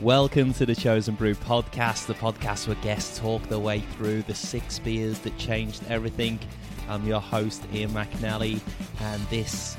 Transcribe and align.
Welcome 0.00 0.52
to 0.54 0.66
the 0.66 0.74
Chosen 0.74 1.14
Brew 1.14 1.34
podcast, 1.34 2.04
the 2.04 2.12
podcast 2.12 2.66
where 2.66 2.76
guests 2.82 3.18
talk 3.18 3.42
their 3.44 3.58
way 3.58 3.80
through 3.80 4.24
the 4.24 4.34
six 4.34 4.78
beers 4.78 5.18
that 5.20 5.38
changed 5.38 5.82
everything. 5.88 6.38
I'm 6.86 7.06
your 7.06 7.18
host, 7.18 7.64
Ian 7.72 7.92
McNally, 7.92 8.60
and 9.00 9.22
this 9.28 9.74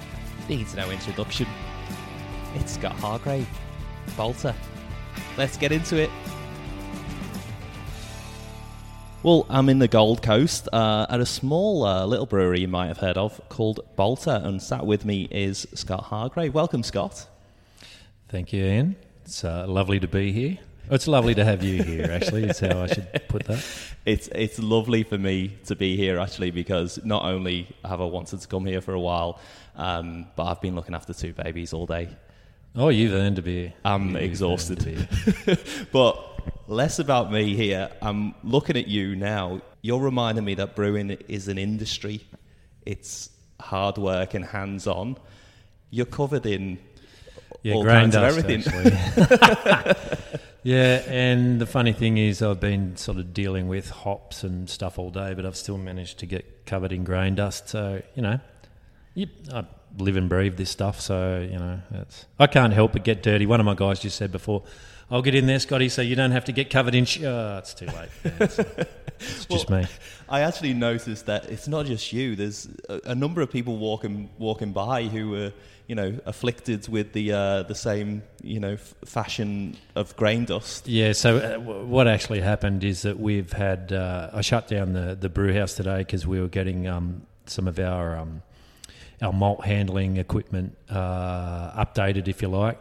needs 0.50 0.74
no 0.74 0.90
introduction. 0.90 1.46
It's 2.56 2.72
Scott 2.72 2.94
Hargrave, 2.94 3.48
Balter. 4.18 4.56
Let's 5.38 5.56
get 5.56 5.72
into 5.72 5.98
it. 5.98 6.10
Well, 9.22 9.46
I'm 9.52 9.70
in 9.70 9.78
the 9.78 9.88
Gold 9.88 10.24
Coast 10.24 10.68
uh, 10.74 11.06
at 11.12 11.20
a 11.20 11.28
small 11.28 11.86
uh, 11.86 12.08
little 12.08 12.26
brewery 12.26 12.62
you 12.62 12.68
might 12.68 12.88
have 12.88 12.98
heard 12.98 13.20
of 13.20 13.40
called 13.50 13.82
Balter, 13.96 14.44
and 14.44 14.64
sat 14.64 14.84
with 14.84 15.06
me 15.06 15.28
is 15.30 15.68
Scott 15.76 16.06
Hargrave. 16.06 16.56
Welcome, 16.56 16.82
Scott. 16.82 17.28
Thank 18.30 18.52
you, 18.52 18.66
Ian. 18.66 18.96
It's 19.28 19.44
uh, 19.44 19.66
lovely 19.68 20.00
to 20.00 20.08
be 20.08 20.32
here. 20.32 20.58
It's 20.90 21.06
lovely 21.06 21.36
to 21.36 21.44
have 21.44 21.62
you 21.62 21.84
here. 21.84 22.10
Actually, 22.10 22.46
is 22.46 22.62
how 22.62 22.84
I 22.84 22.88
should 22.88 23.12
put 23.28 23.44
that. 23.48 23.62
It's 24.06 24.30
it's 24.30 24.58
lovely 24.58 25.04
for 25.04 25.18
me 25.18 25.58
to 25.66 25.76
be 25.76 25.98
here 25.98 26.18
actually 26.18 26.50
because 26.52 26.98
not 27.04 27.26
only 27.26 27.68
have 27.84 28.00
I 28.00 28.06
wanted 28.06 28.40
to 28.40 28.48
come 28.48 28.66
here 28.66 28.80
for 28.80 28.94
a 28.94 29.00
while, 29.02 29.42
um, 29.76 30.28
but 30.38 30.46
I've 30.46 30.62
been 30.62 30.76
looking 30.76 30.96
after 30.96 31.14
two 31.14 31.34
babies 31.34 31.74
all 31.74 31.86
day. 31.86 32.08
Oh, 32.74 32.88
you've 32.88 33.12
earned 33.12 33.36
to 33.36 33.42
be. 33.42 33.74
I'm 33.84 34.12
you've 34.12 34.24
exhausted. 34.24 34.88
earned 34.88 35.10
to 35.10 35.56
be. 35.58 35.62
but 35.92 36.16
less 36.70 37.00
about 37.00 37.30
me 37.30 37.54
here. 37.54 37.90
I'm 38.02 38.34
looking 38.46 38.78
at 38.78 38.88
you 38.88 39.18
now. 39.18 39.60
You're 39.82 40.00
reminding 40.00 40.46
me 40.46 40.56
that 40.56 40.74
brewing 40.74 41.10
is 41.28 41.50
an 41.50 41.58
industry. 41.58 42.26
It's 42.86 43.30
hard 43.60 43.98
work 43.98 44.36
and 44.36 44.46
hands 44.46 44.88
on. 44.88 45.18
You're 45.90 46.06
covered 46.06 46.46
in 46.46 46.80
Yeah, 47.68 47.74
all 47.74 47.84
grain 47.84 48.12
kinds 48.12 48.16
of 48.16 48.22
dust, 48.22 48.38
everything. 48.38 49.90
yeah, 50.64 51.04
and 51.06 51.60
the 51.60 51.66
funny 51.66 51.92
thing 51.92 52.18
is, 52.18 52.42
I've 52.42 52.62
been 52.62 52.96
sort 52.96 53.18
of 53.18 53.34
dealing 53.34 53.68
with 53.68 53.90
hops 53.90 54.46
and 54.46 54.70
stuff 54.70 54.98
all 54.98 55.10
day, 55.10 55.34
but 55.34 55.46
I've 55.46 55.58
still 55.58 55.78
managed 55.78 56.20
to 56.20 56.26
get 56.26 56.66
covered 56.66 56.94
in 56.94 57.04
grain 57.04 57.36
dust. 57.36 57.68
So 57.68 58.02
you 58.16 58.22
know, 58.22 58.40
you, 59.16 59.28
I 59.54 59.66
live 59.98 60.16
and 60.16 60.30
breathe 60.30 60.56
this 60.56 60.70
stuff. 60.70 61.02
So 61.02 61.46
you 61.52 61.60
know, 61.60 61.82
it's, 61.92 62.26
I 62.40 62.48
can't 62.48 62.72
help 62.72 62.94
but 62.94 63.04
get 63.04 63.22
dirty. 63.22 63.46
One 63.46 63.60
of 63.60 63.66
my 63.66 63.76
guys 63.76 64.00
just 64.00 64.16
said 64.16 64.32
before. 64.32 64.64
I'll 65.10 65.22
get 65.22 65.36
in 65.36 65.46
there, 65.48 65.60
Scotty, 65.60 65.88
so 65.90 66.02
you 66.02 66.16
don't 66.16 66.32
have 66.32 66.46
to 66.46 66.52
get 66.52 66.70
covered 66.70 66.94
in. 66.94 67.06
Sh-. 67.06 67.24
Oh, 67.24 67.58
it's 67.60 67.74
too 67.74 67.86
late. 67.86 68.10
Yeah, 68.26 68.32
it's 68.42 68.60
it's 69.20 69.46
just 69.50 69.70
me. 69.70 69.86
I 70.28 70.42
actually 70.42 70.74
noticed 70.74 71.28
that 71.28 71.46
it's 71.46 71.68
not 71.68 71.86
just 71.86 72.12
you. 72.12 72.36
There's 72.36 72.68
a, 72.90 73.00
a 73.06 73.16
number 73.16 73.42
of 73.42 73.50
people 73.50 73.78
walking 73.78 74.30
walking 74.38 74.74
by 74.74 75.04
who 75.04 75.30
were, 75.30 75.54
you 75.88 75.96
know, 75.96 76.20
afflicted 76.26 76.90
with 76.90 77.14
the 77.14 77.32
uh, 77.32 77.64
the 77.64 77.74
same, 77.76 78.22
you 78.44 78.60
know, 78.60 78.74
f- 78.74 78.96
fashion 79.06 79.78
of 79.96 80.14
grain 80.18 80.44
dust. 80.44 80.90
Yeah. 80.90 81.14
So 81.14 81.38
uh, 81.38 81.52
w- 81.54 81.86
what 81.86 82.10
actually 82.10 82.42
happened 82.42 82.84
is 82.84 83.04
that 83.04 83.18
we've 83.18 83.54
had 83.54 83.94
uh, 83.94 84.32
I 84.34 84.42
shut 84.42 84.68
down 84.68 84.92
the 84.92 85.16
the 85.16 85.30
brew 85.30 85.54
house 85.54 85.74
today 85.76 86.00
because 86.00 86.28
we 86.28 86.42
were 86.42 86.50
getting 86.50 86.86
um, 86.86 87.22
some 87.46 87.70
of 87.70 87.80
our 87.80 88.18
um, 88.18 88.42
our 89.22 89.32
malt 89.32 89.64
handling 89.64 90.18
equipment 90.18 90.76
uh, 90.90 91.82
updated, 91.86 92.28
if 92.28 92.42
you 92.42 92.50
like. 92.50 92.78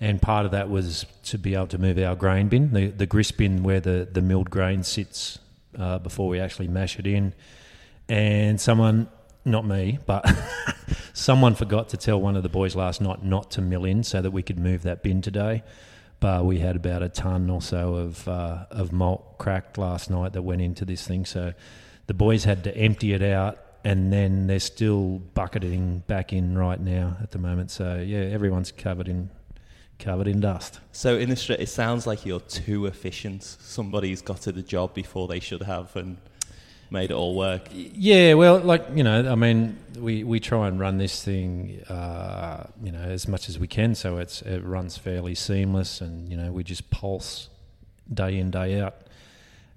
And 0.00 0.20
part 0.20 0.44
of 0.44 0.52
that 0.52 0.68
was 0.68 1.06
to 1.24 1.38
be 1.38 1.54
able 1.54 1.68
to 1.68 1.78
move 1.78 1.98
our 1.98 2.14
grain 2.14 2.48
bin, 2.48 2.72
the, 2.72 2.88
the 2.88 3.06
grist 3.06 3.38
bin 3.38 3.62
where 3.62 3.80
the, 3.80 4.08
the 4.10 4.20
milled 4.20 4.50
grain 4.50 4.82
sits 4.82 5.38
uh, 5.78 5.98
before 5.98 6.28
we 6.28 6.38
actually 6.38 6.68
mash 6.68 6.98
it 6.98 7.06
in. 7.06 7.32
And 8.08 8.60
someone, 8.60 9.08
not 9.44 9.66
me, 9.66 9.98
but 10.04 10.30
someone 11.14 11.54
forgot 11.54 11.88
to 11.90 11.96
tell 11.96 12.20
one 12.20 12.36
of 12.36 12.42
the 12.42 12.48
boys 12.48 12.76
last 12.76 13.00
night 13.00 13.24
not 13.24 13.50
to 13.52 13.62
mill 13.62 13.84
in 13.84 14.02
so 14.02 14.20
that 14.20 14.30
we 14.30 14.42
could 14.42 14.58
move 14.58 14.82
that 14.82 15.02
bin 15.02 15.22
today. 15.22 15.62
But 16.20 16.44
we 16.44 16.58
had 16.58 16.76
about 16.76 17.02
a 17.02 17.08
ton 17.08 17.50
or 17.50 17.60
so 17.60 17.94
of 17.94 18.26
uh, 18.26 18.64
of 18.70 18.90
malt 18.90 19.36
cracked 19.36 19.76
last 19.76 20.08
night 20.08 20.32
that 20.32 20.42
went 20.42 20.62
into 20.62 20.86
this 20.86 21.06
thing. 21.06 21.26
So 21.26 21.52
the 22.06 22.14
boys 22.14 22.44
had 22.44 22.64
to 22.64 22.74
empty 22.74 23.12
it 23.12 23.22
out, 23.22 23.58
and 23.84 24.10
then 24.10 24.46
they're 24.46 24.58
still 24.58 25.18
bucketing 25.34 26.04
back 26.06 26.32
in 26.32 26.56
right 26.56 26.80
now 26.80 27.18
at 27.22 27.32
the 27.32 27.38
moment. 27.38 27.70
So 27.70 27.96
yeah, 27.96 28.20
everyone's 28.20 28.72
covered 28.72 29.08
in 29.08 29.28
covered 29.98 30.28
in 30.28 30.40
dust. 30.40 30.80
So 30.92 31.16
in 31.16 31.30
the 31.30 31.36
street, 31.36 31.60
it 31.60 31.68
sounds 31.68 32.06
like 32.06 32.26
you're 32.26 32.40
too 32.40 32.86
efficient. 32.86 33.42
Somebody's 33.42 34.22
got 34.22 34.40
to 34.42 34.52
the 34.52 34.62
job 34.62 34.94
before 34.94 35.28
they 35.28 35.40
should 35.40 35.62
have 35.62 35.94
and 35.96 36.18
made 36.90 37.10
it 37.10 37.14
all 37.14 37.34
work. 37.34 37.68
Yeah, 37.72 38.34
well, 38.34 38.58
like 38.58 38.86
you 38.94 39.02
know, 39.02 39.30
I 39.30 39.34
mean, 39.34 39.78
we, 39.98 40.24
we 40.24 40.40
try 40.40 40.68
and 40.68 40.78
run 40.78 40.98
this 40.98 41.22
thing, 41.22 41.82
uh, 41.88 42.66
you 42.82 42.92
know, 42.92 43.00
as 43.00 43.26
much 43.26 43.48
as 43.48 43.58
we 43.58 43.66
can, 43.66 43.94
so 43.94 44.18
it's 44.18 44.42
it 44.42 44.62
runs 44.64 44.96
fairly 44.96 45.34
seamless, 45.34 46.00
and 46.00 46.28
you 46.28 46.36
know, 46.36 46.52
we 46.52 46.64
just 46.64 46.90
pulse 46.90 47.48
day 48.12 48.38
in 48.38 48.50
day 48.50 48.80
out, 48.80 48.94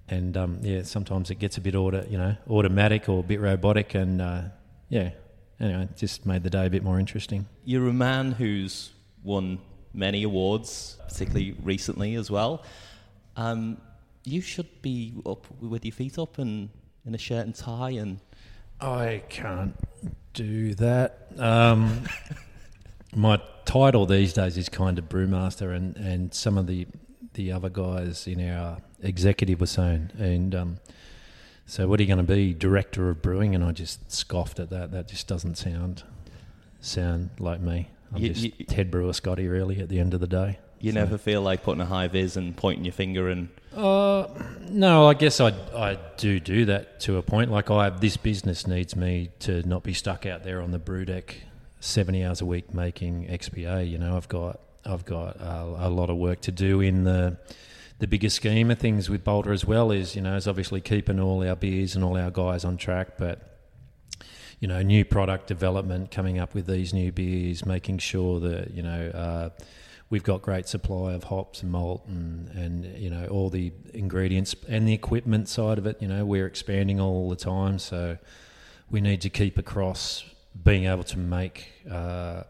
and 0.08 0.38
um, 0.38 0.60
yeah, 0.62 0.84
sometimes 0.84 1.30
it 1.30 1.36
gets 1.36 1.58
a 1.58 1.62
bit 1.62 1.76
auto, 1.76 2.06
you 2.10 2.18
know, 2.18 2.36
automatic 2.50 3.10
or 3.10 3.20
a 3.20 3.24
bit 3.24 3.40
robotic, 3.40 3.96
and 3.96 4.22
uh, 4.22 4.42
yeah, 4.90 5.12
anyway, 5.60 5.88
just 5.96 6.26
made 6.26 6.44
the 6.44 6.50
day 6.50 6.66
a 6.66 6.70
bit 6.70 6.84
more 6.84 7.00
interesting. 7.00 7.48
You're 7.66 7.88
a 7.88 7.94
man 7.94 8.34
who's 8.34 8.92
won 9.24 9.60
many 9.94 10.24
awards, 10.24 10.98
particularly 11.08 11.56
recently 11.64 12.16
as 12.16 12.30
well. 12.30 12.64
Um, 13.36 13.80
you 14.24 14.42
should 14.42 14.82
be 14.82 15.14
up 15.26 15.46
with 15.62 15.86
your 15.86 15.94
feet 15.94 16.18
up 16.18 16.38
and 16.38 16.70
in 17.06 17.16
a 17.16 17.18
shirt 17.18 17.46
and 17.46 17.56
tie 17.56 17.92
and 17.92 18.20
I 18.82 19.24
can't 19.30 19.76
do 20.34 20.74
that. 20.76 21.28
Um, 21.38 22.04
my 23.16 23.42
title 23.66 24.06
these 24.06 24.34
days 24.34 24.58
is 24.58 24.70
kind 24.70 24.98
of 24.98 25.10
brewmaster, 25.10 25.76
and, 25.76 25.96
and 25.98 26.34
some 26.34 26.58
of 26.58 26.68
the 26.68 26.88
the 27.34 27.52
other 27.52 27.70
guys 27.70 28.26
in 28.26 28.50
our 28.50 28.78
executive 29.02 29.60
were 29.60 29.68
saying, 29.68 30.12
and 30.18 30.56
um, 30.56 30.80
so 31.66 31.88
what 31.88 32.00
are 32.00 32.04
you 32.04 32.08
going 32.08 32.26
to 32.26 32.34
be, 32.34 32.54
director 32.54 33.10
of 33.10 33.22
brewing? 33.22 33.54
And 33.54 33.64
I 33.64 33.72
just 33.72 34.12
scoffed 34.12 34.60
at 34.60 34.70
that. 34.72 34.92
That 34.92 35.08
just 35.08 35.28
doesn't 35.28 35.56
sound 35.56 36.04
sound 36.80 37.32
like 37.40 37.60
me. 37.60 37.90
I'm 38.14 38.22
You- 38.22 38.30
just 38.30 38.44
you- 38.60 38.66
Ted 38.66 38.90
Brewer 38.92 39.14
Scotty, 39.14 39.48
really. 39.48 39.80
At 39.82 39.90
the 39.90 40.00
end 40.00 40.14
of 40.14 40.20
the 40.20 40.28
day, 40.28 40.60
you 40.80 40.92
So- 40.92 41.00
never 41.00 41.18
feel 41.18 41.42
like 41.42 41.64
putting 41.64 41.82
a 41.82 41.86
high 41.86 42.08
vis 42.08 42.36
and 42.36 42.56
pointing 42.56 42.86
your 42.86 42.94
finger 42.94 43.30
and 43.30 43.50
Uh, 43.76 44.26
no, 44.70 45.08
I 45.08 45.14
guess 45.14 45.40
I 45.40 45.50
I 45.76 45.98
do 46.18 46.40
do 46.40 46.66
that 46.66 47.00
to 47.02 47.18
a 47.18 47.22
point. 47.22 47.52
Like 47.52 47.70
I, 47.70 47.90
this 47.90 48.18
business 48.18 48.66
needs 48.66 48.96
me 48.96 49.30
to 49.42 49.62
not 49.68 49.84
be 49.84 49.94
stuck 49.94 50.26
out 50.26 50.44
there 50.44 50.60
on 50.62 50.72
the 50.72 50.80
brew 50.80 51.06
deck 51.06 51.36
seventy 51.80 52.24
hours 52.26 52.42
a 52.42 52.46
week 52.46 52.74
making 52.74 53.28
XPA. 53.30 53.88
You 53.88 53.98
know, 54.00 54.18
I've 54.18 54.28
got 54.28 54.60
I've 54.86 55.06
got 55.06 55.36
a, 55.40 55.88
a 55.88 55.90
lot 55.90 56.10
of 56.10 56.18
work 56.18 56.42
to 56.42 56.52
do 56.52 56.82
in 56.82 57.04
the 57.04 57.38
the 58.00 58.08
bigger 58.08 58.30
scheme 58.30 58.72
of 58.72 58.80
things 58.80 59.08
with 59.10 59.24
Balter 59.24 59.54
as 59.54 59.66
well. 59.66 59.92
Is 59.92 60.16
you 60.16 60.22
know, 60.24 60.36
is 60.36 60.48
obviously 60.48 60.82
keeping 60.82 61.20
all 61.20 61.48
our 61.48 61.56
beers 61.56 61.96
and 61.96 62.04
all 62.04 62.18
our 62.18 62.32
guys 62.32 62.66
on 62.66 62.76
track, 62.78 63.18
but 63.20 63.49
you 64.60 64.68
know, 64.68 64.82
new 64.82 65.06
product 65.06 65.48
development, 65.48 66.12
coming 66.12 66.38
up 66.38 66.54
with 66.54 66.68
these 66.68 66.94
new 66.94 67.12
beers, 67.12 67.66
making 67.66 68.00
sure 68.00 68.40
that 68.42 68.72
you 68.72 68.84
know 68.84 69.10
uh, 69.10 69.50
we've 70.10 70.24
got 70.24 70.42
great 70.42 70.68
supply 70.68 71.14
of 71.14 71.26
hops 71.26 71.62
and 71.64 71.72
malt 71.72 72.06
and 72.08 72.50
and 72.50 72.98
you 72.98 73.10
know 73.10 73.26
all 73.28 73.50
the 73.50 73.72
ingredients 73.94 74.56
and 74.68 74.88
the 74.88 74.94
equipment 74.94 75.48
side 75.48 75.78
of 75.78 75.86
it. 75.86 76.02
You 76.02 76.08
know, 76.08 76.26
we're 76.26 76.48
expanding 76.48 77.00
all 77.00 77.30
the 77.30 77.36
time, 77.36 77.80
so 77.80 78.18
we 78.90 79.02
need 79.02 79.22
to 79.22 79.30
keep 79.30 79.58
across 79.58 80.26
being 80.64 80.86
able 80.86 81.04
to 81.04 81.18
make 81.18 81.72
uh, 81.90 82.44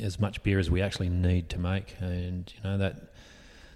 as 0.00 0.18
much 0.18 0.42
beer 0.42 0.58
as 0.58 0.70
we 0.70 0.82
actually 0.82 1.10
need 1.10 1.48
to 1.50 1.58
make, 1.58 1.94
and 2.00 2.52
you 2.56 2.68
know 2.68 2.78
that 2.78 3.12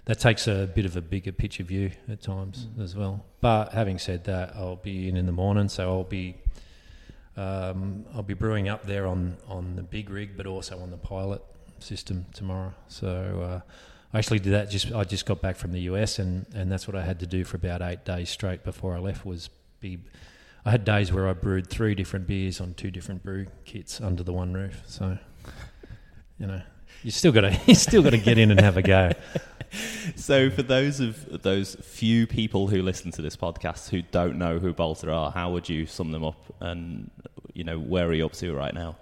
that 0.05 0.19
takes 0.19 0.47
a 0.47 0.67
bit 0.75 0.85
of 0.85 0.97
a 0.97 1.01
bigger 1.01 1.31
picture 1.31 1.63
view 1.63 1.91
at 2.09 2.21
times 2.21 2.67
as 2.81 2.95
well. 2.95 3.23
But 3.39 3.71
having 3.71 3.97
said 3.97 4.25
that, 4.25 4.55
I'll 4.55 4.75
be 4.75 5.07
in 5.07 5.15
in 5.15 5.25
the 5.25 5.31
morning, 5.31 5.69
so 5.69 5.89
I'll 5.89 6.03
be 6.03 6.35
um, 7.41 8.05
I'll 8.13 8.23
be 8.23 8.33
brewing 8.33 8.69
up 8.69 8.85
there 8.85 9.07
on 9.07 9.37
on 9.47 9.75
the 9.75 9.83
big 9.83 10.09
rig, 10.09 10.37
but 10.37 10.45
also 10.45 10.79
on 10.79 10.91
the 10.91 10.97
pilot 10.97 11.41
system 11.79 12.25
tomorrow. 12.33 12.73
So 12.87 13.07
uh, 13.41 13.71
I 14.13 14.17
actually 14.19 14.39
did 14.39 14.53
that. 14.53 14.69
Just 14.69 14.91
I 14.93 15.03
just 15.03 15.25
got 15.25 15.41
back 15.41 15.55
from 15.55 15.71
the 15.71 15.81
US, 15.81 16.19
and 16.19 16.45
and 16.53 16.71
that's 16.71 16.87
what 16.87 16.95
I 16.95 17.03
had 17.03 17.19
to 17.19 17.27
do 17.27 17.43
for 17.43 17.57
about 17.57 17.81
eight 17.81 18.05
days 18.05 18.29
straight 18.29 18.63
before 18.63 18.95
I 18.95 18.99
left. 18.99 19.25
Was 19.25 19.49
be 19.79 19.99
I 20.65 20.71
had 20.71 20.85
days 20.85 21.11
where 21.11 21.27
I 21.27 21.33
brewed 21.33 21.67
three 21.67 21.95
different 21.95 22.27
beers 22.27 22.61
on 22.61 22.75
two 22.75 22.91
different 22.91 23.23
brew 23.23 23.47
kits 23.65 23.99
under 23.99 24.23
the 24.23 24.33
one 24.33 24.53
roof. 24.53 24.83
So 24.87 25.17
you 26.39 26.47
know. 26.47 26.61
You 27.03 27.09
still 27.09 27.31
got 27.31 27.41
to 27.41 27.59
you 27.65 27.73
still 27.73 28.03
got 28.03 28.11
to 28.11 28.19
get 28.19 28.37
in 28.37 28.51
and 28.51 28.59
have 28.59 28.77
a 28.77 28.83
go. 28.83 29.11
So, 30.15 30.49
for 30.49 30.63
those 30.63 30.99
of 30.99 31.43
those 31.43 31.75
few 31.75 32.27
people 32.27 32.67
who 32.67 32.81
listen 32.81 33.11
to 33.11 33.21
this 33.21 33.37
podcast 33.37 33.89
who 33.89 34.01
don't 34.01 34.37
know 34.37 34.59
who 34.59 34.73
Balter 34.73 35.13
are, 35.13 35.31
how 35.31 35.51
would 35.51 35.69
you 35.69 35.85
sum 35.85 36.11
them 36.11 36.25
up? 36.25 36.53
And 36.59 37.09
you 37.53 37.63
know, 37.63 37.79
where 37.79 38.07
are 38.07 38.13
you 38.13 38.25
up 38.25 38.33
to 38.33 38.53
right 38.53 38.73
now? 38.73 38.95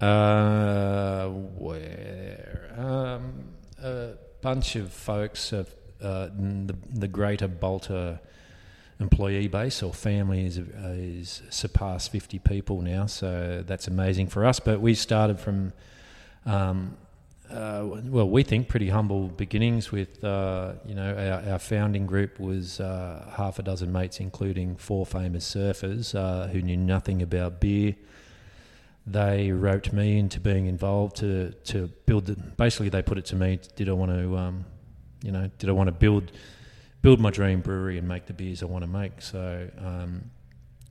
Uh, 0.00 1.28
where 1.28 2.74
um, 2.76 3.44
a 3.82 4.14
bunch 4.40 4.76
of 4.76 4.92
folks 4.92 5.52
of 5.52 5.72
uh, 6.02 6.28
the 6.34 6.74
the 6.92 7.08
greater 7.08 7.48
Balter 7.48 8.18
employee 8.98 9.48
base 9.48 9.82
or 9.82 9.92
family 9.92 10.44
is 10.44 10.58
is 10.58 11.42
surpassed 11.50 12.10
fifty 12.10 12.38
people 12.38 12.80
now, 12.82 13.06
so 13.06 13.62
that's 13.66 13.86
amazing 13.86 14.26
for 14.26 14.44
us. 14.44 14.58
But 14.58 14.80
we 14.80 14.94
started 14.94 15.38
from 15.38 15.72
um, 16.46 16.96
uh, 17.52 18.00
well, 18.04 18.28
we 18.28 18.42
think 18.42 18.68
pretty 18.68 18.88
humble 18.88 19.28
beginnings. 19.28 19.92
With 19.92 20.24
uh, 20.24 20.74
you 20.86 20.94
know, 20.94 21.14
our, 21.14 21.52
our, 21.52 21.58
founding 21.58 22.06
group 22.06 22.40
was 22.40 22.80
uh, 22.80 23.30
half 23.36 23.58
a 23.58 23.62
dozen 23.62 23.92
mates, 23.92 24.20
including 24.20 24.76
four 24.76 25.04
famous 25.04 25.54
surfers 25.54 26.14
uh, 26.14 26.48
who 26.48 26.62
knew 26.62 26.76
nothing 26.76 27.20
about 27.20 27.60
beer. 27.60 27.94
They 29.06 29.52
roped 29.52 29.92
me 29.92 30.18
into 30.18 30.40
being 30.40 30.66
involved 30.66 31.16
to 31.16 31.52
to 31.64 31.88
build. 32.06 32.26
The, 32.26 32.36
basically, 32.36 32.88
they 32.88 33.02
put 33.02 33.18
it 33.18 33.26
to 33.26 33.36
me: 33.36 33.60
Did 33.76 33.88
I 33.88 33.92
want 33.92 34.12
to, 34.12 34.36
um, 34.36 34.64
you 35.22 35.32
know, 35.32 35.50
did 35.58 35.68
I 35.68 35.72
want 35.72 35.88
to 35.88 35.92
build 35.92 36.32
build 37.02 37.20
my 37.20 37.30
dream 37.30 37.60
brewery 37.60 37.98
and 37.98 38.08
make 38.08 38.26
the 38.26 38.32
beers 38.32 38.62
I 38.62 38.66
want 38.66 38.82
to 38.82 38.90
make? 38.90 39.20
So. 39.20 39.68
Um, 39.78 40.30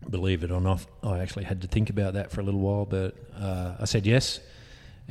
believe 0.09 0.43
it 0.43 0.49
or 0.49 0.59
not, 0.59 0.83
I 1.03 1.19
actually 1.19 1.43
had 1.43 1.61
to 1.61 1.67
think 1.67 1.91
about 1.91 2.15
that 2.15 2.31
for 2.31 2.41
a 2.41 2.43
little 2.43 2.59
while, 2.59 2.85
but 2.85 3.15
uh, 3.39 3.75
I 3.79 3.85
said 3.85 4.07
yes 4.07 4.39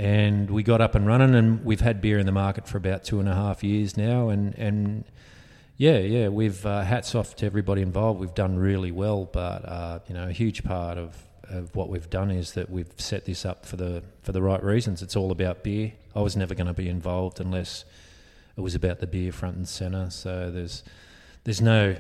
and 0.00 0.50
we 0.50 0.62
got 0.62 0.80
up 0.80 0.94
and 0.94 1.06
running, 1.06 1.34
and 1.34 1.62
we've 1.62 1.82
had 1.82 2.00
beer 2.00 2.18
in 2.18 2.24
the 2.24 2.32
market 2.32 2.66
for 2.66 2.78
about 2.78 3.04
two 3.04 3.20
and 3.20 3.28
a 3.28 3.34
half 3.34 3.62
years 3.62 3.98
now, 3.98 4.30
and 4.30 4.54
and 4.56 5.04
yeah, 5.76 5.98
yeah, 5.98 6.28
we've 6.28 6.64
uh, 6.64 6.80
hats 6.80 7.14
off 7.14 7.36
to 7.36 7.46
everybody 7.46 7.82
involved. 7.82 8.18
We've 8.18 8.34
done 8.34 8.56
really 8.58 8.92
well, 8.92 9.26
but 9.30 9.62
uh, 9.68 9.98
you 10.08 10.14
know, 10.14 10.26
a 10.26 10.32
huge 10.32 10.64
part 10.64 10.96
of, 10.96 11.14
of 11.44 11.76
what 11.76 11.90
we've 11.90 12.08
done 12.08 12.30
is 12.30 12.52
that 12.52 12.70
we've 12.70 12.90
set 12.96 13.26
this 13.26 13.44
up 13.44 13.66
for 13.66 13.76
the 13.76 14.02
for 14.22 14.32
the 14.32 14.40
right 14.40 14.64
reasons. 14.64 15.02
It's 15.02 15.16
all 15.16 15.30
about 15.30 15.62
beer. 15.62 15.92
I 16.16 16.22
was 16.22 16.34
never 16.34 16.54
going 16.54 16.68
to 16.68 16.72
be 16.72 16.88
involved 16.88 17.38
unless 17.38 17.84
it 18.56 18.62
was 18.62 18.74
about 18.74 19.00
the 19.00 19.06
beer 19.06 19.32
front 19.32 19.56
and 19.56 19.68
center. 19.68 20.08
So 20.08 20.50
there's 20.50 20.82
there's 21.44 21.60
no 21.60 21.94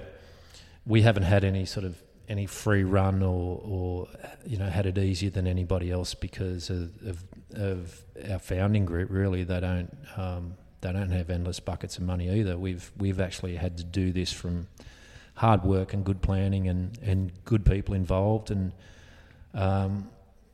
we 0.86 1.02
haven't 1.02 1.24
had 1.24 1.44
any 1.44 1.66
sort 1.66 1.84
of 1.84 2.02
any 2.30 2.46
free 2.46 2.84
run 2.84 3.22
or, 3.22 3.60
or 3.62 4.08
you 4.46 4.56
know 4.56 4.66
had 4.66 4.86
it 4.86 4.96
easier 4.96 5.30
than 5.30 5.46
anybody 5.46 5.90
else 5.90 6.14
because 6.14 6.70
of, 6.70 6.92
of, 7.04 7.24
of 7.54 8.04
our 8.30 8.38
founding 8.38 8.84
group. 8.84 9.10
Really, 9.10 9.44
they 9.44 9.60
don't 9.60 9.96
um, 10.16 10.54
they 10.80 10.92
don't 10.92 11.10
have 11.10 11.30
endless 11.30 11.60
buckets 11.60 11.96
of 11.98 12.04
money 12.04 12.30
either. 12.40 12.56
We've 12.56 12.90
we've 12.96 13.20
actually 13.20 13.56
had 13.56 13.76
to 13.78 13.84
do 13.84 14.12
this 14.12 14.32
from 14.32 14.68
hard 15.34 15.64
work 15.64 15.94
and 15.94 16.04
good 16.04 16.20
planning 16.20 16.68
and, 16.68 16.98
and 17.02 17.32
good 17.46 17.64
people 17.64 17.94
involved 17.94 18.50
and 18.50 18.72
um, 19.54 20.10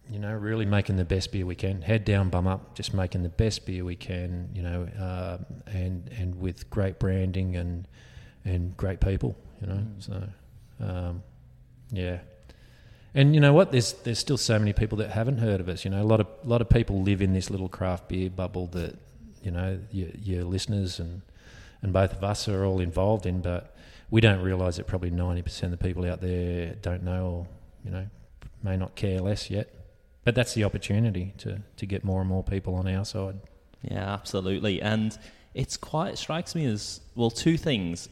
you 0.08 0.20
know 0.20 0.32
really 0.32 0.64
making 0.64 0.96
the 0.96 1.04
best 1.04 1.32
beer 1.32 1.46
we 1.46 1.54
can. 1.54 1.82
Head 1.82 2.04
down, 2.04 2.28
bum 2.30 2.46
up, 2.46 2.74
just 2.74 2.94
making 2.94 3.22
the 3.22 3.28
best 3.28 3.66
beer 3.66 3.84
we 3.84 3.96
can. 3.96 4.48
You 4.54 4.62
know, 4.62 4.88
uh, 4.98 5.38
and 5.66 6.08
and 6.18 6.40
with 6.40 6.70
great 6.70 6.98
branding 6.98 7.56
and 7.56 7.88
and 8.44 8.76
great 8.76 9.00
people. 9.00 9.36
You 9.60 9.66
know, 9.66 9.74
mm. 9.74 10.02
so. 10.02 10.28
Um, 10.78 11.22
yeah. 11.90 12.18
And 13.16 13.34
you 13.34 13.40
know 13.40 13.54
what? 13.54 13.72
There's 13.72 13.94
there's 14.04 14.18
still 14.18 14.36
so 14.36 14.58
many 14.58 14.74
people 14.74 14.98
that 14.98 15.10
haven't 15.10 15.38
heard 15.38 15.58
of 15.58 15.70
us. 15.70 15.86
You 15.86 15.90
know, 15.90 16.02
a 16.02 16.04
lot 16.04 16.20
of 16.20 16.26
a 16.44 16.46
lot 16.46 16.60
of 16.60 16.68
people 16.68 17.00
live 17.02 17.22
in 17.22 17.32
this 17.32 17.48
little 17.48 17.68
craft 17.68 18.08
beer 18.08 18.28
bubble 18.28 18.66
that 18.68 18.94
you 19.42 19.50
know 19.50 19.80
your, 19.90 20.10
your 20.22 20.44
listeners 20.44 21.00
and 21.00 21.22
and 21.80 21.94
both 21.94 22.12
of 22.12 22.22
us 22.22 22.46
are 22.46 22.66
all 22.66 22.78
involved 22.78 23.24
in, 23.24 23.40
but 23.40 23.74
we 24.10 24.20
don't 24.20 24.42
realise 24.42 24.76
that 24.76 24.86
probably 24.86 25.08
ninety 25.08 25.40
percent 25.40 25.72
of 25.72 25.78
the 25.78 25.84
people 25.88 26.04
out 26.04 26.20
there 26.20 26.74
don't 26.82 27.02
know 27.02 27.26
or 27.26 27.46
you 27.86 27.90
know 27.90 28.06
may 28.62 28.76
not 28.76 28.94
care 28.94 29.18
less 29.20 29.48
yet. 29.48 29.72
But 30.24 30.34
that's 30.34 30.52
the 30.52 30.64
opportunity 30.64 31.32
to 31.38 31.62
to 31.78 31.86
get 31.86 32.04
more 32.04 32.20
and 32.20 32.28
more 32.28 32.44
people 32.44 32.74
on 32.74 32.86
our 32.86 33.06
side. 33.06 33.40
Yeah, 33.80 34.12
absolutely. 34.12 34.82
And 34.82 35.18
it's 35.54 35.78
quite 35.78 36.12
it 36.12 36.18
strikes 36.18 36.54
me 36.54 36.66
as 36.66 37.00
well 37.14 37.30
two 37.30 37.56
things. 37.56 38.10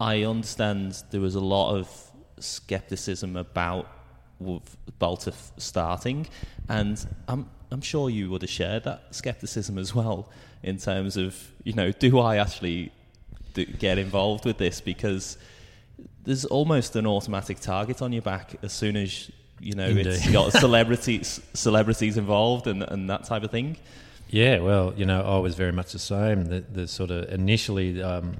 I 0.00 0.22
understand 0.22 0.96
there 1.10 1.20
was 1.20 1.34
a 1.34 1.40
lot 1.40 1.76
of 1.76 2.10
skepticism 2.38 3.36
about 3.36 3.86
Balter 4.40 5.34
starting, 5.58 6.26
and 6.68 7.04
I'm 7.28 7.48
I'm 7.70 7.80
sure 7.80 8.10
you 8.10 8.30
would 8.30 8.42
have 8.42 8.50
shared 8.50 8.84
that 8.84 9.14
skepticism 9.14 9.78
as 9.78 9.94
well 9.94 10.28
in 10.62 10.78
terms 10.78 11.16
of 11.16 11.36
you 11.64 11.72
know 11.72 11.92
do 11.92 12.18
I 12.18 12.36
actually 12.36 12.92
do, 13.54 13.64
get 13.64 13.98
involved 13.98 14.44
with 14.44 14.58
this 14.58 14.80
because 14.80 15.38
there's 16.24 16.44
almost 16.44 16.96
an 16.96 17.06
automatic 17.06 17.60
target 17.60 18.02
on 18.02 18.12
your 18.12 18.22
back 18.22 18.56
as 18.62 18.72
soon 18.72 18.96
as 18.96 19.30
you 19.60 19.74
know 19.74 19.86
Indeed. 19.86 20.06
it's 20.06 20.30
got 20.30 20.52
celebrities 20.52 21.40
celebrities 21.54 22.16
involved 22.16 22.66
and 22.66 22.82
and 22.82 23.08
that 23.10 23.24
type 23.24 23.42
of 23.42 23.50
thing. 23.50 23.76
Yeah, 24.32 24.60
well, 24.60 24.94
you 24.96 25.06
know, 25.06 25.22
I 25.22 25.38
was 25.38 25.56
very 25.56 25.72
much 25.72 25.90
the 25.90 25.98
same. 25.98 26.44
The, 26.44 26.60
the 26.60 26.86
sort 26.86 27.10
of 27.10 27.32
initially. 27.32 28.00
Um, 28.00 28.36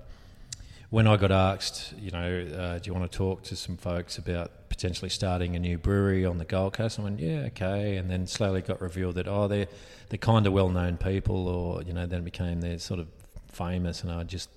when 0.90 1.06
I 1.06 1.16
got 1.16 1.30
asked, 1.30 1.94
you 1.98 2.10
know, 2.10 2.46
uh, 2.58 2.78
do 2.78 2.88
you 2.88 2.94
want 2.94 3.10
to 3.10 3.16
talk 3.16 3.44
to 3.44 3.56
some 3.56 3.76
folks 3.76 4.18
about 4.18 4.68
potentially 4.68 5.08
starting 5.08 5.54
a 5.54 5.58
new 5.58 5.78
brewery 5.78 6.26
on 6.26 6.38
the 6.38 6.44
Gold 6.44 6.72
Coast? 6.72 6.98
I 6.98 7.02
went, 7.02 7.20
yeah, 7.20 7.42
okay. 7.46 7.96
And 7.96 8.10
then 8.10 8.26
slowly 8.26 8.60
got 8.60 8.80
revealed 8.80 9.14
that, 9.14 9.28
oh, 9.28 9.46
they're, 9.46 9.68
they're 10.08 10.18
kind 10.18 10.48
of 10.48 10.52
well 10.52 10.68
known 10.68 10.96
people, 10.96 11.46
or, 11.46 11.82
you 11.82 11.92
know, 11.92 12.06
then 12.06 12.24
became 12.24 12.60
they're 12.60 12.80
sort 12.80 12.98
of 12.98 13.06
famous. 13.52 14.02
And 14.02 14.10
I 14.10 14.24
just, 14.24 14.50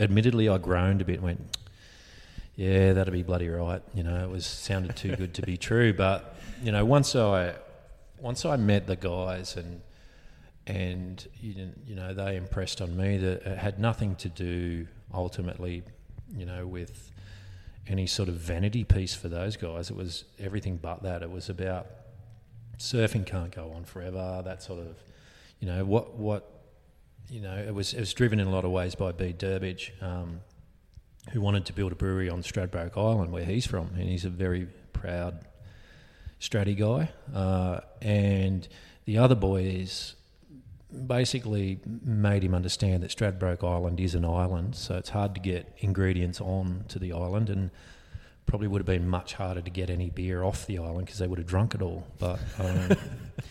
admittedly, 0.00 0.48
I 0.48 0.58
groaned 0.58 1.02
a 1.02 1.04
bit 1.04 1.16
and 1.16 1.24
went, 1.24 1.56
yeah, 2.56 2.92
that'd 2.92 3.12
be 3.12 3.22
bloody 3.22 3.48
right. 3.48 3.80
You 3.94 4.02
know, 4.02 4.24
it 4.24 4.28
was 4.28 4.44
sounded 4.44 4.96
too 4.96 5.14
good 5.14 5.34
to 5.34 5.42
be 5.42 5.56
true. 5.68 5.92
But, 5.92 6.36
you 6.64 6.72
know, 6.72 6.84
once 6.84 7.14
I, 7.14 7.54
once 8.18 8.44
I 8.44 8.56
met 8.56 8.88
the 8.88 8.96
guys 8.96 9.56
and, 9.56 9.82
and 10.66 11.26
you 11.40 11.94
know 11.96 12.14
they 12.14 12.36
impressed 12.36 12.80
on 12.82 12.96
me 12.96 13.16
that 13.16 13.42
it 13.42 13.58
had 13.58 13.80
nothing 13.80 14.14
to 14.16 14.28
do 14.28 14.86
ultimately, 15.12 15.82
you 16.36 16.46
know, 16.46 16.66
with 16.66 17.10
any 17.86 18.06
sort 18.06 18.28
of 18.28 18.36
vanity 18.36 18.84
piece 18.84 19.14
for 19.14 19.28
those 19.28 19.56
guys. 19.56 19.90
It 19.90 19.96
was 19.96 20.24
everything 20.38 20.76
but 20.76 21.02
that. 21.02 21.22
It 21.22 21.30
was 21.30 21.48
about 21.48 21.86
surfing 22.78 23.26
can't 23.26 23.54
go 23.54 23.72
on 23.72 23.84
forever. 23.84 24.42
That 24.44 24.62
sort 24.62 24.80
of, 24.80 24.96
you 25.58 25.66
know, 25.66 25.84
what 25.84 26.14
what, 26.14 26.48
you 27.28 27.40
know, 27.40 27.56
it 27.56 27.74
was 27.74 27.94
it 27.94 28.00
was 28.00 28.12
driven 28.14 28.40
in 28.40 28.46
a 28.46 28.50
lot 28.50 28.64
of 28.64 28.70
ways 28.70 28.94
by 28.94 29.12
Bede 29.12 29.38
Durbidge, 29.38 29.92
um, 30.00 30.40
who 31.32 31.40
wanted 31.40 31.66
to 31.66 31.72
build 31.72 31.92
a 31.92 31.96
brewery 31.96 32.28
on 32.28 32.42
Stradbroke 32.42 32.96
Island, 32.96 33.32
where 33.32 33.44
he's 33.44 33.66
from, 33.66 33.90
and 33.96 34.08
he's 34.08 34.24
a 34.24 34.30
very 34.30 34.66
proud 34.92 35.44
Straddie 36.40 36.78
guy. 36.78 37.10
Uh, 37.34 37.80
and 38.00 38.68
the 39.04 39.18
other 39.18 39.34
boys 39.34 40.14
basically 41.06 41.80
made 42.04 42.42
him 42.44 42.54
understand 42.54 43.02
that 43.02 43.10
Stradbroke 43.10 43.64
Island 43.64 44.00
is 44.00 44.14
an 44.14 44.24
island, 44.24 44.74
so 44.76 44.96
it's 44.96 45.10
hard 45.10 45.34
to 45.34 45.40
get 45.40 45.72
ingredients 45.78 46.40
on 46.40 46.84
to 46.88 46.98
the 46.98 47.12
island, 47.12 47.50
and 47.50 47.70
probably 48.46 48.66
would 48.66 48.80
have 48.80 48.86
been 48.86 49.08
much 49.08 49.34
harder 49.34 49.60
to 49.60 49.70
get 49.70 49.90
any 49.90 50.10
beer 50.10 50.42
off 50.42 50.66
the 50.66 50.78
island 50.78 51.06
because 51.06 51.18
they 51.18 51.26
would 51.26 51.38
have 51.38 51.46
drunk 51.46 51.74
it 51.74 51.82
all. 51.82 52.06
But 52.18 52.40
um, 52.58 52.96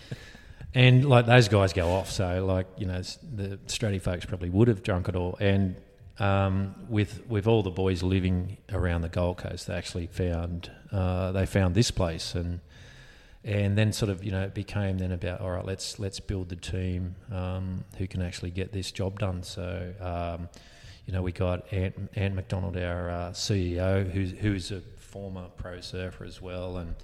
and 0.73 1.07
like 1.07 1.25
those 1.25 1.47
guys 1.47 1.73
go 1.73 1.89
off, 1.89 2.11
so 2.11 2.45
like 2.45 2.67
you 2.77 2.85
know 2.85 3.01
the 3.01 3.57
Straddie 3.67 4.01
folks 4.01 4.25
probably 4.25 4.49
would 4.49 4.67
have 4.67 4.83
drunk 4.83 5.07
it 5.07 5.15
all, 5.15 5.37
and 5.39 5.75
um, 6.19 6.75
with 6.89 7.25
with 7.27 7.47
all 7.47 7.63
the 7.63 7.71
boys 7.71 8.03
living 8.03 8.57
around 8.71 9.01
the 9.01 9.09
Gold 9.09 9.37
Coast, 9.37 9.67
they 9.67 9.73
actually 9.73 10.07
found 10.07 10.71
uh, 10.91 11.31
they 11.31 11.45
found 11.45 11.75
this 11.75 11.91
place 11.91 12.35
and 12.35 12.59
and 13.43 13.77
then 13.77 13.93
sort 13.93 14.09
of 14.09 14.23
you 14.23 14.31
know 14.31 14.41
it 14.41 14.53
became 14.53 14.97
then 14.97 15.11
about 15.11 15.41
all 15.41 15.51
right 15.51 15.65
let's 15.65 15.97
let's 15.97 16.19
build 16.19 16.49
the 16.49 16.55
team 16.55 17.15
um, 17.31 17.83
who 17.97 18.07
can 18.07 18.21
actually 18.21 18.51
get 18.51 18.71
this 18.71 18.91
job 18.91 19.19
done. 19.19 19.43
So 19.43 19.93
um, 20.01 20.49
you 21.05 21.13
know 21.13 21.21
we 21.21 21.31
got 21.31 21.71
Ant, 21.71 22.09
Ant 22.15 22.35
McDonald 22.35 22.77
our 22.77 23.09
uh, 23.09 23.31
CEO 23.31 24.09
who's 24.09 24.31
who's 24.31 24.71
a 24.71 24.81
former 24.97 25.47
pro 25.57 25.81
surfer 25.81 26.23
as 26.23 26.41
well 26.41 26.77
and 26.77 26.95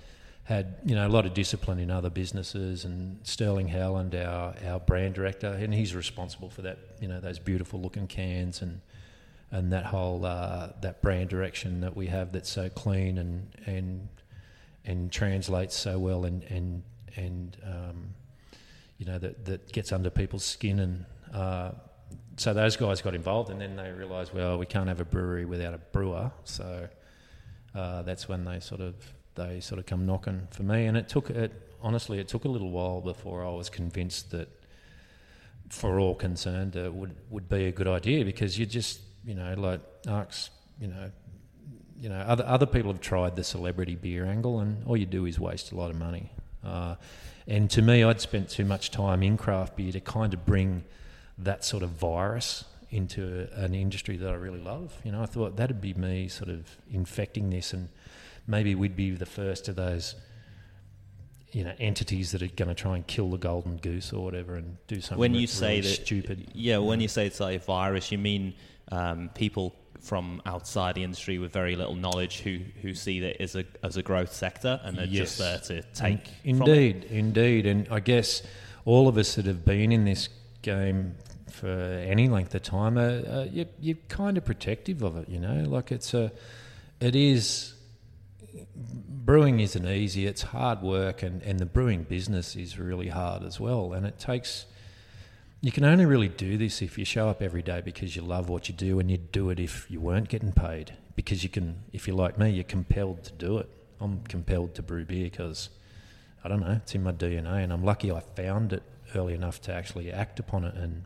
had 0.44 0.76
you 0.86 0.94
know 0.94 1.08
a 1.08 1.10
lot 1.10 1.26
of 1.26 1.34
discipline 1.34 1.80
in 1.80 1.90
other 1.90 2.10
businesses. 2.10 2.84
And 2.84 3.20
Sterling 3.24 3.70
Howland 3.70 4.14
our 4.14 4.56
our 4.68 4.80
brand 4.80 5.16
director 5.16 5.48
and 5.48 5.74
he's 5.74 5.96
responsible 5.96 6.50
for 6.50 6.64
that 6.64 6.80
you 7.00 7.08
know 7.08 7.22
those 7.22 7.40
beautiful 7.40 7.82
looking 7.82 8.08
cans 8.08 8.62
and 8.62 8.82
and 9.52 9.72
that 9.72 9.86
whole 9.86 10.26
uh, 10.26 10.70
that 10.82 11.02
brand 11.02 11.30
direction 11.30 11.80
that 11.80 11.96
we 11.96 12.08
have 12.08 12.34
that's 12.34 12.50
so 12.50 12.68
clean 12.68 13.18
and 13.18 13.48
and 13.66 14.10
and 14.86 15.12
translates 15.12 15.76
so 15.76 16.00
well 16.00 16.26
and 16.26 16.44
and 16.44 16.84
and 17.16 17.58
um, 17.64 18.14
you 18.98 19.06
know 19.06 19.18
that 19.18 19.46
that 19.46 19.72
gets 19.72 19.92
under 19.92 20.10
people's 20.10 20.44
skin 20.44 20.80
and 20.80 21.06
uh, 21.34 21.72
so 22.38 22.54
those 22.54 22.76
guys 22.76 23.02
got 23.02 23.16
involved 23.16 23.50
and 23.50 23.62
then 23.62 23.76
they 23.76 23.92
realised 23.92 24.34
well 24.34 24.58
we 24.58 24.66
can't 24.66 24.88
have 24.88 25.02
a 25.02 25.06
brewery 25.06 25.46
without 25.46 25.74
a 25.74 25.78
brewer. 25.78 26.32
So 26.44 26.88
uh, 27.74 28.02
that's 28.04 28.28
when 28.28 28.46
they 28.46 28.60
sort 28.60 28.82
of 28.82 28.96
they 29.36 29.60
sort 29.60 29.80
of 29.80 29.86
come 29.86 30.06
knocking 30.06 30.48
for 30.52 30.64
me. 30.64 30.86
And 30.86 30.98
it 30.98 31.10
took 31.10 31.30
it 31.30 31.52
honestly 31.82 32.20
it 32.20 32.28
took 32.28 32.46
a 32.46 32.50
little 32.50 32.72
while 32.72 33.02
before 33.02 33.46
I 33.46 33.52
was 33.52 33.70
convinced 33.70 34.32
that 34.32 34.50
for 35.70 36.00
all 36.00 36.16
concerned 36.16 36.76
it 36.76 36.94
would 36.94 37.16
would 37.30 37.50
be 37.50 37.66
a 37.66 37.72
good 37.72 37.88
idea 37.88 38.24
because 38.24 38.58
you 38.60 38.66
just 38.66 39.02
you 39.26 39.34
know 39.34 39.54
like 39.58 39.82
Arks 40.08 40.52
you 40.80 40.88
know 40.88 41.12
you 42.00 42.10
know, 42.10 42.18
other 42.18 42.46
other 42.46 42.66
people 42.66 42.92
have 42.92 43.02
tried 43.02 43.36
the 43.36 43.44
celebrity 43.44 43.96
beer 43.96 44.26
angle, 44.26 44.60
and 44.60 44.86
all 44.86 44.98
you 44.98 45.06
do 45.06 45.26
is 45.26 45.40
waste 45.40 45.72
a 45.72 45.76
lot 45.76 45.90
of 45.90 45.98
money. 45.98 46.32
Uh, 46.64 46.96
and 47.48 47.70
to 47.72 47.82
me, 47.82 48.04
I'd 48.04 48.22
spent 48.22 48.50
too 48.50 48.66
much 48.66 48.92
time 48.92 49.22
in 49.22 49.38
craft 49.38 49.76
beer 49.76 49.92
to 49.92 50.00
kind 50.00 50.34
of 50.34 50.46
bring 50.46 50.84
that 51.38 51.64
sort 51.64 51.84
of 51.84 51.90
virus 51.92 52.66
into 52.90 53.48
an 53.54 53.76
industry 53.76 54.18
that 54.18 54.30
I 54.30 54.36
really 54.36 54.62
love. 54.62 54.94
You 55.04 55.12
know, 55.12 55.22
I 55.22 55.26
thought 55.26 55.58
that'd 55.58 55.82
be 55.82 55.94
me 55.94 56.28
sort 56.28 56.50
of 56.50 56.78
infecting 56.92 57.50
this, 57.50 57.74
and 57.74 57.90
maybe 58.48 58.76
we'd 58.76 58.96
be 58.96 59.12
the 59.12 59.26
first 59.26 59.68
of 59.68 59.76
those 59.76 60.16
you 61.52 61.64
know 61.64 61.74
entities 61.80 62.32
that 62.34 62.42
are 62.42 62.48
going 62.48 62.68
to 62.68 62.76
try 62.76 62.96
and 62.96 63.08
kill 63.08 63.30
the 63.30 63.38
golden 63.38 63.78
goose 63.78 64.12
or 64.12 64.26
whatever 64.26 64.56
and 64.56 64.78
do 64.88 65.00
something. 65.00 65.18
when 65.18 65.34
you 65.34 65.48
say 65.48 65.78
really 65.78 65.82
that 65.82 66.06
stupid, 66.06 66.48
yeah, 66.54 66.78
when 66.80 67.00
you 67.00 67.08
say 67.08 67.26
it's 67.26 67.40
like 67.40 67.56
a 67.62 67.64
virus, 67.64 68.12
you 68.12 68.18
mean 68.18 68.54
um, 68.92 69.30
people 69.34 69.74
from 70.02 70.42
outside 70.46 70.96
the 70.96 71.04
industry 71.04 71.38
with 71.38 71.52
very 71.52 71.76
little 71.76 71.96
knowledge 71.96 72.40
who 72.40 72.60
who 72.82 72.94
see 72.94 73.20
that 73.22 73.42
as 73.42 73.56
a 73.56 73.66
as 73.84 73.98
a 73.98 74.04
growth 74.04 74.34
sector 74.34 74.80
and 74.84 74.98
they're 74.98 75.08
just 75.08 75.38
there 75.38 75.60
to 75.60 75.82
take. 75.94 76.30
In- 76.44 76.58
from 76.58 76.70
it. 76.70 76.72
Indeed, 76.72 77.04
indeed, 77.06 77.66
and 77.66 77.88
I 77.90 78.00
guess 78.00 78.44
all 78.86 79.08
of 79.08 79.18
us 79.18 79.36
that 79.36 79.46
have 79.46 79.66
been 79.66 79.92
in 79.92 80.06
this 80.06 80.30
game 80.62 81.16
for 81.52 81.68
any 81.68 82.28
length 82.28 82.54
of 82.54 82.64
time, 82.64 82.98
are, 82.98 83.24
uh, 83.28 83.46
you, 83.46 83.66
you're 83.80 83.98
kind 84.10 84.38
of 84.38 84.46
protective 84.46 85.02
of 85.02 85.18
it. 85.18 85.30
You 85.30 85.40
know, 85.40 85.64
like 85.68 85.92
it's 85.92 86.14
a, 86.14 86.32
it 87.00 87.16
is. 87.16 87.74
Brewing 88.76 89.60
isn't 89.60 89.88
easy. 89.88 90.28
It's 90.28 90.44
hard 90.44 90.82
work, 90.82 91.24
and, 91.24 91.42
and 91.42 91.60
the 91.60 91.66
brewing 91.66 92.04
business 92.04 92.56
is 92.56 92.78
really 92.78 93.08
hard 93.08 93.44
as 93.44 93.60
well. 93.60 93.94
And 93.94 94.06
it 94.06 94.20
takes. 94.20 94.66
You 95.62 95.72
can 95.72 95.84
only 95.84 96.06
really 96.06 96.28
do 96.28 96.58
this 96.58 96.82
if 96.82 96.98
you 96.98 97.06
show 97.06 97.30
up 97.30 97.42
every 97.42 97.64
day 97.64 97.82
because 97.82 98.16
you 98.16 98.22
love 98.22 98.50
what 98.50 98.70
you 98.70 98.76
do, 98.76 99.00
and 99.00 99.10
you'd 99.10 99.32
do 99.32 99.50
it 99.50 99.60
if 99.60 99.90
you 99.90 100.00
weren't 100.00 100.30
getting 100.30 100.52
paid. 100.52 100.94
Because 101.16 101.44
you 101.44 101.50
can, 101.50 101.84
if 101.94 102.08
you're 102.08 102.16
like 102.16 102.38
me, 102.38 102.50
you're 102.52 102.64
compelled 102.64 103.24
to 103.24 103.32
do 103.34 103.58
it. 103.58 103.70
I'm 104.00 104.22
compelled 104.24 104.76
to 104.76 104.84
brew 104.84 105.06
beer 105.06 105.26
because 105.30 105.70
I 106.44 106.50
don't 106.50 106.60
know, 106.60 106.74
it's 106.74 106.94
in 106.94 107.04
my 107.04 107.12
DNA, 107.12 107.64
and 107.64 107.74
I'm 107.74 107.84
lucky 107.84 108.12
I 108.12 108.20
found 108.20 108.74
it 108.74 108.84
early 109.16 109.34
enough 109.34 109.62
to 109.62 109.74
actually 109.74 110.12
act 110.12 110.40
upon 110.40 110.66
it 110.66 110.76
and 110.76 111.06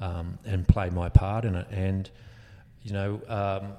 um, 0.00 0.38
and 0.44 0.66
play 0.66 0.90
my 0.90 1.08
part 1.08 1.44
in 1.44 1.54
it. 1.54 1.66
And 1.70 2.10
you 2.82 2.92
know, 2.92 3.20
um, 3.28 3.72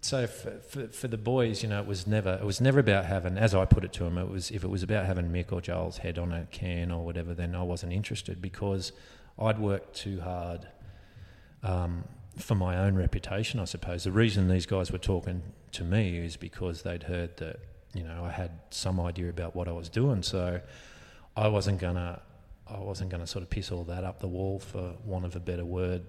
so 0.00 0.26
for, 0.26 0.58
for 0.60 0.88
for 0.88 1.08
the 1.08 1.18
boys, 1.18 1.62
you 1.62 1.68
know, 1.68 1.80
it 1.80 1.86
was 1.86 2.06
never 2.06 2.34
it 2.34 2.44
was 2.44 2.60
never 2.60 2.80
about 2.80 3.06
having, 3.06 3.36
as 3.38 3.54
I 3.54 3.64
put 3.64 3.84
it 3.84 3.92
to 3.94 4.04
them, 4.04 4.18
it 4.18 4.28
was 4.28 4.50
if 4.50 4.64
it 4.64 4.68
was 4.68 4.82
about 4.82 5.06
having 5.06 5.30
Mick 5.30 5.52
or 5.52 5.60
Joel's 5.60 5.98
head 5.98 6.18
on 6.18 6.32
a 6.32 6.46
can 6.50 6.90
or 6.90 7.04
whatever, 7.04 7.34
then 7.34 7.54
I 7.54 7.62
wasn't 7.62 7.92
interested 7.92 8.40
because 8.40 8.92
I'd 9.38 9.58
worked 9.58 9.96
too 9.96 10.20
hard. 10.20 10.68
Um, 11.62 12.04
for 12.38 12.54
my 12.54 12.76
own 12.76 12.96
reputation, 12.96 13.60
I 13.60 13.64
suppose. 13.64 14.04
The 14.04 14.12
reason 14.12 14.48
these 14.48 14.66
guys 14.66 14.90
were 14.90 14.98
talking 14.98 15.42
to 15.72 15.84
me 15.84 16.18
is 16.18 16.36
because 16.36 16.82
they'd 16.82 17.04
heard 17.04 17.36
that, 17.38 17.60
you 17.94 18.02
know, 18.02 18.24
I 18.24 18.30
had 18.30 18.50
some 18.70 19.00
idea 19.00 19.28
about 19.28 19.54
what 19.54 19.68
I 19.68 19.72
was 19.72 19.88
doing. 19.88 20.22
So 20.22 20.60
I 21.36 21.48
wasn't 21.48 21.80
gonna 21.80 22.20
I 22.66 22.78
wasn't 22.78 23.10
gonna 23.10 23.26
sort 23.26 23.42
of 23.42 23.50
piss 23.50 23.70
all 23.70 23.84
that 23.84 24.04
up 24.04 24.20
the 24.20 24.28
wall 24.28 24.58
for 24.58 24.94
want 25.04 25.24
of 25.24 25.36
a 25.36 25.40
better 25.40 25.64
word, 25.64 26.02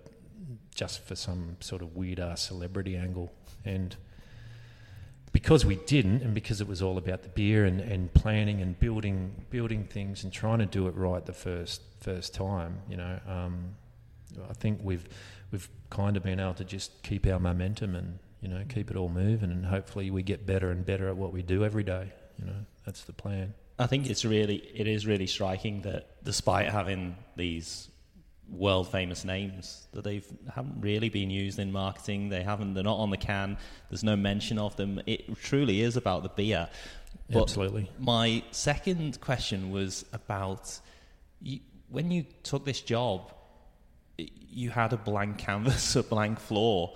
just 0.73 1.05
for 1.05 1.15
some 1.15 1.57
sort 1.59 1.81
of 1.81 1.95
weird 1.95 2.19
ass 2.19 2.41
celebrity 2.41 2.95
angle. 2.95 3.31
And 3.65 3.95
because 5.31 5.65
we 5.65 5.75
didn't 5.75 6.21
and 6.21 6.33
because 6.33 6.61
it 6.61 6.67
was 6.67 6.81
all 6.81 6.97
about 6.97 7.23
the 7.23 7.29
beer 7.29 7.65
and, 7.65 7.81
and 7.81 8.13
planning 8.13 8.61
and 8.61 8.79
building 8.79 9.45
building 9.49 9.83
things 9.83 10.23
and 10.23 10.31
trying 10.31 10.59
to 10.59 10.65
do 10.65 10.87
it 10.87 10.95
right 10.95 11.25
the 11.25 11.33
first 11.33 11.81
first 11.99 12.33
time, 12.33 12.77
you 12.89 12.95
know, 12.95 13.19
um, 13.27 13.75
I 14.49 14.53
think 14.53 14.79
we've 14.81 15.05
we've 15.51 15.69
kind 15.89 16.15
of 16.15 16.23
been 16.23 16.39
able 16.39 16.53
to 16.53 16.63
just 16.63 17.03
keep 17.03 17.27
our 17.27 17.39
momentum 17.39 17.95
and 17.95 18.19
you 18.41 18.47
know 18.47 18.63
keep 18.69 18.89
it 18.89 18.95
all 18.95 19.09
moving 19.09 19.51
and 19.51 19.65
hopefully 19.65 20.09
we 20.09 20.23
get 20.23 20.45
better 20.45 20.71
and 20.71 20.85
better 20.85 21.09
at 21.09 21.17
what 21.17 21.33
we 21.33 21.41
do 21.41 21.65
every 21.65 21.83
day. 21.83 22.13
You 22.39 22.45
know 22.45 22.65
that's 22.85 23.03
the 23.03 23.13
plan. 23.13 23.53
I 23.77 23.87
think 23.87 24.09
it's 24.09 24.23
really 24.23 24.57
it 24.73 24.87
is 24.87 25.05
really 25.05 25.27
striking 25.27 25.81
that 25.81 26.23
despite 26.23 26.69
having 26.69 27.17
these 27.35 27.89
world 28.49 28.91
famous 28.91 29.25
names 29.25 29.87
that 29.93 30.03
they've 30.03 30.25
haven't 30.53 30.79
really 30.79 31.09
been 31.09 31.29
used 31.29 31.59
in 31.59 31.71
marketing. 31.71 32.29
They 32.29 32.43
haven't. 32.43 32.73
They're 32.73 32.83
not 32.83 32.97
on 32.97 33.09
the 33.09 33.17
can. 33.17 33.57
There's 33.89 34.03
no 34.03 34.15
mention 34.15 34.57
of 34.57 34.75
them. 34.75 35.01
It 35.05 35.35
truly 35.41 35.81
is 35.81 35.97
about 35.97 36.23
the 36.23 36.29
beer. 36.29 36.69
But 37.29 37.43
Absolutely. 37.43 37.89
My 37.99 38.43
second 38.51 39.19
question 39.21 39.71
was 39.71 40.05
about 40.13 40.79
you, 41.41 41.59
when 41.89 42.11
you 42.11 42.25
took 42.43 42.65
this 42.65 42.81
job. 42.81 43.31
You 44.17 44.69
had 44.69 44.93
a 44.93 44.97
blank 44.97 45.37
canvas, 45.37 45.95
a 45.97 46.03
blank 46.03 46.39
floor. 46.39 46.93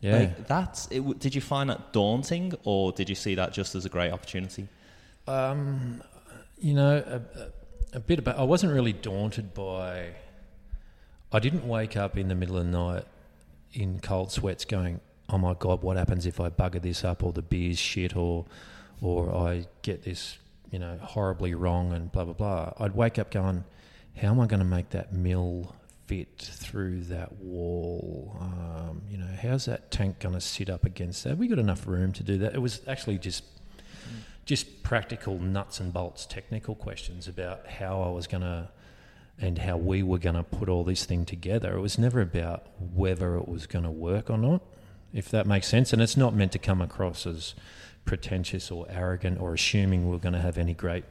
Yeah. 0.00 0.18
Like 0.18 0.48
that's. 0.48 0.88
It, 0.90 1.18
did 1.20 1.34
you 1.34 1.40
find 1.40 1.70
that 1.70 1.92
daunting, 1.92 2.54
or 2.64 2.90
did 2.92 3.08
you 3.08 3.14
see 3.14 3.36
that 3.36 3.52
just 3.52 3.76
as 3.76 3.84
a 3.84 3.88
great 3.88 4.12
opportunity? 4.12 4.66
Um, 5.28 6.02
you 6.58 6.74
know, 6.74 7.02
a, 7.06 7.40
a, 7.40 7.48
a 7.94 8.00
bit 8.00 8.18
about. 8.18 8.38
I 8.38 8.42
wasn't 8.42 8.72
really 8.72 8.92
daunted 8.92 9.54
by. 9.54 10.14
I 11.32 11.40
didn't 11.40 11.68
wake 11.68 11.96
up 11.96 12.16
in 12.16 12.28
the 12.28 12.34
middle 12.34 12.56
of 12.56 12.64
the 12.64 12.70
night 12.70 13.04
in 13.72 14.00
cold 14.00 14.32
sweats, 14.32 14.64
going, 14.64 15.00
"Oh 15.28 15.38
my 15.38 15.54
god, 15.54 15.82
what 15.82 15.96
happens 15.96 16.24
if 16.24 16.40
I 16.40 16.48
bugger 16.48 16.80
this 16.80 17.04
up, 17.04 17.22
or 17.22 17.32
the 17.32 17.42
beer's 17.42 17.78
shit, 17.78 18.16
or, 18.16 18.46
or 19.02 19.34
I 19.34 19.66
get 19.82 20.04
this, 20.04 20.38
you 20.70 20.78
know, 20.78 20.98
horribly 21.02 21.54
wrong, 21.54 21.92
and 21.92 22.10
blah 22.10 22.24
blah 22.24 22.32
blah." 22.32 22.72
I'd 22.78 22.94
wake 22.94 23.18
up 23.18 23.30
going, 23.30 23.64
"How 24.16 24.28
am 24.28 24.40
I 24.40 24.46
going 24.46 24.60
to 24.60 24.66
make 24.66 24.90
that 24.90 25.12
mill 25.12 25.74
fit 26.06 26.38
through 26.38 27.02
that 27.04 27.36
wall? 27.36 28.34
Um, 28.40 29.02
you 29.10 29.18
know, 29.18 29.28
how's 29.42 29.66
that 29.66 29.90
tank 29.90 30.20
going 30.20 30.34
to 30.34 30.40
sit 30.40 30.70
up 30.70 30.86
against 30.86 31.24
that? 31.24 31.30
Have 31.30 31.38
we 31.38 31.48
got 31.48 31.58
enough 31.58 31.86
room 31.86 32.12
to 32.14 32.22
do 32.22 32.38
that?" 32.38 32.54
It 32.54 32.62
was 32.62 32.80
actually 32.86 33.18
just 33.18 33.44
just 34.46 34.82
practical 34.82 35.38
nuts 35.38 35.78
and 35.78 35.92
bolts 35.92 36.24
technical 36.24 36.74
questions 36.74 37.28
about 37.28 37.66
how 37.66 38.00
I 38.00 38.08
was 38.08 38.26
going 38.26 38.40
to 38.40 38.70
and 39.40 39.58
how 39.58 39.76
we 39.76 40.02
were 40.02 40.18
going 40.18 40.34
to 40.34 40.42
put 40.42 40.68
all 40.68 40.84
this 40.84 41.04
thing 41.04 41.24
together. 41.24 41.76
It 41.76 41.80
was 41.80 41.98
never 41.98 42.20
about 42.20 42.66
whether 42.78 43.36
it 43.36 43.48
was 43.48 43.66
going 43.66 43.84
to 43.84 43.90
work 43.90 44.30
or 44.30 44.38
not, 44.38 44.62
if 45.12 45.28
that 45.30 45.46
makes 45.46 45.68
sense. 45.68 45.92
And 45.92 46.02
it's 46.02 46.16
not 46.16 46.34
meant 46.34 46.52
to 46.52 46.58
come 46.58 46.80
across 46.80 47.26
as 47.26 47.54
pretentious 48.04 48.70
or 48.70 48.86
arrogant 48.88 49.40
or 49.40 49.54
assuming 49.54 50.08
we're 50.08 50.18
going 50.18 50.32
to 50.32 50.40
have 50.40 50.58
any 50.58 50.74
great 50.74 51.04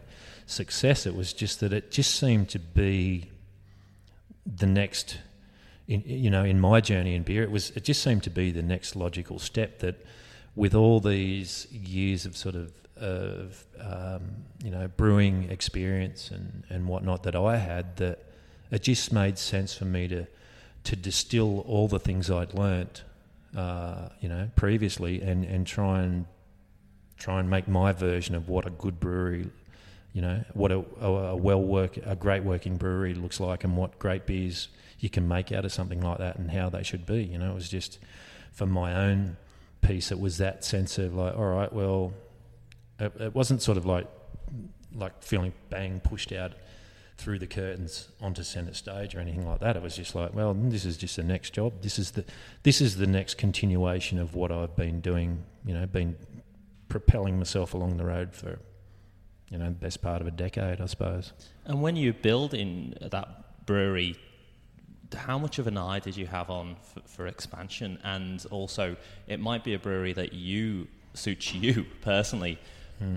success. 0.46 1.06
It 1.06 1.16
was 1.16 1.32
just 1.32 1.60
that 1.62 1.72
it 1.72 1.92
just 1.92 2.16
seemed 2.16 2.50
to 2.50 2.60
be 2.60 3.32
the 4.46 4.68
next 4.68 5.18
in 5.88 6.04
you 6.06 6.30
know 6.30 6.44
in 6.44 6.60
my 6.60 6.80
journey 6.80 7.16
in 7.16 7.24
beer 7.24 7.44
it 7.44 7.52
was 7.52 7.72
it 7.72 7.84
just 7.84 8.02
seemed 8.02 8.24
to 8.24 8.30
be 8.30 8.52
the 8.52 8.62
next 8.62 8.96
logical 8.96 9.40
step 9.40 9.80
that 9.80 10.06
with 10.56 10.74
all 10.74 11.00
these 11.00 11.68
years 11.72 12.26
of 12.26 12.36
sort 12.36 12.56
of 12.56 12.72
of 13.00 13.66
um, 13.80 14.22
you 14.64 14.72
know 14.72 14.88
brewing 14.98 15.50
experience 15.50 16.32
and 16.32 16.64
and 16.70 16.88
whatnot 16.88 17.24
that 17.24 17.36
I 17.36 17.58
had 17.58 17.98
that 17.98 18.24
it 18.72 18.84
just 18.84 19.12
made 19.12 19.38
sense 19.38 19.74
for 19.74 19.86
me 19.86 20.08
to 20.08 20.28
to 20.86 20.96
distill 20.96 21.62
all 21.62 21.88
the 21.88 22.00
things 22.00 22.30
I'd 22.30 22.54
learnt 22.54 23.04
uh, 23.56 24.10
you 24.20 24.30
know 24.30 24.50
previously 24.56 25.22
and 25.22 25.44
and 25.46 25.66
try 25.66 26.02
and 26.02 26.26
try 27.18 27.40
and 27.40 27.50
make 27.50 27.68
my 27.68 27.92
version 27.92 28.36
of 28.36 28.48
what 28.48 28.66
a 28.68 28.70
good 28.70 29.00
brewery 29.00 29.50
you 30.14 30.22
know 30.22 30.44
what 30.54 30.72
a, 30.72 30.84
a, 31.02 31.36
well 31.36 31.62
work 31.62 31.98
a 32.06 32.16
great 32.16 32.44
working 32.44 32.78
brewery 32.78 33.14
looks 33.14 33.40
like 33.40 33.64
and 33.64 33.76
what 33.76 33.98
great 34.00 34.26
beers 34.26 34.70
you 35.00 35.10
can 35.10 35.28
make 35.28 35.52
out 35.52 35.66
of 35.66 35.72
something 35.72 36.02
like 36.02 36.18
that 36.18 36.38
and 36.38 36.52
how 36.52 36.70
they 36.70 36.84
should 36.84 37.06
be 37.06 37.24
you 37.24 37.38
know. 37.38 37.52
It 37.52 37.56
was 37.56 37.70
just 37.70 38.00
for 38.52 38.66
my 38.66 38.94
own 38.94 39.38
piece 39.82 40.12
it 40.12 40.20
was 40.20 40.38
that 40.40 40.66
sense 40.66 40.98
of 40.98 41.14
like 41.14 41.36
all 41.36 41.46
right 41.46 41.72
well 41.72 42.14
it, 43.00 43.14
it 43.20 43.36
wasn't 43.36 43.62
sort 43.62 43.78
of 43.78 43.86
like 43.86 44.08
like 44.94 45.22
feeling 45.22 45.54
bang 45.70 46.00
pushed 46.00 46.32
out 46.32 46.54
through 47.18 47.40
the 47.40 47.48
curtains 47.48 48.10
onto 48.22 48.44
centre 48.44 48.74
stage 48.74 49.16
or 49.16 49.20
anything 49.20 49.46
like 49.46 49.60
that. 49.60 49.76
It 49.76 49.82
was 49.82 49.96
just 49.96 50.16
like 50.16 50.34
well 50.34 50.54
this 50.54 50.86
is 50.86 50.98
just 50.98 51.16
the 51.16 51.24
next 51.24 51.54
job. 51.54 51.82
This 51.82 52.00
is 52.00 52.12
the 52.12 52.26
this 52.64 52.82
is 52.82 52.98
the 52.98 53.08
next 53.08 53.38
continuation 53.38 54.20
of 54.20 54.36
what 54.36 54.52
I've 54.52 54.76
been 54.76 55.02
doing 55.02 55.44
you 55.66 55.74
know 55.74 55.86
been 55.86 56.16
propelling 56.90 57.38
myself 57.38 57.74
along 57.74 57.98
the 57.98 58.06
road 58.06 58.34
for 58.34 58.60
you 59.50 59.58
know 59.58 59.66
the 59.66 59.72
best 59.72 60.02
part 60.02 60.22
of 60.22 60.28
a 60.28 60.32
decade 60.32 60.82
I 60.82 60.86
suppose. 60.86 61.34
And 61.66 61.82
when 61.82 61.96
you 61.96 62.14
build 62.14 62.54
in 62.54 62.96
that 63.02 63.66
brewery, 63.66 64.16
how 65.16 65.38
much 65.38 65.60
of 65.60 65.68
an 65.68 65.78
eye 65.78 66.00
did 66.00 66.18
you 66.18 66.26
have 66.26 66.50
on 66.50 66.76
for, 66.82 67.02
for 67.06 67.28
expansion? 67.28 68.00
And 68.04 68.44
also, 68.52 68.96
it 69.28 69.40
might 69.40 69.64
be 69.64 69.74
a 69.74 69.80
brewery 69.80 70.14
that 70.14 70.34
you 70.34 70.88
suits 71.14 71.54
you 71.54 71.86
personally, 72.02 72.60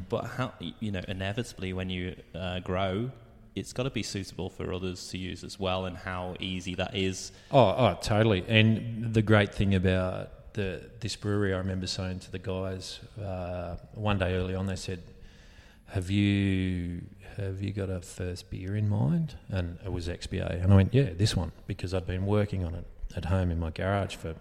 but 0.08 0.25
how 0.25 0.52
you 0.80 0.92
know 0.92 1.02
inevitably 1.08 1.72
when 1.72 1.90
you 1.90 2.16
uh, 2.34 2.60
grow, 2.60 3.10
it's 3.54 3.72
got 3.72 3.84
to 3.84 3.90
be 3.90 4.02
suitable 4.02 4.50
for 4.50 4.72
others 4.72 5.08
to 5.08 5.18
use 5.18 5.42
as 5.44 5.58
well, 5.58 5.87
and 5.87 5.96
how 5.96 6.37
easy 6.40 6.75
that 6.76 6.94
is. 6.94 7.32
Oh, 7.50 7.75
oh, 7.76 7.99
totally. 8.00 8.44
And 8.49 9.12
the 9.14 9.22
great 9.22 9.54
thing 9.54 9.75
about 9.75 10.52
the 10.54 10.90
this 11.00 11.16
brewery, 11.16 11.54
I 11.54 11.58
remember 11.58 11.87
saying 11.87 12.20
to 12.20 12.32
the 12.32 12.38
guys 12.38 13.00
uh, 13.22 13.76
one 13.94 14.18
day 14.18 14.34
early 14.34 14.54
on, 14.54 14.66
they 14.66 14.76
said, 14.76 15.02
"Have 15.88 16.10
you 16.10 17.02
have 17.37 17.62
you 17.62 17.72
got 17.72 17.90
a 17.90 18.00
first 18.00 18.50
beer 18.50 18.76
in 18.76 18.88
mind?" 18.88 19.37
And 19.49 19.78
it 19.84 19.92
was 19.92 20.08
XPA, 20.08 20.62
and 20.62 20.72
I 20.72 20.76
went, 20.76 20.94
"Yeah, 20.94 21.10
this 21.14 21.37
one," 21.37 21.52
because 21.66 21.94
I'd 21.94 22.06
been 22.06 22.26
working 22.26 22.64
on 22.64 22.75
it 22.75 22.87
at 23.16 23.26
home 23.26 23.50
in 23.50 23.58
my 23.58 23.70
garage 23.70 24.16
for 24.16 24.34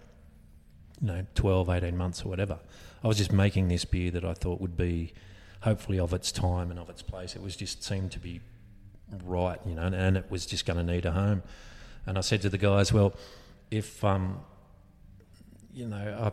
you 1.00 1.06
know 1.06 1.26
12, 1.34 1.68
18 1.70 1.96
months 1.96 2.24
or 2.24 2.28
whatever. 2.28 2.58
I 3.02 3.08
was 3.08 3.16
just 3.16 3.32
making 3.32 3.68
this 3.68 3.84
beer 3.84 4.10
that 4.10 4.24
I 4.24 4.34
thought 4.34 4.60
would 4.60 4.76
be 4.76 5.14
hopefully 5.60 5.98
of 5.98 6.12
its 6.12 6.32
time 6.32 6.70
and 6.70 6.78
of 6.78 6.88
its 6.88 7.02
place. 7.02 7.36
It 7.36 7.42
was 7.42 7.56
just 7.56 7.82
seemed 7.82 8.12
to 8.12 8.18
be 8.18 8.40
right, 9.24 9.60
you 9.66 9.74
know, 9.74 9.82
and, 9.82 9.94
and 9.94 10.16
it 10.16 10.30
was 10.30 10.46
just 10.46 10.66
going 10.66 10.84
to 10.84 10.92
need 10.92 11.06
a 11.06 11.12
home. 11.12 11.42
And 12.06 12.16
I 12.16 12.22
said 12.22 12.42
to 12.42 12.48
the 12.48 12.58
guys, 12.58 12.92
well, 12.92 13.14
if 13.70 14.02
um, 14.04 14.40
you 15.72 15.86
know, 15.86 16.32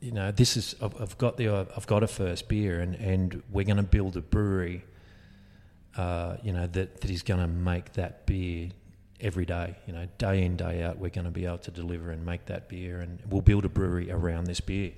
you 0.00 0.12
know, 0.12 0.30
this 0.30 0.56
is 0.56 0.74
I've, 0.82 1.00
I've 1.00 1.18
got 1.18 1.36
the 1.36 1.48
I've 1.48 1.86
got 1.86 2.02
a 2.02 2.06
first 2.06 2.48
beer, 2.48 2.80
and 2.80 2.94
and 2.94 3.42
we're 3.50 3.64
going 3.64 3.76
to 3.76 3.82
build 3.82 4.16
a 4.16 4.20
brewery 4.20 4.84
uh, 5.96 6.36
you 6.42 6.52
know, 6.52 6.66
that, 6.66 7.00
that 7.00 7.10
is 7.10 7.22
going 7.22 7.40
to 7.40 7.48
make 7.48 7.92
that 7.94 8.26
beer 8.26 8.70
every 9.20 9.44
day, 9.44 9.76
you 9.86 9.92
know, 9.92 10.06
day 10.18 10.42
in, 10.44 10.56
day 10.56 10.82
out, 10.82 10.98
we're 10.98 11.10
going 11.10 11.24
to 11.24 11.30
be 11.30 11.44
able 11.44 11.58
to 11.58 11.70
deliver 11.70 12.10
and 12.10 12.24
make 12.24 12.46
that 12.46 12.68
beer 12.68 13.00
and 13.00 13.18
we'll 13.28 13.42
build 13.42 13.64
a 13.64 13.68
brewery 13.68 14.10
around 14.10 14.44
this 14.44 14.60
beer. 14.60 14.92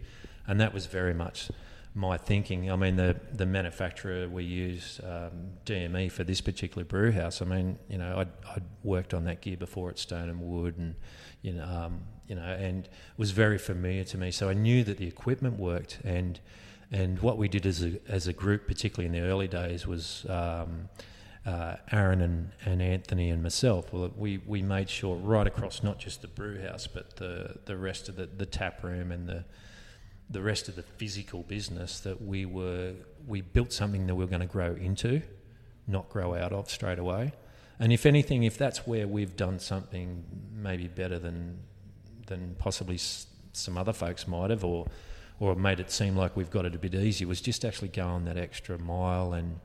And 0.46 0.60
that 0.60 0.72
was 0.72 0.86
very 0.86 1.14
much 1.14 1.50
my 1.94 2.16
thinking. 2.16 2.70
I 2.70 2.76
mean, 2.76 2.96
the, 2.96 3.16
the 3.32 3.44
manufacturer 3.44 4.28
we 4.28 4.44
use 4.44 5.00
um, 5.04 5.50
DME, 5.66 6.10
for 6.10 6.24
this 6.24 6.40
particular 6.40 6.84
brew 6.84 7.12
house, 7.12 7.42
I 7.42 7.44
mean, 7.44 7.78
you 7.88 7.98
know, 7.98 8.18
I'd, 8.18 8.28
I'd 8.56 8.64
worked 8.82 9.12
on 9.12 9.24
that 9.24 9.42
gear 9.42 9.56
before 9.56 9.90
at 9.90 9.98
Stone 9.98 10.30
and 10.30 10.40
Wood 10.40 10.78
and, 10.78 10.94
you 11.42 11.52
know, 11.52 11.64
um, 11.64 12.02
you 12.26 12.34
know, 12.34 12.42
and 12.42 12.88
was 13.18 13.32
very 13.32 13.58
familiar 13.58 14.04
to 14.04 14.16
me. 14.16 14.30
So 14.30 14.48
I 14.48 14.54
knew 14.54 14.84
that 14.84 14.96
the 14.96 15.06
equipment 15.06 15.58
worked 15.58 15.98
and, 16.02 16.40
and 16.90 17.18
what 17.20 17.36
we 17.36 17.48
did 17.48 17.66
as 17.66 17.82
a, 17.82 18.00
as 18.08 18.26
a 18.26 18.32
group, 18.32 18.66
particularly 18.66 19.14
in 19.14 19.22
the 19.22 19.28
early 19.28 19.48
days, 19.48 19.86
was 19.86 20.24
um, 20.30 20.88
uh, 21.44 21.76
Aaron 21.90 22.22
and, 22.22 22.52
and 22.64 22.80
Anthony 22.80 23.28
and 23.28 23.42
myself. 23.42 23.92
Well, 23.92 24.10
we, 24.16 24.38
we 24.46 24.62
made 24.62 24.88
sure 24.88 25.16
right 25.16 25.46
across 25.46 25.82
not 25.82 25.98
just 25.98 26.22
the 26.22 26.28
brew 26.28 26.62
house, 26.62 26.86
but 26.86 27.16
the, 27.16 27.56
the 27.66 27.76
rest 27.76 28.08
of 28.08 28.16
the, 28.16 28.26
the 28.26 28.46
tap 28.46 28.82
room 28.82 29.12
and 29.12 29.28
the 29.28 29.44
the 30.32 30.42
rest 30.42 30.68
of 30.68 30.76
the 30.76 30.82
physical 30.82 31.42
business 31.42 32.00
that 32.00 32.22
we 32.22 32.44
were 32.46 32.94
we 33.26 33.40
built 33.40 33.72
something 33.72 34.06
that 34.06 34.14
we're 34.14 34.26
going 34.26 34.40
to 34.40 34.46
grow 34.46 34.74
into, 34.74 35.22
not 35.86 36.08
grow 36.08 36.34
out 36.34 36.52
of 36.52 36.70
straight 36.70 36.98
away. 36.98 37.32
And 37.78 37.92
if 37.92 38.06
anything, 38.06 38.42
if 38.42 38.56
that's 38.58 38.86
where 38.86 39.06
we've 39.06 39.36
done 39.36 39.58
something 39.58 40.24
maybe 40.54 40.88
better 40.88 41.18
than 41.18 41.58
than 42.26 42.56
possibly 42.58 42.98
some 43.52 43.76
other 43.76 43.92
folks 43.92 44.26
might 44.26 44.50
have, 44.50 44.64
or 44.64 44.86
or 45.38 45.54
made 45.54 45.80
it 45.80 45.90
seem 45.90 46.16
like 46.16 46.36
we've 46.36 46.50
got 46.50 46.64
it 46.64 46.74
a 46.74 46.78
bit 46.78 46.94
easy, 46.94 47.24
was 47.24 47.40
just 47.40 47.64
actually 47.64 47.88
going 47.88 48.24
that 48.24 48.36
extra 48.36 48.78
mile 48.78 49.32
and 49.32 49.58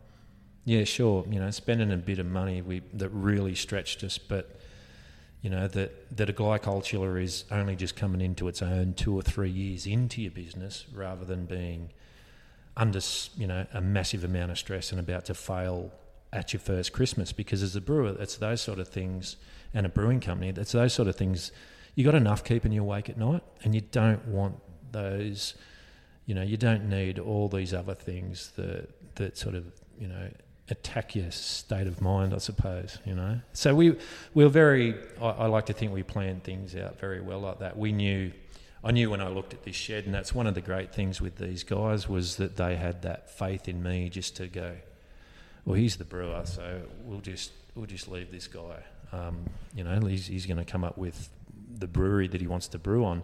yeah, 0.66 0.84
sure, 0.84 1.26
you 1.30 1.40
know, 1.40 1.50
spending 1.52 1.94
a 1.94 1.98
bit 1.98 2.20
of 2.20 2.26
money 2.26 2.62
we 2.62 2.82
that 2.94 3.10
really 3.10 3.56
stretched 3.56 4.04
us, 4.04 4.18
but 4.18 4.60
you 5.48 5.56
know 5.56 5.66
that 5.66 6.18
that 6.18 6.30
a 6.30 6.34
glycol 6.34 6.84
chiller 6.84 7.18
is 7.18 7.46
only 7.50 7.78
just 7.78 7.96
coming 7.96 8.20
into 8.20 8.50
its 8.50 8.62
own 8.62 8.94
two 8.94 9.16
or 9.16 9.22
three 9.22 9.50
years 9.50 9.88
into 9.88 10.22
your 10.22 10.32
business, 10.32 10.86
rather 10.94 11.24
than 11.24 11.46
being 11.46 11.92
under 12.76 13.00
you 13.38 13.48
know 13.48 13.66
a 13.74 13.80
massive 13.80 14.26
amount 14.26 14.52
of 14.52 14.58
stress 14.58 14.92
and 14.92 15.00
about 15.00 15.24
to 15.24 15.34
fail 15.34 15.94
at 16.34 16.52
your 16.52 16.60
first 16.60 16.92
Christmas. 16.92 17.32
Because 17.32 17.64
as 17.64 17.78
a 17.78 17.80
brewer, 17.80 18.14
it's 18.20 18.36
those 18.36 18.60
sort 18.60 18.78
of 18.78 18.90
things, 18.90 19.38
and 19.74 19.86
a 19.86 19.90
brewing 19.90 20.20
company, 20.20 20.50
it's 20.50 20.74
those 20.74 20.92
sort 20.92 21.08
of 21.08 21.16
things. 21.16 21.54
You 21.96 22.04
got 22.04 22.16
enough 22.16 22.44
keeping 22.44 22.74
you 22.74 22.82
awake 22.82 23.08
at 23.08 23.18
night, 23.18 23.44
and 23.64 23.74
you 23.74 23.80
don't 23.80 24.28
want 24.28 24.58
those. 24.92 25.54
You 26.26 26.36
know, 26.36 26.44
you 26.44 26.58
don't 26.58 26.90
need 26.90 27.20
all 27.20 27.48
these 27.48 27.74
other 27.74 27.96
things 27.96 28.52
that 28.58 28.90
that 29.16 29.38
sort 29.38 29.56
of 29.56 29.64
you 29.98 30.10
know 30.10 30.30
attack 30.70 31.16
your 31.16 31.32
state 31.32 31.88
of 31.88 32.02
mind, 32.02 32.34
I 32.34 32.38
suppose. 32.40 32.98
You 33.06 33.16
know, 33.16 33.40
so 33.54 33.74
we 33.76 33.92
we 34.34 34.44
were 34.44 34.50
very. 34.50 34.96
I, 35.22 35.30
I, 35.30 35.46
like 35.48 35.68
to 35.68 35.74
think 35.74 35.94
we 35.94 36.04
planned 36.04 36.44
things 36.44 36.76
out 36.76 37.00
very 37.00 37.22
well 37.22 37.40
like 37.40 37.60
that. 37.60 37.78
We 37.78 37.92
knew. 37.92 38.32
I 38.84 38.92
knew 38.92 39.10
when 39.10 39.22
I 39.22 39.28
looked 39.28 39.54
at 39.54 39.64
this 39.64 39.76
shed, 39.76 40.06
and 40.06 40.14
that's 40.14 40.36
one 40.36 40.48
of 40.48 40.54
the 40.54 40.62
great 40.62 40.94
things 40.94 41.20
with 41.20 41.38
these 41.38 41.64
guys 41.64 42.08
was 42.08 42.38
that 42.38 42.58
they 42.58 42.76
had 42.76 43.02
that 43.02 43.30
faith 43.30 43.68
in 43.68 43.82
me 43.82 44.10
just 44.10 44.36
to 44.38 44.48
go. 44.48 44.76
Well, 45.66 45.76
he's 45.76 45.98
the 45.98 46.06
brewer, 46.06 46.44
so 46.46 46.82
we'll 47.04 47.22
just 47.22 47.52
we'll 47.76 47.88
just 47.88 48.08
leave 48.08 48.32
this 48.32 48.48
guy. 48.48 48.84
Um, 49.12 49.50
you 49.76 49.84
know, 49.84 50.00
he's 50.02 50.28
he's 50.28 50.46
going 50.46 50.58
to 50.58 50.66
come 50.66 50.84
up 50.84 50.98
with 50.98 51.30
the 51.70 51.88
brewery 51.88 52.28
that 52.28 52.42
he 52.42 52.48
wants 52.48 52.68
to 52.70 52.80
brew 52.80 53.04
on. 53.06 53.24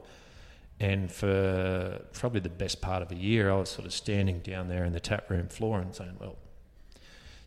And 0.80 1.12
for 1.12 2.02
probably 2.14 2.40
the 2.40 2.50
best 2.50 2.82
part 2.82 3.04
of 3.04 3.12
a 3.12 3.16
year, 3.16 3.52
I 3.52 3.56
was 3.56 3.70
sort 3.70 3.86
of 3.86 3.94
standing 3.94 4.40
down 4.40 4.68
there 4.68 4.84
in 4.84 4.92
the 4.92 5.00
tap 5.00 5.30
room 5.30 5.48
floor 5.48 5.80
and 5.80 5.96
saying, 5.96 6.18
"Well, 6.20 6.36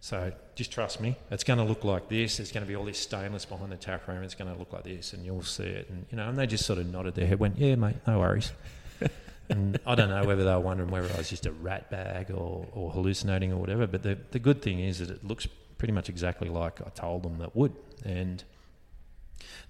so 0.07 0.31
just 0.55 0.71
trust 0.71 1.01
me. 1.01 1.17
It's 1.33 1.43
going 1.43 1.59
to 1.59 1.65
look 1.65 1.83
like 1.83 2.09
this. 2.09 2.37
There's 2.37 2.53
going 2.53 2.65
to 2.65 2.69
be 2.69 2.77
all 2.77 2.85
this 2.85 2.97
stainless 2.97 3.45
behind 3.45 3.73
the 3.73 3.77
tap 3.77 4.07
room. 4.07 4.23
It's 4.23 4.37
going 4.37 4.53
to 4.53 4.57
look 4.57 4.73
like 4.73 4.85
this, 4.85 5.13
and 5.13 5.27
you'll 5.27 5.43
see 5.43 5.65
it. 5.65 5.91
And 5.91 6.07
you 6.13 6.17
know, 6.17 6.29
and 6.29 6.39
they 6.39 6.47
just 6.47 6.65
sort 6.65 6.79
of 6.79 6.87
nodded 6.87 7.17
their 7.17 7.27
head, 7.27 7.41
went, 7.41 7.59
"Yeah, 7.59 7.75
mate, 7.75 7.97
no 8.07 8.21
worries." 8.21 8.53
and 9.49 9.81
I 9.85 9.97
don't 9.97 10.09
know 10.09 10.25
whether 10.25 10.45
they 10.45 10.53
were 10.53 10.61
wondering 10.61 10.93
whether 10.93 11.13
I 11.13 11.17
was 11.17 11.29
just 11.29 11.45
a 11.47 11.51
rat 11.51 11.91
bag 11.91 12.31
or, 12.31 12.69
or 12.73 12.93
hallucinating 12.93 13.53
or 13.53 13.57
whatever. 13.57 13.89
But 13.89 14.05
the 14.05 14.17
the 14.31 14.39
good 14.39 14.63
thing 14.63 14.79
is 14.79 15.01
that 15.01 15.11
it 15.11 15.25
looks 15.25 15.49
pretty 15.77 15.93
much 15.93 16.09
exactly 16.09 16.51
like 16.51 16.81
I 16.81 16.91
told 16.91 17.25
them 17.25 17.39
that 17.39 17.57
would. 17.57 17.75
And 18.05 18.45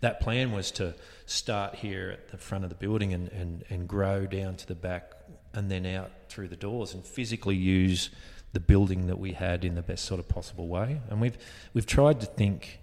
that 0.02 0.20
plan 0.20 0.52
was 0.52 0.70
to 0.72 0.96
start 1.24 1.76
here 1.76 2.10
at 2.10 2.28
the 2.28 2.36
front 2.36 2.64
of 2.64 2.68
the 2.68 2.76
building 2.76 3.14
and, 3.14 3.28
and, 3.28 3.64
and 3.70 3.88
grow 3.88 4.26
down 4.26 4.56
to 4.56 4.66
the 4.66 4.74
back 4.74 5.12
and 5.54 5.70
then 5.70 5.86
out 5.86 6.10
through 6.28 6.48
the 6.48 6.56
doors 6.56 6.92
and 6.92 7.04
physically 7.04 7.56
use 7.56 8.10
the 8.52 8.60
building 8.60 9.06
that 9.06 9.18
we 9.18 9.32
had 9.32 9.64
in 9.64 9.74
the 9.74 9.82
best 9.82 10.04
sort 10.04 10.20
of 10.20 10.28
possible 10.28 10.68
way. 10.68 11.00
And 11.10 11.20
we've 11.20 11.36
we've 11.74 11.86
tried 11.86 12.20
to 12.20 12.26
think 12.26 12.80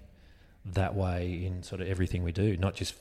that 0.66 0.96
way 0.96 1.46
in 1.46 1.64
sort 1.64 1.82
of 1.82 1.88
everything 1.88 2.24
we 2.24 2.32
do, 2.32 2.56
not 2.58 2.76
just 2.76 2.96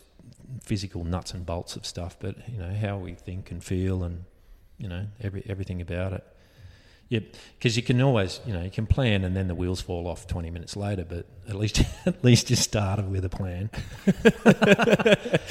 physical 0.62 1.04
nuts 1.04 1.32
and 1.32 1.44
bolts 1.44 1.76
of 1.76 1.86
stuff, 1.86 2.16
but 2.18 2.36
you 2.48 2.58
know 2.58 2.74
how 2.74 2.98
we 2.98 3.14
think 3.14 3.50
and 3.50 3.62
feel, 3.62 4.04
and 4.04 4.24
you 4.78 4.88
know 4.88 5.06
every 5.20 5.44
everything 5.48 5.80
about 5.80 6.12
it. 6.12 6.24
Yep, 7.12 7.24
because 7.58 7.76
you 7.76 7.82
can 7.82 8.00
always, 8.00 8.40
you 8.46 8.54
know, 8.54 8.62
you 8.62 8.70
can 8.70 8.86
plan 8.86 9.22
and 9.22 9.36
then 9.36 9.46
the 9.46 9.54
wheels 9.54 9.82
fall 9.82 10.08
off 10.08 10.26
20 10.26 10.48
minutes 10.48 10.76
later, 10.76 11.04
but 11.04 11.26
at 11.46 11.56
least 11.56 11.82
at 12.06 12.24
least 12.24 12.48
you 12.48 12.56
started 12.56 13.10
with 13.10 13.22
a 13.24 13.28
plan. 13.28 13.68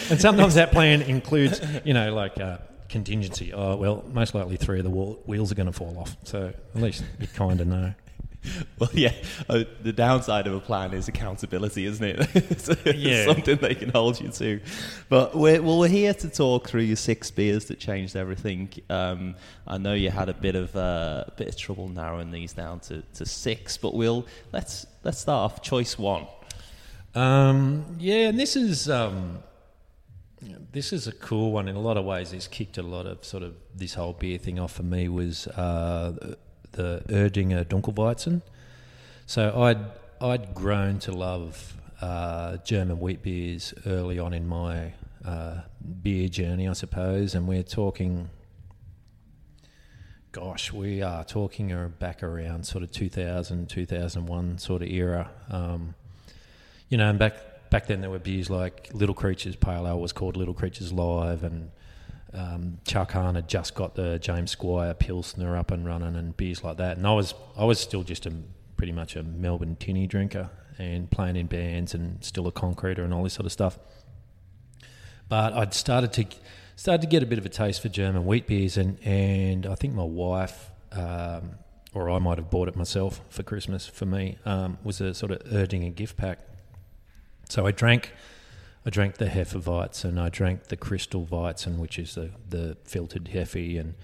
and 0.09 0.19
sometimes 0.19 0.55
that 0.55 0.71
plan 0.71 1.03
includes, 1.03 1.61
you 1.83 1.93
know, 1.93 2.15
like 2.15 2.39
uh, 2.41 2.57
contingency. 2.91 3.53
Oh 3.53 3.77
well, 3.77 4.03
most 4.11 4.35
likely 4.35 4.57
three 4.57 4.79
of 4.79 4.83
the 4.83 4.91
wheels 4.91 5.51
are 5.51 5.55
going 5.55 5.71
to 5.71 5.73
fall 5.73 5.97
off. 5.97 6.15
So 6.23 6.53
at 6.75 6.81
least 6.81 7.03
you 7.19 7.27
kind 7.27 7.59
of 7.61 7.67
know. 7.67 7.93
Well, 8.79 8.89
yeah. 8.93 9.13
Uh, 9.47 9.65
the 9.83 9.93
downside 9.93 10.47
of 10.47 10.55
a 10.55 10.59
plan 10.59 10.93
is 10.93 11.07
accountability, 11.07 11.85
isn't 11.85 12.03
it? 12.03 12.27
it's, 12.35 12.69
yeah. 12.85 13.25
something 13.25 13.57
they 13.57 13.75
can 13.75 13.89
hold 13.89 14.19
you 14.19 14.29
to. 14.29 14.59
But 15.09 15.35
we're, 15.35 15.61
well, 15.61 15.77
we're 15.77 15.89
here 15.89 16.15
to 16.15 16.27
talk 16.27 16.67
through 16.67 16.81
your 16.81 16.95
six 16.95 17.29
beers 17.29 17.65
that 17.65 17.77
changed 17.79 18.15
everything. 18.15 18.71
Um, 18.89 19.35
I 19.67 19.77
know 19.77 19.93
you 19.93 20.09
had 20.09 20.27
a 20.29 20.33
bit 20.33 20.55
of 20.55 20.75
uh, 20.75 21.25
a 21.27 21.31
bit 21.37 21.49
of 21.49 21.55
trouble 21.55 21.87
narrowing 21.87 22.31
these 22.31 22.53
down 22.53 22.79
to, 22.79 23.03
to 23.13 23.27
six, 23.27 23.77
but 23.77 23.93
we'll 23.93 24.25
let's 24.51 24.87
let's 25.03 25.19
start 25.19 25.51
off 25.51 25.61
choice 25.61 25.99
one. 25.99 26.25
Um, 27.13 27.85
yeah, 27.99 28.29
and 28.29 28.39
this 28.39 28.55
is. 28.55 28.89
Um, 28.89 29.43
this 30.71 30.93
is 30.93 31.07
a 31.07 31.11
cool 31.11 31.51
one 31.51 31.67
in 31.67 31.75
a 31.75 31.79
lot 31.79 31.97
of 31.97 32.05
ways. 32.05 32.31
It's 32.31 32.47
kicked 32.47 32.77
a 32.77 32.83
lot 32.83 33.05
of 33.05 33.25
sort 33.25 33.43
of 33.43 33.55
this 33.75 33.95
whole 33.95 34.13
beer 34.13 34.37
thing 34.37 34.59
off 34.59 34.73
for 34.73 34.83
me 34.83 35.09
was 35.09 35.47
uh, 35.47 36.35
the 36.71 37.03
Erdinger 37.07 37.65
Dunkelweizen. 37.65 38.41
So 39.25 39.61
I'd 39.61 39.79
I'd 40.21 40.53
grown 40.53 40.99
to 40.99 41.11
love 41.11 41.75
uh, 42.01 42.57
German 42.57 42.99
wheat 42.99 43.21
beers 43.21 43.73
early 43.85 44.17
on 44.17 44.33
in 44.33 44.47
my 44.47 44.93
uh, 45.25 45.61
beer 46.01 46.29
journey, 46.29 46.67
I 46.67 46.73
suppose, 46.73 47.35
and 47.35 47.47
we're 47.47 47.63
talking. 47.63 48.29
Gosh, 50.31 50.71
we 50.71 51.01
are 51.01 51.25
talking 51.25 51.93
back 51.99 52.23
around 52.23 52.65
sort 52.65 52.85
of 52.85 52.91
2000, 52.91 53.67
2001 53.69 54.57
sort 54.59 54.81
of 54.81 54.87
era. 54.87 55.29
Um, 55.49 55.93
you 56.87 56.97
know, 56.97 57.09
and 57.09 57.19
back 57.19 57.35
back 57.71 57.87
then 57.87 58.01
there 58.01 58.11
were 58.11 58.19
beers 58.19 58.51
like 58.51 58.93
Little 58.93 59.15
Creatures 59.15 59.55
Pale 59.55 59.87
Ale 59.87 59.99
was 59.99 60.11
called 60.11 60.37
Little 60.37 60.53
Creatures 60.53 60.93
Live, 60.93 61.43
and 61.43 61.71
um, 62.33 62.77
had 62.85 63.47
just 63.47 63.73
got 63.73 63.95
the 63.95 64.19
James 64.19 64.51
Squire 64.51 64.93
Pilsner 64.93 65.57
up 65.57 65.71
and 65.71 65.83
running, 65.87 66.15
and 66.15 66.37
beers 66.37 66.63
like 66.63 66.77
that. 66.77 66.97
And 66.97 67.07
I 67.07 67.13
was 67.13 67.33
I 67.57 67.65
was 67.65 67.79
still 67.79 68.03
just 68.03 68.27
a 68.27 68.33
pretty 68.77 68.91
much 68.91 69.15
a 69.15 69.23
Melbourne 69.23 69.77
tinny 69.79 70.05
drinker 70.05 70.51
and 70.77 71.09
playing 71.09 71.35
in 71.35 71.47
bands 71.47 71.93
and 71.93 72.23
still 72.23 72.47
a 72.47 72.51
concreter 72.51 73.03
and 73.03 73.13
all 73.13 73.23
this 73.23 73.33
sort 73.33 73.45
of 73.45 73.51
stuff. 73.51 73.79
But 75.29 75.53
I'd 75.53 75.73
started 75.73 76.13
to 76.13 76.25
started 76.75 77.01
to 77.01 77.07
get 77.07 77.23
a 77.23 77.25
bit 77.25 77.39
of 77.39 77.45
a 77.45 77.49
taste 77.49 77.81
for 77.81 77.89
German 77.89 78.25
wheat 78.25 78.47
beers, 78.47 78.77
and 78.77 78.99
and 79.03 79.65
I 79.65 79.75
think 79.75 79.95
my 79.95 80.03
wife. 80.03 80.69
Um, 80.91 81.51
or 81.93 82.09
I 82.09 82.19
might 82.19 82.37
have 82.37 82.49
bought 82.49 82.69
it 82.69 82.77
myself 82.77 83.19
for 83.29 83.43
Christmas 83.43 83.85
for 83.85 84.05
me, 84.05 84.37
um, 84.45 84.77
was 84.81 85.01
a 85.01 85.13
sort 85.13 85.33
of 85.33 85.39
Erdinger 85.39 85.93
gift 85.93 86.15
pack 86.15 86.39
so 87.51 87.67
I 87.67 87.71
drank, 87.71 88.13
I 88.85 88.89
drank 88.89 89.15
the 89.17 89.25
Hefeweizen 89.25 90.05
and 90.05 90.19
I 90.19 90.29
drank 90.29 90.67
the 90.67 90.77
Crystal 90.77 91.25
Weizen, 91.25 91.79
which 91.79 91.99
is 91.99 92.15
the 92.15 92.31
the 92.47 92.77
filtered 92.85 93.25
Hefe, 93.25 93.77
and 93.77 93.95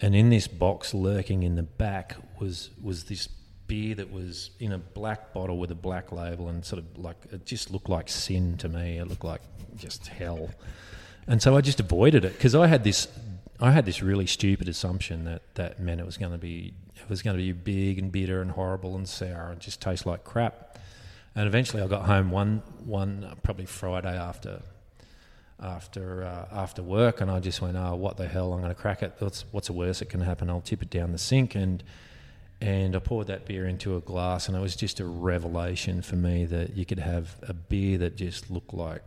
and 0.00 0.14
in 0.14 0.28
this 0.28 0.46
box 0.46 0.92
lurking 0.92 1.42
in 1.42 1.54
the 1.54 1.62
back 1.62 2.16
was 2.38 2.68
was 2.82 3.04
this 3.04 3.28
beer 3.66 3.94
that 3.94 4.12
was 4.12 4.50
in 4.60 4.72
a 4.72 4.78
black 4.78 5.32
bottle 5.32 5.58
with 5.58 5.70
a 5.70 5.74
black 5.74 6.12
label 6.12 6.48
and 6.48 6.64
sort 6.64 6.82
of 6.82 6.98
like 6.98 7.16
it 7.30 7.46
just 7.46 7.70
looked 7.70 7.88
like 7.88 8.10
sin 8.10 8.58
to 8.58 8.68
me. 8.68 8.98
It 8.98 9.08
looked 9.08 9.24
like 9.24 9.40
just 9.76 10.08
hell, 10.08 10.50
and 11.26 11.40
so 11.40 11.56
I 11.56 11.62
just 11.62 11.80
avoided 11.80 12.26
it 12.26 12.34
because 12.34 12.54
I 12.54 12.66
had 12.66 12.84
this 12.84 13.08
I 13.58 13.70
had 13.70 13.86
this 13.86 14.02
really 14.02 14.26
stupid 14.26 14.68
assumption 14.68 15.24
that 15.24 15.54
that 15.54 15.80
meant 15.80 15.98
it 15.98 16.04
was 16.04 16.18
going 16.18 16.32
to 16.32 16.38
be 16.38 16.74
it 16.94 17.08
was 17.08 17.22
going 17.22 17.38
to 17.38 17.42
be 17.42 17.52
big 17.52 17.98
and 17.98 18.12
bitter 18.12 18.42
and 18.42 18.50
horrible 18.50 18.96
and 18.96 19.08
sour 19.08 19.50
and 19.50 19.60
just 19.60 19.80
taste 19.80 20.04
like 20.04 20.24
crap. 20.24 20.71
And 21.34 21.46
eventually, 21.46 21.82
I 21.82 21.86
got 21.86 22.06
home 22.06 22.30
one 22.30 22.62
one 22.84 23.24
uh, 23.24 23.34
probably 23.42 23.66
Friday 23.66 24.16
after 24.16 24.60
after 25.60 26.24
uh, 26.24 26.46
after 26.52 26.82
work, 26.82 27.20
and 27.20 27.30
I 27.30 27.40
just 27.40 27.62
went, 27.62 27.76
"Oh, 27.76 27.94
what 27.94 28.16
the 28.16 28.28
hell? 28.28 28.52
I'm 28.52 28.60
going 28.60 28.74
to 28.74 28.80
crack 28.80 29.02
it. 29.02 29.14
What's 29.18 29.44
what's 29.50 29.68
the 29.68 29.72
worst 29.72 30.00
that 30.00 30.10
can 30.10 30.20
happen? 30.20 30.50
I'll 30.50 30.60
tip 30.60 30.82
it 30.82 30.90
down 30.90 31.12
the 31.12 31.18
sink." 31.18 31.54
And 31.54 31.82
and 32.62 32.94
I 32.94 33.00
poured 33.00 33.26
that 33.26 33.44
beer 33.44 33.66
into 33.66 33.96
a 33.96 34.00
glass, 34.00 34.46
and 34.46 34.56
it 34.56 34.60
was 34.60 34.76
just 34.76 35.00
a 35.00 35.04
revelation 35.04 36.00
for 36.00 36.14
me 36.14 36.44
that 36.46 36.76
you 36.76 36.84
could 36.84 37.00
have 37.00 37.36
a 37.42 37.52
beer 37.52 37.98
that 37.98 38.16
just 38.16 38.50
looked 38.50 38.72
like, 38.72 39.02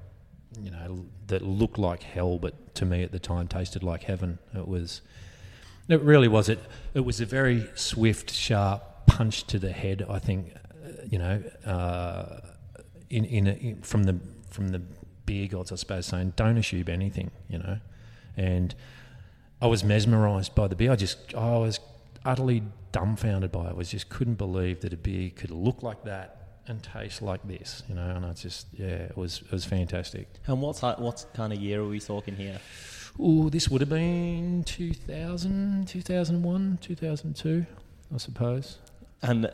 you 0.62 0.72
know, 0.72 1.06
that 1.28 1.42
looked 1.42 1.78
like 1.78 2.04
hell, 2.04 2.38
but 2.38 2.76
to 2.76 2.86
me 2.86 3.02
at 3.04 3.14
the 3.14 3.20
time 3.20 3.48
tasted 3.48 3.82
like 3.82 4.04
heaven. 4.04 4.40
It 4.54 4.68
was, 4.68 5.02
it 5.88 6.02
really 6.02 6.28
was. 6.28 6.50
It 6.50 6.60
it 6.94 7.02
was 7.02 7.22
a 7.22 7.26
very 7.26 7.70
swift, 7.76 8.30
sharp 8.32 9.06
punch 9.06 9.46
to 9.48 9.58
the 9.58 9.72
head. 9.72 10.06
I 10.10 10.20
think, 10.20 10.52
you 11.10 11.20
know, 11.20 11.44
uh, 11.66 12.42
in 13.10 13.26
in, 13.26 13.48
a, 13.48 13.52
in 13.52 13.82
from 13.82 14.04
the 14.04 14.20
from 14.50 14.70
the 14.70 14.82
beer 15.26 15.48
gods, 15.48 15.72
I 15.72 15.76
suppose, 15.76 16.06
saying 16.08 16.34
don't 16.36 16.58
assume 16.58 16.90
anything, 16.90 17.32
you 17.50 17.58
know, 17.58 17.80
and 18.38 18.76
I 19.62 19.68
was 19.68 19.84
mesmerised 19.84 20.56
by 20.56 20.68
the 20.68 20.76
beer. 20.76 20.92
I 20.92 20.96
just 20.96 21.34
I 21.34 21.58
was 21.58 21.80
utterly 22.24 22.64
dumbfounded 22.92 23.52
by 23.52 23.68
it. 23.68 23.70
I 23.70 23.74
was 23.74 23.90
just 23.90 24.10
couldn't 24.10 24.36
believe 24.36 24.82
that 24.82 24.94
a 24.94 24.98
beer 24.98 25.30
could 25.30 25.52
look 25.52 25.84
like 25.84 26.04
that 26.04 26.46
and 26.68 26.82
taste 26.82 27.22
like 27.22 27.48
this, 27.48 27.84
you 27.88 27.96
know. 27.96 28.10
And 28.10 28.26
I 28.26 28.34
just 28.34 28.68
yeah, 28.74 28.88
it 28.88 29.18
was 29.18 29.42
it 29.42 29.52
was 29.52 29.66
fantastic. 29.66 30.28
And 30.48 30.62
what's 30.62 30.82
what 30.82 31.26
kind 31.34 31.54
of 31.54 31.60
year 31.60 31.82
are 31.82 31.88
we 31.88 32.00
talking 32.00 32.36
here? 32.36 32.60
Oh, 33.18 33.50
this 33.50 33.70
would 33.70 33.80
have 33.80 33.90
been 33.90 34.64
2000, 34.66 35.88
2001, 35.88 36.80
2002, 36.82 37.66
I 38.14 38.18
suppose. 38.18 38.80
And 39.22 39.50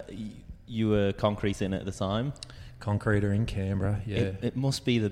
you 0.68 0.90
were 0.90 1.14
concreting 1.14 1.74
at 1.74 1.86
the 1.86 1.92
time. 1.92 2.34
Concreter 2.80 3.34
in 3.34 3.46
Canberra, 3.46 4.02
yeah. 4.06 4.18
It, 4.18 4.40
it 4.42 4.56
must 4.56 4.86
be 4.86 5.00
the 5.00 5.12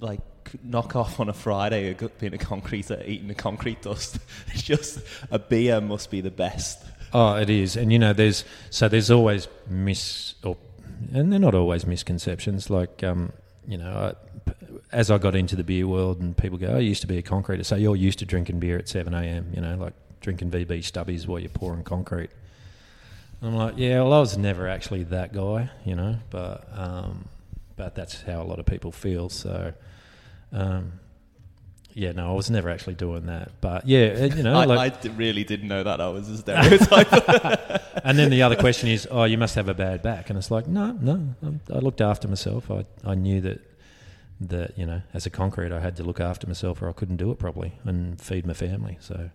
like 0.00 0.20
knock 0.62 0.96
off 0.96 1.20
on 1.20 1.28
a 1.28 1.32
Friday 1.32 1.94
being 2.18 2.34
a 2.34 2.38
concreter 2.38 3.02
eating 3.06 3.28
the 3.28 3.34
concrete 3.34 3.82
dust. 3.82 4.18
It's 4.52 4.62
just 4.62 5.00
a 5.30 5.38
beer 5.38 5.80
must 5.80 6.10
be 6.10 6.20
the 6.20 6.30
best. 6.30 6.84
Oh, 7.12 7.36
it 7.36 7.48
is, 7.48 7.76
and 7.76 7.92
you 7.92 7.98
know, 7.98 8.12
there's 8.12 8.44
so 8.70 8.88
there's 8.88 9.10
always 9.10 9.48
mis 9.68 10.34
or, 10.42 10.56
and 11.12 11.32
they're 11.32 11.40
not 11.40 11.54
always 11.54 11.86
misconceptions. 11.86 12.68
Like, 12.68 13.02
um, 13.02 13.32
you 13.66 13.78
know, 13.78 14.14
I, 14.48 14.52
as 14.92 15.10
I 15.10 15.18
got 15.18 15.34
into 15.34 15.56
the 15.56 15.64
beer 15.64 15.86
world, 15.86 16.20
and 16.20 16.36
people 16.36 16.58
go, 16.58 16.68
oh, 16.68 16.76
"I 16.76 16.80
used 16.80 17.00
to 17.00 17.06
be 17.06 17.16
a 17.16 17.22
concreter," 17.22 17.64
so 17.64 17.76
you're 17.76 17.96
used 17.96 18.18
to 18.18 18.26
drinking 18.26 18.60
beer 18.60 18.78
at 18.78 18.88
seven 18.88 19.14
a.m. 19.14 19.50
You 19.54 19.62
know, 19.62 19.76
like 19.76 19.94
drinking 20.20 20.50
VB 20.50 20.80
stubbies 20.80 21.26
while 21.26 21.38
you're 21.38 21.48
pouring 21.48 21.82
concrete. 21.82 22.30
And 23.40 23.50
I'm 23.50 23.56
like, 23.56 23.74
yeah, 23.76 24.02
well, 24.02 24.14
I 24.14 24.20
was 24.20 24.36
never 24.36 24.68
actually 24.68 25.04
that 25.04 25.32
guy, 25.32 25.70
you 25.84 25.94
know, 25.94 26.16
but 26.30 26.68
um, 26.74 27.28
but 27.76 27.94
that's 27.94 28.22
how 28.22 28.42
a 28.42 28.44
lot 28.44 28.58
of 28.58 28.66
people 28.66 28.90
feel. 28.90 29.28
So, 29.28 29.72
um, 30.52 30.92
yeah, 31.94 32.12
no, 32.12 32.30
I 32.30 32.32
was 32.32 32.50
never 32.50 32.68
actually 32.68 32.94
doing 32.94 33.26
that. 33.26 33.60
But 33.60 33.86
yeah, 33.86 34.24
you 34.24 34.42
know, 34.42 34.54
I, 34.60 34.64
like, 34.64 34.78
I 34.92 35.00
d- 35.00 35.08
really 35.10 35.44
didn't 35.44 35.68
know 35.68 35.84
that. 35.84 36.00
I 36.00 36.08
was 36.08 36.28
a 36.28 36.38
stereotype. 36.38 37.12
and 38.04 38.18
then 38.18 38.30
the 38.30 38.42
other 38.42 38.56
question 38.56 38.88
is, 38.88 39.06
oh, 39.10 39.24
you 39.24 39.38
must 39.38 39.54
have 39.54 39.68
a 39.68 39.74
bad 39.74 40.02
back, 40.02 40.30
and 40.30 40.38
it's 40.38 40.50
like, 40.50 40.66
no, 40.66 40.92
no, 40.92 41.34
I 41.72 41.78
looked 41.78 42.00
after 42.00 42.26
myself. 42.26 42.70
I 42.70 42.84
I 43.04 43.14
knew 43.14 43.40
that 43.42 43.60
that 44.40 44.78
you 44.78 44.86
know, 44.86 45.02
as 45.14 45.26
a 45.26 45.30
concrete, 45.30 45.72
I 45.72 45.80
had 45.80 45.96
to 45.96 46.02
look 46.02 46.20
after 46.20 46.46
myself, 46.46 46.82
or 46.82 46.88
I 46.88 46.92
couldn't 46.92 47.16
do 47.16 47.30
it 47.30 47.38
properly 47.38 47.72
and 47.84 48.20
feed 48.20 48.46
my 48.46 48.54
family. 48.54 48.98
So, 49.00 49.30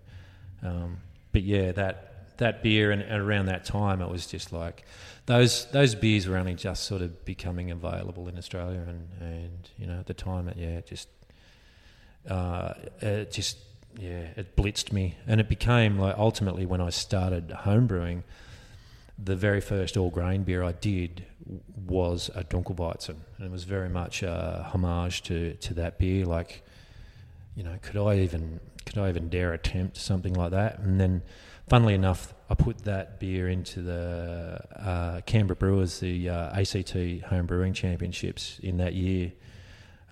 um, 0.61 0.97
but 1.31 1.43
yeah, 1.43 1.71
that 1.73 2.12
that 2.37 2.63
beer 2.63 2.91
and, 2.91 3.03
around 3.11 3.47
that 3.47 3.65
time, 3.65 4.01
it 4.01 4.09
was 4.09 4.25
just 4.27 4.51
like 4.51 4.85
those 5.25 5.65
those 5.71 5.95
beers 5.95 6.27
were 6.27 6.37
only 6.37 6.55
just 6.55 6.83
sort 6.83 7.01
of 7.01 7.25
becoming 7.25 7.71
available 7.71 8.27
in 8.27 8.37
Australia, 8.37 8.83
and 8.87 9.07
and 9.21 9.69
you 9.77 9.87
know, 9.87 9.99
at 9.99 10.07
the 10.07 10.13
time, 10.13 10.47
it 10.47 10.57
yeah, 10.57 10.77
it 10.77 10.87
just 10.87 11.07
uh, 12.29 12.73
it 13.01 13.31
just 13.31 13.57
yeah, 13.99 14.27
it 14.35 14.55
blitzed 14.55 14.91
me, 14.91 15.17
and 15.27 15.39
it 15.39 15.49
became 15.49 15.99
like 15.99 16.17
ultimately 16.17 16.65
when 16.65 16.81
I 16.81 16.89
started 16.89 17.49
homebrewing, 17.49 18.23
the 19.23 19.35
very 19.35 19.61
first 19.61 19.97
all 19.97 20.09
grain 20.09 20.43
beer 20.43 20.63
I 20.63 20.71
did 20.71 21.25
was 21.85 22.29
a 22.35 22.43
Dunkelweizen, 22.43 23.15
and 23.37 23.45
it 23.45 23.51
was 23.51 23.63
very 23.63 23.89
much 23.89 24.23
a 24.23 24.69
homage 24.71 25.21
to 25.23 25.53
to 25.55 25.73
that 25.75 25.99
beer. 25.99 26.25
Like, 26.25 26.63
you 27.55 27.63
know, 27.63 27.77
could 27.81 27.97
I 27.97 28.19
even 28.19 28.59
could 28.85 28.97
I 28.97 29.09
even 29.09 29.29
dare 29.29 29.53
attempt 29.53 29.97
something 29.97 30.33
like 30.33 30.51
that? 30.51 30.79
And 30.79 30.99
then, 30.99 31.21
funnily 31.67 31.93
enough, 31.93 32.33
I 32.49 32.55
put 32.55 32.79
that 32.85 33.19
beer 33.19 33.49
into 33.49 33.81
the 33.81 34.59
uh, 34.75 35.21
Canberra 35.21 35.55
Brewers, 35.55 35.99
the 35.99 36.29
uh, 36.29 36.59
ACT 36.59 36.91
Home 37.29 37.45
Brewing 37.45 37.73
Championships 37.73 38.59
in 38.59 38.77
that 38.77 38.93
year 38.93 39.31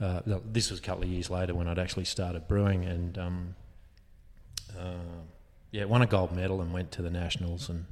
uh, 0.01 0.21
this 0.51 0.71
was 0.71 0.79
a 0.79 0.81
couple 0.81 1.03
of 1.03 1.09
years 1.09 1.29
later 1.29 1.53
when 1.53 1.67
I'd 1.67 1.77
actually 1.77 2.05
started 2.05 2.47
brewing, 2.47 2.85
and 2.85 3.17
um, 3.19 3.55
uh, 4.77 5.21
yeah, 5.69 5.85
won 5.85 6.01
a 6.01 6.07
gold 6.07 6.35
medal 6.35 6.59
and 6.61 6.73
went 6.73 6.91
to 6.93 7.03
the 7.03 7.11
nationals 7.11 7.69
and 7.69 7.85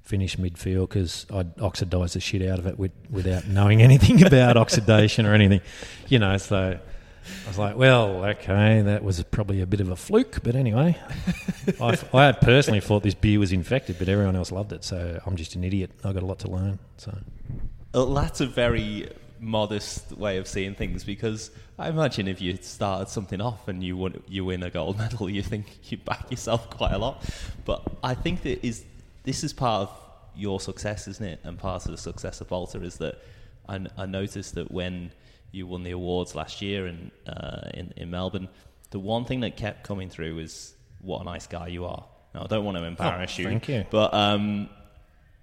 finished 0.00 0.40
midfield 0.40 0.88
because 0.88 1.26
I'd 1.30 1.60
oxidised 1.60 2.14
the 2.14 2.20
shit 2.20 2.42
out 2.42 2.58
of 2.58 2.66
it 2.66 2.78
with, 2.78 2.92
without 3.10 3.46
knowing 3.46 3.82
anything 3.88 4.24
about 4.24 4.56
oxidation 4.56 5.26
or 5.26 5.34
anything, 5.34 5.60
you 6.08 6.18
know. 6.18 6.38
So 6.38 6.80
I 7.44 7.48
was 7.48 7.58
like, 7.58 7.76
well, 7.76 8.24
okay, 8.24 8.82
that 8.82 9.02
was 9.02 9.22
probably 9.24 9.60
a 9.60 9.66
bit 9.66 9.80
of 9.80 9.90
a 9.90 9.96
fluke, 9.96 10.42
but 10.42 10.54
anyway, 10.54 10.98
I, 11.80 11.98
I 12.12 12.32
personally 12.32 12.80
thought 12.80 13.02
this 13.02 13.14
beer 13.14 13.38
was 13.38 13.52
infected, 13.52 13.98
but 13.98 14.08
everyone 14.08 14.36
else 14.36 14.52
loved 14.52 14.72
it, 14.72 14.84
so 14.84 15.20
I'm 15.24 15.36
just 15.36 15.54
an 15.54 15.64
idiot. 15.64 15.90
I 16.04 16.12
got 16.12 16.22
a 16.22 16.26
lot 16.26 16.40
to 16.40 16.50
learn. 16.50 16.78
So. 16.96 17.16
Well, 17.92 18.12
that's 18.14 18.40
a 18.40 18.46
very 18.46 19.10
modest 19.40 20.12
way 20.12 20.38
of 20.38 20.48
seeing 20.48 20.74
things 20.74 21.04
because 21.04 21.50
I 21.78 21.88
imagine 21.88 22.28
if 22.28 22.40
you 22.40 22.56
started 22.62 23.08
something 23.08 23.40
off 23.40 23.68
and 23.68 23.82
you 23.82 23.96
win, 23.96 24.22
you 24.28 24.44
win 24.44 24.62
a 24.62 24.70
gold 24.70 24.98
medal, 24.98 25.28
you 25.28 25.42
think 25.42 25.90
you 25.90 25.98
back 25.98 26.30
yourself 26.30 26.70
quite 26.70 26.92
a 26.92 26.98
lot. 26.98 27.24
But 27.64 27.82
I 28.02 28.14
think 28.14 28.42
that 28.42 28.66
is 28.66 28.84
this 29.24 29.44
is 29.44 29.52
part 29.52 29.88
of 29.88 30.00
your 30.36 30.60
success, 30.60 31.08
isn't 31.08 31.24
it? 31.24 31.40
And 31.44 31.58
part 31.58 31.84
of 31.84 31.92
the 31.92 31.98
success 31.98 32.40
of 32.40 32.48
Balter 32.48 32.82
is 32.82 32.98
that 32.98 33.20
I 33.68 34.06
noticed 34.06 34.54
that 34.56 34.70
when 34.70 35.10
you 35.54 35.66
won 35.66 35.82
the 35.82 35.92
awards 35.92 36.34
last 36.34 36.60
year 36.60 36.86
in, 36.86 37.10
uh, 37.26 37.70
in 37.72 37.92
in 37.96 38.10
Melbourne, 38.10 38.48
the 38.90 38.98
one 38.98 39.24
thing 39.24 39.40
that 39.40 39.56
kept 39.56 39.84
coming 39.84 40.10
through 40.10 40.36
was 40.36 40.74
what 41.00 41.20
a 41.20 41.24
nice 41.24 41.46
guy 41.46 41.68
you 41.68 41.84
are. 41.84 42.04
Now 42.34 42.44
I 42.44 42.46
don't 42.46 42.64
want 42.64 42.76
to 42.76 42.84
embarrass 42.84 43.36
oh, 43.38 43.42
you, 43.42 43.48
thank 43.48 43.68
you, 43.68 43.86
but 43.90 44.12
um, 44.12 44.68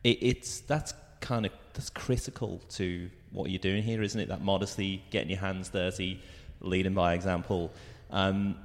it, 0.04 0.18
it's 0.22 0.60
that's 0.62 0.94
kind 1.20 1.46
of 1.46 1.52
that's 1.74 1.90
critical 1.90 2.62
to 2.70 3.10
what 3.32 3.50
you're 3.50 3.60
doing 3.60 3.84
here, 3.84 4.02
isn't 4.02 4.20
it? 4.20 4.28
That 4.28 4.42
modesty, 4.42 5.04
getting 5.12 5.30
your 5.30 5.40
hands 5.40 5.70
dirty, 5.70 6.22
leading 6.60 6.94
by 6.94 7.14
example. 7.14 7.72
Um, 8.10 8.58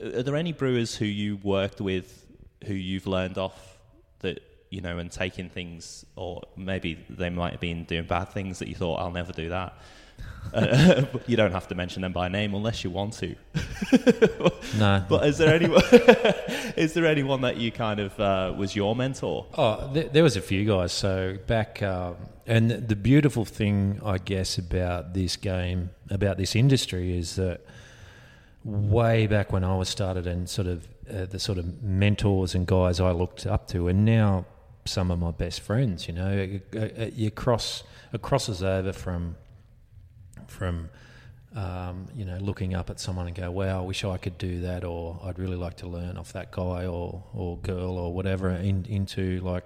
are 0.00 0.22
there 0.22 0.36
any 0.36 0.52
brewers 0.52 0.94
who 0.94 1.06
you 1.06 1.38
worked 1.42 1.80
with 1.80 2.24
who 2.66 2.74
you've 2.74 3.06
learned 3.06 3.38
off 3.38 3.78
that 4.20 4.40
you 4.70 4.80
know, 4.80 4.98
and 4.98 5.10
taking 5.10 5.48
things, 5.48 6.04
or 6.16 6.42
maybe 6.56 7.04
they 7.08 7.30
might 7.30 7.52
have 7.52 7.60
been 7.60 7.84
doing 7.84 8.04
bad 8.04 8.28
things 8.30 8.58
that 8.58 8.68
you 8.68 8.74
thought, 8.74 8.96
I'll 8.96 9.10
never 9.10 9.32
do 9.32 9.50
that. 9.50 9.78
Uh, 10.52 11.04
you 11.26 11.36
don't 11.36 11.52
have 11.52 11.68
to 11.68 11.74
mention 11.74 12.02
them 12.02 12.12
by 12.12 12.28
name 12.28 12.54
unless 12.54 12.84
you 12.84 12.90
want 12.90 13.12
to. 13.14 13.34
no. 14.78 15.04
But 15.08 15.26
is 15.26 15.38
there 15.38 15.54
anyone? 15.54 15.82
is 16.76 16.94
there 16.94 17.06
anyone 17.06 17.42
that 17.42 17.56
you 17.56 17.70
kind 17.70 18.00
of 18.00 18.18
uh, 18.18 18.54
was 18.56 18.74
your 18.74 18.96
mentor? 18.96 19.46
Oh, 19.56 19.90
there, 19.92 20.04
there, 20.04 20.22
was 20.22 20.36
a 20.36 20.40
few 20.40 20.64
guys. 20.64 20.92
So 20.92 21.36
back, 21.46 21.82
um, 21.82 22.16
and 22.46 22.70
the 22.70 22.96
beautiful 22.96 23.44
thing, 23.44 24.00
I 24.04 24.18
guess, 24.18 24.58
about 24.58 25.14
this 25.14 25.36
game, 25.36 25.90
about 26.10 26.38
this 26.38 26.56
industry, 26.56 27.16
is 27.16 27.36
that 27.36 27.60
way 28.64 29.26
back 29.26 29.52
when 29.52 29.64
I 29.64 29.76
was 29.76 29.88
started, 29.88 30.26
and 30.26 30.48
sort 30.48 30.68
of 30.68 30.86
uh, 31.12 31.26
the 31.26 31.38
sort 31.38 31.58
of 31.58 31.82
mentors 31.82 32.54
and 32.54 32.66
guys 32.66 33.00
I 33.00 33.10
looked 33.10 33.46
up 33.46 33.68
to, 33.68 33.88
and 33.88 34.04
now 34.04 34.46
some 34.84 35.10
of 35.10 35.18
my 35.18 35.32
best 35.32 35.60
friends. 35.60 36.08
You 36.08 36.14
know, 36.14 36.60
you 37.12 37.30
cross 37.30 37.82
it 38.12 38.22
crosses 38.22 38.62
over 38.62 38.92
from 38.92 39.36
from 40.48 40.88
um, 41.54 42.06
you 42.14 42.24
know 42.24 42.36
looking 42.38 42.74
up 42.74 42.90
at 42.90 43.00
someone 43.00 43.26
and 43.26 43.34
go, 43.36 43.50
"Wow, 43.50 43.82
I 43.82 43.84
wish 43.84 44.04
I 44.04 44.16
could 44.18 44.38
do 44.38 44.60
that," 44.62 44.84
or 44.84 45.18
"I'd 45.24 45.38
really 45.38 45.56
like 45.56 45.76
to 45.78 45.86
learn 45.88 46.16
off 46.16 46.32
that 46.32 46.50
guy 46.50 46.86
or 46.86 47.22
or 47.34 47.58
girl 47.58 47.98
or 47.98 48.12
whatever," 48.12 48.50
in, 48.50 48.84
into 48.88 49.40
like 49.40 49.64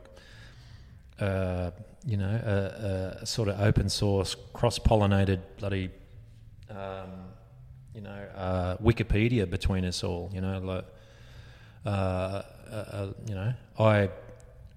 uh, 1.19 1.71
you 2.07 2.17
know 2.17 2.41
a, 2.45 3.23
a, 3.23 3.27
sort 3.27 3.49
of 3.49 3.61
open 3.61 3.89
source, 3.89 4.37
cross 4.53 4.79
pollinated 4.79 5.41
bloody. 5.59 5.91
Um, 6.69 7.11
you 7.95 8.03
know, 8.03 8.27
uh, 8.37 8.77
Wikipedia 8.77 9.51
between 9.51 9.85
us 9.85 10.05
all. 10.05 10.31
You 10.33 10.41
know, 10.41 10.61
like, 10.61 10.85
uh, 11.85 11.89
uh, 11.89 12.43
uh 12.71 13.13
you 13.27 13.35
know, 13.35 13.53
I 13.79 14.11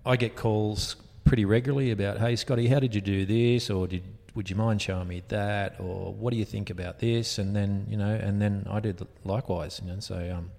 I 0.06 0.16
get 0.16 0.36
calls 0.36 0.96
pretty 1.24 1.46
regularly 1.46 1.92
about, 1.92 2.20
hey 2.20 2.36
Scotty, 2.36 2.68
how 2.68 2.80
did 2.80 2.94
you 2.94 3.02
do 3.02 3.26
this, 3.26 3.70
or 3.70 3.88
did 3.88 4.04
would 4.36 4.50
you 4.50 4.56
mind 4.56 4.82
showing 4.82 5.08
me 5.08 5.24
that, 5.28 5.76
or 5.80 6.14
what 6.14 6.32
do 6.32 6.38
you 6.38 6.46
think 6.46 6.70
about 6.70 7.00
this? 7.00 7.38
And 7.38 7.56
then 7.56 7.86
you 7.90 7.98
know, 7.98 8.14
and 8.14 8.42
then 8.42 8.66
I 8.70 8.80
did 8.80 9.06
likewise, 9.24 9.80
you 9.84 9.92
know, 9.92 10.00
say, 10.00 10.32
um, 10.32 10.52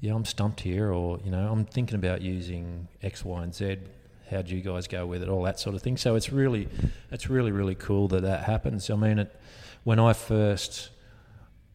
yeah, 0.00 0.14
I'm 0.14 0.24
stumped 0.24 0.60
here, 0.60 0.90
or 0.92 1.18
you 1.24 1.30
know, 1.30 1.48
I'm 1.50 1.64
thinking 1.64 1.96
about 1.96 2.22
using 2.22 2.88
X, 3.02 3.24
Y, 3.24 3.42
and 3.42 3.54
Z. 3.54 3.78
How 4.30 4.42
do 4.42 4.56
you 4.56 4.62
guys 4.62 4.88
go 4.88 5.06
with 5.06 5.22
it? 5.22 5.28
All 5.28 5.42
that 5.44 5.60
sort 5.60 5.76
of 5.76 5.82
thing. 5.82 5.96
So 5.96 6.16
it's 6.16 6.32
really, 6.32 6.68
it's 7.12 7.30
really, 7.30 7.52
really 7.52 7.76
cool 7.76 8.08
that 8.08 8.22
that 8.22 8.42
happens. 8.44 8.90
I 8.90 8.96
mean, 8.96 9.20
it, 9.20 9.40
when 9.84 10.00
I 10.00 10.14
first 10.14 10.90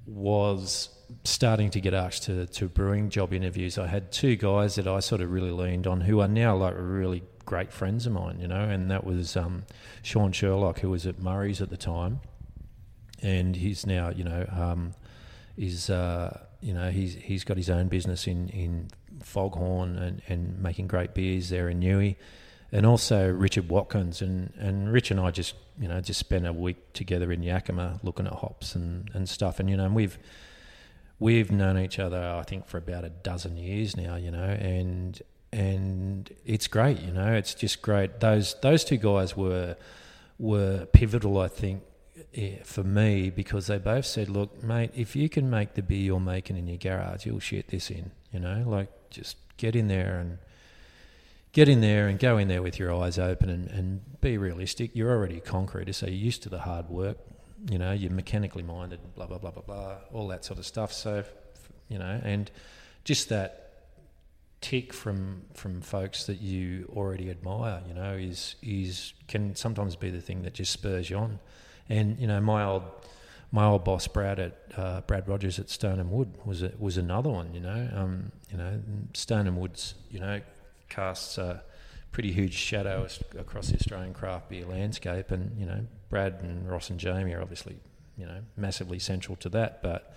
was 0.06 0.90
starting 1.24 1.70
to 1.70 1.80
get 1.80 1.94
asked 1.94 2.24
to, 2.24 2.46
to 2.48 2.68
brewing 2.68 3.10
job 3.10 3.34
interviews, 3.34 3.78
I 3.78 3.88
had 3.88 4.12
two 4.12 4.36
guys 4.36 4.76
that 4.76 4.88
I 4.88 5.00
sort 5.00 5.22
of 5.22 5.32
really 5.32 5.52
leaned 5.52 5.88
on 5.88 6.02
who 6.02 6.20
are 6.20 6.28
now 6.28 6.56
like 6.56 6.74
really 6.78 7.24
great 7.52 7.74
friends 7.74 8.08
of 8.08 8.14
mine, 8.14 8.40
you 8.40 8.48
know, 8.48 8.64
and 8.64 8.90
that 8.90 9.04
was 9.04 9.36
um, 9.36 9.66
Sean 10.04 10.32
Sherlock, 10.32 10.80
who 10.80 10.90
was 10.90 11.06
at 11.06 11.20
Murray's 11.20 11.62
at 11.62 11.70
the 11.70 11.76
time, 11.76 12.22
and 13.22 13.58
he's 13.58 13.86
now, 13.86 14.10
you 14.10 14.24
know, 14.24 14.48
um, 14.54 14.94
is 15.58 15.90
uh, 15.90 16.46
you 16.62 16.74
know 16.74 16.90
he's 16.92 17.16
he's 17.16 17.44
got 17.44 17.58
his 17.58 17.70
own 17.70 17.90
business 17.90 18.26
in 18.26 18.48
in 18.48 18.88
Foghorn 19.22 19.98
and, 19.98 20.22
and 20.30 20.64
making 20.64 20.88
great 20.88 21.14
beers 21.14 21.50
there 21.50 21.68
in 21.68 21.82
Newey, 21.82 22.16
and 22.72 22.86
also 22.86 23.30
Richard 23.30 23.68
Watkins. 23.68 24.22
And 24.22 24.54
and 24.58 24.90
Rich 24.94 25.12
and 25.12 25.20
I 25.20 25.32
just 25.32 25.56
you 25.78 25.90
know 25.90 26.00
just 26.00 26.22
spent 26.22 26.48
a 26.48 26.54
week 26.54 26.94
together 26.94 27.34
in 27.34 27.44
Yakima 27.44 28.00
looking 28.02 28.28
at 28.28 28.34
hops 28.34 28.76
and 28.76 29.12
and 29.14 29.28
stuff, 29.28 29.60
and 29.60 29.70
you 29.70 29.76
know 29.76 29.88
and 29.88 29.94
we've 29.94 30.18
we've 31.20 31.52
known 31.52 31.78
each 31.78 32.00
other 32.00 32.18
I 32.18 32.44
think 32.44 32.66
for 32.66 32.78
about 32.78 33.04
a 33.04 33.10
dozen 33.10 33.58
years 33.58 33.98
now, 33.98 34.16
you 34.16 34.32
know, 34.32 34.42
and 34.42 35.22
and 35.54 36.34
it's 36.46 36.68
great, 36.68 37.00
you 37.02 37.12
know, 37.12 37.34
it's 37.34 37.54
just 37.54 37.82
great. 37.82 38.20
Those 38.20 38.56
those 38.62 38.84
two 38.84 38.98
guys 38.98 39.36
were 39.36 39.76
were 40.40 40.88
pivotal, 40.94 41.40
I 41.40 41.48
think, 41.50 41.84
yeah, 42.34 42.64
for 42.64 42.84
me 42.84 43.30
because 43.30 43.68
they 43.68 43.78
both 43.78 44.06
said, 44.06 44.30
"Look, 44.30 44.64
mate, 44.64 44.92
if 44.96 45.16
you 45.16 45.30
can 45.30 45.50
make 45.50 45.74
the 45.74 45.82
beer 45.82 46.00
you're 46.00 46.20
making 46.20 46.58
in 46.58 46.68
your 46.68 46.78
garage, 46.78 47.26
you'll 47.26 47.40
shit 47.40 47.68
this 47.68 47.90
in." 47.92 48.12
You 48.32 48.40
know, 48.40 48.64
like 48.66 48.90
just 49.10 49.38
get 49.58 49.76
in 49.76 49.88
there 49.88 50.20
and 50.20 50.38
get 51.52 51.68
in 51.68 51.82
there 51.82 52.08
and 52.08 52.18
go 52.18 52.38
in 52.38 52.48
there 52.48 52.62
with 52.62 52.80
your 52.80 52.94
eyes 52.94 53.20
open 53.20 53.50
and, 53.50 53.70
and 53.70 54.22
be 54.22 54.38
realistic. 54.38 54.92
You're 54.94 55.12
already 55.12 55.38
a 55.38 55.42
concreter, 55.42 55.94
so 55.94 56.06
you're 56.06 56.16
used 56.16 56.44
to 56.44 56.50
the 56.50 56.60
hard 56.60 56.90
work. 56.90 57.18
You 57.70 57.78
know, 57.78 57.92
you're 57.92 58.12
mechanically 58.12 58.64
minded, 58.64 59.00
blah 59.16 59.28
blah 59.28 59.38
blah 59.38 59.52
blah 59.52 59.64
blah, 59.64 59.96
all 60.14 60.28
that 60.30 60.46
sort 60.46 60.60
of 60.60 60.66
stuff. 60.66 60.94
So, 60.94 61.26
you 61.90 62.00
know, 62.00 62.22
and 62.24 62.50
just 63.04 63.30
that 63.30 63.71
tick 64.62 64.94
from 64.94 65.42
from 65.54 65.82
folks 65.82 66.26
that 66.28 66.40
you 66.40 66.90
already 66.96 67.30
admire, 67.30 67.82
you 67.88 67.94
know, 67.94 68.14
is 68.14 68.56
is 68.62 69.14
can 69.28 69.56
sometimes 69.56 69.96
be 69.96 70.10
the 70.10 70.22
thing 70.22 70.44
that 70.44 70.54
just 70.54 70.72
spurs 70.72 71.10
you 71.10 71.18
on. 71.18 71.40
And 71.90 72.20
you 72.20 72.28
know, 72.28 72.40
my 72.40 72.64
old 72.64 72.84
my 73.52 73.66
old 73.66 73.84
boss 73.84 74.08
Brad 74.08 74.40
at 74.40 74.58
uh, 74.78 75.02
Brad 75.02 75.28
Rogers 75.28 75.60
at 75.60 75.70
Stone 75.70 76.00
and 76.00 76.10
Wood 76.10 76.38
was 76.46 76.64
a, 76.64 76.72
was 76.80 76.98
another 76.98 77.30
one. 77.30 77.54
You 77.54 77.60
know, 77.60 77.90
um, 77.94 78.32
you 78.50 78.58
know, 78.58 78.80
Stone 79.14 79.48
and 79.48 79.58
Wood's 79.58 79.96
you 80.10 80.20
know 80.20 80.40
casts 80.90 81.38
a 81.38 81.64
pretty 82.12 82.32
huge 82.32 82.54
shadow 82.54 83.08
across 83.38 83.70
the 83.70 83.76
Australian 83.76 84.14
craft 84.14 84.50
beer 84.50 84.66
landscape, 84.66 85.32
and 85.32 85.58
you 85.60 85.66
know, 85.66 85.86
Brad 86.10 86.40
and 86.44 86.70
Ross 86.70 86.90
and 86.90 87.00
Jamie 87.00 87.34
are 87.34 87.42
obviously 87.42 87.80
you 88.16 88.26
know 88.26 88.42
massively 88.56 89.00
central 89.00 89.36
to 89.38 89.50
that. 89.50 89.82
But 89.82 90.16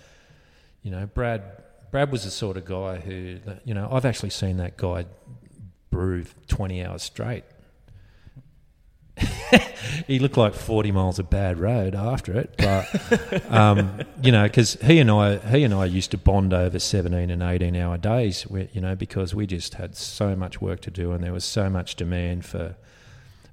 you 0.82 0.90
know, 0.90 1.06
Brad 1.06 1.42
Brad 1.94 2.10
was 2.10 2.24
the 2.24 2.30
sort 2.32 2.56
of 2.56 2.64
guy 2.64 2.96
who 2.96 3.38
you 3.64 3.72
know 3.72 3.88
I've 3.88 4.04
actually 4.04 4.30
seen 4.30 4.56
that 4.56 4.76
guy 4.76 5.06
brew 5.90 6.24
twenty 6.48 6.84
hours 6.84 7.04
straight 7.04 7.44
he 10.08 10.18
looked 10.18 10.36
like 10.36 10.54
40 10.54 10.90
miles 10.90 11.20
of 11.20 11.30
bad 11.30 11.60
road 11.60 11.94
after 11.94 12.36
it. 12.36 12.56
But, 12.58 13.48
um, 13.48 14.00
you 14.20 14.32
know, 14.32 14.42
because 14.42 14.72
he 14.82 14.98
and 14.98 15.08
I, 15.08 15.36
he 15.36 15.62
and 15.62 15.72
I 15.72 15.84
used 15.84 16.10
to 16.10 16.18
bond 16.18 16.52
over 16.52 16.80
17 16.80 17.30
and 17.30 17.40
18 17.40 17.76
hour 17.76 17.96
days, 17.96 18.44
you 18.50 18.80
know, 18.80 18.96
because 18.96 19.32
we 19.32 19.46
just 19.46 19.74
had 19.74 19.94
so 19.94 20.34
much 20.34 20.60
work 20.60 20.80
to 20.80 20.90
do 20.90 21.12
and 21.12 21.22
there 21.22 21.32
was 21.32 21.44
so 21.44 21.70
much 21.70 21.94
demand 21.94 22.44
for, 22.44 22.74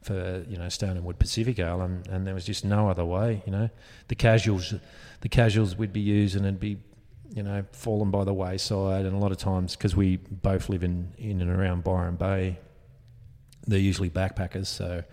for, 0.02 0.44
you 0.50 0.58
know, 0.58 0.68
Stone 0.68 0.98
and 0.98 1.06
Wood 1.06 1.20
Pacific 1.20 1.60
Ale 1.60 1.82
and, 1.82 2.08
and 2.08 2.26
there 2.26 2.34
was 2.34 2.46
just 2.46 2.66
no 2.66 2.90
other 2.90 3.06
way, 3.06 3.44
you 3.46 3.52
know. 3.52 3.70
The 4.08 4.16
casuals, 4.16 4.74
the 5.20 5.30
casuals 5.30 5.76
we'd 5.76 5.94
be 5.94 6.02
using 6.02 6.44
and 6.44 6.60
be, 6.60 6.80
you 7.34 7.44
know, 7.44 7.64
fallen 7.72 8.12
by 8.12 8.24
the 8.24 8.34
wayside. 8.34 9.06
And 9.06 9.16
a 9.16 9.20
lot 9.20 9.32
of 9.32 9.38
times, 9.38 9.76
because 9.76 9.96
we 9.96 10.18
both 10.18 10.70
live 10.70 10.84
in, 10.84 11.14
in 11.18 11.42
and 11.42 11.50
around 11.50 11.84
Byron 11.84 12.16
Bay, 12.16 12.60
they're 13.66 13.80
usually 13.80 14.10
backpackers. 14.10 14.68
So, 14.68 15.04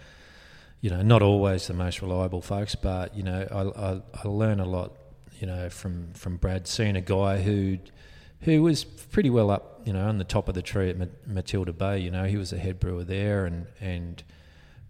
you 0.80 0.90
know, 0.90 1.02
not 1.02 1.22
always 1.22 1.66
the 1.66 1.74
most 1.74 2.02
reliable 2.02 2.40
folks, 2.40 2.74
but 2.74 3.16
you 3.16 3.22
know, 3.22 3.46
I, 3.50 3.90
I, 3.90 4.02
I 4.24 4.28
learn 4.28 4.60
a 4.60 4.64
lot, 4.64 4.96
you 5.40 5.46
know, 5.46 5.68
from 5.70 6.12
from 6.14 6.36
Brad 6.36 6.66
seeing 6.66 6.96
a 6.96 7.00
guy 7.00 7.40
who 7.42 7.78
who 8.42 8.62
was 8.62 8.84
pretty 8.84 9.30
well 9.30 9.50
up, 9.50 9.82
you 9.84 9.92
know, 9.92 10.06
on 10.08 10.18
the 10.18 10.24
top 10.24 10.48
of 10.48 10.54
the 10.54 10.62
tree 10.62 10.90
at 10.90 11.26
Matilda 11.26 11.72
Bay. 11.72 11.98
You 11.98 12.10
know, 12.10 12.24
he 12.24 12.36
was 12.36 12.52
a 12.52 12.58
head 12.58 12.78
brewer 12.80 13.04
there, 13.04 13.44
and 13.44 13.66
and 13.80 14.22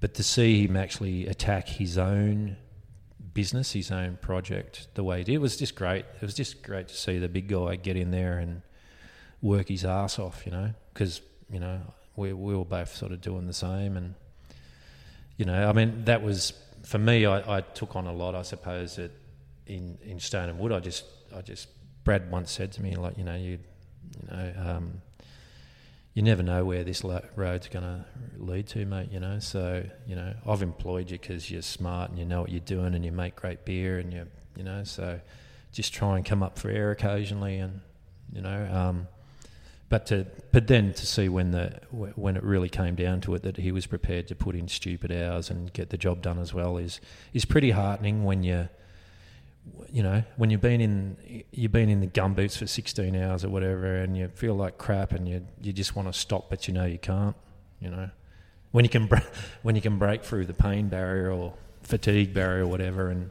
but 0.01 0.14
to 0.14 0.23
see 0.23 0.67
him 0.67 0.77
actually 0.77 1.27
attack 1.27 1.69
his 1.69 1.99
own 1.99 2.57
business, 3.35 3.73
his 3.73 3.91
own 3.91 4.19
project, 4.21 4.88
the 4.95 5.05
way 5.05 5.19
he 5.19 5.25
did 5.25 5.35
It 5.35 5.38
was 5.38 5.57
just 5.57 5.75
great. 5.75 6.05
It 6.21 6.23
was 6.23 6.35
just 6.35 6.62
great 6.62 6.88
to 6.88 6.97
see 6.97 7.19
the 7.19 7.29
big 7.29 7.49
guy 7.49 7.77
get 7.77 7.97
in 7.97 8.11
there 8.11 8.38
and 8.38 8.62
work 9.41 9.69
his 9.69 9.85
ass 9.85 10.19
off, 10.19 10.45
you 10.45 10.53
know, 10.53 10.71
because 10.93 11.21
you 11.51 11.61
know 11.61 11.81
we 12.17 12.33
we 12.33 12.57
were 12.57 12.64
both 12.64 12.95
sort 12.95 13.12
of 13.12 13.21
doing 13.21 13.47
the 13.47 13.53
same 13.53 13.97
and 13.97 14.14
you 15.38 15.45
know, 15.45 15.69
I 15.69 15.73
mean, 15.73 16.05
that 16.05 16.23
was 16.23 16.53
for 16.85 16.99
me. 16.99 17.25
I, 17.25 17.59
I 17.59 17.61
took 17.61 17.97
on 17.97 18.07
a 18.07 18.12
lot, 18.12 18.35
I 18.35 18.43
suppose, 18.43 18.97
that 18.97 19.12
in 19.67 19.97
in 20.05 20.21
Stone 20.21 20.51
and 20.51 20.59
Wood. 20.59 20.73
I 20.73 20.81
just, 20.81 21.05
I 21.35 21.41
just. 21.41 21.69
Brad 22.05 22.31
once 22.31 22.51
said 22.51 22.73
to 22.73 22.83
me, 22.83 22.97
like, 22.97 23.19
you 23.19 23.25
know, 23.25 23.35
you, 23.35 23.59
you 24.21 24.29
know, 24.31 24.53
um, 24.57 25.03
you 26.19 26.25
never 26.25 26.43
know 26.43 26.65
where 26.65 26.83
this 26.83 27.05
road's 27.05 27.69
going 27.69 27.85
to 27.85 28.05
lead 28.39 28.67
to, 28.67 28.85
mate. 28.85 29.09
You 29.13 29.21
know, 29.21 29.39
so 29.39 29.85
you 30.05 30.17
know, 30.17 30.35
I've 30.45 30.63
employed 30.63 31.13
you 31.13 31.17
because 31.17 31.49
you're 31.49 31.63
smart 31.63 32.11
and 32.11 32.19
you 32.19 32.25
know 32.25 32.41
what 32.41 32.51
you're 32.51 32.59
doing 32.59 32.97
and 32.97 33.05
you 33.05 33.13
make 33.13 33.37
great 33.37 33.65
beer 33.65 34.01
and 34.01 34.13
you, 34.13 34.27
you 34.57 34.65
know, 34.65 34.83
so 34.83 35.21
just 35.71 35.95
try 35.95 36.17
and 36.17 36.25
come 36.25 36.43
up 36.43 36.59
for 36.59 36.71
air 36.71 36.91
occasionally 36.91 37.59
and 37.59 37.83
you 38.33 38.41
know. 38.41 38.69
Um, 38.69 39.07
but 39.89 40.07
to 40.07 40.27
but 40.51 40.67
then 40.67 40.93
to 40.95 41.07
see 41.07 41.29
when 41.29 41.53
the 41.53 41.79
when 41.93 42.37
it 42.37 42.43
really 42.43 42.69
came 42.69 42.97
down 42.97 43.21
to 43.21 43.37
it 43.37 43.45
that 43.45 43.57
he 43.57 43.71
was 43.71 43.87
prepared 43.87 44.27
to 44.27 44.35
put 44.35 44.57
in 44.57 44.67
stupid 44.67 45.13
hours 45.13 45.51
and 45.51 45.73
get 45.73 45.91
the 45.91 45.97
job 45.97 46.21
done 46.21 46.41
as 46.41 46.53
well 46.53 46.79
is 46.79 47.01
is 47.33 47.45
pretty 47.45 47.71
heartening 47.71 48.25
when 48.25 48.43
you 48.43 48.69
you 49.93 50.03
know 50.03 50.23
when 50.37 50.51
you've 50.51 50.61
been 50.61 50.81
in 50.81 51.45
you've 51.53 51.73
been 51.73 51.89
in 51.89 52.01
the 52.01 52.07
gumboots 52.07 52.57
for 52.59 52.67
16 52.67 53.17
hours 53.17 53.45
or 53.45 53.49
whatever 53.49 53.97
and 53.97 54.17
you 54.17 54.29
feel 54.29 54.55
like 54.55 54.79
crap 54.79 55.13
and 55.13 55.29
you 55.29 55.47
you 55.61 55.73
just 55.73 55.97
want 55.97 56.09
to 56.09 56.19
stop 56.19 56.51
but 56.51 56.69
you 56.69 56.75
know 56.75 56.85
you 56.85 56.99
can't 56.99 57.37
you 57.81 57.91
know 57.91 58.11
when 58.73 58.85
you 58.85 58.89
can 58.89 59.09
when 59.63 59.75
you 59.75 59.83
can 59.83 59.99
break 59.99 60.23
through 60.23 60.45
the 60.45 60.55
pain 60.55 60.89
barrier 60.89 61.31
or 61.31 61.55
fatigue 61.83 62.35
barrier 62.35 62.65
or 62.65 62.67
whatever 62.67 63.11
and 63.11 63.31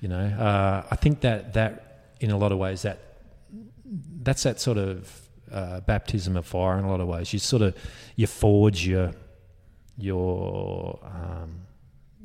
you 0.00 0.08
know 0.08 0.24
uh, 0.24 0.86
I 0.90 0.96
think 0.96 1.20
that 1.20 1.54
that 1.54 2.14
in 2.20 2.30
a 2.30 2.36
lot 2.36 2.52
of 2.52 2.58
ways 2.58 2.82
that 2.82 2.98
that's 4.22 4.42
that 4.44 4.60
sort 4.60 4.78
of 4.78 5.22
uh, 5.52 5.80
baptism 5.80 6.36
of 6.36 6.46
fire 6.46 6.78
in 6.78 6.84
a 6.84 6.90
lot 6.90 7.00
of 7.00 7.08
ways. 7.08 7.32
You 7.32 7.38
sort 7.38 7.62
of 7.62 7.76
you 8.16 8.26
forge 8.26 8.86
your 8.86 9.12
your 9.98 10.98
um, 11.04 11.62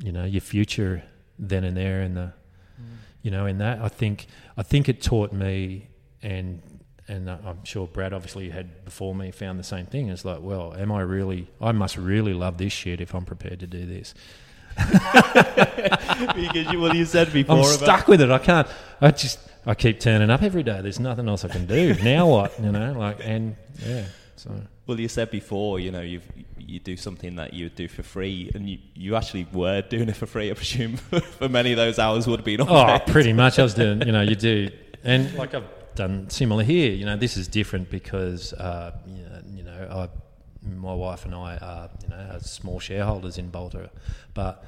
you 0.03 0.11
know 0.11 0.25
your 0.25 0.41
future 0.41 1.03
then 1.37 1.63
and 1.63 1.75
there 1.75 2.01
in 2.01 2.15
the 2.15 2.33
mm. 2.81 2.85
You 3.27 3.31
know 3.31 3.45
in 3.45 3.57
that 3.57 3.81
I 3.81 3.89
think 3.89 4.25
I 4.55 4.63
think 4.63 4.87
it 4.87 5.01
taught 5.01 5.33
me 5.33 5.89
and 6.21 6.61
and 7.09 7.29
I'm 7.29 7.61
sure 7.65 7.85
Brad 7.85 8.13
obviously 8.13 8.49
had 8.51 8.85
before 8.85 9.13
me 9.13 9.31
found 9.31 9.59
the 9.59 9.65
same 9.65 9.85
thing. 9.85 10.07
It's 10.09 10.23
like, 10.25 10.39
well, 10.41 10.73
am 10.73 10.91
I 10.91 11.01
really? 11.01 11.47
I 11.61 11.71
must 11.73 11.97
really 11.97 12.33
love 12.33 12.57
this 12.57 12.73
shit 12.73 12.99
if 13.01 13.13
I'm 13.13 13.25
prepared 13.25 13.61
to 13.61 13.67
do 13.67 13.85
this. 13.85 14.13
because 14.77 16.71
you, 16.71 16.79
well, 16.79 16.95
you 16.95 17.05
said 17.05 17.31
before, 17.33 17.57
I'm 17.57 17.63
stuck 17.63 18.07
with 18.07 18.21
it. 18.21 18.29
I 18.29 18.39
can't. 18.39 18.67
I 19.01 19.11
just 19.11 19.39
I 19.65 19.73
keep 19.73 19.99
turning 19.99 20.29
up 20.29 20.41
every 20.41 20.63
day. 20.63 20.81
There's 20.81 20.99
nothing 20.99 21.27
else 21.27 21.43
I 21.43 21.49
can 21.49 21.65
do. 21.65 21.95
now 22.03 22.27
what? 22.27 22.57
You 22.61 22.71
know, 22.71 22.93
like 22.93 23.19
and 23.23 23.57
yeah. 23.85 24.05
So 24.37 24.51
well, 24.87 24.99
you 24.99 25.09
said 25.09 25.29
before, 25.29 25.79
you 25.79 25.91
know, 25.91 26.01
you 26.01 26.21
you 26.57 26.79
do 26.79 26.97
something 26.97 27.35
that 27.35 27.53
you 27.53 27.65
would 27.65 27.75
do 27.75 27.87
for 27.87 28.03
free, 28.03 28.51
and 28.55 28.69
you, 28.69 28.77
you 28.95 29.15
actually 29.15 29.47
were 29.53 29.81
doing 29.89 30.09
it 30.09 30.15
for 30.15 30.25
free. 30.25 30.49
I 30.49 30.53
presume 30.53 30.97
for 31.37 31.49
many 31.49 31.71
of 31.71 31.77
those 31.77 31.99
hours 31.99 32.25
would 32.27 32.39
have 32.39 32.45
been. 32.45 32.61
Oh, 32.61 32.99
pretty 33.05 33.33
much. 33.33 33.59
I 33.59 33.63
was 33.63 33.73
doing. 33.83 34.01
You 34.01 34.13
know, 34.13 34.21
you 34.21 34.35
do, 34.35 34.69
and 35.03 35.33
like 35.35 35.53
I've 35.53 35.67
done 35.95 36.29
similar 36.29 36.63
here. 36.63 36.91
You 36.91 37.05
know, 37.05 37.17
this 37.17 37.35
is 37.35 37.47
different 37.49 37.89
because 37.89 38.53
uh, 38.53 38.97
you 39.53 39.63
know, 39.63 39.87
I, 39.91 40.09
my 40.65 40.93
wife 40.93 41.25
and 41.25 41.35
I 41.35 41.57
are 41.57 41.89
you 42.01 42.09
know 42.09 42.37
small 42.41 42.79
shareholders 42.79 43.37
in 43.37 43.51
Balter, 43.51 43.89
but 44.33 44.63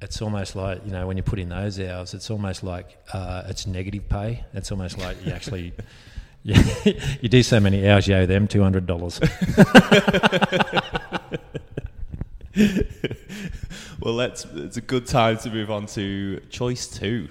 it's 0.00 0.20
almost 0.20 0.56
like 0.56 0.84
you 0.84 0.90
know 0.90 1.06
when 1.06 1.16
you 1.16 1.22
put 1.22 1.38
in 1.38 1.50
those 1.50 1.78
hours, 1.78 2.14
it's 2.14 2.30
almost 2.30 2.64
like 2.64 2.98
uh, 3.12 3.44
it's 3.46 3.68
negative 3.68 4.08
pay. 4.08 4.44
It's 4.54 4.72
almost 4.72 4.98
like 4.98 5.24
you 5.24 5.32
actually. 5.32 5.72
You, 6.42 6.54
you 7.20 7.28
do 7.28 7.42
so 7.42 7.60
many 7.60 7.88
hours, 7.88 8.06
you 8.08 8.14
owe 8.14 8.26
them 8.26 8.48
two 8.48 8.62
hundred 8.62 8.86
dollars. 8.86 9.20
well, 14.00 14.14
let's. 14.14 14.44
It's 14.44 14.76
a 14.76 14.82
good 14.82 15.06
time 15.06 15.38
to 15.38 15.50
move 15.50 15.70
on 15.70 15.86
to 15.86 16.40
choice 16.50 16.86
two. 16.86 17.28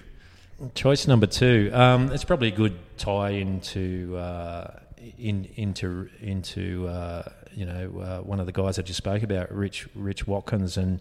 Choice 0.75 1.07
number 1.07 1.27
two. 1.27 1.71
Um, 1.73 2.11
it's 2.11 2.23
probably 2.23 2.49
a 2.49 2.55
good 2.55 2.77
tie 2.97 3.31
into 3.31 4.15
uh, 4.17 4.79
in, 5.17 5.49
into 5.55 6.09
into 6.21 6.87
uh, 6.87 7.23
you 7.53 7.65
know 7.65 7.99
uh, 7.99 8.19
one 8.19 8.39
of 8.39 8.45
the 8.45 8.51
guys 8.51 8.79
I 8.79 8.83
just 8.83 8.97
spoke 8.97 9.23
about, 9.23 9.51
Rich 9.51 9.87
Rich 9.95 10.27
Watkins, 10.27 10.77
and 10.77 10.99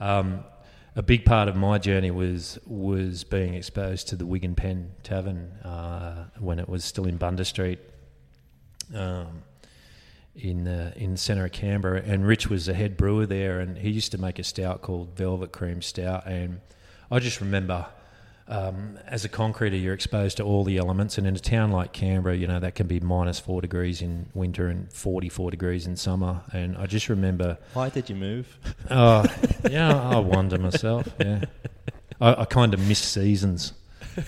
um, 0.00 0.44
a 0.96 1.02
big 1.02 1.24
part 1.24 1.48
of 1.48 1.56
my 1.56 1.78
journey 1.78 2.10
was 2.10 2.58
was 2.66 3.24
being 3.24 3.54
exposed 3.54 4.08
to 4.08 4.16
the 4.16 4.26
Wig 4.26 4.44
and 4.44 4.56
Pen 4.56 4.92
Tavern 5.02 5.50
uh, 5.64 6.26
when 6.38 6.58
it 6.58 6.68
was 6.68 6.84
still 6.84 7.06
in 7.06 7.16
Bunda 7.16 7.44
Street, 7.44 7.80
um, 8.94 9.42
in 10.36 10.68
uh, 10.68 10.92
in 10.96 11.12
the 11.12 11.18
centre 11.18 11.44
of 11.44 11.52
Canberra. 11.52 12.02
And 12.02 12.26
Rich 12.26 12.48
was 12.48 12.66
the 12.66 12.74
head 12.74 12.96
brewer 12.96 13.26
there, 13.26 13.60
and 13.60 13.78
he 13.78 13.90
used 13.90 14.12
to 14.12 14.18
make 14.18 14.38
a 14.38 14.44
stout 14.44 14.82
called 14.82 15.16
Velvet 15.16 15.52
Cream 15.52 15.82
Stout. 15.82 16.26
And 16.26 16.60
I 17.10 17.18
just 17.18 17.40
remember. 17.40 17.86
Um, 18.46 18.98
as 19.06 19.24
a 19.24 19.28
concreter, 19.30 19.76
you're 19.76 19.94
exposed 19.94 20.36
to 20.36 20.42
all 20.42 20.64
the 20.64 20.76
elements, 20.76 21.16
and 21.16 21.26
in 21.26 21.34
a 21.34 21.38
town 21.38 21.70
like 21.70 21.92
Canberra, 21.92 22.36
you 22.36 22.46
know 22.46 22.60
that 22.60 22.74
can 22.74 22.86
be 22.86 23.00
minus 23.00 23.40
four 23.40 23.62
degrees 23.62 24.02
in 24.02 24.28
winter 24.34 24.68
and 24.68 24.92
44 24.92 25.50
degrees 25.50 25.86
in 25.86 25.96
summer. 25.96 26.42
And 26.52 26.76
I 26.76 26.86
just 26.86 27.08
remember 27.08 27.56
Why 27.72 27.88
did 27.88 28.10
you 28.10 28.16
move? 28.16 28.58
Oh, 28.90 29.24
yeah, 29.70 29.98
I 29.98 30.18
wonder 30.18 30.58
myself. 30.58 31.08
Yeah, 31.18 31.44
I, 32.20 32.42
I 32.42 32.44
kind 32.44 32.74
of 32.74 32.86
miss 32.86 32.98
seasons. 32.98 33.72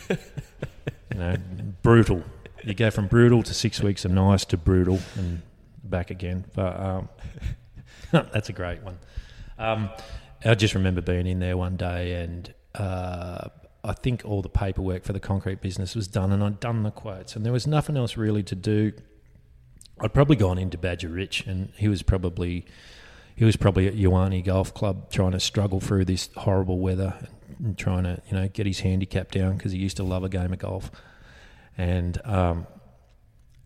You 0.09 1.19
know, 1.19 1.37
brutal. 1.83 2.23
You 2.65 2.73
go 2.75 2.91
from 2.91 3.07
brutal 3.07 3.43
to 3.43 3.55
six 3.55 3.81
weeks 3.83 4.05
of 4.07 4.11
nice 4.13 4.45
to 4.47 4.57
brutal 4.57 4.99
and 5.17 5.43
back 5.85 6.11
again. 6.11 6.47
But 6.55 6.81
um, 6.81 7.09
that's 8.13 8.49
a 8.49 8.53
great 8.53 8.83
one. 8.83 8.99
Um, 9.59 9.91
I 10.45 10.55
just 10.55 10.75
remember 10.75 11.01
being 11.01 11.27
in 11.27 11.39
there 11.39 11.57
one 11.57 11.77
day, 11.77 12.23
and 12.23 12.53
uh, 12.75 13.49
I 13.87 13.93
think 13.93 14.23
all 14.25 14.43
the 14.43 14.49
paperwork 14.49 15.05
for 15.05 15.13
the 15.13 15.21
concrete 15.21 15.61
business 15.61 15.95
was 15.95 16.09
done, 16.09 16.33
and 16.33 16.43
I'd 16.43 16.61
done 16.61 16.83
the 16.83 16.91
quotes, 16.91 17.37
and 17.37 17.47
there 17.47 17.53
was 17.53 17.67
nothing 17.67 17.97
else 17.97 18.17
really 18.17 18.43
to 18.43 18.55
do. 18.55 18.93
I'd 20.01 20.13
probably 20.13 20.37
gone 20.37 20.59
into 20.59 20.77
Badger 20.77 21.09
Rich, 21.09 21.47
and 21.47 21.73
he 21.77 21.89
was 21.89 22.03
probably 22.03 22.67
he 23.37 23.45
was 23.45 23.57
probably 23.57 23.87
at 23.87 23.95
Yowani 23.95 24.45
Golf 24.45 24.75
Club 24.75 25.11
trying 25.11 25.33
to 25.33 25.41
struggle 25.41 25.79
through 25.79 26.07
this 26.07 26.31
horrible 26.37 26.79
weather 26.79 27.15
and 27.59 27.79
trying 27.79 28.05
to 28.05 28.21
you 28.29 28.37
know 28.37 28.49
get 28.49 28.67
his 28.67 28.81
handicap 28.81 29.31
down 29.31 29.57
because 29.57 29.73
he 29.73 29.79
used 29.79 29.99
to 29.99 30.05
love 30.05 30.25
a 30.25 30.29
game 30.29 30.53
of 30.53 30.59
golf, 30.59 30.91
and 31.79 32.21
um, 32.25 32.67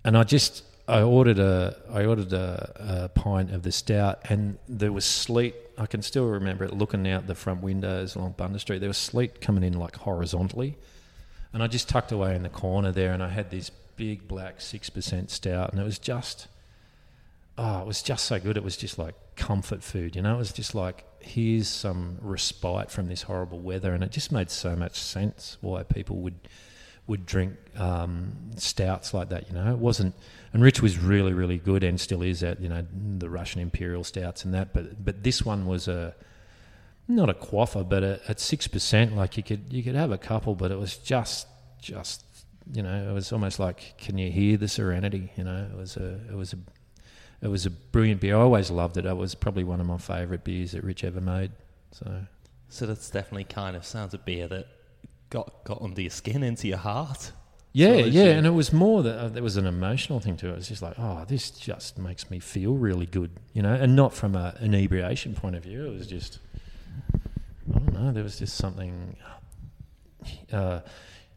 and 0.04 0.18
I 0.18 0.24
just 0.24 0.64
I 0.87 1.02
ordered 1.02 1.38
a 1.38 1.76
I 1.90 2.04
ordered 2.04 2.33
a, 2.33 2.72
a 3.04 3.09
pint 3.09 3.52
of 3.52 3.62
the 3.62 3.72
stout 3.72 4.20
and 4.28 4.59
there 4.68 4.92
was 4.92 5.04
sleet. 5.04 5.54
I 5.80 5.86
can 5.86 6.02
still 6.02 6.26
remember 6.26 6.64
it 6.64 6.74
looking 6.74 7.08
out 7.08 7.26
the 7.26 7.34
front 7.34 7.62
windows 7.62 8.14
along 8.14 8.34
Bunda 8.36 8.58
Street. 8.58 8.80
There 8.80 8.90
was 8.90 8.98
sleet 8.98 9.40
coming 9.40 9.64
in 9.64 9.78
like 9.78 9.96
horizontally, 9.96 10.76
and 11.54 11.62
I 11.62 11.68
just 11.68 11.88
tucked 11.88 12.12
away 12.12 12.36
in 12.36 12.42
the 12.42 12.50
corner 12.50 12.92
there, 12.92 13.14
and 13.14 13.22
I 13.22 13.28
had 13.28 13.50
this 13.50 13.70
big 13.96 14.28
black 14.28 14.60
six 14.60 14.90
percent 14.90 15.30
stout, 15.30 15.72
and 15.72 15.80
it 15.80 15.84
was 15.84 15.98
just 15.98 16.48
oh, 17.56 17.80
it 17.80 17.86
was 17.86 18.02
just 18.02 18.26
so 18.26 18.38
good. 18.38 18.58
It 18.58 18.62
was 18.62 18.76
just 18.76 18.98
like 18.98 19.14
comfort 19.36 19.82
food, 19.82 20.16
you 20.16 20.20
know. 20.20 20.34
It 20.34 20.38
was 20.38 20.52
just 20.52 20.74
like 20.74 21.06
here's 21.20 21.68
some 21.68 22.18
respite 22.20 22.90
from 22.90 23.08
this 23.08 23.22
horrible 23.22 23.60
weather, 23.60 23.94
and 23.94 24.04
it 24.04 24.10
just 24.10 24.30
made 24.30 24.50
so 24.50 24.76
much 24.76 25.00
sense 25.00 25.56
why 25.62 25.82
people 25.82 26.16
would 26.16 26.40
would 27.06 27.24
drink 27.24 27.54
um, 27.76 28.32
stouts 28.56 29.14
like 29.14 29.30
that. 29.30 29.48
You 29.48 29.54
know, 29.54 29.72
it 29.72 29.78
wasn't. 29.78 30.14
And 30.52 30.62
Rich 30.62 30.82
was 30.82 30.98
really, 30.98 31.32
really 31.32 31.58
good, 31.58 31.84
and 31.84 32.00
still 32.00 32.22
is 32.22 32.42
at 32.42 32.60
you 32.60 32.68
know 32.68 32.84
the 33.18 33.30
Russian 33.30 33.60
Imperial 33.60 34.02
stouts 34.04 34.44
and 34.44 34.52
that. 34.54 34.72
But 34.72 35.04
but 35.04 35.22
this 35.22 35.44
one 35.44 35.66
was 35.66 35.86
a 35.88 36.14
not 37.06 37.28
a 37.28 37.34
quaffer, 37.34 37.84
but 37.84 38.02
a, 38.02 38.20
at 38.28 38.40
six 38.40 38.66
percent, 38.66 39.16
like 39.16 39.36
you 39.36 39.42
could 39.42 39.72
you 39.72 39.82
could 39.82 39.94
have 39.94 40.10
a 40.10 40.18
couple, 40.18 40.54
but 40.54 40.70
it 40.70 40.78
was 40.78 40.96
just 40.96 41.46
just 41.80 42.24
you 42.72 42.82
know 42.82 43.10
it 43.10 43.12
was 43.12 43.32
almost 43.32 43.58
like 43.58 43.96
can 43.98 44.18
you 44.18 44.30
hear 44.30 44.56
the 44.56 44.68
serenity? 44.68 45.32
You 45.36 45.44
know, 45.44 45.68
it 45.72 45.76
was 45.76 45.96
a 45.96 46.20
it 46.28 46.34
was 46.34 46.52
a 46.52 46.58
it 47.42 47.48
was 47.48 47.64
a 47.64 47.70
brilliant 47.70 48.20
beer. 48.20 48.36
I 48.36 48.40
always 48.40 48.70
loved 48.70 48.96
it. 48.96 49.06
It 49.06 49.16
was 49.16 49.34
probably 49.34 49.64
one 49.64 49.80
of 49.80 49.86
my 49.86 49.98
favourite 49.98 50.44
beers 50.44 50.72
that 50.72 50.84
Rich 50.84 51.04
ever 51.04 51.20
made. 51.20 51.52
So 51.92 52.26
So 52.68 52.86
that's 52.86 53.08
definitely 53.08 53.44
kind 53.44 53.76
of 53.76 53.84
sounds 53.84 54.14
a 54.14 54.18
beer 54.18 54.48
that 54.48 54.66
got 55.30 55.64
got 55.64 55.80
under 55.80 56.00
your 56.00 56.10
skin, 56.10 56.42
into 56.42 56.68
your 56.68 56.78
heart. 56.78 57.32
Yeah, 57.72 57.94
yeah, 57.94 58.24
and 58.24 58.46
it 58.46 58.50
was 58.50 58.72
more 58.72 59.02
that 59.04 59.16
uh, 59.18 59.28
there 59.28 59.42
was 59.44 59.56
an 59.56 59.66
emotional 59.66 60.18
thing 60.18 60.37
to 60.38 60.48
it. 60.48 60.52
It 60.52 60.56
was 60.56 60.68
just 60.68 60.83
like, 60.83 60.94
oh, 60.98 61.24
this 61.28 61.50
just 61.52 61.98
makes 61.98 62.28
me 62.28 62.40
feel 62.40 62.74
really 62.74 63.06
good, 63.06 63.30
you 63.52 63.62
know, 63.62 63.72
and 63.74 63.94
not 63.94 64.12
from 64.12 64.35
a 64.35 64.56
inebriation 64.61 65.35
point 65.35 65.54
of 65.54 65.62
view. 65.62 65.87
It 65.87 65.92
was 65.96 66.06
just, 66.09 66.40
I 67.14 67.78
don't 67.78 67.92
know, 67.94 68.11
there 68.12 68.24
was 68.24 68.38
just 68.40 68.56
something 68.56 69.16
uh, 70.52 70.80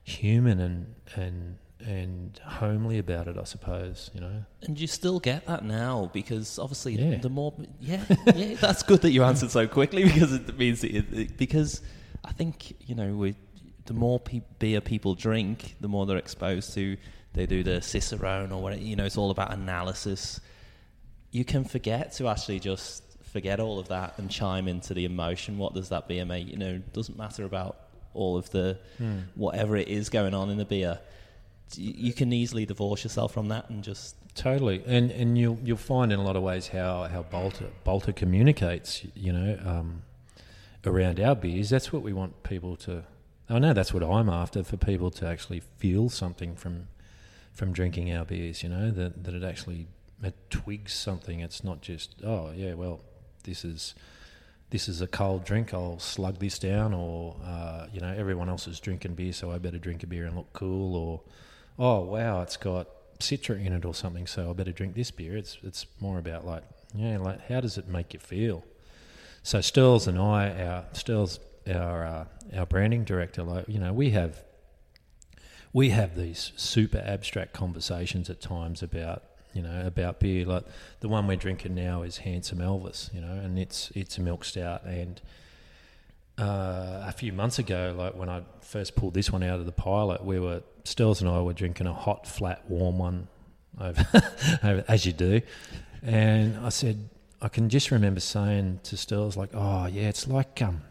human 0.04 0.60
and 0.60 0.96
and 1.15 1.58
and 1.86 2.39
homely 2.46 2.98
about 2.98 3.28
it, 3.28 3.38
I 3.38 3.43
suppose, 3.43 4.10
you 4.13 4.22
know. 4.22 4.46
And 4.63 4.80
you 4.80 4.88
still 4.88 5.19
get 5.19 5.46
that 5.48 5.63
now 5.65 6.10
because 6.13 6.58
obviously 6.58 6.93
Yeah. 6.96 7.17
the 7.17 7.30
more 7.30 7.54
yeah 7.82 8.04
yeah 8.34 8.56
that's 8.60 8.84
good 8.84 9.02
that 9.02 9.12
you 9.12 9.24
answered 9.24 9.52
so 9.52 9.67
quickly 9.67 10.04
because 10.12 10.32
it 10.34 10.58
means 10.58 10.84
it, 10.84 11.06
it- 11.13 11.38
because 11.38 11.82
I 12.24 12.32
think 12.32 12.74
you 12.88 12.96
know 12.96 13.13
we 13.13 13.36
the 13.86 13.93
more 13.93 14.19
pe- 14.19 14.41
beer 14.60 14.82
people 14.82 15.15
drink 15.15 15.76
the 15.82 15.88
more 15.88 16.06
they're 16.06 16.17
exposed 16.17 16.74
to 16.74 16.98
they 17.34 17.46
do 17.46 17.63
the 17.63 17.82
Cicerone 17.82 18.52
or 18.52 18.62
whatever 18.62 18.82
you 18.82 18.96
know 18.96 19.06
it's 19.06 19.17
all 19.17 19.32
about 19.32 19.52
analysis. 19.54 20.39
You 21.32 21.43
can 21.43 21.63
forget 21.63 22.13
to 22.13 22.28
actually 22.28 22.60
just 22.60 23.04
forget 23.24 23.60
all 23.60 23.80
of 23.80 23.88
that 23.88 24.13
and 24.17 24.30
chime 24.30 24.67
into 24.67 24.93
the 24.93 25.06
emotion. 25.06 25.58
What 25.58 25.74
does 25.74 25.89
that 25.89 26.08
beer 26.08 26.26
make? 26.26 26.48
You 26.48 26.58
know 26.58 26.74
it 26.76 26.93
doesn't 26.93 27.17
matter 27.17 27.43
about 27.43 27.78
all 28.13 28.38
of 28.38 28.50
the 28.52 28.78
whatever 29.36 29.76
it 29.76 29.88
is 29.88 30.10
going 30.10 30.34
on 30.36 30.50
in 30.50 30.58
the 30.58 30.65
beer. 30.65 31.00
You 31.76 31.93
you 31.98 32.13
can 32.13 32.32
easily 32.32 32.65
divorce 32.65 33.04
yourself 33.04 33.34
from 33.34 33.48
that 33.48 33.69
and 33.69 33.84
just 33.84 34.15
Totally, 34.36 34.82
and 34.88 35.12
and 35.12 35.38
you'll 35.38 35.60
you'll 35.63 35.78
find 35.78 36.12
in 36.12 36.17
a 36.17 36.24
lot 36.24 36.36
of 36.36 36.41
ways 36.41 36.67
how 36.67 37.04
how 37.04 37.22
Balter 37.22 37.69
Balter 37.86 38.15
communicates, 38.15 39.06
you 39.13 39.32
know, 39.32 39.60
um, 39.63 40.02
around 40.86 41.19
our 41.19 41.36
beers. 41.36 41.69
That's 41.69 41.93
what 41.93 42.02
we 42.02 42.13
want 42.13 42.41
people 42.41 42.76
to. 42.78 43.04
I 43.49 43.60
know 43.60 43.73
that's 43.73 43.93
what 43.93 44.03
I'm 44.03 44.29
after 44.29 44.63
for 44.63 44.77
people 44.77 45.12
to 45.12 45.27
actually 45.27 45.62
feel 45.77 46.10
something 46.10 46.56
from 46.56 46.88
from 47.53 47.71
drinking 47.71 48.12
our 48.15 48.25
beers. 48.25 48.63
You 48.63 48.69
know 48.69 48.91
that 48.91 49.23
that 49.23 49.34
it 49.34 49.43
actually 49.43 49.88
it 50.21 50.36
twigs 50.49 50.93
something. 50.93 51.39
It's 51.39 51.63
not 51.63 51.82
just 51.82 52.15
oh 52.23 52.51
yeah, 52.56 52.73
well 52.73 53.01
this 53.43 53.65
is 53.65 53.95
this 54.69 54.88
is 54.89 55.01
a 55.01 55.08
cold 55.08 55.45
drink. 55.45 55.73
I'll 55.73 55.99
slug 55.99 56.39
this 56.39 56.58
down, 56.58 56.93
or 56.93 57.36
uh, 57.45 57.88
you 57.93 57.99
know 57.99 58.13
everyone 58.17 58.49
else 58.49 58.67
is 58.67 58.79
drinking 58.79 59.15
beer, 59.15 59.34
so 59.34 59.51
I 59.51 59.60
better 59.60 59.77
drink 59.77 60.03
a 60.03 60.08
beer 60.08 60.25
and 60.25 60.36
look 60.36 60.51
cool, 60.53 60.95
or 60.95 61.21
oh 61.77 62.01
wow, 62.01 62.41
it's 62.41 62.58
got 62.58 62.88
citra 63.19 63.63
in 63.63 63.73
it 63.73 63.86
or 63.86 63.93
something, 63.93 64.25
so 64.25 64.49
I 64.49 64.53
better 64.53 64.71
drink 64.71 64.95
this 64.95 65.12
beer. 65.12 65.38
It's 65.38 65.58
it's 65.63 65.86
more 65.99 66.17
about 66.17 66.45
like 66.45 66.63
yeah, 66.95 67.17
like 67.17 67.47
how 67.47 67.62
does 67.62 67.77
it 67.77 67.88
make 67.88 68.13
you 68.13 68.19
feel? 68.19 68.63
So 69.43 69.62
Stirls 69.62 70.08
and 70.08 70.17
I, 70.17 70.49
our 70.63 70.86
Stirls, 70.93 71.39
our 71.67 72.06
uh, 72.06 72.26
our 72.58 72.65
branding 72.65 73.04
director, 73.04 73.43
like 73.43 73.67
you 73.67 73.80
know, 73.80 73.93
we 73.93 74.12
have 74.12 74.43
we 75.71 75.89
have 75.89 76.15
these 76.15 76.52
super 76.56 77.04
abstract 77.06 77.54
conversations 77.54 78.30
at 78.30 78.39
times 78.41 78.84
about 78.84 79.23
you 79.54 79.62
know 79.62 79.86
about 79.86 80.19
beer. 80.19 80.45
Like 80.45 80.65
the 80.99 81.10
one 81.10 81.28
we're 81.28 81.36
drinking 81.36 81.76
now 81.76 82.04
is 82.04 82.17
Handsome 82.17 82.60
Elvis, 82.60 83.13
you 83.13 83.21
know, 83.21 83.34
and 83.34 83.58
it's 83.58 83.91
it's 83.95 84.17
a 84.17 84.21
milk 84.21 84.45
stout. 84.45 84.84
And 84.86 85.21
uh, 86.38 87.04
a 87.08 87.12
few 87.12 87.34
months 87.34 87.60
ago, 87.60 87.93
like 87.97 88.15
when 88.15 88.30
I 88.30 88.43
first 88.62 88.95
pulled 88.95 89.13
this 89.13 89.32
one 89.32 89.43
out 89.43 89.60
of 89.60 89.65
the 89.65 89.71
pilot, 89.71 90.23
we 90.23 90.39
were 90.39 90.62
Stills 90.84 91.21
and 91.21 91.30
I 91.30 91.41
were 91.41 91.54
drinking 91.54 91.88
a 91.88 91.93
hot, 91.93 92.28
flat, 92.28 92.69
warm 92.69 92.97
one, 92.97 93.28
over, 93.82 94.84
as 94.88 95.06
you 95.06 95.13
do. 95.13 95.41
And 96.02 96.58
I 96.58 96.69
said, 96.69 97.10
I 97.41 97.47
can 97.47 97.69
just 97.69 97.91
remember 97.91 98.19
saying 98.19 98.82
to 98.84 98.97
Stills, 98.97 99.38
like, 99.38 99.49
"Oh 99.54 99.86
yeah, 99.86 100.10
it's 100.10 100.28
like 100.28 100.62
um, 100.62 100.82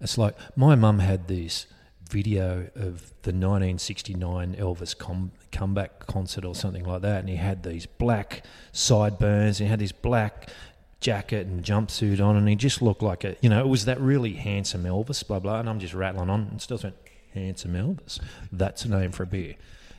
it's 0.00 0.18
like 0.18 0.36
my 0.56 0.74
mum 0.74 0.98
had 0.98 1.28
this 1.28 1.66
video 2.08 2.68
of 2.76 3.12
the 3.22 3.32
1969 3.32 4.54
Elvis 4.54 4.96
com- 4.96 5.32
comeback 5.50 6.06
concert 6.06 6.44
or 6.44 6.54
something 6.54 6.84
like 6.84 7.02
that, 7.02 7.20
and 7.20 7.28
he 7.28 7.36
had 7.36 7.62
these 7.62 7.86
black 7.86 8.44
sideburns, 8.72 9.60
and 9.60 9.66
he 9.66 9.70
had 9.70 9.80
this 9.80 9.92
black 9.92 10.48
jacket 11.00 11.46
and 11.46 11.64
jumpsuit 11.64 12.20
on, 12.20 12.36
and 12.36 12.48
he 12.48 12.54
just 12.54 12.80
looked 12.80 13.02
like 13.02 13.24
a, 13.24 13.36
you 13.40 13.48
know, 13.48 13.60
it 13.60 13.68
was 13.68 13.84
that 13.84 14.00
really 14.00 14.34
handsome 14.34 14.84
Elvis, 14.84 15.26
blah 15.26 15.40
blah. 15.40 15.60
And 15.60 15.68
I'm 15.68 15.80
just 15.80 15.94
rattling 15.94 16.30
on, 16.30 16.48
and 16.50 16.62
still 16.62 16.78
went, 16.82 16.96
handsome 17.34 17.74
Elvis. 17.74 18.20
That's 18.52 18.84
a 18.84 18.88
name 18.88 19.12
for 19.12 19.22
a 19.24 19.26
beer, 19.26 19.54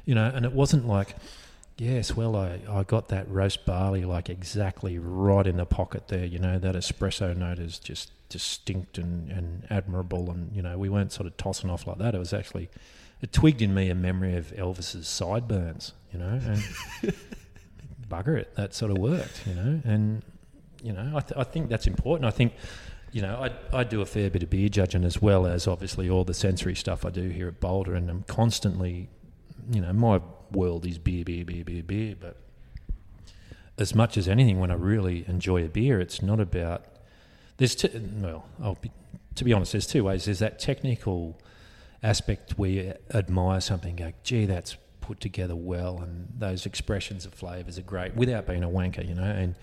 you 0.05 0.15
know. 0.15 0.31
And 0.33 0.45
it 0.45 0.53
wasn't 0.53 0.87
like, 0.87 1.15
yes, 1.77 2.15
well, 2.15 2.35
I, 2.35 2.59
I 2.69 2.83
got 2.83 3.09
that 3.09 3.29
roast 3.29 3.65
barley 3.65 4.05
like 4.05 4.29
exactly 4.29 4.97
right 4.97 5.45
in 5.45 5.57
the 5.57 5.65
pocket 5.65 6.07
there, 6.07 6.25
you 6.25 6.39
know. 6.39 6.57
That 6.59 6.75
espresso 6.75 7.35
note 7.35 7.59
is 7.59 7.79
just 7.79 8.11
distinct 8.29 8.97
and, 8.97 9.29
and 9.29 9.67
admirable, 9.69 10.29
and 10.29 10.55
you 10.55 10.61
know, 10.61 10.77
we 10.77 10.89
weren't 10.89 11.11
sort 11.11 11.27
of 11.27 11.37
tossing 11.37 11.69
off 11.69 11.87
like 11.87 11.97
that. 11.97 12.15
It 12.15 12.19
was 12.19 12.33
actually, 12.33 12.69
it 13.21 13.31
twigged 13.31 13.61
in 13.61 13.73
me 13.73 13.89
a 13.89 13.95
memory 13.95 14.35
of 14.35 14.53
Elvis's 14.55 15.07
sideburns, 15.07 15.93
you 16.11 16.19
know, 16.19 16.39
and 16.43 16.63
bugger 18.09 18.37
it, 18.37 18.55
that 18.55 18.73
sort 18.73 18.91
of 18.91 18.97
worked, 18.97 19.45
you 19.45 19.53
know, 19.53 19.81
and 19.83 20.23
you 20.83 20.93
know, 20.93 21.13
I, 21.15 21.19
th- 21.19 21.33
I 21.35 21.43
think 21.43 21.69
that's 21.69 21.87
important. 21.87 22.25
I 22.25 22.31
think, 22.31 22.53
you 23.11 23.21
know, 23.21 23.35
I, 23.35 23.79
I 23.79 23.83
do 23.83 24.01
a 24.01 24.05
fair 24.05 24.29
bit 24.29 24.43
of 24.43 24.49
beer 24.49 24.69
judging 24.69 25.03
as 25.03 25.21
well 25.21 25.47
as 25.47 25.67
obviously 25.67 26.09
all 26.09 26.23
the 26.23 26.33
sensory 26.33 26.75
stuff 26.75 27.05
I 27.05 27.09
do 27.09 27.29
here 27.29 27.47
at 27.47 27.59
Balter, 27.59 27.95
and 27.95 28.09
I'm 28.09 28.23
constantly, 28.23 29.09
you 29.71 29.81
know, 29.81 29.93
my 29.93 30.21
world 30.51 30.85
is 30.85 30.97
beer, 30.97 31.25
beer, 31.25 31.45
beer, 31.45 31.63
beer, 31.63 31.83
beer. 31.83 32.15
But 32.19 32.37
as 33.77 33.95
much 33.95 34.17
as 34.17 34.27
anything, 34.27 34.59
when 34.59 34.71
I 34.71 34.75
really 34.75 35.25
enjoy 35.27 35.63
a 35.65 35.69
beer, 35.69 35.99
it's 35.99 36.21
not 36.21 36.39
about 36.39 36.85
there's 37.57 37.75
two, 37.75 37.89
well, 38.21 38.77
be, 38.81 38.91
to 39.35 39.43
be 39.43 39.53
honest, 39.53 39.71
there's 39.71 39.87
two 39.87 40.03
ways. 40.03 40.25
There's 40.25 40.39
that 40.39 40.59
technical 40.59 41.39
aspect 42.03 42.57
where 42.57 42.69
you 42.69 42.93
admire 43.13 43.61
something, 43.61 43.95
go, 43.95 44.13
gee, 44.23 44.45
that's 44.45 44.77
put 45.01 45.19
together 45.19 45.55
well, 45.55 45.99
and 45.99 46.27
those 46.37 46.65
expressions 46.65 47.25
of 47.25 47.33
flavors 47.33 47.77
are 47.77 47.83
great 47.83 48.15
without 48.15 48.45
being 48.45 48.63
a 48.63 48.69
wanker, 48.69 49.07
you 49.07 49.15
know, 49.15 49.23
and 49.23 49.55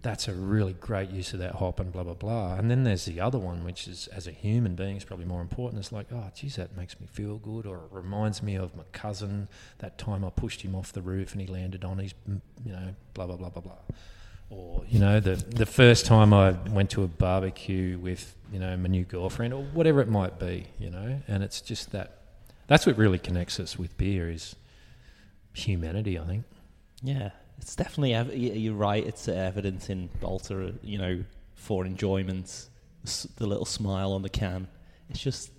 that's 0.00 0.28
a 0.28 0.32
really 0.32 0.74
great 0.74 1.10
use 1.10 1.32
of 1.32 1.40
that 1.40 1.56
hop 1.56 1.80
and 1.80 1.92
blah 1.92 2.04
blah 2.04 2.14
blah. 2.14 2.54
And 2.54 2.70
then 2.70 2.84
there's 2.84 3.04
the 3.04 3.20
other 3.20 3.38
one, 3.38 3.64
which 3.64 3.88
is 3.88 4.06
as 4.08 4.28
a 4.28 4.30
human 4.30 4.76
being 4.76 4.96
is 4.96 5.04
probably 5.04 5.26
more 5.26 5.40
important. 5.40 5.80
It's 5.80 5.90
like, 5.90 6.06
oh, 6.12 6.30
geez, 6.34 6.54
that 6.56 6.76
makes 6.76 7.00
me 7.00 7.08
feel 7.10 7.38
good, 7.38 7.66
or 7.66 7.76
it 7.78 7.90
reminds 7.90 8.40
me 8.42 8.54
of 8.54 8.76
my 8.76 8.84
cousin 8.92 9.48
that 9.78 9.98
time 9.98 10.24
I 10.24 10.30
pushed 10.30 10.62
him 10.62 10.76
off 10.76 10.92
the 10.92 11.02
roof 11.02 11.32
and 11.32 11.40
he 11.40 11.48
landed 11.48 11.84
on 11.84 11.98
his, 11.98 12.14
you 12.64 12.72
know, 12.72 12.94
blah 13.14 13.26
blah 13.26 13.36
blah 13.36 13.50
blah 13.50 13.62
blah. 13.62 13.78
Or 14.50 14.82
you 14.88 14.98
know, 14.98 15.20
the 15.20 15.36
the 15.36 15.66
first 15.66 16.06
time 16.06 16.32
I 16.32 16.52
went 16.70 16.90
to 16.90 17.02
a 17.02 17.06
barbecue 17.08 17.98
with 17.98 18.34
you 18.52 18.58
know 18.58 18.76
my 18.76 18.88
new 18.88 19.04
girlfriend 19.04 19.52
or 19.52 19.62
whatever 19.74 20.00
it 20.00 20.08
might 20.08 20.38
be, 20.38 20.66
you 20.78 20.90
know, 20.90 21.20
and 21.28 21.42
it's 21.42 21.60
just 21.60 21.92
that. 21.92 22.14
That's 22.66 22.86
what 22.86 22.96
really 22.98 23.18
connects 23.18 23.58
us 23.60 23.78
with 23.78 23.96
beer 23.96 24.28
is 24.30 24.54
humanity. 25.54 26.18
I 26.18 26.24
think. 26.24 26.44
Yeah, 27.02 27.30
it's 27.58 27.76
definitely. 27.76 28.14
ev- 28.14 28.34
You're 28.34 28.74
right. 28.74 29.06
It's 29.06 29.28
evident 29.28 29.90
in 29.90 30.08
Balter. 30.20 30.74
You 30.82 30.98
know, 30.98 31.24
for 31.54 31.84
enjoyment, 31.86 32.68
the 33.36 33.46
little 33.46 33.64
smile 33.66 34.12
on 34.12 34.22
the 34.22 34.28
can. 34.30 34.68
It's 35.10 35.20
just. 35.20 35.50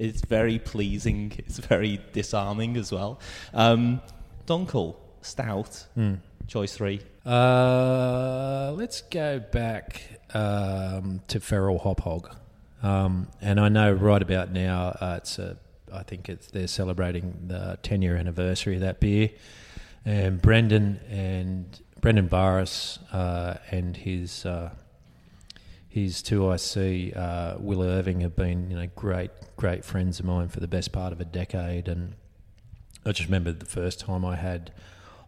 It's 0.00 0.22
very 0.22 0.58
pleasing. 0.58 1.32
It's 1.38 1.58
very 1.58 2.00
disarming 2.12 2.76
as 2.76 2.90
well. 2.90 3.20
Um, 3.52 4.00
Dunkel 4.44 4.96
Stout 5.22 5.86
Hmm. 5.94 6.14
choice 6.48 6.76
three. 6.76 7.00
Uh, 7.24 8.74
let's 8.76 9.00
go 9.00 9.40
back 9.40 10.02
um, 10.34 11.22
to 11.28 11.40
Feral 11.40 11.78
Hop 11.78 12.00
Hog. 12.00 12.36
Um, 12.82 13.28
and 13.40 13.58
I 13.58 13.70
know 13.70 13.92
right 13.92 14.20
about 14.20 14.52
now 14.52 14.88
uh, 15.00 15.14
it's 15.18 15.38
a, 15.38 15.56
I 15.92 16.02
think 16.02 16.28
it's 16.28 16.48
they're 16.48 16.66
celebrating 16.66 17.46
the 17.46 17.78
10 17.82 18.02
year 18.02 18.16
anniversary 18.16 18.74
of 18.74 18.82
that 18.82 19.00
beer. 19.00 19.30
And 20.04 20.42
Brendan 20.42 21.00
and 21.08 21.80
Brendan 22.02 22.28
Varis 22.28 22.98
uh, 23.10 23.56
and 23.70 23.96
his 23.96 24.44
uh, 24.44 24.70
his 25.88 26.20
two 26.22 26.52
IC 26.52 27.16
uh, 27.16 27.54
Will 27.58 27.82
Irving 27.82 28.20
have 28.20 28.36
been 28.36 28.70
you 28.70 28.76
know 28.76 28.88
great 28.94 29.30
great 29.56 29.82
friends 29.82 30.20
of 30.20 30.26
mine 30.26 30.48
for 30.48 30.60
the 30.60 30.68
best 30.68 30.92
part 30.92 31.14
of 31.14 31.22
a 31.22 31.24
decade. 31.24 31.88
And 31.88 32.16
I 33.06 33.12
just 33.12 33.28
remember 33.28 33.52
the 33.52 33.64
first 33.64 34.00
time 34.00 34.26
I 34.26 34.36
had 34.36 34.74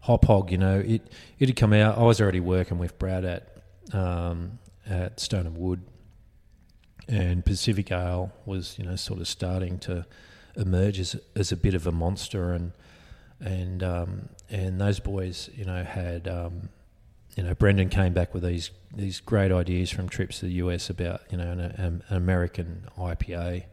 Hop 0.07 0.23
Hog, 0.23 0.51
you 0.53 0.57
know, 0.57 0.79
it 0.79 1.01
it 1.37 1.49
had 1.49 1.57
come 1.57 1.73
out. 1.73 1.97
I 1.97 2.03
was 2.03 2.21
already 2.21 2.39
working 2.39 2.77
with 2.77 2.97
Brad 2.97 3.25
at 3.25 3.57
um, 3.91 4.57
at 4.89 5.19
Stone 5.19 5.47
and 5.47 5.57
Wood, 5.57 5.81
and 7.09 7.43
Pacific 7.43 7.91
Ale 7.91 8.31
was 8.45 8.79
you 8.79 8.85
know 8.85 8.95
sort 8.95 9.19
of 9.19 9.27
starting 9.27 9.79
to 9.79 10.05
emerge 10.55 10.97
as 11.01 11.17
as 11.35 11.51
a 11.51 11.57
bit 11.57 11.73
of 11.73 11.85
a 11.85 11.91
monster, 11.91 12.53
and 12.53 12.71
and 13.41 13.83
um, 13.83 14.29
and 14.49 14.79
those 14.79 15.01
boys, 15.01 15.49
you 15.53 15.65
know, 15.65 15.83
had 15.83 16.29
um, 16.29 16.69
you 17.35 17.43
know 17.43 17.53
Brendan 17.53 17.89
came 17.89 18.13
back 18.13 18.33
with 18.33 18.43
these 18.43 18.71
these 18.95 19.19
great 19.19 19.51
ideas 19.51 19.91
from 19.91 20.07
trips 20.07 20.39
to 20.39 20.45
the 20.45 20.53
US 20.53 20.89
about 20.89 21.23
you 21.29 21.37
know 21.37 21.51
an, 21.51 21.59
an 21.59 22.03
American 22.09 22.87
IPA, 22.97 23.65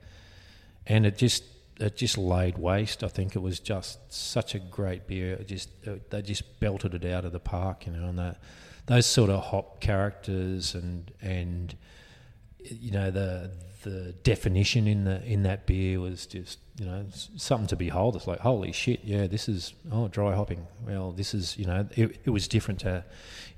and 0.84 1.06
it 1.06 1.16
just 1.16 1.44
it 1.80 1.96
just 1.96 2.16
laid 2.16 2.58
waste. 2.58 3.02
I 3.02 3.08
think 3.08 3.34
it 3.34 3.40
was 3.40 3.58
just 3.58 4.12
such 4.12 4.54
a 4.54 4.58
great 4.58 5.06
beer. 5.06 5.34
It 5.34 5.48
just 5.48 5.70
it, 5.82 6.10
they 6.10 6.22
just 6.22 6.60
belted 6.60 6.94
it 6.94 7.04
out 7.04 7.24
of 7.24 7.32
the 7.32 7.40
park, 7.40 7.86
you 7.86 7.92
know, 7.92 8.08
and 8.08 8.18
that 8.18 8.40
those 8.86 9.06
sort 9.06 9.30
of 9.30 9.44
hop 9.44 9.80
characters 9.80 10.74
and 10.74 11.10
and 11.20 11.76
you 12.58 12.90
know 12.90 13.10
the 13.10 13.50
the 13.82 14.14
definition 14.22 14.86
in 14.86 15.04
the 15.04 15.22
in 15.24 15.42
that 15.42 15.66
beer 15.66 16.00
was 16.00 16.26
just 16.26 16.58
you 16.78 16.86
know 16.86 17.04
something 17.36 17.66
to 17.68 17.76
behold. 17.76 18.16
It's 18.16 18.26
like 18.26 18.40
holy 18.40 18.72
shit, 18.72 19.00
yeah, 19.04 19.26
this 19.26 19.48
is 19.48 19.74
oh 19.90 20.08
dry 20.08 20.34
hopping. 20.34 20.66
Well, 20.86 21.12
this 21.12 21.34
is 21.34 21.56
you 21.58 21.66
know 21.66 21.86
it, 21.96 22.20
it 22.24 22.30
was 22.30 22.48
different 22.48 22.80
to 22.80 23.04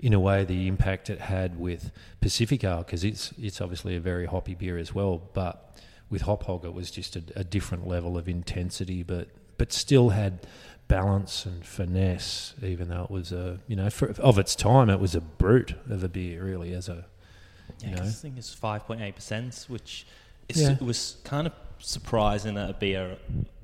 in 0.00 0.12
a 0.12 0.20
way 0.20 0.44
the 0.44 0.68
impact 0.68 1.10
it 1.10 1.20
had 1.20 1.58
with 1.58 1.90
Pacific 2.20 2.64
Ale 2.64 2.78
because 2.78 3.04
it's 3.04 3.32
it's 3.38 3.60
obviously 3.60 3.96
a 3.96 4.00
very 4.00 4.26
hoppy 4.26 4.54
beer 4.54 4.78
as 4.78 4.94
well, 4.94 5.22
but 5.34 5.78
with 6.10 6.22
Hop 6.22 6.44
Hog 6.44 6.64
it 6.64 6.72
was 6.74 6.90
just 6.90 7.16
a, 7.16 7.22
a 7.34 7.44
different 7.44 7.86
level 7.86 8.16
of 8.16 8.28
intensity, 8.28 9.02
but 9.02 9.28
but 9.58 9.72
still 9.72 10.10
had 10.10 10.46
balance 10.88 11.46
and 11.46 11.64
finesse, 11.64 12.54
even 12.62 12.88
though 12.88 13.02
it 13.04 13.10
was 13.10 13.32
a 13.32 13.58
you 13.66 13.74
know 13.76 13.90
for, 13.90 14.10
of 14.20 14.38
its 14.38 14.54
time 14.54 14.88
it 14.90 15.00
was 15.00 15.14
a 15.14 15.20
brute 15.20 15.74
of 15.90 16.04
a 16.04 16.08
beer 16.08 16.44
really 16.44 16.72
as 16.72 16.88
a 16.88 17.04
Yeah, 17.80 17.90
You 17.90 17.96
'cause 17.96 18.00
know? 18.04 18.08
I 18.08 18.12
think 18.12 18.38
it's 18.38 18.54
five 18.54 18.86
point 18.86 19.00
eight 19.00 19.14
percent, 19.16 19.64
which 19.68 20.06
is, 20.48 20.60
Yeah. 20.62 20.76
was 20.80 21.16
kind 21.24 21.46
of 21.48 21.52
surprising 21.78 22.54
that 22.54 22.70
a 22.70 22.74
beer, 22.74 23.16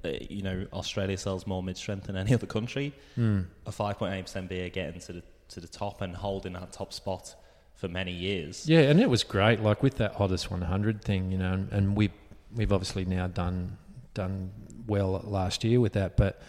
uh, 0.05 0.09
you 0.29 0.43
know, 0.43 0.67
Australia 0.73 1.17
sells 1.17 1.47
more 1.47 1.63
mid 1.63 1.77
strength 1.77 2.07
than 2.09 2.17
any 2.17 2.35
other 2.35 2.47
country. 2.47 2.93
Hmm. 3.15 3.43
A 3.67 3.73
five 3.73 3.99
point 3.99 4.15
eight 4.15 4.23
percent 4.23 4.49
beer 4.49 4.69
getting 4.69 5.01
to 5.03 5.13
the 5.13 5.23
to 5.51 5.61
the 5.61 5.69
top 5.69 6.01
and 6.01 6.17
holding 6.17 6.55
that 6.55 6.73
top 6.73 6.93
spot 6.93 7.35
for 7.75 7.87
many 7.87 8.13
years. 8.13 8.69
Yeah, 8.69 8.81
and 8.81 9.01
it 9.01 9.09
was 9.11 9.23
great. 9.23 9.61
Like 9.61 9.83
with 9.83 9.97
that 9.99 10.15
hottest 10.15 10.51
100 10.51 11.03
thing, 11.05 11.31
you 11.31 11.37
know, 11.39 11.53
and, 11.53 11.73
and 11.73 11.97
we 11.97 12.11
we've 12.55 12.73
obviously 12.73 13.05
now 13.05 13.27
done 13.27 13.77
done 14.15 14.51
well 14.87 15.21
last 15.25 15.65
year 15.65 15.81
with 15.81 15.95
that, 15.95 16.17
but 16.17 16.41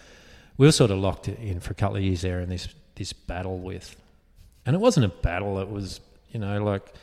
we 0.58 0.66
were 0.66 0.72
sort 0.72 0.92
of 0.92 1.00
locked 1.00 1.28
in 1.28 1.60
for 1.60 1.72
a 1.72 1.76
couple 1.76 1.98
of 1.98 2.04
years 2.04 2.22
there 2.22 2.42
in 2.42 2.50
this 2.50 2.68
this 2.96 3.14
battle 3.14 3.60
with, 3.60 3.96
and 4.66 4.76
it 4.76 4.80
wasn't 4.80 5.06
a 5.06 5.10
battle. 5.10 5.60
It 5.60 5.70
was 5.70 6.00
you 6.32 6.40
know 6.40 6.64
like 6.64 6.94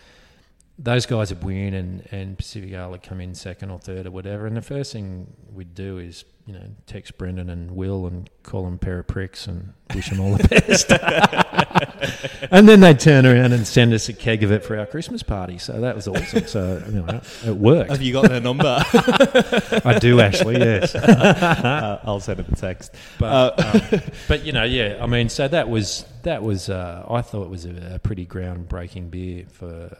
those 0.79 1.07
guys 1.07 1.31
would 1.31 1.45
win 1.45 1.75
and 1.75 2.09
and 2.11 2.39
Pacific 2.39 2.73
Ale 2.73 2.91
would 2.91 3.03
come 3.03 3.21
in 3.21 3.35
second 3.35 3.71
or 3.71 3.79
third 3.79 4.07
or 4.07 4.11
whatever, 4.11 4.47
and 4.47 4.57
the 4.57 4.63
first 4.63 4.93
thing 4.93 5.27
we'd 5.53 5.75
do 5.75 5.99
is 5.99 6.25
you 6.51 6.59
know 6.59 6.67
text 6.87 7.17
Brendan 7.17 7.49
and 7.49 7.71
Will 7.71 8.09
and 8.09 8.29
call 8.43 8.65
them 8.65 8.75
a 8.75 8.79
pair 8.79 8.99
of 8.99 9.07
pricks 9.07 9.47
and 9.47 9.73
wish 9.95 10.11
them 10.11 10.19
all 10.19 10.37
the 10.37 10.49
best. 10.49 10.91
and 12.51 12.69
then 12.69 12.81
they'd 12.81 12.99
turn 12.99 13.25
around 13.25 13.53
and 13.53 13.65
send 13.65 13.95
us 13.95 14.09
a 14.09 14.13
keg 14.13 14.43
of 14.43 14.51
it 14.51 14.65
for 14.65 14.77
our 14.77 14.85
Christmas 14.85 15.23
party. 15.23 15.59
So 15.59 15.81
that 15.81 15.95
was 15.95 16.09
awesome. 16.09 16.49
So 16.49 16.83
you 16.87 17.03
know, 17.03 17.21
it 17.47 17.55
worked. 17.55 17.91
Have 17.91 18.03
you 18.03 18.13
got 18.13 18.29
their 18.29 18.41
number? 18.41 18.65
I 18.85 19.99
do 20.01 20.21
actually, 20.21 20.59
yes. 20.59 20.93
uh, 20.97 22.01
I'll 22.03 22.19
send 22.19 22.41
them 22.41 22.53
a 22.53 22.57
text. 22.57 22.97
But 23.21 23.65
um, 23.65 24.01
but 24.27 24.45
you 24.45 24.51
know, 24.51 24.65
yeah. 24.65 24.99
I 25.01 25.07
mean, 25.07 25.29
so 25.29 25.47
that 25.47 25.69
was 25.69 26.05
that 26.25 26.43
was. 26.43 26.69
Uh, 26.69 27.07
I 27.09 27.23
thought 27.23 27.45
it 27.45 27.51
was 27.51 27.65
a, 27.65 27.93
a 27.95 27.99
pretty 28.01 28.27
groundbreaking 28.27 29.13
beer 29.13 29.45
for 29.53 29.97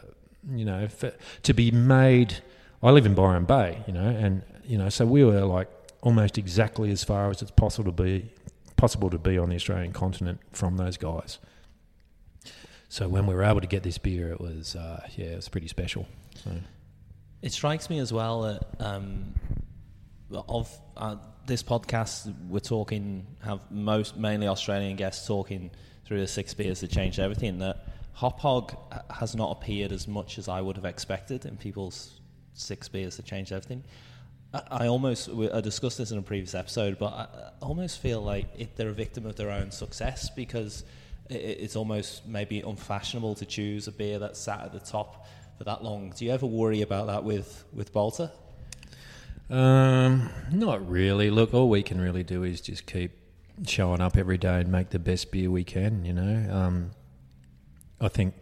you 0.49 0.65
know 0.65 0.89
for, 0.89 1.13
to 1.43 1.53
be 1.53 1.71
made. 1.71 2.39
I 2.83 2.91
live 2.91 3.05
in 3.05 3.13
Byron 3.13 3.45
Bay, 3.45 3.83
you 3.87 3.93
know, 3.93 4.09
and 4.09 4.41
you 4.65 4.77
know, 4.77 4.89
so 4.89 5.05
we 5.05 5.23
were 5.23 5.45
like 5.45 5.69
almost 6.01 6.37
exactly 6.37 6.91
as 6.91 7.03
far 7.03 7.29
as 7.29 7.41
it's 7.41 7.51
possible 7.51 7.91
to 7.91 8.03
be 8.03 8.31
possible 8.75 9.09
to 9.11 9.19
be 9.19 9.37
on 9.37 9.49
the 9.49 9.55
Australian 9.55 9.93
continent 9.93 10.39
from 10.51 10.77
those 10.77 10.97
guys. 10.97 11.37
So 12.89 13.07
when 13.07 13.27
we 13.27 13.35
were 13.35 13.43
able 13.43 13.61
to 13.61 13.67
get 13.67 13.83
this 13.83 13.97
beer, 13.97 14.31
it 14.31 14.41
was 14.41 14.75
uh, 14.75 15.07
yeah, 15.15 15.27
it 15.27 15.35
was 15.35 15.49
pretty 15.49 15.67
special. 15.67 16.07
So. 16.43 16.51
It 17.41 17.51
strikes 17.51 17.89
me 17.89 17.99
as 17.99 18.11
well 18.13 18.41
that 18.41 18.63
um, 18.79 19.33
of 20.31 20.69
uh, 20.97 21.15
this 21.45 21.63
podcast, 21.63 22.33
we're 22.47 22.59
talking 22.59 23.25
have 23.43 23.69
most 23.71 24.17
mainly 24.17 24.47
Australian 24.47 24.95
guests 24.95 25.25
talking 25.27 25.71
through 26.05 26.19
the 26.19 26.27
six 26.27 26.53
beers 26.53 26.81
that 26.81 26.91
changed 26.91 27.19
everything. 27.19 27.59
That 27.59 27.87
Hop 28.13 28.39
Hog 28.39 28.75
has 29.09 29.35
not 29.35 29.51
appeared 29.51 29.91
as 29.91 30.07
much 30.07 30.37
as 30.37 30.47
I 30.47 30.61
would 30.61 30.75
have 30.75 30.85
expected 30.85 31.45
in 31.45 31.57
people's 31.57 32.19
six 32.53 32.87
beers 32.89 33.17
that 33.17 33.25
changed 33.25 33.51
everything. 33.51 33.83
I, 34.53 34.87
almost 34.87 35.29
I 35.53 35.61
discussed 35.61 35.97
this 35.97 36.11
in 36.11 36.17
a 36.17 36.21
previous 36.21 36.53
episode, 36.55 36.99
but 36.99 37.13
I, 37.13 37.27
I 37.61 37.65
almost 37.65 37.99
feel 37.99 38.21
like 38.21 38.47
it, 38.57 38.75
they're 38.75 38.89
a 38.89 38.93
victim 38.93 39.25
of 39.25 39.37
their 39.37 39.49
own 39.49 39.71
success 39.71 40.29
because 40.29 40.83
it, 41.29 41.35
it's 41.35 41.75
almost 41.75 42.27
maybe 42.27 42.59
unfashionable 42.59 43.35
to 43.35 43.45
choose 43.45 43.87
a 43.87 43.91
beer 43.91 44.19
that's 44.19 44.39
sat 44.39 44.61
at 44.61 44.73
the 44.73 44.79
top 44.79 45.25
for 45.57 45.63
that 45.63 45.83
long. 45.83 46.13
Do 46.15 46.25
you 46.25 46.31
ever 46.31 46.45
worry 46.45 46.81
about 46.81 47.07
that 47.07 47.23
with 47.23 47.63
with 47.73 47.93
Balter? 47.93 48.31
Um, 49.49 50.29
not 50.51 50.89
really. 50.89 51.29
Look, 51.29 51.53
all 51.53 51.69
we 51.69 51.83
can 51.83 51.99
really 51.99 52.23
do 52.23 52.43
is 52.43 52.61
just 52.61 52.85
keep 52.85 53.11
showing 53.67 54.01
up 54.01 54.17
every 54.17 54.37
day 54.37 54.61
and 54.61 54.71
make 54.71 54.89
the 54.89 54.99
best 54.99 55.31
beer 55.31 55.49
we 55.49 55.63
can. 55.63 56.03
You 56.03 56.13
know, 56.13 56.53
um, 56.53 56.91
I 58.01 58.09
think 58.09 58.33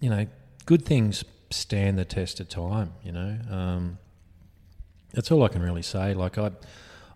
you 0.00 0.08
know 0.08 0.26
good 0.64 0.84
things 0.86 1.24
stand 1.50 1.98
the 1.98 2.04
test 2.04 2.40
of 2.40 2.48
time. 2.48 2.92
You 3.02 3.12
know, 3.12 3.38
um, 3.50 3.98
that's 5.14 5.30
all 5.30 5.42
I 5.42 5.48
can 5.48 5.62
really 5.62 5.82
say. 5.82 6.14
Like 6.14 6.38
I, 6.38 6.50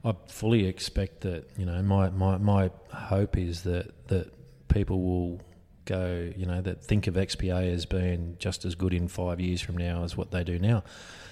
I 0.05 0.15
fully 0.29 0.67
expect 0.67 1.23
that. 1.23 1.51
You 1.57 1.67
know, 1.67 1.83
my 1.83 2.11
my 2.11 2.39
my 2.39 2.71
hope 2.93 3.37
is 3.37 3.63
that 3.63 4.09
that 4.09 4.33
people 4.69 5.01
will 5.01 5.41
go. 5.85 6.33
You 6.37 6.47
know, 6.47 6.61
that 6.61 6.85
think 6.85 7.07
of 7.07 7.15
XPA 7.15 7.73
as 7.73 7.87
being 7.87 8.37
just 8.39 8.65
as 8.65 8.75
good 8.75 8.95
in 8.95 9.09
five 9.09 9.41
years 9.41 9.61
from 9.61 9.77
now 9.77 10.05
as 10.05 10.17
what 10.17 10.31
they 10.31 10.45
do 10.45 10.59
now. 10.59 10.85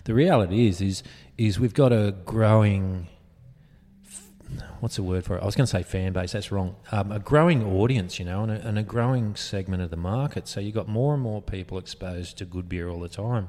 The 0.05 0.15
reality 0.15 0.69
is, 0.69 0.81
is 0.81 1.03
is 1.39 1.59
we've 1.59 1.75
got 1.75 1.93
a 1.93 2.15
growing 2.25 3.09
what's 4.81 4.97
the 4.97 5.03
word 5.03 5.25
for 5.25 5.37
it? 5.37 5.43
I 5.43 5.47
was 5.47 5.55
going 5.55 5.67
to 5.67 5.71
say 5.71 5.83
fan 5.83 6.13
base. 6.13 6.33
That's 6.33 6.53
wrong. 6.53 6.77
Um, 6.93 7.13
a 7.13 7.19
growing 7.19 7.65
audience, 7.65 8.19
you 8.19 8.25
know, 8.25 8.43
and 8.43 8.53
a, 8.53 8.67
and 8.67 8.79
a 8.79 8.83
growing 8.83 9.35
segment 9.37 9.83
of 9.83 9.91
the 9.91 9.97
market. 9.97 10.49
So 10.49 10.61
you've 10.61 10.75
got 10.75 10.89
more 10.89 11.15
and 11.15 11.23
more 11.23 11.43
people 11.43 11.79
exposed 11.79 12.39
to 12.39 12.45
good 12.45 12.69
beer 12.69 12.89
all 12.89 13.01
the 13.01 13.09
time. 13.09 13.49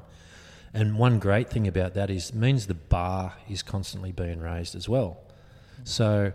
And 0.74 0.98
one 0.98 1.18
great 1.18 1.48
thing 1.48 1.66
about 1.66 1.94
that 1.94 2.10
is 2.10 2.34
means 2.34 2.66
the 2.66 2.74
bar 2.74 3.34
is 3.48 3.62
constantly 3.62 4.12
being 4.12 4.40
raised 4.40 4.74
as 4.74 4.88
well. 4.88 5.18
So 5.84 6.32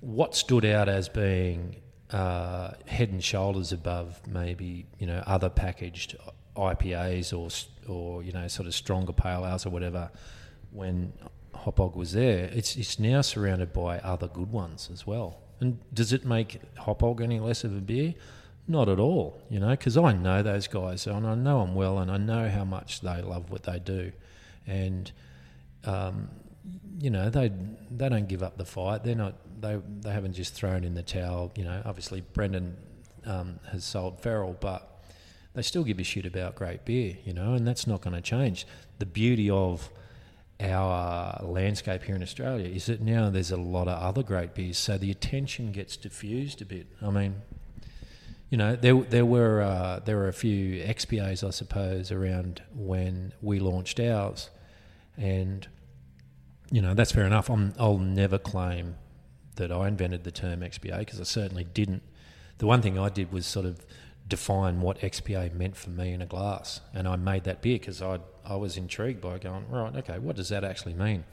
what 0.00 0.34
stood 0.34 0.64
out 0.64 0.88
as 0.88 1.08
being 1.08 1.76
uh, 2.10 2.72
head 2.86 3.10
and 3.10 3.22
shoulders 3.22 3.72
above 3.72 4.26
maybe 4.26 4.86
you 4.98 5.06
know 5.06 5.22
other 5.26 5.50
packaged 5.50 6.16
IPAs 6.56 7.36
or 7.36 7.48
or 7.92 8.22
you 8.22 8.32
know 8.32 8.48
sort 8.48 8.66
of 8.66 8.74
stronger 8.74 9.12
pale 9.12 9.46
ales 9.46 9.66
or 9.66 9.70
whatever 9.70 10.10
when 10.70 11.12
Hop 11.54 11.96
was 11.96 12.12
there, 12.12 12.50
it's 12.52 12.76
it's 12.76 12.98
now 12.98 13.20
surrounded 13.20 13.72
by 13.72 13.98
other 13.98 14.28
good 14.28 14.50
ones 14.50 14.90
as 14.92 15.06
well. 15.06 15.40
And 15.60 15.78
does 15.92 16.12
it 16.12 16.24
make 16.24 16.60
Hop 16.78 17.02
any 17.20 17.40
less 17.40 17.64
of 17.64 17.76
a 17.76 17.80
beer? 17.80 18.14
Not 18.70 18.90
at 18.90 19.00
all, 19.00 19.40
you 19.48 19.58
know, 19.58 19.70
because 19.70 19.96
I 19.96 20.12
know 20.12 20.42
those 20.42 20.66
guys 20.66 21.06
and 21.06 21.26
I 21.26 21.34
know 21.34 21.64
them 21.64 21.74
well 21.74 21.98
and 21.98 22.10
I 22.10 22.18
know 22.18 22.50
how 22.50 22.64
much 22.64 23.00
they 23.00 23.22
love 23.22 23.50
what 23.50 23.62
they 23.62 23.78
do. 23.78 24.12
And, 24.66 25.10
um, 25.84 26.28
you 27.00 27.08
know, 27.08 27.30
they 27.30 27.50
they 27.90 28.10
don't 28.10 28.28
give 28.28 28.42
up 28.42 28.58
the 28.58 28.66
fight. 28.66 29.04
They're 29.04 29.14
not, 29.14 29.36
they, 29.62 29.80
they 30.00 30.10
haven't 30.10 30.34
just 30.34 30.52
thrown 30.52 30.84
in 30.84 30.92
the 30.94 31.02
towel. 31.02 31.50
You 31.56 31.64
know, 31.64 31.80
obviously 31.86 32.20
Brendan 32.20 32.76
um, 33.24 33.58
has 33.72 33.84
sold 33.84 34.20
Feral, 34.20 34.54
but 34.60 35.02
they 35.54 35.62
still 35.62 35.82
give 35.82 35.98
a 35.98 36.04
shit 36.04 36.26
about 36.26 36.54
great 36.54 36.84
beer, 36.84 37.16
you 37.24 37.32
know, 37.32 37.54
and 37.54 37.66
that's 37.66 37.86
not 37.86 38.02
going 38.02 38.14
to 38.14 38.20
change. 38.20 38.66
The 38.98 39.06
beauty 39.06 39.48
of 39.48 39.90
our 40.60 41.40
landscape 41.42 42.02
here 42.02 42.16
in 42.16 42.22
Australia 42.22 42.68
is 42.68 42.86
that 42.86 43.00
now 43.00 43.30
there's 43.30 43.50
a 43.52 43.56
lot 43.56 43.88
of 43.88 44.00
other 44.00 44.22
great 44.22 44.54
beers, 44.54 44.76
so 44.76 44.98
the 44.98 45.10
attention 45.10 45.72
gets 45.72 45.96
diffused 45.96 46.60
a 46.60 46.64
bit. 46.64 46.88
I 47.00 47.10
mean, 47.10 47.36
you 48.50 48.56
know, 48.56 48.76
there 48.76 48.94
there 48.94 49.26
were 49.26 49.60
uh, 49.60 50.00
there 50.04 50.16
were 50.16 50.28
a 50.28 50.32
few 50.32 50.82
XPAs, 50.82 51.46
I 51.46 51.50
suppose, 51.50 52.10
around 52.10 52.62
when 52.74 53.34
we 53.42 53.58
launched 53.58 54.00
ours, 54.00 54.48
and 55.16 55.68
you 56.70 56.80
know 56.80 56.94
that's 56.94 57.12
fair 57.12 57.26
enough. 57.26 57.50
i 57.50 57.54
will 57.78 57.98
never 57.98 58.38
claim 58.38 58.96
that 59.56 59.70
I 59.70 59.88
invented 59.88 60.24
the 60.24 60.30
term 60.30 60.60
XPA 60.60 61.00
because 61.00 61.20
I 61.20 61.24
certainly 61.24 61.64
didn't. 61.64 62.02
The 62.58 62.66
one 62.66 62.80
thing 62.80 62.98
I 62.98 63.10
did 63.10 63.32
was 63.32 63.46
sort 63.46 63.66
of 63.66 63.84
define 64.26 64.80
what 64.80 64.98
XPA 65.00 65.52
meant 65.52 65.76
for 65.76 65.90
me 65.90 66.12
in 66.12 66.22
a 66.22 66.26
glass, 66.26 66.80
and 66.94 67.06
I 67.06 67.16
made 67.16 67.44
that 67.44 67.60
beer 67.60 67.78
because 67.78 68.00
I 68.00 68.20
I 68.46 68.56
was 68.56 68.78
intrigued 68.78 69.20
by 69.20 69.38
going 69.38 69.68
right. 69.68 69.94
Okay, 69.96 70.18
what 70.18 70.36
does 70.36 70.48
that 70.48 70.64
actually 70.64 70.94
mean? 70.94 71.24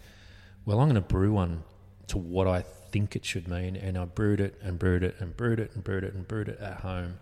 Well, 0.66 0.82
I'm 0.82 0.88
going 0.88 0.96
to 0.96 1.02
brew 1.02 1.32
one 1.32 1.64
to 2.08 2.18
what 2.18 2.48
I 2.48 2.66
think 2.96 3.14
it 3.14 3.26
should 3.26 3.46
mean, 3.50 3.76
and 3.76 3.98
I 3.98 4.06
brewed 4.06 4.40
it 4.40 4.58
and 4.62 4.80
brewed 4.80 5.04
it 5.04 5.18
and 5.20 5.36
brewed 5.36 5.60
it 5.60 5.70
and 5.76 5.84
brewed 5.84 6.06
it 6.06 6.14
and 6.14 6.26
brewed 6.26 6.48
it 6.48 6.58
at 6.62 6.80
home, 6.80 7.20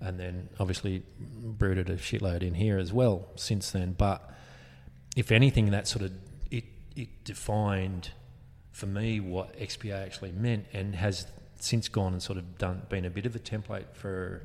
and 0.00 0.18
then 0.18 0.48
obviously 0.58 1.04
brewed 1.20 1.78
it 1.78 1.88
a 1.88 1.92
shitload 1.92 2.42
in 2.42 2.54
here 2.54 2.76
as 2.76 2.92
well 2.92 3.28
since 3.36 3.70
then. 3.70 3.92
But 3.92 4.28
if 5.16 5.30
anything, 5.30 5.70
that 5.70 5.86
sort 5.86 6.04
of 6.04 6.10
it 6.50 6.64
it 6.96 7.22
defined 7.22 8.10
for 8.72 8.86
me 8.86 9.20
what 9.20 9.56
XPA 9.56 10.04
actually 10.04 10.32
meant, 10.32 10.66
and 10.72 10.96
has 10.96 11.28
since 11.60 11.86
gone 11.86 12.14
and 12.14 12.20
sort 12.20 12.36
of 12.36 12.58
done 12.58 12.82
been 12.88 13.04
a 13.04 13.10
bit 13.10 13.24
of 13.24 13.36
a 13.36 13.38
template 13.38 13.94
for. 13.94 14.42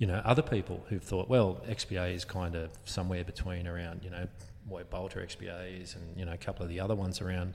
You 0.00 0.06
know, 0.06 0.22
other 0.24 0.42
people 0.42 0.84
who've 0.88 1.02
thought, 1.02 1.28
well, 1.28 1.60
XPA 1.68 2.14
is 2.14 2.24
kind 2.24 2.54
of 2.54 2.70
somewhere 2.84 3.24
between 3.24 3.66
around, 3.66 4.04
you 4.04 4.10
know, 4.10 4.28
what 4.68 4.88
Balter 4.92 5.18
XPA 5.24 5.82
is 5.82 5.96
and, 5.96 6.16
you 6.16 6.24
know, 6.24 6.32
a 6.32 6.36
couple 6.36 6.62
of 6.62 6.68
the 6.68 6.78
other 6.78 6.94
ones 6.94 7.20
around 7.20 7.54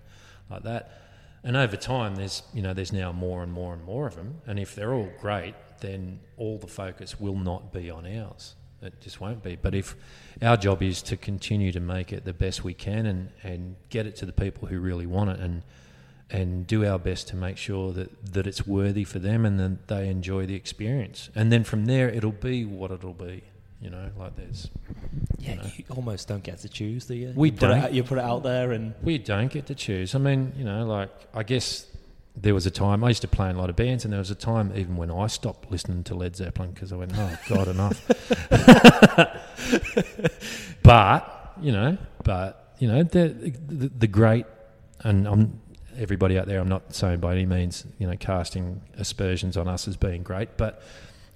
like 0.49 0.63
that. 0.63 1.12
And 1.43 1.57
over 1.57 1.75
time, 1.75 2.15
there's, 2.15 2.43
you 2.53 2.61
know, 2.61 2.73
there's 2.73 2.93
now 2.93 3.11
more 3.11 3.43
and 3.43 3.51
more 3.51 3.73
and 3.73 3.83
more 3.83 4.07
of 4.07 4.15
them. 4.15 4.41
And 4.45 4.57
if 4.57 4.75
they're 4.75 4.93
all 4.93 5.09
great, 5.19 5.55
then 5.81 6.19
all 6.37 6.57
the 6.57 6.67
focus 6.67 7.19
will 7.19 7.35
not 7.35 7.73
be 7.73 7.89
on 7.89 8.05
ours. 8.05 8.55
It 8.81 8.99
just 9.01 9.19
won't 9.19 9.43
be. 9.43 9.55
But 9.55 9.75
if 9.75 9.95
our 10.41 10.57
job 10.57 10.81
is 10.81 11.01
to 11.03 11.17
continue 11.17 11.71
to 11.71 11.79
make 11.79 12.13
it 12.13 12.25
the 12.25 12.33
best 12.33 12.63
we 12.63 12.73
can 12.73 13.05
and, 13.05 13.29
and 13.43 13.75
get 13.89 14.05
it 14.05 14.15
to 14.17 14.25
the 14.25 14.33
people 14.33 14.67
who 14.67 14.79
really 14.79 15.05
want 15.05 15.31
it 15.31 15.39
and, 15.39 15.63
and 16.29 16.65
do 16.67 16.85
our 16.85 16.99
best 16.99 17.27
to 17.29 17.35
make 17.35 17.57
sure 17.57 17.91
that, 17.93 18.33
that 18.33 18.47
it's 18.47 18.65
worthy 18.65 19.03
for 19.03 19.19
them 19.19 19.45
and 19.45 19.59
that 19.59 19.87
they 19.87 20.09
enjoy 20.09 20.45
the 20.45 20.55
experience. 20.55 21.29
And 21.35 21.51
then 21.51 21.63
from 21.63 21.85
there, 21.85 22.09
it'll 22.09 22.31
be 22.31 22.65
what 22.65 22.91
it'll 22.91 23.13
be. 23.13 23.43
You 23.83 23.89
know, 23.89 24.09
like 24.17 24.35
there's. 24.35 24.69
Yeah, 25.37 25.51
you, 25.51 25.57
know, 25.57 25.65
you 25.75 25.83
almost 25.89 26.27
don't 26.27 26.43
get 26.43 26.59
to 26.59 26.69
choose, 26.69 27.05
do 27.05 27.15
you? 27.15 27.33
We 27.35 27.51
you 27.51 27.57
don't. 27.57 27.81
Put 27.81 27.89
it, 27.89 27.93
you 27.93 28.03
put 28.03 28.17
it 28.17 28.23
out 28.23 28.43
there, 28.43 28.71
and 28.71 28.93
we 29.03 29.17
don't 29.17 29.51
get 29.51 29.65
to 29.67 29.75
choose. 29.75 30.15
I 30.15 30.19
mean, 30.19 30.53
you 30.57 30.63
know, 30.63 30.85
like 30.85 31.09
I 31.33 31.43
guess 31.43 31.85
there 32.35 32.53
was 32.53 32.65
a 32.65 32.71
time 32.71 33.03
I 33.03 33.09
used 33.09 33.21
to 33.21 33.27
play 33.27 33.49
in 33.49 33.57
a 33.57 33.59
lot 33.59 33.69
of 33.69 33.75
bands, 33.75 34.05
and 34.05 34.13
there 34.13 34.19
was 34.19 34.31
a 34.31 34.35
time 34.35 34.71
even 34.75 34.95
when 34.95 35.11
I 35.11 35.27
stopped 35.27 35.69
listening 35.69 36.03
to 36.05 36.15
Led 36.15 36.35
Zeppelin 36.35 36.71
because 36.71 36.93
I 36.93 36.95
went, 36.95 37.11
"Oh 37.15 37.37
God, 37.49 37.67
enough." 37.67 38.07
but 40.83 41.53
you 41.61 41.71
know, 41.71 41.97
but 42.23 42.75
you 42.79 42.87
know, 42.87 43.03
the, 43.03 43.53
the, 43.67 43.89
the 43.89 44.07
great, 44.07 44.45
and 45.01 45.27
I'm 45.27 45.59
everybody 45.97 46.39
out 46.39 46.47
there. 46.47 46.59
I'm 46.59 46.69
not 46.69 46.95
saying 46.95 47.19
by 47.19 47.33
any 47.33 47.45
means, 47.45 47.85
you 47.99 48.07
know, 48.07 48.15
casting 48.17 48.81
aspersions 48.97 49.57
on 49.57 49.67
us 49.67 49.87
as 49.87 49.97
being 49.97 50.23
great, 50.23 50.57
but 50.57 50.81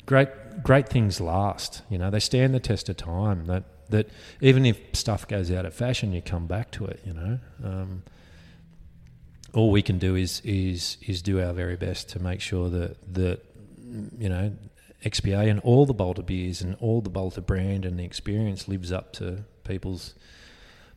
great 0.07 0.29
great 0.63 0.89
things 0.89 1.21
last. 1.21 1.83
You 1.89 1.99
know, 1.99 2.09
they 2.09 2.19
stand 2.19 2.55
the 2.55 2.59
test 2.59 2.89
of 2.89 2.97
time. 2.97 3.45
That 3.45 3.65
that 3.89 4.09
even 4.41 4.65
if 4.65 4.79
stuff 4.93 5.27
goes 5.27 5.51
out 5.51 5.65
of 5.65 5.75
fashion, 5.75 6.11
you 6.11 6.23
come 6.23 6.47
back 6.47 6.71
to 6.71 6.85
it. 6.85 6.99
You 7.05 7.13
know, 7.13 7.39
um, 7.63 8.03
all 9.53 9.69
we 9.69 9.83
can 9.83 9.99
do 9.99 10.15
is 10.15 10.41
is 10.43 10.97
is 11.05 11.21
do 11.21 11.39
our 11.39 11.53
very 11.53 11.75
best 11.75 12.09
to 12.09 12.19
make 12.19 12.41
sure 12.41 12.69
that 12.69 13.13
that 13.13 13.41
you 14.17 14.29
know 14.29 14.51
XPA 15.05 15.49
and 15.49 15.59
all 15.59 15.85
the 15.85 15.93
Balter 15.93 16.25
beers 16.25 16.61
and 16.61 16.75
all 16.79 17.01
the 17.01 17.11
Balter 17.11 17.45
brand 17.45 17.85
and 17.85 17.99
the 17.99 18.03
experience 18.03 18.67
lives 18.67 18.91
up 18.91 19.13
to 19.13 19.43
people's 19.63 20.15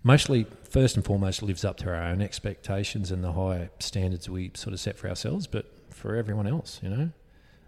mostly 0.02 0.46
first 0.64 0.96
and 0.96 1.04
foremost 1.04 1.42
lives 1.42 1.64
up 1.64 1.76
to 1.76 1.88
our 1.88 2.02
own 2.02 2.22
expectations 2.22 3.10
and 3.10 3.22
the 3.22 3.32
high 3.32 3.68
standards 3.78 4.28
we 4.28 4.50
sort 4.54 4.72
of 4.72 4.80
set 4.80 4.96
for 4.96 5.08
ourselves, 5.08 5.46
but 5.46 5.66
for 5.90 6.16
everyone 6.16 6.46
else, 6.46 6.80
you 6.82 6.88
know. 6.88 7.10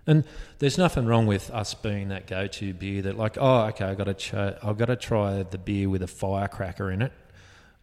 And 0.07 0.25
there's 0.59 0.79
nothing 0.79 1.07
wrong 1.07 1.27
with 1.27 1.51
us 1.51 1.75
being 1.75 2.09
that 2.09 2.27
go-to 2.27 2.75
beer 2.75 3.03
that, 3.03 3.17
like, 3.17 3.39
oh, 3.41 3.67
okay, 3.67 3.85
I 3.85 3.95
got 3.95 4.05
to 4.05 4.15
ch- 4.15 4.35
I've 4.35 4.77
got 4.77 4.87
to 4.87 4.97
try 4.97 5.45
the 5.45 5.59
beer 5.59 5.89
with 5.89 6.03
a 6.03 6.09
firecracker 6.09 6.91
in 6.91 7.03
it, 7.03 7.13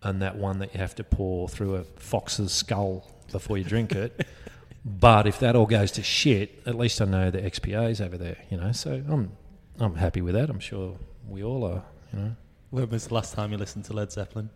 and 0.03 0.21
that 0.21 0.37
one 0.37 0.59
that 0.59 0.73
you 0.73 0.79
have 0.79 0.95
to 0.95 1.03
pour 1.03 1.47
through 1.47 1.75
a 1.75 1.83
fox's 1.83 2.51
skull 2.51 3.09
before 3.31 3.57
you 3.57 3.63
drink 3.63 3.93
it. 3.93 4.25
but 4.85 5.27
if 5.27 5.39
that 5.39 5.55
all 5.55 5.65
goes 5.65 5.91
to 5.91 6.03
shit, 6.03 6.61
at 6.65 6.75
least 6.75 7.01
I 7.01 7.05
know 7.05 7.31
the 7.31 7.39
XPA's 7.39 8.01
over 8.01 8.17
there, 8.17 8.37
you 8.49 8.57
know. 8.57 8.73
So 8.73 9.01
I'm 9.07 9.31
I'm 9.79 9.95
happy 9.95 10.21
with 10.21 10.35
that. 10.35 10.49
I'm 10.49 10.59
sure 10.59 10.97
we 11.27 11.43
all 11.43 11.63
are, 11.63 11.83
you 12.13 12.19
know. 12.19 12.35
When 12.69 12.89
was 12.89 13.07
the 13.07 13.13
last 13.13 13.33
time 13.33 13.51
you 13.51 13.57
listened 13.57 13.85
to 13.85 13.93
Led 13.93 14.11
Zeppelin? 14.11 14.49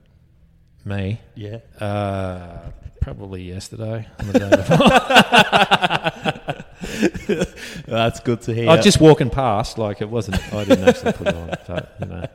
Me? 0.86 1.20
Yeah. 1.36 1.60
Uh, 1.80 2.72
probably 3.02 3.44
yesterday. 3.44 4.08
That's 7.88 8.20
good 8.20 8.42
to 8.42 8.54
hear. 8.54 8.70
I 8.70 8.76
was 8.76 8.86
just 8.86 9.00
walking 9.00 9.30
past, 9.30 9.78
like 9.78 10.02
it 10.02 10.10
wasn't. 10.10 10.54
I 10.54 10.64
didn't 10.64 10.88
actually 10.88 11.14
put 11.14 11.28
it 11.28 11.36
on, 11.36 11.52
but 11.68 11.96
you 12.00 12.06
know. 12.08 12.28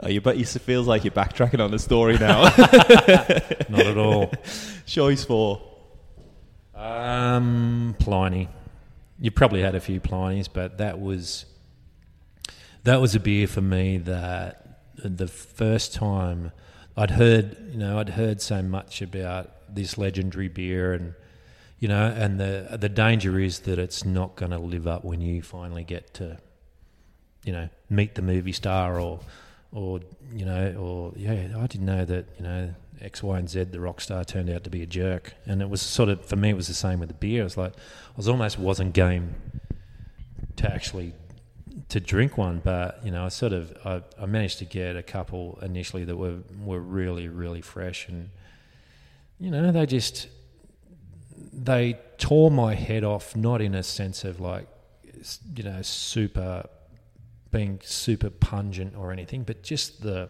Oh, 0.00 0.08
you 0.08 0.20
bet 0.20 0.36
you 0.36 0.44
feels 0.44 0.86
like 0.86 1.04
you're 1.04 1.12
backtracking 1.12 1.64
on 1.64 1.70
the 1.70 1.78
story 1.78 2.18
now. 2.18 2.42
Not 3.68 3.86
at 3.86 3.96
all. 3.96 4.32
Choice 4.86 5.24
four. 5.24 5.62
Um, 6.74 7.94
Pliny. 7.98 8.48
You 9.20 9.30
probably 9.30 9.62
had 9.62 9.74
a 9.74 9.80
few 9.80 10.00
Plinies, 10.00 10.48
but 10.52 10.78
that 10.78 11.00
was 11.00 11.46
that 12.82 13.00
was 13.00 13.14
a 13.14 13.20
beer 13.20 13.46
for 13.46 13.62
me 13.62 13.98
that 13.98 14.80
the 14.96 15.28
first 15.28 15.94
time 15.94 16.52
I'd 16.96 17.12
heard, 17.12 17.56
you 17.72 17.78
know, 17.78 17.98
I'd 17.98 18.10
heard 18.10 18.40
so 18.40 18.62
much 18.62 19.02
about 19.02 19.50
this 19.74 19.96
legendary 19.96 20.48
beer, 20.48 20.92
and 20.92 21.14
you 21.84 21.88
know, 21.88 22.06
and 22.16 22.40
the 22.40 22.78
the 22.80 22.88
danger 22.88 23.38
is 23.38 23.58
that 23.60 23.78
it's 23.78 24.06
not 24.06 24.36
going 24.36 24.52
to 24.52 24.58
live 24.58 24.86
up 24.86 25.04
when 25.04 25.20
you 25.20 25.42
finally 25.42 25.84
get 25.84 26.14
to, 26.14 26.38
you 27.44 27.52
know, 27.52 27.68
meet 27.90 28.14
the 28.14 28.22
movie 28.22 28.52
star 28.52 28.98
or, 28.98 29.20
or 29.70 30.00
you 30.32 30.46
know, 30.46 30.74
or 30.78 31.12
yeah, 31.14 31.52
I 31.54 31.66
didn't 31.66 31.84
know 31.84 32.06
that 32.06 32.24
you 32.38 32.42
know 32.42 32.74
X, 33.02 33.22
Y, 33.22 33.38
and 33.38 33.50
Z, 33.50 33.64
the 33.64 33.80
rock 33.80 34.00
star 34.00 34.24
turned 34.24 34.48
out 34.48 34.64
to 34.64 34.70
be 34.70 34.80
a 34.80 34.86
jerk, 34.86 35.34
and 35.44 35.60
it 35.60 35.68
was 35.68 35.82
sort 35.82 36.08
of 36.08 36.24
for 36.24 36.36
me 36.36 36.48
it 36.48 36.56
was 36.56 36.68
the 36.68 36.72
same 36.72 37.00
with 37.00 37.10
the 37.10 37.14
beer. 37.14 37.42
I 37.42 37.44
was 37.44 37.58
like, 37.58 37.74
I 37.74 38.16
was 38.16 38.28
almost 38.28 38.58
wasn't 38.58 38.94
game 38.94 39.34
to 40.56 40.72
actually 40.72 41.12
to 41.90 42.00
drink 42.00 42.38
one, 42.38 42.62
but 42.64 42.98
you 43.04 43.10
know, 43.10 43.26
I 43.26 43.28
sort 43.28 43.52
of 43.52 43.76
I, 43.84 44.00
I, 44.18 44.24
managed 44.24 44.58
to 44.60 44.64
get 44.64 44.96
a 44.96 45.02
couple 45.02 45.58
initially 45.60 46.04
that 46.04 46.16
were 46.16 46.38
were 46.64 46.80
really 46.80 47.28
really 47.28 47.60
fresh, 47.60 48.08
and 48.08 48.30
you 49.38 49.50
know, 49.50 49.70
they 49.70 49.84
just 49.84 50.28
they 51.56 51.98
tore 52.18 52.50
my 52.50 52.74
head 52.74 53.04
off, 53.04 53.36
not 53.36 53.60
in 53.60 53.74
a 53.74 53.82
sense 53.82 54.24
of 54.24 54.40
like 54.40 54.66
you 55.54 55.62
know 55.62 55.80
super 55.82 56.68
being 57.50 57.80
super 57.82 58.30
pungent 58.30 58.94
or 58.96 59.12
anything, 59.12 59.44
but 59.44 59.62
just 59.62 60.02
the 60.02 60.28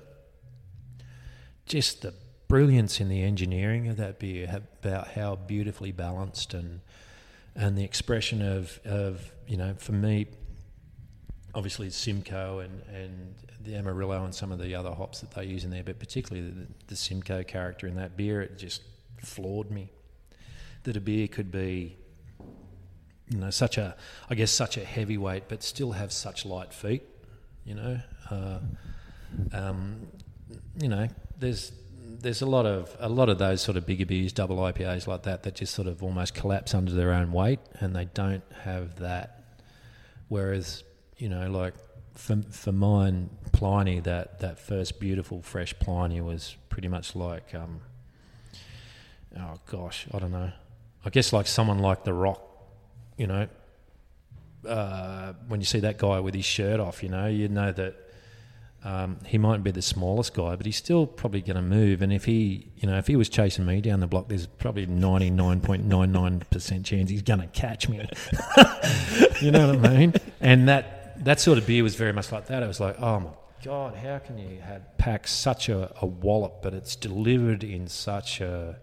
just 1.67 2.03
the 2.03 2.15
brilliance 2.49 3.01
in 3.01 3.09
the 3.09 3.23
engineering 3.23 3.89
of 3.89 3.97
that 3.97 4.19
beer, 4.19 4.63
about 4.83 5.09
how 5.09 5.35
beautifully 5.35 5.93
balanced 5.93 6.53
and 6.55 6.81
and 7.57 7.79
the 7.79 7.85
expression 7.85 8.43
of 8.43 8.79
of 8.85 9.33
you 9.47 9.57
know 9.57 9.75
for 9.79 9.93
me, 9.93 10.27
obviously 11.55 11.89
Simcoe 11.91 12.59
and 12.59 12.83
and 12.95 13.35
the 13.63 13.75
Amarillo 13.77 14.25
and 14.25 14.35
some 14.35 14.53
of 14.53 14.59
the 14.59 14.75
other 14.75 14.93
hops 14.93 15.21
that 15.21 15.31
they 15.31 15.45
use 15.47 15.65
in 15.65 15.71
there, 15.71 15.83
but 15.83 15.99
particularly 15.99 16.51
the, 16.51 16.67
the 16.89 16.97
Simcoe 16.97 17.43
character 17.43 17.87
in 17.87 17.97
that 17.97 18.15
beer, 18.15 18.43
it 18.43 18.59
just 18.59 18.83
floored 19.23 19.71
me 19.71 19.91
that 20.85 20.97
a 20.97 21.01
beer 21.01 21.29
could 21.29 21.51
be 21.51 21.97
you 23.29 23.39
know 23.39 23.51
such 23.51 23.79
a 23.79 23.97
I 24.31 24.35
guess 24.35 24.51
such 24.51 24.77
a 24.77 24.85
heavyweight, 24.85 25.45
but 25.49 25.63
still 25.63 25.93
have 25.93 26.13
such 26.13 26.45
light 26.45 26.73
feet. 26.73 27.03
You 27.65 27.75
know, 27.75 28.01
uh, 28.31 28.59
um, 29.53 30.07
you 30.81 30.89
know, 30.89 31.09
there's 31.39 31.73
there's 32.21 32.43
a 32.43 32.47
lot 32.47 32.67
of 32.67 32.95
a 33.01 33.09
lot 33.09 33.29
of 33.29 33.39
those 33.39 33.63
sort 33.63 33.77
of 33.77 33.87
bigger 33.87 34.07
beers, 34.07 34.33
double 34.33 34.57
IPAs 34.57 35.07
like 35.07 35.23
that, 35.23 35.43
that 35.43 35.55
just 35.55 35.75
sort 35.75 35.89
of 35.89 36.03
almost 36.03 36.35
collapse 36.35 36.75
under 36.75 36.93
their 36.93 37.13
own 37.13 37.33
weight, 37.33 37.61
and 37.81 37.95
they 37.97 38.05
don't 38.07 38.45
have 38.63 38.97
that. 38.97 39.43
Whereas, 40.29 40.85
you 41.17 41.29
know, 41.29 41.51
like 41.51 41.75
for 42.15 42.43
for 42.51 42.73
mine, 42.73 43.31
Pliny, 43.53 44.01
that 44.01 44.41
that 44.41 44.59
first 44.59 45.01
beautiful 45.01 45.43
fresh 45.43 45.79
Pliny 45.79 46.21
was 46.21 46.57
pretty 46.69 46.89
much 46.89 47.17
like, 47.17 47.55
um, 47.55 47.81
oh 49.39 49.55
gosh, 49.67 50.07
I 50.13 50.19
don't 50.19 50.33
know. 50.33 50.53
I 51.05 51.11
guess 51.11 51.33
like 51.33 51.47
someone 51.47 51.79
like 51.79 52.05
The 52.05 52.13
Rock, 52.13 52.43
you 53.17 53.27
know, 53.27 53.49
uh, 54.67 55.35
when 55.49 55.61
you 55.61 55.67
see 55.67 55.81
that 55.81 55.99
guy 55.99 56.21
with 56.21 56.35
his 56.35 56.45
shirt 56.45 56.81
off, 56.81 57.03
you 57.03 57.09
know, 57.09 57.27
you 57.27 57.49
know 57.49 57.73
that 57.73 57.95
um, 58.85 59.19
he 59.27 59.39
might 59.39 59.63
be 59.63 59.71
the 59.71 59.83
smallest 59.83 60.35
guy, 60.35 60.57
but 60.57 60.67
he's 60.67 60.77
still 60.77 61.07
probably 61.07 61.41
going 61.41 61.57
to 61.57 61.63
move. 61.63 62.03
And 62.03 62.13
if 62.13 62.27
he, 62.27 62.71
you 62.77 62.89
know, 62.89 62.99
if 62.99 63.07
he 63.07 63.17
was 63.17 63.29
chasing 63.29 63.65
me 63.65 63.81
down 63.81 64.01
the 64.01 64.07
block, 64.07 64.29
there's 64.29 64.47
probably 64.47 64.87
ninety 64.87 65.31
nine 65.31 65.61
point 65.61 65.85
nine 65.85 66.13
nine 66.13 66.41
percent 66.51 66.85
chance 66.85 67.11
he's 67.11 67.23
going 67.23 67.41
to 67.41 67.47
catch 67.47 67.89
me. 67.89 67.99
you 69.41 69.51
know 69.51 69.75
what 69.75 69.87
I 69.87 69.97
mean? 69.97 70.15
And 70.41 70.69
that 70.69 71.25
that 71.25 71.41
sort 71.41 71.57
of 71.57 71.67
beer 71.67 71.83
was 71.83 71.95
very 71.95 72.13
much 72.13 72.31
like 72.31 72.47
that. 72.47 72.63
It 72.63 72.67
was 72.67 72.81
like, 72.81 73.01
oh 73.01 73.21
my 73.21 73.31
god, 73.65 73.95
how 73.95 74.19
can 74.19 74.37
you 74.37 74.61
have 74.61 74.99
pack 74.99 75.27
such 75.27 75.71
a, 75.71 75.95
a 76.03 76.07
wallop, 76.07 76.61
but 76.63 76.75
it's 76.75 76.95
delivered 76.95 77.65
in 77.65 77.89
such 77.89 78.43
a 78.43 78.79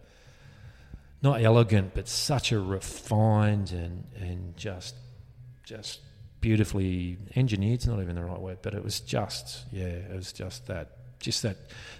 not 1.21 1.41
elegant, 1.41 1.93
but 1.93 2.07
such 2.07 2.51
a 2.51 2.59
refined 2.59 3.71
and 3.71 4.05
and 4.19 4.57
just 4.57 4.95
just 5.63 5.99
beautifully 6.41 7.17
engineered. 7.35 7.75
It's 7.75 7.87
not 7.87 7.99
even 8.01 8.15
the 8.15 8.23
right 8.23 8.39
word, 8.39 8.59
but 8.61 8.73
it 8.73 8.83
was 8.83 8.99
just 8.99 9.65
yeah, 9.71 9.85
it 9.85 10.15
was 10.15 10.33
just 10.33 10.67
that 10.67 10.97
just 11.19 11.43
that 11.43 11.57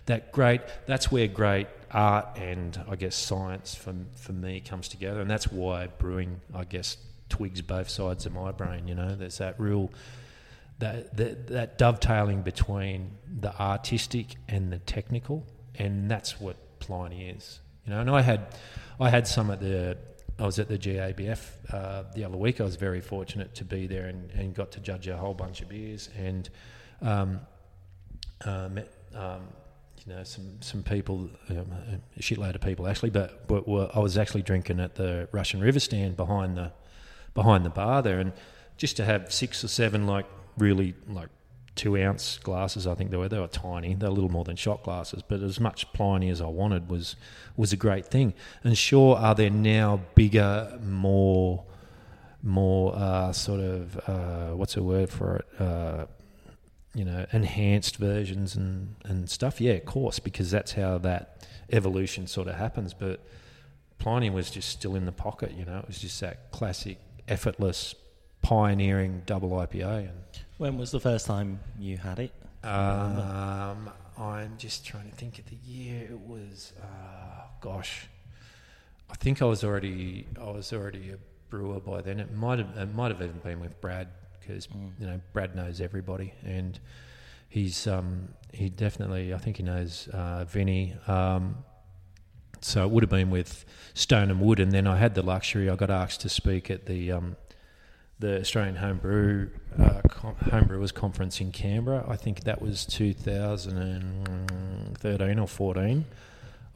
that 0.08 0.32
great. 0.32 0.62
That's 0.88 1.12
where 1.12 1.28
great 1.28 1.68
art 1.92 2.38
and 2.38 2.80
I 2.90 2.96
guess 2.96 3.16
science 3.16 3.76
for 3.76 3.94
for 4.16 4.34
me 4.34 4.60
comes 4.62 4.88
together, 4.88 5.22
and 5.22 5.30
that's 5.30 5.52
why 5.52 5.88
brewing 5.88 6.42
I 6.54 6.64
guess 6.64 6.98
twigs 7.30 7.62
both 7.62 7.90
sides 7.90 8.26
of 8.26 8.34
my 8.34 8.52
brain. 8.52 8.88
You 8.88 8.96
know, 8.96 9.16
there's 9.16 9.38
that 9.38 9.60
real. 9.60 9.92
That, 10.80 11.16
that, 11.18 11.48
that 11.50 11.78
dovetailing 11.78 12.42
between 12.42 13.12
the 13.40 13.56
artistic 13.62 14.36
and 14.48 14.74
the 14.74 14.80
technical, 14.80 15.46
and 15.76 16.10
that's 16.10 16.42
what 16.42 16.56
Pliny 16.80 17.30
is. 17.30 17.60
Know, 17.92 18.00
and 18.00 18.10
I 18.10 18.22
had, 18.22 18.56
I 19.00 19.10
had 19.10 19.28
some 19.28 19.52
at 19.52 19.60
the 19.60 19.98
I 20.40 20.46
was 20.46 20.58
at 20.58 20.68
the 20.68 20.78
GABF 20.78 21.40
uh, 21.72 22.04
the 22.16 22.24
other 22.24 22.38
week. 22.38 22.60
I 22.60 22.64
was 22.64 22.76
very 22.76 23.00
fortunate 23.00 23.54
to 23.56 23.64
be 23.64 23.86
there 23.86 24.08
and, 24.08 24.32
and 24.32 24.56
got 24.56 24.72
to 24.72 24.80
judge 24.80 25.08
a 25.08 25.16
whole 25.16 25.36
bunch 25.36 25.62
of 25.62 25.70
beers 25.70 26.10
and 26.18 26.50
um, 27.02 27.42
uh, 28.44 28.70
met 28.70 28.92
um, 29.14 29.42
you 30.04 30.14
know 30.14 30.24
some 30.24 30.58
some 30.62 30.82
people, 30.82 31.30
um, 31.50 31.68
a 32.18 32.22
shitload 32.22 32.56
of 32.56 32.62
people 32.62 32.88
actually. 32.88 33.12
But 33.12 33.48
but 33.48 33.68
were, 33.68 33.90
I 33.94 34.00
was 34.00 34.18
actually 34.18 34.42
drinking 34.42 34.80
at 34.80 34.96
the 34.96 35.28
Russian 35.32 35.62
River 35.62 35.80
stand 35.80 36.18
behind 36.18 36.58
the 36.58 36.72
behind 37.34 37.64
the 37.64 37.70
bar 37.70 38.02
there, 38.02 38.20
and 38.20 38.34
just 38.78 38.98
to 38.98 39.06
have 39.06 39.32
six 39.32 39.64
or 39.64 39.68
seven 39.68 40.08
like 40.08 40.26
really 40.58 40.96
like 41.08 41.30
two 41.76 41.98
ounce 41.98 42.38
glasses. 42.40 42.86
I 42.86 42.96
think 42.96 43.12
they 43.12 43.18
were 43.18 43.30
they 43.30 43.40
were 43.40 43.48
tiny. 43.48 43.94
They're 43.94 44.10
a 44.10 44.14
little 44.14 44.32
more 44.32 44.44
than 44.44 44.56
shot 44.56 44.84
glasses, 44.84 45.24
but 45.28 45.42
as 45.42 45.60
much 45.60 45.92
Pliny 45.94 46.30
as 46.30 46.42
I 46.42 46.48
wanted 46.48 46.90
was 46.90 47.16
was 47.56 47.74
a 47.74 47.78
great 47.78 48.06
thing. 48.06 48.34
And 48.64 48.78
sure, 48.78 49.16
are 49.18 49.36
there 49.36 49.50
now 49.50 50.02
bigger, 50.16 50.80
more 50.84 51.64
more 52.44 52.96
uh, 52.96 53.32
sort 53.32 53.62
of 53.62 53.98
uh, 54.08 54.56
what's 54.56 54.76
a 54.78 54.84
word 54.84 55.10
for 55.10 55.38
it? 55.38 55.62
Uh, 55.62 56.06
you 56.94 57.06
know, 57.06 57.26
enhanced 57.32 57.98
versions 57.98 58.56
and 58.56 58.96
and 59.06 59.30
stuff. 59.30 59.62
Yeah, 59.62 59.74
of 59.74 59.86
course, 59.86 60.20
because 60.20 60.52
that's 60.52 60.74
how 60.74 60.98
that 61.00 61.48
evolution 61.72 62.28
sort 62.28 62.48
of 62.48 62.56
happens. 62.56 62.94
But 62.94 63.22
Pliny 63.98 64.30
was 64.30 64.50
just 64.50 64.70
still 64.70 64.96
in 64.96 65.06
the 65.06 65.12
pocket. 65.12 65.54
You 65.54 65.66
know, 65.66 65.80
it 65.80 65.88
was 65.88 66.00
just 66.00 66.20
that 66.20 66.52
classic, 66.52 67.00
effortless, 67.28 67.96
pioneering 68.42 69.22
double 69.26 69.52
IPA 69.52 70.10
and 70.10 70.22
when 70.62 70.78
was 70.78 70.92
the 70.92 71.00
first 71.00 71.26
time 71.26 71.60
you 71.80 71.98
had 71.98 72.20
it? 72.20 72.32
Um, 72.64 73.90
I'm 74.16 74.54
just 74.60 74.86
trying 74.86 75.10
to 75.10 75.16
think 75.16 75.40
of 75.40 75.46
the 75.48 75.56
year. 75.56 76.04
It 76.04 76.20
was, 76.20 76.74
uh, 76.80 77.46
gosh, 77.62 78.06
I 79.10 79.16
think 79.16 79.42
I 79.42 79.46
was 79.46 79.64
already 79.64 80.28
I 80.40 80.52
was 80.52 80.72
already 80.72 81.10
a 81.10 81.18
brewer 81.50 81.80
by 81.80 82.02
then. 82.02 82.20
It 82.20 82.32
might 82.32 82.60
have 82.60 82.78
it 82.78 82.94
might 82.94 83.10
have 83.10 83.24
even 83.24 83.40
been 83.40 83.60
with 83.60 83.82
Brad 83.82 84.10
because 84.40 84.68
mm. 84.68 84.92
you 85.00 85.08
know 85.08 85.20
Brad 85.34 85.56
knows 85.56 85.82
everybody 85.82 86.32
and 86.46 86.80
he's 87.50 87.88
um, 87.88 88.28
he 88.54 88.70
definitely 88.70 89.34
I 89.34 89.40
think 89.40 89.58
he 89.58 89.64
knows 89.64 90.10
uh, 90.14 90.46
Vinny. 90.46 90.94
Um, 91.08 91.56
so 92.62 92.84
it 92.84 92.92
would 92.92 93.02
have 93.02 93.10
been 93.10 93.32
with 93.32 93.66
Stone 93.96 94.30
and 94.30 94.40
Wood, 94.40 94.60
and 94.60 94.72
then 94.72 94.86
I 94.86 94.98
had 94.98 95.16
the 95.16 95.24
luxury. 95.24 95.72
I 95.72 95.76
got 95.76 95.90
asked 95.90 96.22
to 96.22 96.30
speak 96.30 96.70
at 96.70 96.86
the 96.86 97.14
um, 97.14 97.36
the 98.22 98.40
Australian 98.40 98.76
Homebrew 98.76 99.50
uh, 99.78 100.02
Com- 100.08 100.36
Homebrewers 100.36 100.94
Conference 100.94 101.42
in 101.42 101.52
Canberra. 101.52 102.06
I 102.08 102.16
think 102.16 102.46
that 102.46 102.62
was 102.62 102.86
2013 102.86 105.40
or 105.40 105.48
14. 105.48 106.06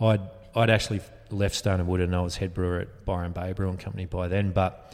I'd 0.01 0.19
I'd 0.55 0.69
actually 0.69 0.99
left 1.29 1.55
Stone 1.55 1.79
and 1.81 1.87
Wood 1.87 2.01
and 2.01 2.13
I 2.15 2.21
was 2.21 2.37
head 2.37 2.53
brewer 2.53 2.79
at 2.79 3.05
Byron 3.05 3.31
Bay 3.31 3.53
Brewing 3.53 3.77
Company 3.77 4.05
by 4.05 4.27
then, 4.27 4.51
but. 4.51 4.93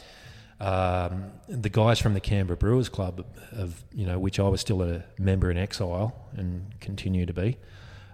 Um, 0.60 1.32
the 1.48 1.70
guys 1.70 1.98
from 1.98 2.14
the 2.14 2.20
Canberra 2.20 2.56
Brewers 2.56 2.88
Club, 2.88 3.26
of 3.50 3.82
you 3.92 4.06
know, 4.06 4.20
which 4.20 4.38
I 4.38 4.46
was 4.46 4.60
still 4.60 4.80
a 4.82 5.02
member 5.18 5.50
in 5.50 5.56
exile 5.56 6.14
and 6.36 6.78
continue 6.78 7.26
to 7.26 7.32
be, 7.32 7.58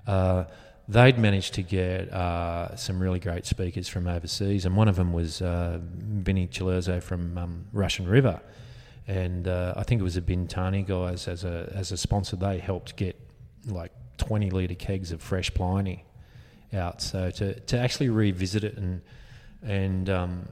uh, 0.07 0.45
they'd 0.89 1.19
managed 1.19 1.55
to 1.55 1.63
get 1.63 2.13
uh, 2.13 2.75
some 2.77 2.99
really 2.99 3.21
great 3.21 3.47
speakers 3.47 3.89
from 3.89 4.07
overseas, 4.07 4.65
and 4.65 4.77
one 4.77 4.89
of 4.89 4.97
them 4.97 5.13
was 5.13 5.43
uh, 5.43 5.79
Vinny 5.83 6.49
Cilurzo 6.49 7.03
from 7.03 7.37
um, 7.37 7.65
Russian 7.73 8.09
River, 8.09 8.41
and 9.07 9.47
uh, 9.47 9.75
I 9.77 9.83
think 9.85 10.01
it 10.01 10.05
was 10.05 10.15
the 10.15 10.23
Bintani 10.23 10.87
guys 10.87 11.29
as 11.29 11.45
a 11.45 11.71
as 11.75 11.93
a 11.93 11.97
sponsor. 11.97 12.37
They 12.37 12.59
helped 12.59 12.97
get 12.97 13.21
like 13.67 13.93
twenty 14.17 14.51
liter 14.51 14.75
kegs 14.75 15.13
of 15.13 15.23
fresh 15.23 15.53
Pliny 15.53 16.05
out. 16.73 17.03
So 17.03 17.31
to 17.31 17.61
to 17.61 17.79
actually 17.79 18.09
revisit 18.09 18.65
it 18.65 18.77
and 18.77 19.03
and 19.63 20.09
um, 20.09 20.49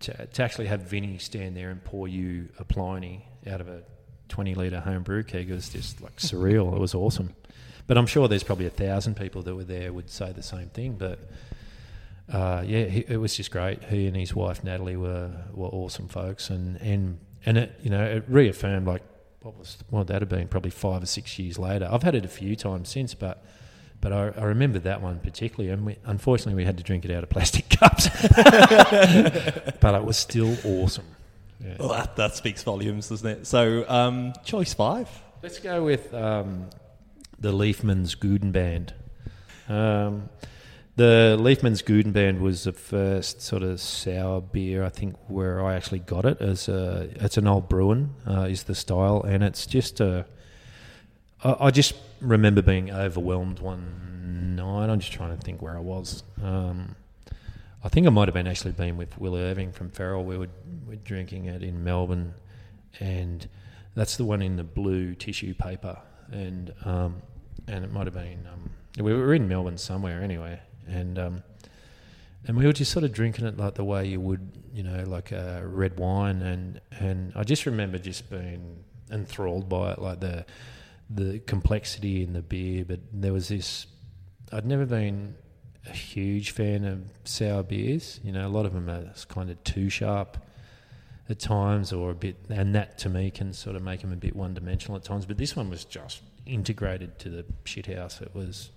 to, 0.00 0.26
to 0.26 0.42
actually 0.42 0.66
have 0.66 0.82
Vinny 0.82 1.18
stand 1.18 1.56
there 1.56 1.70
and 1.70 1.82
pour 1.84 2.08
you 2.08 2.48
a 2.58 2.64
Pliny 2.64 3.26
out 3.46 3.60
of 3.60 3.68
a 3.68 3.82
20 4.28 4.54
litre 4.54 4.80
home 4.80 5.02
brew 5.02 5.22
keg 5.22 5.50
was 5.50 5.68
just 5.68 6.00
like 6.00 6.16
surreal. 6.16 6.74
It 6.74 6.80
was 6.80 6.94
awesome. 6.94 7.34
But 7.86 7.98
I'm 7.98 8.06
sure 8.06 8.26
there's 8.28 8.42
probably 8.42 8.66
a 8.66 8.70
thousand 8.70 9.16
people 9.16 9.42
that 9.42 9.54
were 9.54 9.64
there 9.64 9.92
would 9.92 10.10
say 10.10 10.32
the 10.32 10.42
same 10.42 10.68
thing. 10.68 10.94
But 10.94 11.20
uh, 12.32 12.64
yeah, 12.66 12.84
he, 12.84 13.04
it 13.06 13.18
was 13.18 13.36
just 13.36 13.50
great. 13.50 13.84
He 13.84 14.06
and 14.06 14.16
his 14.16 14.34
wife 14.34 14.64
Natalie 14.64 14.96
were 14.96 15.30
were 15.52 15.68
awesome 15.68 16.08
folks, 16.08 16.50
and 16.50 16.80
and 16.80 17.18
and 17.44 17.58
it 17.58 17.78
you 17.82 17.90
know 17.90 18.04
it 18.04 18.24
reaffirmed 18.26 18.86
like 18.86 19.02
what 19.42 19.56
was 19.56 19.78
what 19.90 20.00
would 20.00 20.08
that 20.08 20.22
have 20.22 20.28
been 20.28 20.48
probably 20.48 20.72
five 20.72 21.02
or 21.02 21.06
six 21.06 21.38
years 21.38 21.58
later. 21.58 21.88
I've 21.90 22.02
had 22.02 22.14
it 22.14 22.24
a 22.24 22.28
few 22.28 22.56
times 22.56 22.88
since, 22.88 23.14
but. 23.14 23.44
But 23.98 24.12
I, 24.12 24.28
I 24.36 24.44
remember 24.44 24.78
that 24.80 25.00
one 25.00 25.20
particularly, 25.20 25.72
and 25.72 25.86
we, 25.86 25.96
unfortunately 26.04 26.54
we 26.54 26.66
had 26.66 26.76
to 26.76 26.84
drink 26.84 27.06
it 27.06 27.10
out 27.10 27.22
of 27.22 27.30
plastic 27.30 27.66
cups. 27.70 28.10
but 29.80 29.94
it 29.94 30.04
was 30.04 30.18
still 30.18 30.54
awesome. 30.64 31.06
Yeah. 31.64 31.76
Well, 31.78 31.88
that, 31.88 32.14
that 32.16 32.36
speaks 32.36 32.62
volumes, 32.62 33.08
doesn't 33.08 33.26
it? 33.26 33.46
So, 33.46 33.88
um, 33.88 34.34
choice 34.44 34.74
five. 34.74 35.08
Let's 35.42 35.58
go 35.58 35.82
with 35.82 36.12
um, 36.12 36.68
the 37.38 37.52
Liefmans 37.52 38.16
Goudenband. 38.16 38.92
Um, 39.68 40.28
the 40.96 41.36
Liefmans 41.38 41.84
Goudenband 41.84 42.40
was 42.40 42.64
the 42.64 42.72
first 42.72 43.42
sort 43.42 43.62
of 43.62 43.80
sour 43.80 44.40
beer 44.40 44.82
I 44.82 44.88
think 44.88 45.14
where 45.28 45.62
I 45.62 45.74
actually 45.74 45.98
got 45.98 46.24
it 46.24 46.40
as 46.40 46.68
a 46.68 47.10
it's 47.16 47.36
an 47.36 47.46
Oud 47.46 47.68
Bruin 47.68 48.14
uh, 48.26 48.42
is 48.42 48.62
the 48.62 48.74
style 48.74 49.22
and 49.22 49.42
it's 49.44 49.66
just 49.66 50.00
a 50.00 50.24
I, 51.44 51.56
I 51.60 51.70
just 51.70 51.94
remember 52.20 52.62
being 52.62 52.90
overwhelmed 52.90 53.58
one 53.58 54.56
night. 54.56 54.88
I'm 54.88 55.00
just 55.00 55.12
trying 55.12 55.36
to 55.36 55.42
think 55.42 55.60
where 55.60 55.76
I 55.76 55.80
was. 55.80 56.22
Um, 56.42 56.96
I 57.84 57.88
think 57.88 58.06
I 58.06 58.10
might 58.10 58.26
have 58.26 58.34
been 58.34 58.46
actually 58.46 58.72
been 58.72 58.96
with 58.96 59.18
Will 59.18 59.36
Irving 59.36 59.70
from 59.70 59.90
Feral 59.90 60.24
We 60.24 60.38
were, 60.38 60.48
we 60.86 60.96
were 60.96 61.02
drinking 61.02 61.44
it 61.44 61.62
in 61.62 61.84
Melbourne, 61.84 62.34
and 62.98 63.46
that's 63.94 64.16
the 64.16 64.24
one 64.24 64.42
in 64.42 64.56
the 64.56 64.64
blue 64.64 65.14
tissue 65.14 65.54
paper 65.54 65.98
and 66.32 66.72
um, 66.84 67.22
and 67.68 67.84
it 67.84 67.92
might 67.92 68.06
have 68.06 68.14
been 68.14 68.46
um, 68.52 68.70
we 68.98 69.12
were 69.12 69.34
in 69.34 69.48
Melbourne 69.48 69.78
somewhere 69.78 70.22
anyway, 70.22 70.60
and 70.86 71.18
um, 71.18 71.42
and 72.46 72.56
we 72.56 72.64
were 72.64 72.72
just 72.72 72.92
sort 72.92 73.04
of 73.04 73.12
drinking 73.12 73.46
it 73.46 73.56
like 73.56 73.74
the 73.74 73.84
way 73.84 74.06
you 74.06 74.20
would, 74.20 74.52
you 74.72 74.82
know, 74.82 75.04
like 75.06 75.32
red 75.32 75.98
wine, 75.98 76.42
and 76.42 76.80
and 76.98 77.32
I 77.34 77.42
just 77.42 77.66
remember 77.66 77.98
just 77.98 78.30
being 78.30 78.84
enthralled 79.10 79.68
by 79.68 79.92
it, 79.92 79.98
like 80.00 80.20
the 80.20 80.46
the 81.10 81.40
complexity 81.40 82.22
in 82.22 82.32
the 82.32 82.42
beer. 82.42 82.84
But 82.84 83.00
there 83.12 83.32
was 83.32 83.48
this, 83.48 83.86
I'd 84.52 84.66
never 84.66 84.86
been 84.86 85.34
a 85.86 85.92
huge 85.92 86.50
fan 86.50 86.84
of 86.84 87.04
sour 87.24 87.62
beers. 87.62 88.20
You 88.22 88.32
know, 88.32 88.46
a 88.46 88.48
lot 88.50 88.66
of 88.66 88.72
them 88.72 88.88
are 88.88 89.12
kind 89.28 89.50
of 89.50 89.62
too 89.64 89.88
sharp 89.88 90.38
at 91.28 91.38
times, 91.38 91.92
or 91.92 92.10
a 92.10 92.14
bit, 92.14 92.36
and 92.48 92.74
that 92.74 92.98
to 92.98 93.08
me 93.08 93.30
can 93.30 93.52
sort 93.52 93.76
of 93.76 93.82
make 93.82 94.00
them 94.00 94.12
a 94.12 94.16
bit 94.16 94.36
one 94.36 94.54
dimensional 94.54 94.96
at 94.96 95.04
times. 95.04 95.26
But 95.26 95.38
this 95.38 95.56
one 95.56 95.70
was 95.70 95.84
just 95.84 96.22
integrated 96.44 97.18
to 97.20 97.30
the 97.30 97.44
shithouse. 97.64 98.22
It 98.22 98.34
was, 98.34 98.70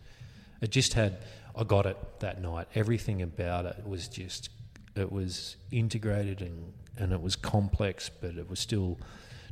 it 0.62 0.72
just 0.72 0.94
had. 0.94 1.18
I 1.56 1.64
got 1.64 1.86
it 1.86 1.98
that 2.20 2.42
night. 2.42 2.68
Everything 2.76 3.22
about 3.22 3.66
it 3.66 3.86
was 3.86 4.08
just, 4.08 4.50
it 4.96 5.12
was 5.12 5.58
integrated 5.72 6.42
and 6.42 6.74
and 6.98 7.14
it 7.14 7.22
was 7.22 7.36
complex, 7.36 8.10
but 8.10 8.36
it 8.36 8.50
was 8.50 8.60
still 8.60 8.98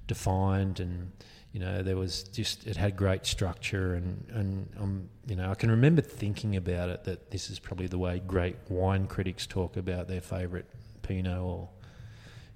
defined 0.07 0.79
and 0.79 1.11
you 1.51 1.59
know 1.59 1.83
there 1.83 1.97
was 1.97 2.23
just 2.23 2.65
it 2.65 2.77
had 2.77 2.95
great 2.95 3.25
structure 3.25 3.93
and 3.95 4.25
and 4.33 4.69
um, 4.79 5.09
you 5.27 5.35
know 5.35 5.51
I 5.51 5.55
can 5.55 5.69
remember 5.69 6.01
thinking 6.01 6.55
about 6.55 6.89
it 6.89 7.03
that 7.05 7.31
this 7.31 7.49
is 7.49 7.59
probably 7.59 7.87
the 7.87 7.97
way 7.97 8.21
great 8.25 8.55
wine 8.69 9.07
critics 9.07 9.45
talk 9.45 9.77
about 9.77 10.07
their 10.07 10.21
favorite 10.21 10.65
Pinot 11.01 11.39
or 11.39 11.69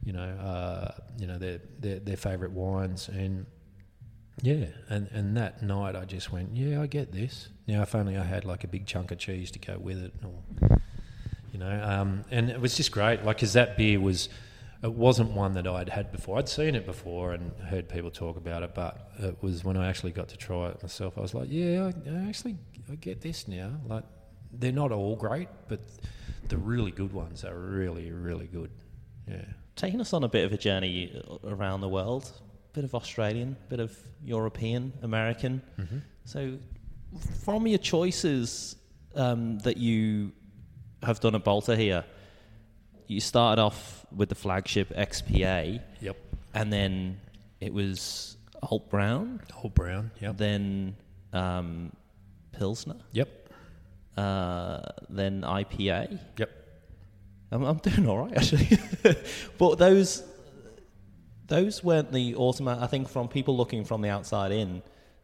you 0.04 0.14
know 0.14 0.22
uh, 0.22 0.92
you 1.18 1.28
know 1.28 1.38
their 1.38 1.60
their, 1.80 2.00
their 2.00 2.18
favorite 2.18 2.52
wines 2.52 3.08
and 3.10 3.46
yeah 4.42 4.68
and 4.90 5.08
and 5.12 5.38
that 5.38 5.62
night 5.62 5.96
I 5.96 6.06
just 6.06 6.32
went 6.32 6.56
yeah 6.56 6.82
I 6.82 6.88
get 6.88 7.12
this 7.12 7.50
now 7.68 7.82
if 7.82 7.94
only 7.94 8.18
I 8.18 8.24
had 8.24 8.46
like 8.46 8.64
a 8.64 8.68
big 8.68 8.86
chunk 8.86 9.12
of 9.12 9.18
cheese 9.20 9.52
to 9.52 9.60
go 9.60 9.78
with 9.78 10.02
it 10.02 10.14
or 10.24 10.80
you 11.52 11.60
know 11.60 11.84
um, 11.84 12.24
and 12.32 12.50
it 12.50 12.60
was 12.60 12.76
just 12.76 12.92
great 12.92 13.24
like 13.24 13.38
because 13.38 13.54
that 13.54 13.78
beer 13.78 14.00
was 14.00 14.30
it 14.84 14.94
wasn't 14.94 15.32
one 15.32 15.54
that 15.54 15.68
I'd 15.68 15.90
had 15.90 16.12
before. 16.12 16.40
I'd 16.40 16.50
seen 16.50 16.74
it 16.74 16.88
before 16.88 17.34
and 17.34 17.52
heard 17.70 17.88
people 17.88 18.10
talk 18.10 18.36
about 18.36 18.64
it, 18.64 18.74
but 18.74 19.12
it 19.20 19.38
was 19.42 19.64
when 19.64 19.78
I 19.78 19.88
actually 19.88 20.12
got 20.12 20.30
to 20.30 20.38
try 20.38 20.70
it 20.70 20.82
myself. 20.82 21.20
I 21.20 21.22
was 21.22 21.36
like, 21.36 21.50
yeah, 21.52 21.92
I, 21.92 22.10
I 22.10 22.28
actually 22.28 22.58
I 22.92 22.96
get 22.96 23.22
this 23.22 23.48
now. 23.48 23.74
Like 23.88 24.06
they're 24.52 24.72
not 24.72 24.92
all 24.92 25.16
great, 25.16 25.50
but 25.68 25.82
the 26.48 26.58
really 26.58 26.92
good 26.92 27.14
ones 27.14 27.46
are 27.46 27.58
really 27.58 28.12
really 28.12 28.48
good. 28.48 28.72
Yeah. 29.28 29.46
Taking 29.82 30.00
us 30.00 30.14
on 30.14 30.24
a 30.24 30.28
bit 30.28 30.46
of 30.46 30.54
a 30.54 30.60
journey 30.60 31.12
around 31.44 31.82
the 31.82 31.90
world, 31.90 32.32
bit 32.72 32.84
of 32.84 32.94
Australian, 32.94 33.58
bit 33.68 33.80
of 33.80 33.98
European, 34.24 34.94
American. 35.02 35.60
Mm-hmm. 35.80 35.98
So, 36.24 36.60
from 37.44 37.66
your 37.66 37.80
choices 37.80 38.76
um, 39.16 39.58
that 39.62 39.78
you 39.78 40.34
have 41.02 41.20
done 41.20 41.34
at 41.34 41.44
Balter 41.44 41.76
here, 41.76 42.06
you 43.08 43.20
started 43.20 43.60
off 43.60 44.06
with 44.16 44.30
the 44.30 44.36
flagship 44.36 44.96
XPA. 44.96 45.82
Yep. 46.00 46.18
And 46.54 46.72
then 46.72 47.20
it 47.60 47.74
was 47.74 48.38
Alt 48.62 48.88
Brown. 48.92 49.42
Alt 49.64 49.74
Brown. 49.74 50.12
Yep. 50.20 50.38
Then 50.38 50.96
um, 51.34 51.92
Pilsner. 52.52 52.98
Yep. 53.14 53.50
Uh, 54.16 54.82
then 55.10 55.42
IPA. 55.42 56.20
Yep. 56.38 56.61
I'm, 57.52 57.64
I'm 57.64 57.78
doing 57.78 58.08
all 58.08 58.20
right 58.20 58.36
actually, 58.36 58.78
but 59.58 59.78
those 59.78 60.24
those 61.48 61.84
weren't 61.84 62.12
the 62.14 62.36
automatic. 62.36 62.82
I 62.82 62.88
think 62.88 63.10
from 63.10 63.28
people 63.28 63.58
looking 63.58 63.84
from 63.84 64.02
the 64.02 64.10
outside 64.10 64.52
in, 64.52 64.82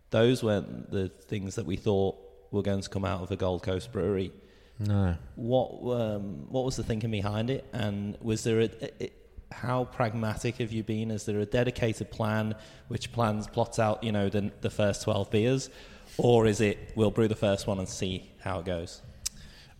those 0.09 0.43
weren't 0.43 0.91
the 0.91 1.07
things 1.07 1.55
that 1.55 1.65
we 1.65 1.77
thought 1.77 2.17
were 2.51 2.61
going 2.61 2.81
to 2.81 2.89
come 2.89 3.05
out 3.05 3.21
of 3.21 3.31
a 3.31 3.35
Gold 3.35 3.63
Coast 3.63 3.91
brewery. 3.91 4.31
No. 4.79 5.15
What 5.35 5.69
um, 5.99 6.45
what 6.49 6.65
was 6.65 6.75
the 6.75 6.83
thinking 6.83 7.11
behind 7.11 7.49
it, 7.49 7.65
and 7.73 8.17
was 8.21 8.43
there 8.43 8.59
a, 8.61 8.69
a, 9.01 9.11
how 9.51 9.85
pragmatic 9.85 10.57
have 10.57 10.71
you 10.71 10.83
been? 10.83 11.11
Is 11.11 11.25
there 11.25 11.39
a 11.39 11.45
dedicated 11.45 12.11
plan 12.11 12.55
which 12.89 13.11
plans 13.11 13.47
plots 13.47 13.79
out 13.79 14.03
you 14.03 14.11
know 14.11 14.29
the 14.29 14.51
the 14.61 14.69
first 14.69 15.03
twelve 15.03 15.31
beers, 15.31 15.69
or 16.17 16.45
is 16.45 16.61
it 16.61 16.91
we'll 16.95 17.11
brew 17.11 17.27
the 17.27 17.35
first 17.35 17.67
one 17.67 17.79
and 17.79 17.87
see 17.87 18.29
how 18.39 18.59
it 18.59 18.65
goes? 18.65 19.01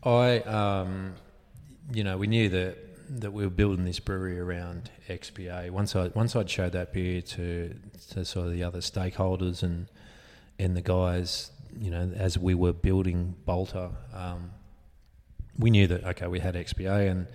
I 0.03 0.39
um, 0.39 1.13
you 1.91 2.03
know 2.03 2.17
we 2.17 2.27
knew 2.27 2.49
that 2.49 2.77
that 3.09 3.31
we 3.31 3.43
were 3.43 3.49
building 3.49 3.85
this 3.85 3.99
brewery 3.99 4.39
around 4.39 4.91
XPA. 5.07 5.69
Once 5.71 5.95
I 5.95 6.07
once 6.09 6.35
I'd 6.35 6.49
showed 6.49 6.73
that 6.73 6.93
beer 6.93 7.21
to 7.21 7.73
to 8.11 8.25
sort 8.25 8.47
of 8.47 8.53
the 8.53 8.63
other 8.63 8.79
stakeholders 8.79 9.63
and 9.63 9.87
and 10.59 10.75
the 10.75 10.81
guys, 10.81 11.51
you 11.79 11.91
know, 11.91 12.11
as 12.15 12.37
we 12.37 12.55
were 12.55 12.73
building 12.73 13.35
Balter, 13.47 13.93
Um, 14.13 14.51
we 15.57 15.69
knew 15.69 15.87
that 15.87 16.03
okay, 16.03 16.27
we 16.27 16.39
had 16.39 16.55
XPA, 16.55 17.09
and 17.09 17.27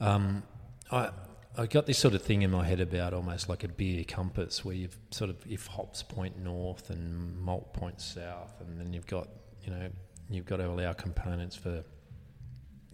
um, 0.00 0.42
I 0.90 1.10
I 1.56 1.66
got 1.66 1.86
this 1.86 1.98
sort 1.98 2.14
of 2.14 2.22
thing 2.22 2.42
in 2.42 2.50
my 2.50 2.64
head 2.64 2.80
about 2.80 3.12
almost 3.12 3.48
like 3.48 3.62
a 3.64 3.68
beer 3.68 4.04
compass, 4.04 4.64
where 4.64 4.74
you've 4.74 4.96
sort 5.10 5.30
of 5.30 5.36
if 5.46 5.66
hops 5.66 6.02
point 6.02 6.38
north 6.38 6.90
and 6.90 7.38
malt 7.38 7.74
point 7.74 8.00
south, 8.00 8.60
and 8.60 8.80
then 8.80 8.92
you've 8.92 9.06
got 9.06 9.28
you 9.62 9.70
know 9.70 9.88
you've 10.30 10.46
got 10.46 10.60
all 10.60 10.80
our 10.80 10.94
components 10.94 11.54
for 11.54 11.84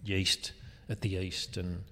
yeast 0.03 0.51
at 0.91 1.01
the 1.01 1.15
east 1.15 1.57
and. 1.57 1.83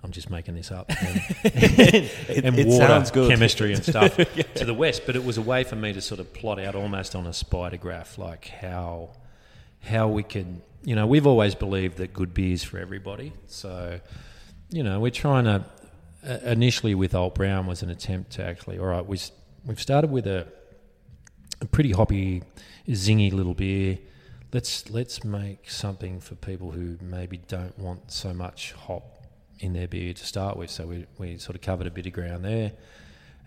I'm 0.00 0.12
just 0.12 0.30
making 0.30 0.54
this 0.54 0.70
up. 0.70 0.92
And, 1.02 1.20
it, 1.44 2.44
and 2.44 2.56
it 2.56 2.68
water, 2.68 3.04
good. 3.12 3.28
chemistry, 3.28 3.72
and 3.72 3.84
stuff 3.84 4.16
yeah. 4.36 4.44
to 4.54 4.64
the 4.64 4.72
west. 4.72 5.02
But 5.06 5.16
it 5.16 5.24
was 5.24 5.38
a 5.38 5.42
way 5.42 5.64
for 5.64 5.74
me 5.74 5.92
to 5.92 6.00
sort 6.00 6.20
of 6.20 6.32
plot 6.32 6.60
out 6.60 6.76
almost 6.76 7.16
on 7.16 7.26
a 7.26 7.32
spider 7.32 7.78
graph, 7.78 8.16
like 8.16 8.46
how 8.46 9.10
how 9.80 10.06
we 10.06 10.22
could 10.22 10.62
you 10.84 10.94
know, 10.94 11.06
we've 11.06 11.26
always 11.26 11.54
believed 11.54 11.98
that 11.98 12.12
good 12.12 12.34
beer 12.34 12.52
is 12.52 12.64
for 12.64 12.78
everybody. 12.78 13.32
So, 13.46 14.00
you 14.70 14.82
know, 14.82 15.00
we're 15.00 15.10
trying 15.10 15.44
to. 15.44 15.64
Uh, 16.26 16.38
initially, 16.44 16.96
with 16.96 17.14
Alt 17.14 17.36
Brown, 17.36 17.66
was 17.66 17.82
an 17.82 17.90
attempt 17.90 18.32
to 18.32 18.44
actually. 18.44 18.78
All 18.78 18.86
right, 18.86 19.06
we 19.06 19.18
we've 19.64 19.80
started 19.80 20.10
with 20.10 20.26
a, 20.26 20.48
a 21.60 21.66
pretty 21.66 21.92
hoppy, 21.92 22.42
zingy 22.88 23.32
little 23.32 23.54
beer. 23.54 23.98
Let's 24.52 24.88
let's 24.90 25.24
make 25.24 25.70
something 25.70 26.20
for 26.20 26.34
people 26.34 26.70
who 26.70 26.96
maybe 27.02 27.36
don't 27.36 27.78
want 27.78 28.10
so 28.10 28.32
much 28.32 28.72
hop 28.72 29.18
in 29.60 29.72
their 29.72 29.88
beer 29.88 30.14
to 30.14 30.24
start 30.24 30.56
with. 30.56 30.70
So 30.70 30.86
we 30.86 31.06
we 31.18 31.36
sort 31.36 31.54
of 31.54 31.62
covered 31.62 31.86
a 31.86 31.90
bit 31.90 32.06
of 32.06 32.12
ground 32.12 32.44
there, 32.44 32.72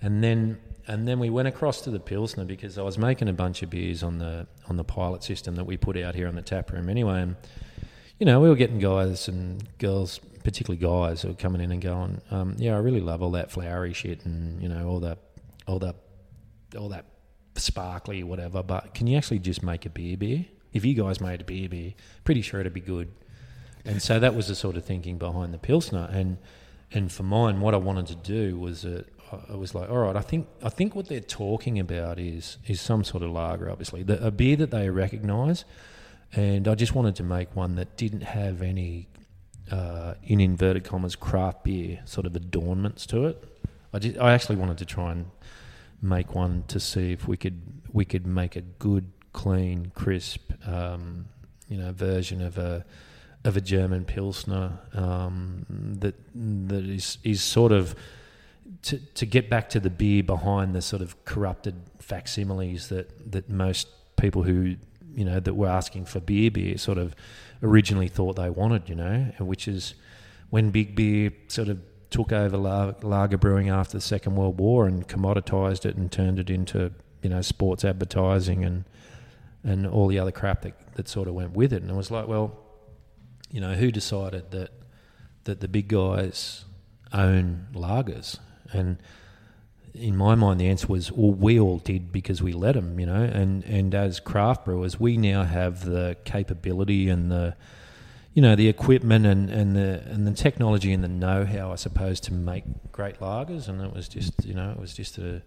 and 0.01 0.23
then 0.23 0.59
and 0.87 1.07
then 1.07 1.19
we 1.19 1.29
went 1.29 1.47
across 1.47 1.81
to 1.81 1.91
the 1.91 1.99
Pilsner 1.99 2.45
because 2.45 2.77
I 2.77 2.83
was 2.83 2.97
making 2.97 3.29
a 3.29 3.33
bunch 3.33 3.63
of 3.63 3.69
beers 3.69 4.03
on 4.03 4.19
the 4.19 4.47
on 4.69 4.77
the 4.77 4.83
pilot 4.83 5.23
system 5.23 5.55
that 5.55 5.65
we 5.65 5.77
put 5.77 5.97
out 5.97 6.15
here 6.15 6.27
on 6.27 6.35
the 6.35 6.41
tap 6.41 6.71
room 6.71 6.89
anyway. 6.89 7.21
And 7.21 7.35
you 8.19 8.25
know, 8.25 8.39
we 8.39 8.49
were 8.49 8.55
getting 8.55 8.77
guys 8.77 9.27
and 9.27 9.67
girls, 9.79 10.19
particularly 10.43 10.79
guys, 10.79 11.23
who 11.23 11.29
were 11.29 11.33
coming 11.33 11.61
in 11.61 11.71
and 11.71 11.81
going, 11.81 12.21
um, 12.29 12.55
"Yeah, 12.59 12.75
I 12.75 12.79
really 12.79 13.01
love 13.01 13.23
all 13.23 13.31
that 13.31 13.51
flowery 13.51 13.93
shit 13.93 14.23
and 14.25 14.61
you 14.61 14.69
know 14.69 14.87
all 14.87 14.99
that, 14.99 15.17
all 15.65 15.79
that, 15.79 15.95
all 16.77 16.89
that 16.89 17.05
sparkly 17.55 18.23
whatever. 18.23 18.63
But 18.63 18.93
can 18.93 19.07
you 19.07 19.17
actually 19.17 19.39
just 19.39 19.63
make 19.63 19.85
a 19.85 19.89
beer 19.89 20.17
beer? 20.17 20.45
If 20.73 20.85
you 20.85 20.93
guys 20.93 21.19
made 21.21 21.41
a 21.41 21.43
beer 21.43 21.69
beer, 21.69 21.93
pretty 22.23 22.41
sure 22.41 22.59
it'd 22.59 22.73
be 22.73 22.81
good." 22.81 23.11
And 23.83 24.01
so 24.01 24.19
that 24.19 24.35
was 24.35 24.47
the 24.47 24.55
sort 24.55 24.77
of 24.77 24.85
thinking 24.85 25.17
behind 25.17 25.53
the 25.53 25.57
Pilsner. 25.57 26.09
And 26.11 26.37
and 26.93 27.11
for 27.11 27.23
mine, 27.23 27.61
what 27.61 27.73
I 27.73 27.77
wanted 27.77 28.07
to 28.07 28.15
do 28.15 28.59
was 28.59 28.81
that 28.81 29.07
I 29.49 29.55
was 29.55 29.73
like, 29.73 29.89
all 29.89 29.99
right, 29.99 30.15
I 30.15 30.21
think 30.21 30.47
I 30.61 30.69
think 30.69 30.95
what 30.95 31.07
they're 31.07 31.19
talking 31.21 31.79
about 31.79 32.19
is 32.19 32.57
is 32.67 32.81
some 32.81 33.03
sort 33.03 33.23
of 33.23 33.31
lager, 33.31 33.69
obviously, 33.69 34.03
the, 34.03 34.25
a 34.25 34.31
beer 34.31 34.55
that 34.57 34.71
they 34.71 34.89
recognise, 34.89 35.63
and 36.33 36.67
I 36.67 36.75
just 36.75 36.93
wanted 36.93 37.15
to 37.15 37.23
make 37.23 37.55
one 37.55 37.75
that 37.75 37.95
didn't 37.95 38.23
have 38.23 38.61
any, 38.61 39.07
uh, 39.71 40.15
in 40.23 40.41
inverted 40.41 40.83
commas, 40.83 41.15
craft 41.15 41.63
beer 41.63 42.01
sort 42.05 42.25
of 42.25 42.35
adornments 42.35 43.05
to 43.07 43.25
it. 43.25 43.43
I 43.93 43.99
just, 43.99 44.17
I 44.17 44.33
actually 44.33 44.57
wanted 44.57 44.77
to 44.79 44.85
try 44.85 45.11
and 45.11 45.27
make 46.01 46.35
one 46.35 46.65
to 46.67 46.79
see 46.79 47.13
if 47.13 47.27
we 47.27 47.37
could 47.37 47.61
we 47.93 48.03
could 48.03 48.27
make 48.27 48.57
a 48.57 48.61
good, 48.61 49.11
clean, 49.33 49.91
crisp, 49.95 50.51
um, 50.67 51.25
you 51.67 51.77
know, 51.77 51.91
version 51.91 52.41
of 52.41 52.57
a 52.57 52.85
of 53.43 53.57
a 53.57 53.61
German 53.61 54.05
pilsner 54.05 54.79
um, 54.93 55.65
that 55.99 56.15
that 56.69 56.85
is 56.85 57.17
is 57.23 57.41
sort 57.41 57.71
of 57.71 57.95
to, 58.83 58.97
to 58.97 59.25
get 59.25 59.49
back 59.49 59.69
to 59.69 59.79
the 59.79 59.89
beer 59.89 60.23
behind 60.23 60.73
the 60.73 60.81
sort 60.81 61.01
of 61.01 61.23
corrupted 61.25 61.75
facsimiles 61.99 62.89
that, 62.89 63.31
that 63.31 63.49
most 63.49 63.87
people 64.15 64.43
who 64.43 64.75
you 65.13 65.25
know 65.25 65.39
that 65.39 65.55
were 65.55 65.67
asking 65.67 66.05
for 66.05 66.19
beer 66.19 66.49
beer 66.49 66.77
sort 66.77 66.97
of 66.97 67.15
originally 67.63 68.07
thought 68.07 68.35
they 68.35 68.49
wanted 68.49 68.87
you 68.87 68.95
know 68.95 69.31
which 69.39 69.67
is 69.67 69.93
when 70.49 70.71
big 70.71 70.95
beer 70.95 71.31
sort 71.47 71.67
of 71.67 71.79
took 72.09 72.31
over 72.31 72.57
lager 73.01 73.37
brewing 73.37 73.69
after 73.69 73.97
the 73.97 74.01
second 74.01 74.35
world 74.35 74.59
war 74.59 74.85
and 74.85 75.07
commoditized 75.07 75.85
it 75.85 75.95
and 75.95 76.11
turned 76.11 76.39
it 76.39 76.49
into 76.49 76.91
you 77.21 77.29
know 77.29 77.41
sports 77.41 77.83
advertising 77.83 78.63
and 78.63 78.85
and 79.63 79.85
all 79.85 80.07
the 80.07 80.19
other 80.19 80.31
crap 80.31 80.61
that, 80.61 80.73
that 80.95 81.07
sort 81.07 81.27
of 81.27 81.33
went 81.33 81.51
with 81.53 81.71
it 81.73 81.81
and 81.81 81.91
it 81.91 81.95
was 81.95 82.11
like 82.11 82.27
well 82.27 82.57
you 83.49 83.61
know 83.61 83.73
who 83.73 83.91
decided 83.91 84.51
that 84.51 84.71
that 85.43 85.59
the 85.59 85.67
big 85.67 85.87
guys 85.87 86.65
own 87.13 87.67
lagers 87.73 88.39
and 88.73 88.97
in 89.93 90.15
my 90.15 90.35
mind, 90.35 90.59
the 90.59 90.67
answer 90.67 90.87
was, 90.87 91.11
well, 91.11 91.31
we 91.31 91.59
all 91.59 91.77
did 91.77 92.11
because 92.11 92.41
we 92.41 92.53
let 92.53 92.75
them, 92.75 92.99
you 92.99 93.05
know. 93.05 93.23
And 93.23 93.63
and 93.65 93.93
as 93.93 94.19
craft 94.19 94.65
brewers, 94.65 94.99
we 94.99 95.17
now 95.17 95.43
have 95.43 95.85
the 95.85 96.17
capability 96.23 97.09
and 97.09 97.31
the, 97.31 97.55
you 98.33 98.41
know, 98.41 98.55
the 98.55 98.67
equipment 98.67 99.25
and, 99.25 99.49
and 99.49 99.75
the 99.75 100.03
and 100.07 100.25
the 100.25 100.31
technology 100.31 100.93
and 100.93 101.03
the 101.03 101.09
know-how, 101.09 101.71
I 101.71 101.75
suppose, 101.75 102.19
to 102.21 102.33
make 102.33 102.63
great 102.91 103.19
lagers. 103.19 103.67
And 103.67 103.81
it 103.81 103.93
was 103.93 104.07
just, 104.07 104.45
you 104.45 104.53
know, 104.53 104.71
it 104.71 104.79
was 104.79 104.93
just 104.93 105.17
a. 105.17 105.41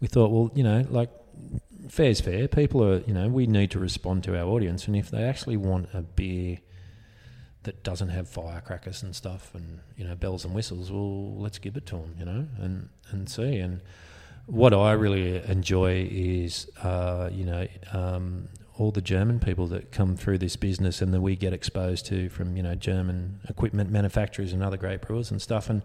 We 0.00 0.06
thought, 0.06 0.30
well, 0.30 0.50
you 0.54 0.62
know, 0.62 0.86
like 0.90 1.10
fair's 1.88 2.20
fair. 2.20 2.48
People 2.48 2.84
are, 2.84 2.98
you 3.00 3.14
know, 3.14 3.28
we 3.28 3.46
need 3.46 3.70
to 3.72 3.78
respond 3.78 4.24
to 4.24 4.38
our 4.38 4.46
audience, 4.46 4.86
and 4.86 4.96
if 4.96 5.10
they 5.10 5.22
actually 5.22 5.56
want 5.56 5.88
a 5.92 6.02
beer 6.02 6.58
that 7.64 7.82
doesn't 7.82 8.08
have 8.08 8.28
firecrackers 8.28 9.02
and 9.02 9.14
stuff 9.14 9.54
and 9.54 9.80
you 9.96 10.04
know 10.04 10.14
bells 10.14 10.44
and 10.44 10.54
whistles 10.54 10.90
well 10.90 11.34
let's 11.36 11.58
give 11.58 11.76
it 11.76 11.84
to 11.84 11.96
them 11.96 12.14
you 12.18 12.24
know 12.24 12.46
and 12.60 12.88
and 13.10 13.28
see 13.28 13.58
and 13.58 13.82
what 14.46 14.72
I 14.72 14.92
really 14.92 15.44
enjoy 15.44 16.08
is 16.10 16.70
uh, 16.82 17.28
you 17.30 17.44
know 17.44 17.66
um, 17.92 18.48
all 18.78 18.90
the 18.90 19.02
German 19.02 19.40
people 19.40 19.66
that 19.66 19.92
come 19.92 20.16
through 20.16 20.38
this 20.38 20.56
business 20.56 21.02
and 21.02 21.12
that 21.12 21.20
we 21.20 21.36
get 21.36 21.52
exposed 21.52 22.06
to 22.06 22.30
from 22.30 22.56
you 22.56 22.62
know 22.62 22.74
German 22.74 23.40
equipment 23.48 23.90
manufacturers 23.90 24.54
and 24.54 24.62
other 24.62 24.78
great 24.78 25.02
brewers 25.02 25.30
and 25.30 25.42
stuff 25.42 25.68
and 25.68 25.82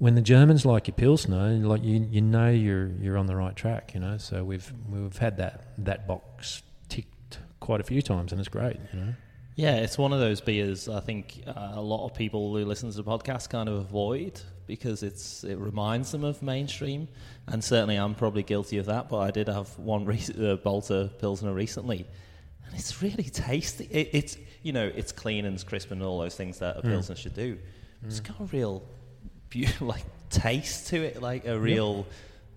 when 0.00 0.16
the 0.16 0.22
Germans 0.22 0.66
like 0.66 0.88
your 0.88 0.96
pilsner 0.96 1.52
like 1.58 1.84
you 1.84 2.08
you 2.10 2.20
know 2.20 2.50
you're 2.50 2.88
you're 3.00 3.16
on 3.16 3.26
the 3.26 3.36
right 3.36 3.54
track 3.54 3.92
you 3.94 4.00
know 4.00 4.18
so 4.18 4.42
we've 4.42 4.72
we've 4.90 5.16
had 5.18 5.36
that 5.36 5.72
that 5.78 6.08
box 6.08 6.62
ticked 6.88 7.38
quite 7.60 7.80
a 7.80 7.84
few 7.84 8.02
times 8.02 8.32
and 8.32 8.40
it's 8.40 8.48
great 8.48 8.80
you 8.92 9.00
know 9.00 9.14
yeah, 9.60 9.76
it's 9.76 9.98
one 9.98 10.14
of 10.14 10.20
those 10.20 10.40
beers 10.40 10.88
I 10.88 11.00
think 11.00 11.42
uh, 11.46 11.72
a 11.74 11.82
lot 11.82 12.06
of 12.06 12.14
people 12.14 12.56
who 12.56 12.64
listen 12.64 12.90
to 12.90 12.96
the 12.96 13.04
podcast 13.04 13.50
kind 13.50 13.68
of 13.68 13.74
avoid 13.74 14.40
because 14.66 15.02
it's 15.02 15.44
it 15.44 15.56
reminds 15.56 16.12
them 16.12 16.24
of 16.24 16.42
mainstream, 16.42 17.08
and 17.46 17.62
certainly 17.62 17.96
I'm 17.96 18.14
probably 18.14 18.42
guilty 18.42 18.78
of 18.78 18.86
that. 18.86 19.10
But 19.10 19.18
I 19.18 19.30
did 19.30 19.48
have 19.48 19.78
one 19.78 20.04
rec- 20.06 20.38
uh, 20.40 20.56
Pilsner 20.56 21.52
recently, 21.52 22.06
and 22.64 22.74
it's 22.74 23.02
really 23.02 23.24
tasty. 23.24 23.84
It, 23.90 24.08
it's 24.12 24.38
you 24.62 24.72
know 24.72 24.90
it's 24.94 25.12
clean 25.12 25.44
and 25.44 25.54
it's 25.54 25.64
crisp 25.64 25.90
and 25.90 26.02
all 26.02 26.20
those 26.20 26.36
things 26.36 26.60
that 26.60 26.78
a 26.78 26.80
mm. 26.80 26.90
Pilsner 26.90 27.16
should 27.16 27.34
do. 27.34 27.56
Mm. 27.56 28.06
It's 28.06 28.20
got 28.20 28.40
a 28.40 28.44
real 28.44 28.82
beautiful 29.50 29.86
like 29.88 30.04
taste 30.30 30.88
to 30.88 31.02
it, 31.02 31.20
like 31.20 31.46
a 31.46 31.58
real 31.58 32.06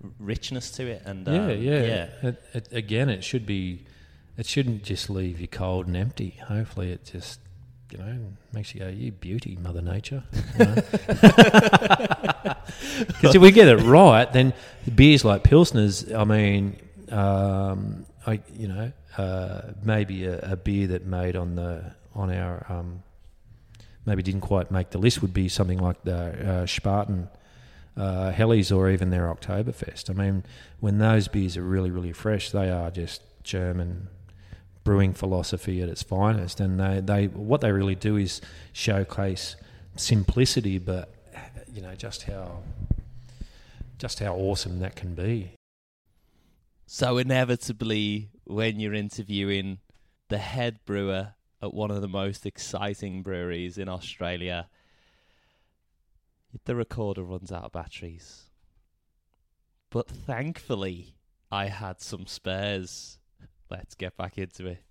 yep. 0.02 0.12
richness 0.20 0.72
to 0.72 0.88
it, 0.88 1.02
and 1.06 1.28
yeah, 1.28 1.34
um, 1.34 1.50
yeah, 1.50 1.84
yeah. 1.84 2.08
It, 2.30 2.44
it, 2.54 2.68
again, 2.72 3.10
it 3.10 3.24
should 3.24 3.46
be 3.46 3.86
it 4.38 4.46
shouldn't 4.46 4.84
just 4.84 5.10
leave 5.10 5.40
you 5.40 5.48
cold 5.48 5.88
and 5.88 5.98
empty. 5.98 6.40
Hopefully, 6.48 6.92
it 6.92 7.06
just 7.06 7.40
you 7.92 7.98
know 7.98 8.18
makes 8.54 8.74
you 8.74 8.80
go, 8.80 8.88
"You 8.88 9.12
beauty, 9.12 9.58
Mother 9.62 9.82
Nature." 9.82 10.24
Because 12.98 13.36
if 13.36 13.42
we 13.42 13.52
get 13.52 13.68
it 13.68 13.78
right, 13.78 14.32
then 14.32 14.54
beers 14.94 15.24
like 15.26 15.44
pilsners. 15.44 16.14
I 16.14 16.24
mean, 16.24 16.78
um, 17.10 18.06
I 18.26 18.42
you 18.54 18.68
know 18.68 18.92
uh, 19.18 19.62
maybe 19.84 20.26
a, 20.26 20.40
a, 20.40 20.56
beer 20.56 20.88
that 20.88 21.06
made 21.06 21.36
on 21.36 21.56
the 21.56 21.94
on 22.16 22.32
our 22.32 22.66
um, 22.70 23.04
maybe 24.06 24.24
didn't 24.24 24.42
quite 24.42 24.72
make 24.72 24.90
the 24.92 24.98
list 24.98 25.22
would 25.22 25.34
be 25.34 25.50
something 25.50 25.80
like 25.80 26.04
the 26.04 26.16
uh, 26.16 26.66
Spaten. 26.66 27.30
Uh, 27.96 28.32
Helles 28.32 28.72
or 28.72 28.90
even 28.90 29.12
their 29.12 29.32
Oktoberfest. 29.32 30.10
I 30.10 30.14
mean, 30.14 30.44
when 30.80 30.98
those 30.98 31.28
beers 31.28 31.56
are 31.58 31.62
really, 31.62 31.92
really 31.92 32.12
fresh, 32.12 32.50
they 32.50 32.72
are 32.72 32.90
just 32.90 33.22
German 33.44 34.08
brewing 34.84 35.14
philosophy 35.14 35.80
at 35.82 35.90
its 35.90 36.02
finest. 36.02 36.60
And 36.60 36.80
they, 36.80 37.02
they 37.02 37.28
what 37.28 37.62
they 37.62 37.72
really 37.72 37.94
do 37.94 38.18
is 38.18 38.42
showcase 38.72 39.56
simplicity, 39.96 40.80
but 40.80 41.14
you 41.74 41.82
know 41.82 41.96
just 41.96 42.24
how 42.24 42.60
just 43.98 44.20
how 44.20 44.36
awesome 44.36 44.80
that 44.80 44.96
can 44.96 45.16
be. 45.16 45.52
So 46.86 47.18
inevitably, 47.18 48.30
when 48.44 48.80
you're 48.80 48.94
interviewing 48.94 49.80
the 50.30 50.38
head 50.38 50.80
brewer 50.86 51.36
at 51.64 51.74
one 51.74 51.90
of 51.90 52.02
the 52.02 52.08
most 52.10 52.46
exciting 52.46 53.24
breweries 53.24 53.78
in 53.78 53.88
Australia, 53.88 54.68
the 56.66 56.76
recorder 56.76 57.24
runs 57.24 57.52
out 57.52 57.64
of 57.64 57.72
batteries. 57.72 58.44
But 59.90 60.10
thankfully, 60.10 61.16
I 61.50 61.68
had 61.68 62.02
some 62.02 62.28
spares 62.28 63.18
let's 63.70 63.96
get 63.96 64.16
back 64.18 64.38
into 64.38 64.68
it. 64.68 64.84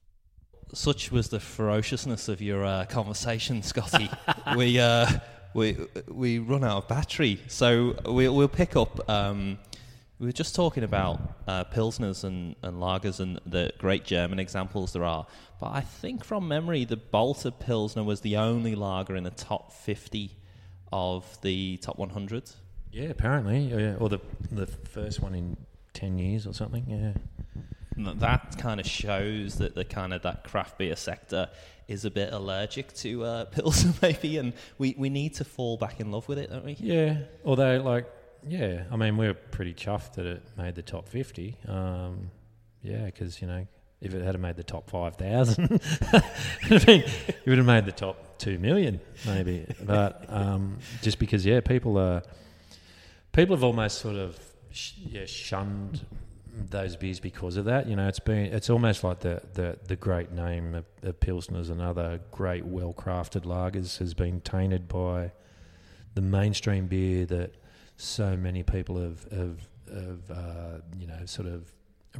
Such 0.72 1.12
was 1.12 1.28
the 1.28 1.38
ferociousness 1.38 2.28
of 2.28 2.40
your 2.40 2.64
uh, 2.64 2.86
conversation, 2.86 3.62
Scotty. 3.62 4.10
we 4.56 4.80
uh, 4.80 5.06
we 5.54 5.76
we 6.08 6.38
run 6.38 6.64
out 6.64 6.78
of 6.78 6.88
battery, 6.88 7.38
so 7.48 7.94
we, 8.08 8.28
we'll 8.28 8.48
pick 8.48 8.74
up. 8.76 9.08
Um, 9.08 9.58
we 10.18 10.26
were 10.26 10.32
just 10.32 10.54
talking 10.54 10.84
about 10.84 11.20
uh, 11.48 11.64
pilsners 11.64 12.22
and, 12.22 12.54
and 12.62 12.76
lagers 12.76 13.18
and 13.18 13.40
the 13.44 13.72
great 13.78 14.04
German 14.04 14.38
examples 14.38 14.92
there 14.92 15.04
are, 15.04 15.26
but 15.62 15.76
I 15.76 15.82
think 15.82 16.24
from 16.24 16.48
memory, 16.48 16.84
the 16.84 16.96
Balter 16.96 17.56
Pilsner 17.56 18.02
was 18.02 18.22
the 18.22 18.36
only 18.36 18.74
lager 18.74 19.14
in 19.14 19.22
the 19.22 19.30
top 19.30 19.72
fifty 19.72 20.36
of 20.92 21.40
the 21.42 21.76
top 21.76 22.00
one 22.00 22.10
hundred. 22.10 22.50
Yeah, 22.90 23.10
apparently, 23.10 23.60
yeah, 23.60 23.94
or 24.00 24.08
the 24.08 24.18
the 24.50 24.66
first 24.66 25.20
one 25.20 25.36
in 25.36 25.56
ten 25.92 26.18
years 26.18 26.48
or 26.48 26.52
something. 26.52 26.84
Yeah. 26.88 27.12
That 28.14 28.58
kind 28.58 28.80
of 28.80 28.86
shows 28.86 29.58
that 29.58 29.76
the 29.76 29.84
kind 29.84 30.12
of 30.12 30.22
that 30.22 30.42
craft 30.42 30.78
beer 30.78 30.96
sector 30.96 31.48
is 31.86 32.04
a 32.04 32.10
bit 32.10 32.32
allergic 32.32 32.92
to 32.94 33.22
uh, 33.22 33.44
pilsner 33.52 33.92
maybe 34.02 34.38
and 34.38 34.54
we, 34.78 34.96
we 34.98 35.10
need 35.10 35.34
to 35.34 35.44
fall 35.44 35.76
back 35.76 36.00
in 36.00 36.10
love 36.10 36.26
with 36.26 36.38
it 36.38 36.50
don't 36.50 36.64
we? 36.64 36.76
Yeah. 36.80 37.18
Although 37.44 37.82
like 37.82 38.06
yeah 38.44 38.82
i 38.90 38.96
mean 38.96 39.16
we're 39.16 39.34
pretty 39.34 39.72
chuffed 39.72 40.14
that 40.14 40.26
it 40.26 40.42
made 40.56 40.74
the 40.74 40.82
top 40.82 41.08
50 41.08 41.58
um, 41.68 42.28
yeah 42.82 43.04
because 43.04 43.40
you 43.40 43.46
know 43.46 43.64
if 44.02 44.14
it 44.14 44.22
had 44.22 44.38
made 44.40 44.56
the 44.56 44.62
top 44.64 44.90
5000 44.90 45.80
it 46.62 47.46
would 47.46 47.58
have 47.58 47.66
made 47.66 47.84
the 47.84 47.92
top 47.92 48.38
2 48.38 48.58
million 48.58 49.00
maybe 49.26 49.66
but 49.84 50.24
um, 50.28 50.78
just 51.02 51.18
because 51.18 51.46
yeah 51.46 51.60
people 51.60 51.96
are 51.98 52.22
people 53.32 53.54
have 53.56 53.64
almost 53.64 53.98
sort 53.98 54.16
of 54.16 54.38
sh- 54.70 54.92
yeah 54.98 55.24
shunned 55.24 56.04
those 56.54 56.96
beers 56.96 57.20
because 57.20 57.56
of 57.56 57.64
that. 57.64 57.86
You 57.88 57.96
know, 57.96 58.08
it's 58.08 58.18
been 58.20 58.52
it's 58.52 58.70
almost 58.70 59.04
like 59.04 59.20
the 59.20 59.42
the, 59.54 59.78
the 59.86 59.96
great 59.96 60.32
name 60.32 60.74
of, 60.74 60.84
of 61.02 61.18
pilsners 61.20 61.70
and 61.70 61.80
other 61.80 62.20
great 62.30 62.64
well 62.64 62.92
crafted 62.92 63.44
lagers 63.44 63.98
has 63.98 64.14
been 64.14 64.40
tainted 64.40 64.88
by 64.88 65.32
the 66.14 66.20
mainstream 66.20 66.86
beer 66.86 67.24
that 67.26 67.54
so 67.96 68.36
many 68.36 68.62
people 68.62 69.00
have 69.00 69.26
have, 69.32 69.68
have 69.92 70.30
uh, 70.30 70.78
you 70.98 71.06
know 71.06 71.24
sort 71.24 71.48
of 71.48 71.72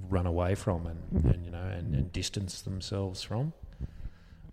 run 0.09 0.27
away 0.27 0.55
from 0.55 0.87
and, 0.87 1.01
mm-hmm. 1.13 1.29
and 1.29 1.45
you 1.45 1.51
know 1.51 1.63
and, 1.63 1.95
and 1.95 2.13
distanced 2.13 2.65
themselves 2.65 3.23
from. 3.23 3.53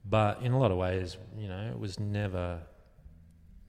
But 0.06 0.42
in 0.42 0.54
a 0.54 0.60
lot 0.60 0.72
of 0.72 0.78
ways, 0.78 1.18
you 1.38 1.48
know, 1.48 1.70
it 1.72 1.80
was 1.80 2.00
never. 2.00 2.62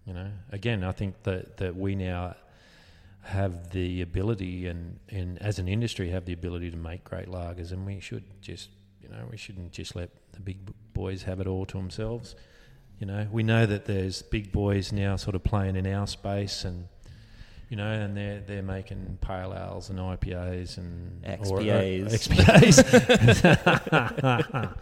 You 0.06 0.14
know, 0.14 0.30
again, 0.50 0.82
I 0.82 0.92
think 0.92 1.22
that 1.24 1.58
that 1.58 1.76
we 1.76 1.94
now 1.94 2.34
have 3.22 3.70
the 3.70 4.00
ability 4.00 4.66
and, 4.66 4.98
and 5.10 5.40
as 5.42 5.58
an 5.58 5.68
industry 5.68 6.08
have 6.10 6.24
the 6.24 6.32
ability 6.32 6.70
to 6.70 6.76
make 6.76 7.04
great 7.04 7.28
lagers 7.28 7.70
and 7.70 7.84
we 7.84 8.00
should 8.00 8.24
just 8.40 8.70
you 9.02 9.08
know 9.08 9.26
we 9.30 9.36
shouldn't 9.36 9.72
just 9.72 9.94
let 9.94 10.10
the 10.32 10.40
big 10.40 10.58
boys 10.94 11.22
have 11.22 11.38
it 11.38 11.46
all 11.46 11.66
to 11.66 11.76
themselves 11.76 12.34
you 12.98 13.06
know 13.06 13.26
we 13.30 13.42
know 13.42 13.66
that 13.66 13.84
there's 13.84 14.22
big 14.22 14.50
boys 14.50 14.90
now 14.90 15.16
sort 15.16 15.36
of 15.36 15.44
playing 15.44 15.76
in 15.76 15.86
our 15.86 16.06
space 16.06 16.64
and 16.64 16.88
you 17.70 17.76
know 17.76 17.90
and 17.90 18.14
they're 18.14 18.40
they're 18.40 18.62
making 18.62 19.16
pale 19.22 19.54
ales 19.56 19.88
and 19.88 19.98
IPAs 19.98 20.76
and 20.76 21.22
XPAs 21.24 22.76
or, 22.76 22.90
XPAs 23.64 24.76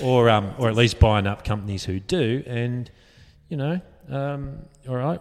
or 0.02 0.30
um 0.30 0.54
or 0.58 0.68
at 0.68 0.76
least 0.76 1.00
buying 1.00 1.26
up 1.26 1.42
companies 1.42 1.84
who 1.84 1.98
do 1.98 2.44
and 2.46 2.90
you 3.48 3.56
know 3.56 3.80
um, 4.10 4.58
all 4.86 4.94
right 4.94 5.20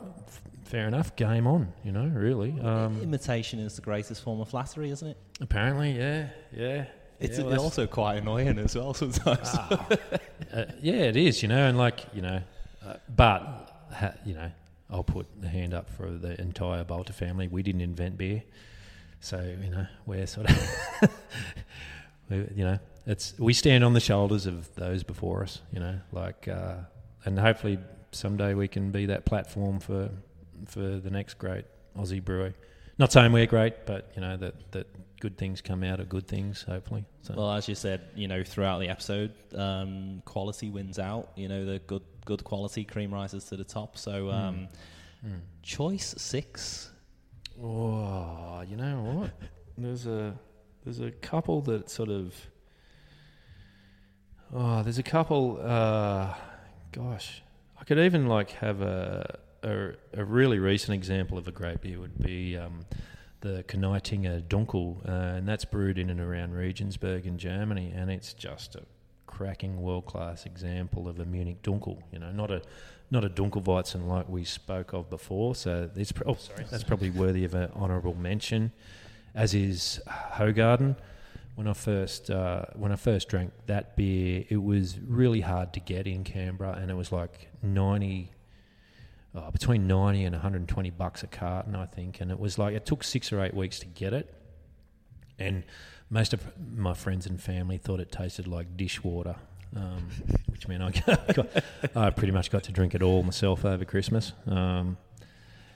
fair 0.74 0.88
enough. 0.88 1.16
Game 1.16 1.46
on, 1.46 1.72
you 1.84 1.92
know, 1.92 2.06
really. 2.06 2.60
Um, 2.60 3.00
Imitation 3.00 3.60
is 3.60 3.76
the 3.76 3.84
greatest 3.84 4.24
form 4.24 4.42
of 4.42 4.50
flattery, 4.50 4.90
isn't 4.90 5.08
it? 5.08 5.18
Apparently, 5.40 5.92
yeah, 5.92 6.30
yeah. 6.52 6.86
It's 7.20 7.38
yeah, 7.38 7.46
well, 7.46 7.62
also 7.62 7.86
quite 7.86 8.16
annoying 8.16 8.58
as 8.58 8.76
well 8.76 8.96
sometimes. 8.96 9.50
Ah, 9.54 9.88
uh, 10.52 10.66
yeah, 10.82 10.96
it 10.96 11.16
is, 11.16 11.44
you 11.44 11.48
know, 11.48 11.68
and 11.68 11.78
like, 11.78 12.08
you 12.12 12.24
know, 12.24 12.42
uh, 12.84 12.96
but, 13.16 13.88
ha, 13.94 14.14
you 14.26 14.34
know, 14.34 14.50
I'll 14.94 15.04
put 15.04 15.28
the 15.42 15.50
hand 15.50 15.74
up 15.74 15.90
for 15.90 16.10
the 16.10 16.40
entire 16.40 16.84
Balter 16.86 17.14
family. 17.14 17.48
We 17.48 17.64
didn't 17.64 17.82
invent 17.82 18.18
beer. 18.18 18.44
So, 19.20 19.42
you 19.62 19.72
know, 19.72 19.88
we're 20.06 20.28
sort 20.28 20.50
of, 20.50 21.12
you 22.30 22.64
know, 22.64 22.80
it's, 23.06 23.34
we 23.40 23.54
stand 23.54 23.84
on 23.84 23.94
the 23.94 24.00
shoulders 24.00 24.46
of 24.46 24.74
those 24.76 25.04
before 25.04 25.44
us, 25.44 25.62
you 25.72 25.80
know, 25.80 26.00
like, 26.12 26.48
uh, 26.48 26.76
and 27.26 27.40
hopefully 27.40 27.80
someday 28.12 28.54
we 28.54 28.68
can 28.68 28.92
be 28.92 29.08
that 29.08 29.26
platform 29.26 29.80
for 29.80 30.10
for 30.68 30.80
the 30.80 31.10
next 31.10 31.36
great 31.36 31.66
Aussie 31.98 32.24
brewer. 32.24 32.54
Not 32.98 33.12
saying 33.12 33.32
we're 33.32 33.48
great, 33.48 33.86
but 33.86 34.12
you 34.16 34.22
know 34.22 34.38
that 34.38 34.72
that 34.72 34.88
good 35.20 35.38
things 35.38 35.62
come 35.62 35.84
out 35.84 36.00
of 36.00 36.10
good 36.10 36.28
things. 36.28 36.64
Hopefully. 36.64 37.06
So. 37.22 37.34
Well, 37.36 37.52
as 37.52 37.68
you 37.68 37.76
said, 37.76 38.02
you 38.16 38.28
know, 38.28 38.44
throughout 38.44 38.80
the 38.80 38.90
episode, 38.90 39.34
um, 39.56 40.22
quality 40.26 40.70
wins 40.70 41.00
out. 41.00 41.32
You 41.36 41.48
know, 41.48 41.66
the 41.66 41.80
good 41.80 42.04
good 42.26 42.44
quality 42.44 42.84
cream 42.84 43.14
rises 43.14 43.46
to 43.46 43.58
the 43.58 43.64
top. 43.64 43.98
So, 43.98 44.26
hmm. 44.26 44.30
um, 44.30 44.56
mm. 44.56 44.68
Mm. 45.26 45.40
choice 45.62 46.16
six. 46.18 46.92
Oh, 47.62 48.62
you 48.68 48.76
know 48.76 49.02
what? 49.04 49.32
There's 49.78 50.06
a 50.06 50.38
there's 50.84 51.00
a 51.00 51.12
couple 51.12 51.62
that 51.62 51.90
sort 51.90 52.10
of. 52.10 52.36
Oh, 54.54 54.84
there's 54.84 54.98
a 54.98 55.04
couple. 55.04 55.60
Uh, 55.64 56.34
gosh, 56.92 57.42
I 57.80 57.86
could 57.86 58.00
even 58.00 58.28
like 58.28 58.52
have 58.52 58.82
a 58.82 59.40
a, 59.64 59.92
a 60.14 60.26
really 60.26 60.60
recent 60.60 60.94
example 60.94 61.38
of 61.38 61.48
a 61.48 61.52
great 61.52 61.82
beer 61.82 62.00
would 62.00 62.20
be 62.22 62.58
um, 62.58 62.86
the 63.42 63.64
Kneitinger 63.68 64.42
Dunkel, 64.48 65.08
uh, 65.08 65.38
and 65.38 65.48
that's 65.48 65.66
brewed 65.66 65.98
in 65.98 66.10
and 66.10 66.20
around 66.20 66.54
Regensburg 66.54 67.26
in 67.26 67.38
Germany, 67.38 67.94
and 67.96 68.12
it's 68.12 68.34
just 68.34 68.76
a 68.76 68.84
cracking 69.34 69.82
world 69.82 70.06
class 70.06 70.46
example 70.46 71.08
of 71.08 71.20
a 71.20 71.26
Munich 71.26 71.62
Dunkel. 71.64 72.02
You 72.12 72.20
know, 72.20 72.32
not 72.32 72.52
a 72.52 72.62
not 73.10 73.26
a 73.26 73.30
Dunkelweizen 73.30 74.08
like 74.08 74.30
we 74.30 74.44
spoke 74.44 74.94
of 74.94 75.10
before. 75.10 75.56
So 75.56 75.90
it's 75.96 76.14
oh 76.26 76.36
sorry, 76.36 76.66
that's 76.70 76.84
probably 76.84 77.10
worthy 77.10 77.44
of 77.44 77.54
an 77.56 77.72
honourable 77.76 78.14
mention. 78.16 78.72
As 79.34 79.54
is 79.54 80.00
Hoegaarden. 80.08 80.96
When 81.56 81.68
I 81.68 81.74
first 81.74 82.32
uh, 82.32 82.66
when 82.76 82.92
I 82.92 82.96
first 82.96 83.30
drank 83.30 83.52
that 83.68 83.96
beer, 83.96 84.46
it 84.50 84.58
was 84.58 85.00
really 85.00 85.42
hard 85.42 85.74
to 85.74 85.80
get 85.80 86.08
in 86.08 86.24
Canberra, 86.24 86.74
and 86.74 86.90
it 86.90 86.96
was 86.96 87.12
like 87.12 87.50
ninety. 87.62 88.32
Uh, 89.36 89.50
between 89.50 89.88
90 89.88 90.26
and 90.26 90.36
120 90.36 90.92
bucks 90.92 91.24
a 91.24 91.28
carton, 91.28 91.76
I 91.76 91.88
think. 91.88 92.22
And 92.22 92.30
it 92.30 92.40
was 92.40 92.60
like, 92.60 92.76
it 92.76 92.86
took 92.86 93.04
six 93.04 93.34
or 93.34 93.42
eight 93.44 93.56
weeks 93.56 93.80
to 93.80 93.88
get 93.88 94.14
it. 94.14 94.32
And 95.40 95.64
most 96.10 96.34
of 96.34 96.44
my 96.76 96.94
friends 96.94 97.26
and 97.26 97.42
family 97.42 97.78
thought 97.78 98.00
it 98.00 98.12
tasted 98.12 98.48
like 98.48 98.78
dishwater, 98.78 99.36
um, 99.76 100.08
which 100.48 100.68
meant 100.68 100.84
I, 100.84 100.92
got, 101.34 101.50
I 101.96 102.10
pretty 102.12 102.32
much 102.32 102.52
got 102.52 102.64
to 102.64 102.72
drink 102.72 102.94
it 102.94 103.02
all 103.02 103.24
myself 103.24 103.66
over 103.66 103.86
Christmas. 103.86 104.34
Um, 104.48 104.98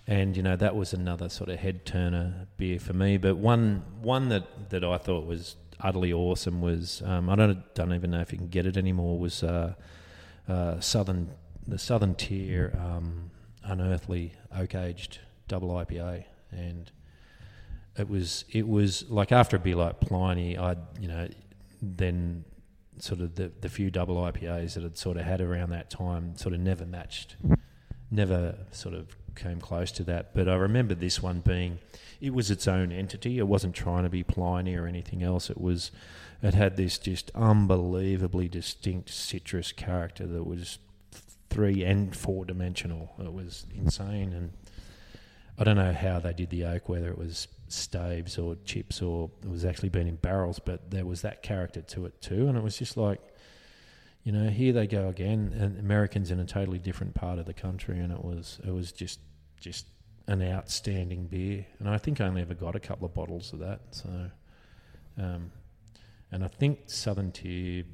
and 0.08 0.38
you 0.38 0.44
know 0.44 0.56
that 0.56 0.76
was 0.76 0.94
another 0.94 1.28
sort 1.28 1.50
of 1.50 1.60
head 1.60 1.86
turner 1.86 2.48
beer 2.56 2.80
for 2.80 2.94
me. 2.94 3.18
But 3.18 3.38
one 3.38 3.84
one 4.02 4.30
that, 4.30 4.70
that 4.70 4.84
I 4.84 4.98
thought 4.98 5.26
was 5.26 5.58
utterly 5.82 6.14
awesome 6.14 6.62
was 6.62 7.02
um, 7.06 7.30
I 7.30 7.36
don't 7.36 7.76
don't 7.76 7.94
even 7.94 8.12
know 8.12 8.22
if 8.22 8.32
you 8.32 8.38
can 8.38 8.48
get 8.48 8.66
it 8.66 8.78
anymore. 8.78 9.20
Was 9.20 9.44
uh, 9.44 9.74
uh, 10.48 10.80
Southern 10.80 11.32
the 11.68 11.78
Southern 11.78 12.16
Tier 12.16 12.78
um, 12.80 13.32
Unearthly 13.64 14.34
Oak 14.56 14.76
Aged 14.76 15.20
Double 15.50 15.70
IPA, 15.70 16.24
and 16.52 16.92
it 17.98 18.08
was 18.08 18.46
it 18.52 18.68
was 18.68 19.10
like 19.10 19.32
after 19.32 19.58
a 19.58 19.60
beer 19.60 19.76
like 19.76 20.00
Pliny, 20.00 20.58
I'd 20.58 20.78
you 21.00 21.08
know 21.08 21.28
then 21.82 22.46
sort 23.00 23.22
of 23.22 23.36
the 23.36 23.52
the 23.62 23.70
few 23.70 23.90
double 23.90 24.18
IPAs 24.18 24.76
that 24.76 24.84
had 24.84 24.98
sort 24.98 25.18
of 25.18 25.24
had 25.24 25.42
around 25.42 25.72
that 25.72 25.90
time 25.90 26.36
sort 26.38 26.54
of 26.54 26.60
never 26.60 26.86
matched, 26.86 27.36
never 28.12 28.56
sort 28.72 28.94
of 28.94 29.16
came 29.36 29.60
close 29.60 29.92
to 29.94 30.04
that. 30.04 30.34
But 30.34 30.48
I 30.48 30.56
remember 30.56 30.96
this 30.96 31.22
one 31.22 31.40
being 31.40 31.80
it 32.22 32.34
was 32.34 32.52
its 32.52 32.68
own 32.68 32.92
entity. 32.92 33.40
It 33.40 33.48
wasn't 33.48 33.76
trying 33.76 34.04
to 34.04 34.10
be 34.10 34.24
Pliny 34.24 34.76
or 34.76 34.86
anything 34.86 35.24
else. 35.24 35.50
It 35.50 35.60
was 35.60 35.92
it 36.44 36.54
had 36.54 36.78
this 36.78 37.00
just 37.00 37.32
unbelievably 37.34 38.50
distinct 38.50 39.10
citrus 39.10 39.72
character 39.72 40.28
that 40.28 40.44
was 40.44 40.78
three 41.50 41.84
and 41.84 42.16
four 42.16 42.46
dimensional. 42.46 43.16
It 43.20 43.34
was 43.34 43.66
insane 43.76 44.34
and. 44.34 44.52
I 45.60 45.64
don't 45.64 45.76
know 45.76 45.92
how 45.92 46.20
they 46.20 46.34
did 46.34 46.52
the 46.52 46.66
oak, 46.66 46.88
whether 46.88 47.10
it 47.10 47.18
was 47.18 47.48
staves 47.68 48.38
or 48.38 48.56
chips 48.66 49.02
or 49.02 49.30
it 49.44 49.50
was 49.50 49.66
actually 49.66 49.90
been 49.90 50.08
in 50.08 50.16
barrels, 50.16 50.60
but 50.60 50.92
there 50.92 51.06
was 51.06 51.22
that 51.22 51.44
character 51.44 51.82
to 51.82 52.06
it 52.06 52.22
too. 52.22 52.48
And 52.48 52.58
it 52.58 52.64
was 52.64 52.78
just 52.78 52.98
like, 52.98 53.22
you 54.24 54.32
know, 54.32 54.50
here 54.50 54.74
they 54.74 54.88
go 54.88 55.08
again, 55.08 55.56
and 55.58 55.80
Americans 55.80 56.32
in 56.32 56.40
a 56.40 56.46
totally 56.46 56.80
different 56.80 57.14
part 57.14 57.40
of 57.40 57.46
the 57.46 57.54
country, 57.54 57.98
and 58.00 58.12
it 58.12 58.24
was 58.24 58.60
it 58.66 58.72
was 58.72 58.92
just 58.92 59.20
just 59.60 59.88
an 60.28 60.42
outstanding 60.42 61.28
beer. 61.28 61.66
And 61.80 61.88
I 61.88 61.98
think 61.98 62.20
I 62.20 62.26
only 62.26 62.42
ever 62.42 62.54
got 62.54 62.76
a 62.76 62.80
couple 62.80 63.06
of 63.06 63.14
bottles 63.14 63.54
of 63.54 63.60
that. 63.60 63.80
So, 63.92 64.10
um, 65.18 65.52
and 66.30 66.44
I 66.44 66.50
think 66.50 66.80
Southern 66.88 67.32
Tier 67.32 67.86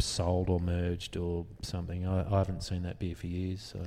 sold 0.00 0.50
or 0.50 0.58
merged 0.58 1.16
or 1.16 1.46
something. 1.62 2.06
I, 2.06 2.34
I 2.34 2.38
haven't 2.38 2.62
seen 2.62 2.82
that 2.82 2.98
beer 2.98 3.14
for 3.14 3.28
years. 3.28 3.62
So. 3.72 3.80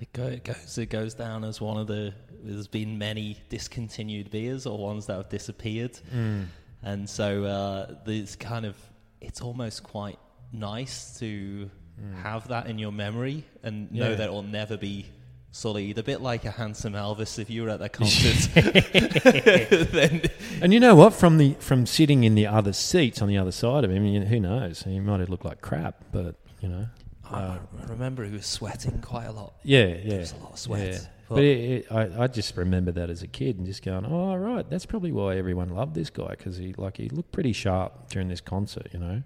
It, 0.00 0.12
go, 0.14 0.24
it 0.24 0.44
goes 0.44 0.78
it 0.78 0.86
goes 0.86 1.14
down 1.14 1.44
as 1.44 1.60
one 1.60 1.76
of 1.76 1.86
the. 1.86 2.14
There's 2.42 2.66
been 2.68 2.98
many 2.98 3.36
discontinued 3.48 4.30
beers 4.30 4.66
or 4.66 4.78
ones 4.78 5.06
that 5.06 5.16
have 5.16 5.28
disappeared, 5.28 5.98
Mm. 6.14 6.46
and 6.82 7.08
so 7.08 7.44
uh, 7.44 7.94
there's 8.06 8.36
kind 8.36 8.64
of 8.66 8.76
it's 9.20 9.40
almost 9.42 9.82
quite 9.82 10.18
nice 10.52 11.18
to 11.20 11.70
Mm. 12.00 12.22
have 12.22 12.48
that 12.48 12.66
in 12.66 12.78
your 12.78 12.92
memory 12.92 13.44
and 13.62 13.92
know 13.92 14.14
that 14.16 14.24
it'll 14.24 14.42
never 14.42 14.78
be 14.78 15.04
sullied. 15.52 15.98
A 15.98 16.02
bit 16.02 16.22
like 16.22 16.46
a 16.46 16.50
handsome 16.50 16.94
Elvis. 16.94 17.38
If 17.38 17.50
you 17.50 17.62
were 17.64 17.68
at 17.68 17.80
that 17.80 17.92
concert, 17.92 18.48
then 19.92 20.22
And 20.62 20.72
you 20.72 20.80
know 20.80 20.94
what? 20.94 21.12
From 21.12 21.36
the 21.38 21.54
from 21.60 21.84
sitting 21.84 22.24
in 22.24 22.34
the 22.34 22.46
other 22.46 22.72
seats 22.72 23.20
on 23.20 23.28
the 23.28 23.36
other 23.36 23.52
side 23.52 23.84
of 23.84 23.90
him, 23.90 24.04
you, 24.06 24.22
who 24.22 24.40
knows? 24.40 24.82
He 24.84 24.98
might 25.00 25.20
have 25.20 25.28
looked 25.28 25.44
like 25.44 25.60
crap, 25.60 26.04
but 26.12 26.36
you 26.62 26.68
know. 26.68 26.86
I 27.32 27.58
remember 27.86 28.24
he 28.24 28.32
was 28.32 28.46
sweating 28.46 29.00
quite 29.02 29.26
a 29.26 29.32
lot. 29.32 29.54
Yeah, 29.62 29.86
yeah. 29.86 30.08
There 30.08 30.18
was 30.20 30.32
a 30.32 30.36
lot 30.38 30.52
of 30.52 30.58
sweat. 30.58 30.92
Yeah. 30.92 30.98
But- 31.36 31.44
it, 31.44 31.58
it, 31.70 31.92
I, 31.92 32.24
I 32.24 32.26
just 32.26 32.56
remember 32.56 32.90
that 32.92 33.08
as 33.08 33.22
a 33.22 33.26
kid 33.28 33.56
and 33.56 33.66
just 33.66 33.84
going, 33.84 34.04
oh, 34.04 34.34
right, 34.34 34.68
that's 34.68 34.84
probably 34.84 35.12
why 35.12 35.36
everyone 35.36 35.68
loved 35.70 35.94
this 35.94 36.10
guy 36.10 36.30
because 36.30 36.56
he 36.56 36.74
like 36.76 36.96
he 36.96 37.08
looked 37.08 37.32
pretty 37.32 37.52
sharp 37.52 38.08
during 38.10 38.28
this 38.28 38.40
concert, 38.40 38.88
you 38.92 38.98
know. 38.98 39.22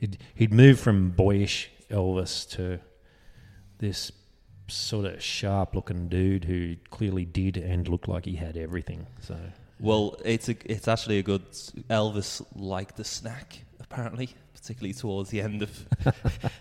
He'd, 0.00 0.18
he'd 0.34 0.52
moved 0.52 0.80
from 0.80 1.10
boyish 1.10 1.70
Elvis 1.90 2.48
to 2.50 2.80
this 3.78 4.12
sort 4.68 5.06
of 5.06 5.22
sharp 5.22 5.74
looking 5.74 6.08
dude 6.08 6.44
who 6.44 6.76
clearly 6.90 7.24
did 7.24 7.56
and 7.56 7.88
looked 7.88 8.08
like 8.08 8.24
he 8.24 8.36
had 8.36 8.56
everything. 8.56 9.06
So 9.20 9.36
Well, 9.80 10.16
it's 10.24 10.48
a, 10.48 10.56
it's 10.64 10.88
actually 10.88 11.18
a 11.18 11.22
good 11.22 11.50
Elvis 11.90 12.44
liked 12.54 12.96
the 12.96 13.04
snack 13.04 13.60
apparently, 13.80 14.30
particularly 14.60 14.94
towards 14.94 15.30
the 15.30 15.40
end 15.40 15.62
of 15.62 15.86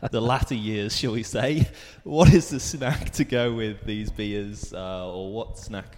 the 0.12 0.22
latter 0.22 0.56
years, 0.56 0.96
shall 0.96 1.14
we 1.14 1.24
say? 1.24 1.68
What 2.04 2.34
is 2.34 2.50
the 2.50 2.60
snack 2.60 3.12
to 3.12 3.24
go 3.24 3.54
with 3.54 3.84
these 3.86 4.10
beers, 4.12 4.74
uh, 4.74 5.12
or 5.12 5.32
what 5.32 5.58
snack 5.58 5.98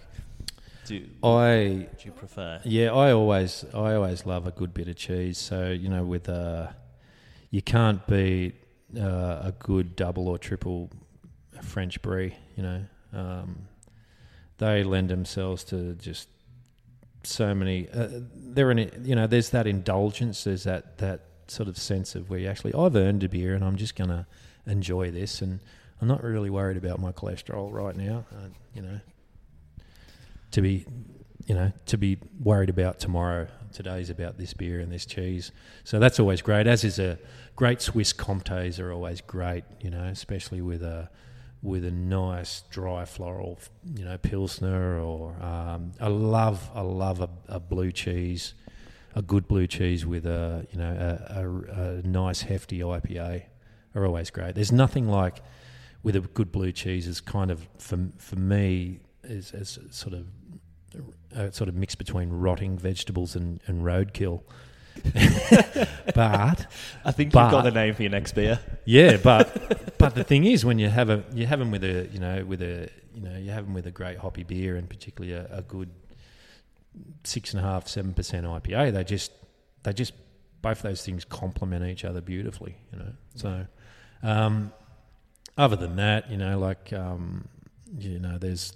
do, 0.86 1.06
I 1.22 1.86
do 1.98 2.04
you 2.04 2.12
prefer? 2.12 2.60
Yeah, 2.64 2.92
I 2.92 3.12
always 3.12 3.64
I 3.72 3.94
always 3.94 4.26
love 4.26 4.46
a 4.46 4.50
good 4.50 4.74
bit 4.74 4.88
of 4.88 4.96
cheese. 4.96 5.38
So 5.38 5.70
you 5.70 5.88
know, 5.88 6.04
with 6.04 6.28
uh, 6.28 6.68
you 7.50 7.62
can't 7.62 8.04
beat 8.06 8.54
uh, 8.98 9.40
a 9.50 9.54
good 9.58 9.94
double 9.94 10.28
or 10.28 10.38
triple 10.38 10.90
French 11.62 12.00
brie. 12.02 12.34
You 12.56 12.62
know, 12.62 12.84
um, 13.12 13.68
they 14.58 14.82
lend 14.82 15.10
themselves 15.10 15.64
to 15.64 15.94
just 15.94 16.28
so 17.22 17.54
many. 17.54 17.88
Uh, 17.88 18.08
they're 18.34 18.72
you 18.72 19.14
know, 19.14 19.26
there's 19.26 19.50
that 19.50 19.66
indulgence. 19.66 20.44
There's 20.44 20.64
that 20.64 20.98
that 20.98 21.20
sort 21.50 21.68
of 21.68 21.76
sense 21.76 22.14
of 22.14 22.30
where 22.30 22.38
you 22.38 22.48
actually 22.48 22.74
I've 22.74 22.96
earned 22.96 23.22
a 23.24 23.28
beer 23.28 23.54
and 23.54 23.64
I'm 23.64 23.76
just 23.76 23.96
gonna 23.96 24.26
enjoy 24.66 25.10
this 25.10 25.42
and. 25.42 25.60
I'm 26.02 26.08
not 26.08 26.24
really 26.24 26.48
worried 26.48 26.78
about 26.78 26.98
my 26.98 27.12
cholesterol 27.12 27.70
right 27.70 27.94
now. 27.94 28.24
Uh, 28.32 28.48
you 28.74 28.80
know, 28.80 29.00
to 30.52 30.62
be 30.62 30.86
you 31.46 31.54
know, 31.56 31.72
to 31.86 31.98
be 31.98 32.16
worried 32.38 32.70
about 32.70 33.00
tomorrow. 33.00 33.48
Today's 33.72 34.08
about 34.08 34.38
this 34.38 34.54
beer 34.54 34.78
and 34.78 34.92
this 34.92 35.04
cheese. 35.04 35.50
So 35.82 35.98
that's 35.98 36.20
always 36.20 36.42
great, 36.42 36.68
as 36.68 36.84
is 36.84 37.00
a 37.00 37.18
great 37.56 37.80
Swiss 37.80 38.12
Comtes 38.12 38.78
are 38.78 38.92
always 38.92 39.20
great, 39.20 39.64
you 39.80 39.90
know, 39.90 40.04
especially 40.04 40.60
with 40.60 40.82
a 40.82 41.10
with 41.62 41.84
a 41.84 41.90
nice 41.90 42.62
dry 42.70 43.04
floral, 43.04 43.58
you 43.94 44.04
know, 44.04 44.16
pilsner 44.16 45.00
or 45.00 45.34
um, 45.42 45.92
I 46.00 46.06
love 46.08 46.70
I 46.74 46.82
love 46.82 47.20
a, 47.20 47.28
a 47.48 47.58
blue 47.58 47.90
cheese, 47.90 48.54
a 49.14 49.22
good 49.22 49.48
blue 49.48 49.66
cheese 49.66 50.06
with 50.06 50.24
a 50.26 50.66
you 50.70 50.78
know 50.78 51.18
a, 51.28 51.40
a, 51.40 51.82
a 51.98 52.02
nice 52.02 52.42
hefty 52.42 52.78
IPA 52.80 53.44
are 53.94 54.06
always 54.06 54.30
great. 54.30 54.54
There's 54.54 54.72
nothing 54.72 55.08
like 55.08 55.42
with 56.02 56.16
a 56.16 56.20
good 56.20 56.50
blue 56.52 56.72
cheese 56.72 57.06
is 57.06 57.20
kind 57.20 57.50
of 57.50 57.68
for 57.78 57.98
for 58.18 58.36
me 58.36 59.00
is, 59.24 59.52
is 59.52 59.78
sort 59.90 60.14
of 60.14 60.26
a 61.34 61.52
sort 61.52 61.68
of 61.68 61.74
mix 61.74 61.94
between 61.94 62.30
rotting 62.30 62.76
vegetables 62.78 63.36
and, 63.36 63.60
and 63.66 63.82
roadkill. 63.84 64.42
but 66.14 66.66
I 67.04 67.12
think 67.12 67.32
But- 67.32 67.42
you've 67.44 67.50
got 67.52 67.62
the 67.64 67.70
name 67.70 67.94
for 67.94 68.02
your 68.02 68.10
next 68.10 68.32
beer. 68.32 68.60
yeah, 68.84 69.16
but 69.16 69.96
but 69.98 70.14
the 70.14 70.24
thing 70.24 70.44
is, 70.44 70.64
when 70.64 70.78
you 70.78 70.88
have 70.88 71.10
a 71.10 71.24
you 71.32 71.46
have 71.46 71.58
them 71.58 71.70
with 71.70 71.84
a 71.84 72.08
you 72.12 72.18
know 72.18 72.44
with 72.44 72.62
a 72.62 72.88
you 73.14 73.20
know 73.22 73.36
you 73.36 73.50
have 73.50 73.64
them 73.64 73.74
with 73.74 73.86
a 73.86 73.90
great 73.90 74.18
hoppy 74.18 74.42
beer 74.42 74.76
and 74.76 74.88
particularly 74.88 75.32
a, 75.34 75.46
a 75.58 75.62
good 75.62 75.90
six 77.24 77.52
and 77.52 77.64
a 77.64 77.66
half 77.66 77.88
seven 77.88 78.14
percent 78.14 78.46
IPA, 78.46 78.92
they 78.92 79.04
just 79.04 79.32
they 79.82 79.92
just 79.92 80.12
both 80.62 80.82
those 80.82 81.04
things 81.04 81.24
complement 81.24 81.84
each 81.84 82.04
other 82.04 82.20
beautifully. 82.20 82.76
You 82.92 82.98
know, 82.98 83.12
so 83.34 83.66
um, 84.22 84.72
other 85.56 85.76
than 85.76 85.96
that, 85.96 86.30
you 86.30 86.36
know, 86.36 86.58
like 86.58 86.92
um, 86.92 87.48
you 87.98 88.18
know, 88.18 88.38
there's 88.38 88.72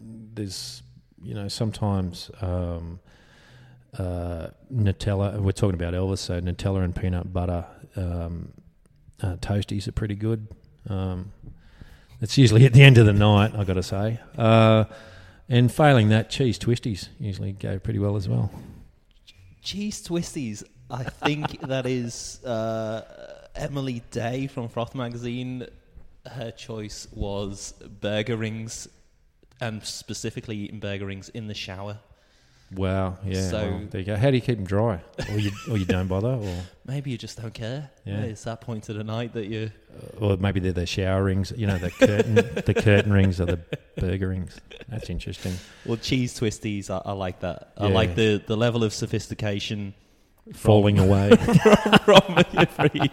there's 0.00 0.82
you 1.22 1.34
know 1.34 1.48
sometimes. 1.48 2.30
Um, 2.40 3.00
uh, 3.98 4.48
Nutella. 4.72 5.40
We're 5.40 5.50
talking 5.50 5.74
about 5.74 5.94
Elvis, 5.94 6.18
so 6.18 6.40
Nutella 6.40 6.84
and 6.84 6.94
peanut 6.94 7.32
butter 7.32 7.66
um, 7.96 8.52
uh, 9.22 9.36
toasties 9.36 9.88
are 9.88 9.92
pretty 9.92 10.14
good. 10.14 10.46
Um, 10.88 11.32
it's 12.20 12.36
usually 12.38 12.66
at 12.66 12.72
the 12.72 12.82
end 12.82 12.98
of 12.98 13.06
the 13.06 13.12
night, 13.12 13.52
I 13.56 13.64
got 13.64 13.74
to 13.74 13.82
say. 13.82 14.20
Uh, 14.36 14.84
and 15.50 15.70
failing 15.70 16.08
that, 16.10 16.30
cheese 16.30 16.58
twisties 16.58 17.08
usually 17.18 17.52
go 17.52 17.78
pretty 17.78 17.98
well 17.98 18.16
as 18.16 18.28
well. 18.28 18.50
Cheese 19.62 20.06
twisties. 20.06 20.62
I 20.88 21.04
think 21.04 21.60
that 21.66 21.86
is 21.86 22.42
uh, 22.44 23.48
Emily 23.56 24.02
Day 24.12 24.46
from 24.46 24.68
Froth 24.68 24.94
Magazine. 24.94 25.66
Her 26.24 26.52
choice 26.52 27.08
was 27.12 27.72
burger 28.00 28.36
rings, 28.36 28.88
and 29.60 29.84
specifically 29.84 30.56
eating 30.56 30.78
burger 30.78 31.06
rings 31.06 31.28
in 31.30 31.48
the 31.48 31.54
shower. 31.54 31.98
Wow, 32.72 33.18
yeah. 33.24 33.48
So- 33.50 33.58
well, 33.58 33.80
there 33.90 34.00
you 34.00 34.06
go. 34.06 34.16
How 34.16 34.30
do 34.30 34.36
you 34.36 34.40
keep 34.40 34.56
them 34.56 34.64
dry, 34.64 35.00
or 35.30 35.38
you 35.38 35.50
or 35.70 35.76
you 35.76 35.84
don't 35.84 36.06
bother, 36.06 36.28
or 36.28 36.54
Maybe 36.86 37.10
you 37.10 37.18
just 37.18 37.40
don't 37.40 37.54
care. 37.54 37.90
Yeah. 38.04 38.20
It's 38.22 38.44
that 38.44 38.60
point 38.60 38.88
of 38.88 38.96
the 38.96 39.04
night 39.04 39.32
that 39.34 39.46
you. 39.46 39.70
Uh, 40.20 40.24
or 40.24 40.36
maybe 40.36 40.60
they're 40.60 40.72
the 40.72 40.86
shower 40.86 41.22
rings. 41.24 41.52
You 41.56 41.66
know, 41.66 41.78
the 41.78 41.90
curtain 41.90 42.34
the 42.66 42.74
curtain 42.74 43.12
rings 43.12 43.40
are 43.40 43.46
the 43.46 43.60
burger 43.96 44.28
rings. 44.28 44.60
That's 44.88 45.10
interesting. 45.10 45.54
Well, 45.84 45.98
cheese 45.98 46.38
twisties. 46.38 46.90
I, 46.90 47.00
I 47.04 47.12
like 47.12 47.40
that. 47.40 47.72
I 47.76 47.88
like 47.88 48.14
the 48.14 48.42
the 48.44 48.56
level 48.56 48.82
of 48.84 48.92
sophistication 48.92 49.94
Falling 50.54 50.98
away. 50.98 51.30
from 52.04 52.44
free. 52.66 53.10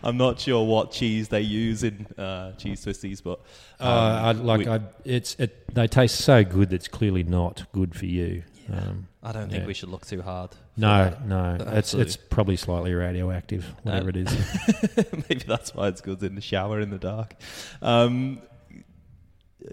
I'm 0.04 0.16
not 0.16 0.40
sure 0.40 0.64
what 0.66 0.90
cheese 0.92 1.28
they 1.28 1.40
use 1.42 1.82
in 1.84 2.06
uh, 2.18 2.52
cheese 2.52 2.84
twisties, 2.84 3.22
but 3.22 3.40
Uh, 3.80 3.84
I 4.24 4.30
um, 4.30 4.44
like 4.44 4.58
we- 4.60 4.68
I, 4.68 4.80
it's 5.04 5.34
it. 5.36 5.74
They 5.74 5.86
taste 5.86 6.16
so 6.16 6.42
good. 6.44 6.70
That's 6.70 6.88
clearly 6.88 7.22
not 7.22 7.70
good 7.72 7.94
for 7.94 8.06
you. 8.06 8.42
Um, 8.72 9.08
I 9.22 9.32
don't 9.32 9.50
think 9.50 9.62
yeah. 9.62 9.66
we 9.66 9.74
should 9.74 9.88
look 9.88 10.06
too 10.06 10.22
hard. 10.22 10.50
no, 10.76 11.04
that. 11.10 11.26
no. 11.26 11.54
It's 11.58 11.64
Absolutely. 11.64 12.06
it's 12.06 12.16
probably 12.16 12.56
slightly 12.56 12.94
radioactive, 12.94 13.64
whatever 13.82 14.06
Uh, 14.06 14.10
it 14.10 14.16
is. 14.16 15.06
Maybe 15.28 15.44
that's 15.46 15.74
why 15.74 15.88
it's 15.88 16.00
good 16.00 16.22
in 16.22 16.36
the 16.36 16.40
shower 16.40 16.80
in 16.80 16.90
the 16.90 16.98
dark. 16.98 17.34
Um, 17.82 18.40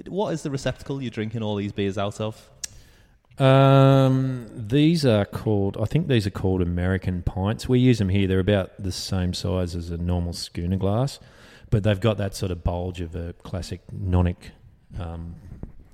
what 0.08 0.34
is 0.34 0.42
the 0.44 0.50
receptacle 0.52 1.02
you're 1.02 1.12
drinking 1.12 1.44
all 1.44 1.56
these 1.56 1.72
beers 1.72 1.98
out 1.98 2.20
of? 2.20 2.50
Um, 3.40 4.50
these 4.52 5.06
are 5.06 5.26
called. 5.26 5.78
I 5.80 5.86
think 5.86 6.08
these 6.08 6.26
are 6.26 6.32
called 6.32 6.62
American 6.62 7.22
pints. 7.22 7.70
We 7.70 7.80
use 7.80 8.00
them 8.00 8.10
here. 8.10 8.28
They're 8.28 8.40
about 8.40 8.72
the 8.80 8.92
same 8.92 9.34
size 9.34 9.76
as 9.76 9.92
a 9.92 9.98
normal 9.98 10.34
schooner 10.34 10.78
glass, 10.78 11.20
but 11.70 11.84
they've 11.84 12.00
got 12.00 12.18
that 12.18 12.36
sort 12.36 12.52
of 12.52 12.64
bulge 12.64 13.00
of 13.00 13.16
a 13.16 13.34
classic 13.44 13.82
nonic 13.94 14.38
um, 15.00 15.36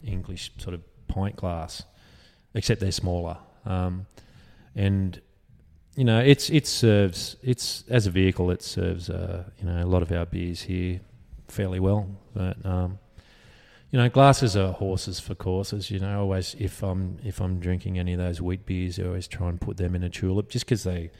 English 0.06 0.52
sort 0.58 0.74
of 0.74 0.82
pint 1.08 1.36
glass, 1.36 1.84
except 2.54 2.80
they're 2.80 2.92
smaller. 2.92 3.38
Um, 3.66 4.06
and 4.76 5.20
you 5.96 6.06
know, 6.06 6.20
it's 6.20 6.50
it 6.50 6.66
serves 6.66 7.36
it's 7.44 7.84
as 7.90 8.08
a 8.08 8.12
vehicle. 8.12 8.52
It 8.52 8.62
serves 8.62 9.10
uh, 9.10 9.44
you 9.60 9.66
know 9.66 9.84
a 9.84 9.86
lot 9.86 10.02
of 10.02 10.12
our 10.14 10.26
beers 10.26 10.62
here 10.62 11.02
fairly 11.50 11.82
well, 11.82 12.08
but. 12.34 12.66
Um, 12.66 13.00
you 13.94 14.00
know, 14.00 14.10
glasses 14.10 14.58
are 14.58 14.72
horses 14.72 15.20
for 15.20 15.36
courses. 15.36 15.92
You 15.92 16.00
know, 16.00 16.22
always 16.22 16.56
if 16.58 16.82
I'm 16.82 17.20
if 17.24 17.40
I'm 17.40 17.60
drinking 17.60 18.00
any 18.00 18.14
of 18.14 18.18
those 18.18 18.42
wheat 18.42 18.66
beers, 18.66 18.98
I 18.98 19.04
always 19.04 19.28
try 19.28 19.48
and 19.50 19.62
put 19.62 19.78
them 19.78 19.94
in 19.94 20.02
a 20.02 20.10
tulip, 20.10 20.50
just 20.50 20.66
because 20.66 20.84
they 20.84 21.12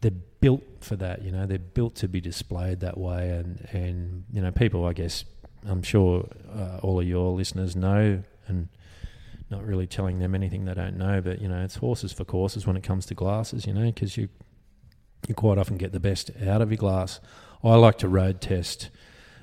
they're 0.00 0.12
built 0.40 0.62
for 0.80 0.96
that. 0.96 1.22
You 1.22 1.30
know, 1.30 1.44
they're 1.44 1.58
built 1.58 1.94
to 1.96 2.08
be 2.08 2.22
displayed 2.22 2.80
that 2.80 2.96
way, 2.96 3.28
and 3.28 3.68
and 3.70 4.24
you 4.32 4.40
know, 4.40 4.50
people, 4.50 4.86
I 4.86 4.94
guess, 4.94 5.26
I'm 5.66 5.82
sure 5.82 6.26
uh, 6.50 6.78
all 6.82 6.98
of 6.98 7.06
your 7.06 7.32
listeners 7.32 7.76
know, 7.76 8.22
and 8.46 8.70
not 9.50 9.62
really 9.66 9.86
telling 9.86 10.18
them 10.18 10.34
anything 10.34 10.64
they 10.64 10.72
don't 10.72 10.96
know, 10.96 11.20
but 11.20 11.42
you 11.42 11.48
know, 11.48 11.62
it's 11.62 11.76
horses 11.76 12.14
for 12.14 12.24
courses 12.24 12.66
when 12.66 12.78
it 12.78 12.82
comes 12.82 13.04
to 13.06 13.14
glasses. 13.14 13.66
You 13.66 13.74
know, 13.74 13.84
because 13.84 14.16
you 14.16 14.30
you 15.28 15.34
quite 15.34 15.58
often 15.58 15.76
get 15.76 15.92
the 15.92 16.00
best 16.00 16.30
out 16.46 16.62
of 16.62 16.70
your 16.70 16.78
glass. 16.78 17.20
I 17.62 17.74
like 17.74 17.98
to 17.98 18.08
road 18.08 18.40
test, 18.40 18.88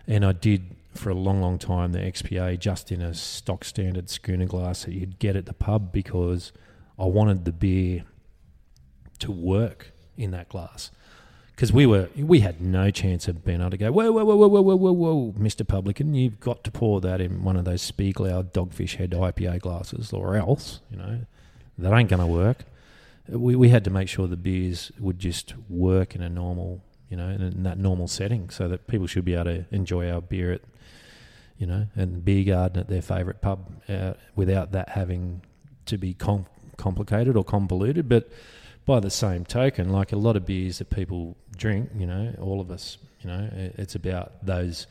and 0.07 0.26
I 0.26 0.32
did 0.32 0.76
for 0.94 1.10
a 1.10 1.14
long, 1.16 1.41
long 1.41 1.58
time 1.58 1.91
the 1.91 2.00
XPA 2.00 2.60
just 2.60 2.91
in 2.91 3.02
a 3.02 3.14
stock 3.14 3.64
standard 3.64 4.10
schooner 4.10 4.46
glass 4.46 4.86
that 4.86 4.94
you'd 4.94 5.20
get 5.20 5.36
at 5.36 5.46
the 5.46 5.54
pub 5.54 5.91
because 5.91 6.52
I 6.98 7.06
wanted 7.06 7.46
the 7.46 7.52
beer 7.52 8.06
to 9.20 9.32
work 9.32 9.91
in 10.18 10.32
that 10.32 10.50
glass. 10.50 10.91
Because 11.56 11.72
we 11.72 11.86
were, 11.86 12.10
we 12.16 12.39
had 12.39 12.62
no 12.62 12.89
chance 12.89 13.28
of 13.28 13.46
being 13.46 13.62
able 13.62 13.72
to 13.72 13.78
go, 13.78 13.91
whoa, 13.91 14.12
whoa, 14.12 14.26
whoa, 14.26 14.36
whoa, 14.36 14.62
whoa, 14.62 14.76
whoa, 14.76 14.91
whoa, 14.91 15.32
Mr. 15.38 15.68
Publican, 15.68 16.16
you've 16.16 16.39
got 16.39 16.64
to 16.64 16.72
pour 16.72 17.00
that 17.02 17.22
in 17.22 17.44
one 17.44 17.56
of 17.56 17.66
those 17.66 17.89
Spiegelau 17.89 18.52
dogfish 18.52 18.96
head 18.96 19.12
IPA 19.12 19.60
glasses, 19.60 20.12
or 20.12 20.36
else, 20.36 20.80
you 20.89 20.98
know, 20.98 21.22
that 21.78 21.94
ain't 21.94 22.10
going 22.10 22.20
to 22.20 22.28
work. 22.28 22.66
We, 23.28 23.56
we 23.56 23.70
had 23.70 23.84
to 23.84 23.91
make 23.91 24.10
sure 24.10 24.28
the 24.28 24.36
beers 24.36 24.91
would 25.00 25.20
just 25.20 25.54
work 25.70 26.16
in 26.16 26.22
a 26.22 26.30
normal 26.30 26.82
you 27.14 27.18
know, 27.18 27.30
in, 27.30 27.62
that 27.62 27.78
normal 27.78 28.08
setting, 28.08 28.50
so 28.50 28.68
that 28.68 28.88
people 28.88 29.06
should 29.06 29.24
be 29.24 29.36
able 29.36 29.44
to 29.44 29.66
enjoy 29.70 30.10
our 30.10 30.20
beer 30.20 30.52
at 30.52 30.62
you 31.64 31.68
know, 31.68 31.88
and 31.95 32.26
beer 32.26 32.43
garden 32.43 32.82
at 32.82 32.89
their 32.89 33.01
favourite 33.01 33.39
pub 33.39 33.72
uh, 33.88 34.16
without 34.36 34.74
that 34.74 34.89
having 34.89 35.41
to 35.86 35.97
be 35.97 36.14
com- 36.14 36.45
complicated 36.76 37.38
or 37.38 37.45
convoluted. 37.45 38.09
But 38.09 38.30
by 38.86 38.99
the 38.99 39.09
same 39.09 39.45
token, 39.45 39.88
like 39.88 40.11
a 40.11 40.18
lot 40.18 40.36
of 40.36 40.45
beers 40.45 40.80
that 40.80 40.89
people 40.89 41.38
drink, 41.55 41.89
you 41.95 42.05
know, 42.05 42.36
all 42.41 42.59
of 42.59 42.70
us, 42.70 42.97
you 43.22 43.30
know, 43.30 43.49
it's 43.53 43.95
about 43.95 44.45
those 44.45 44.88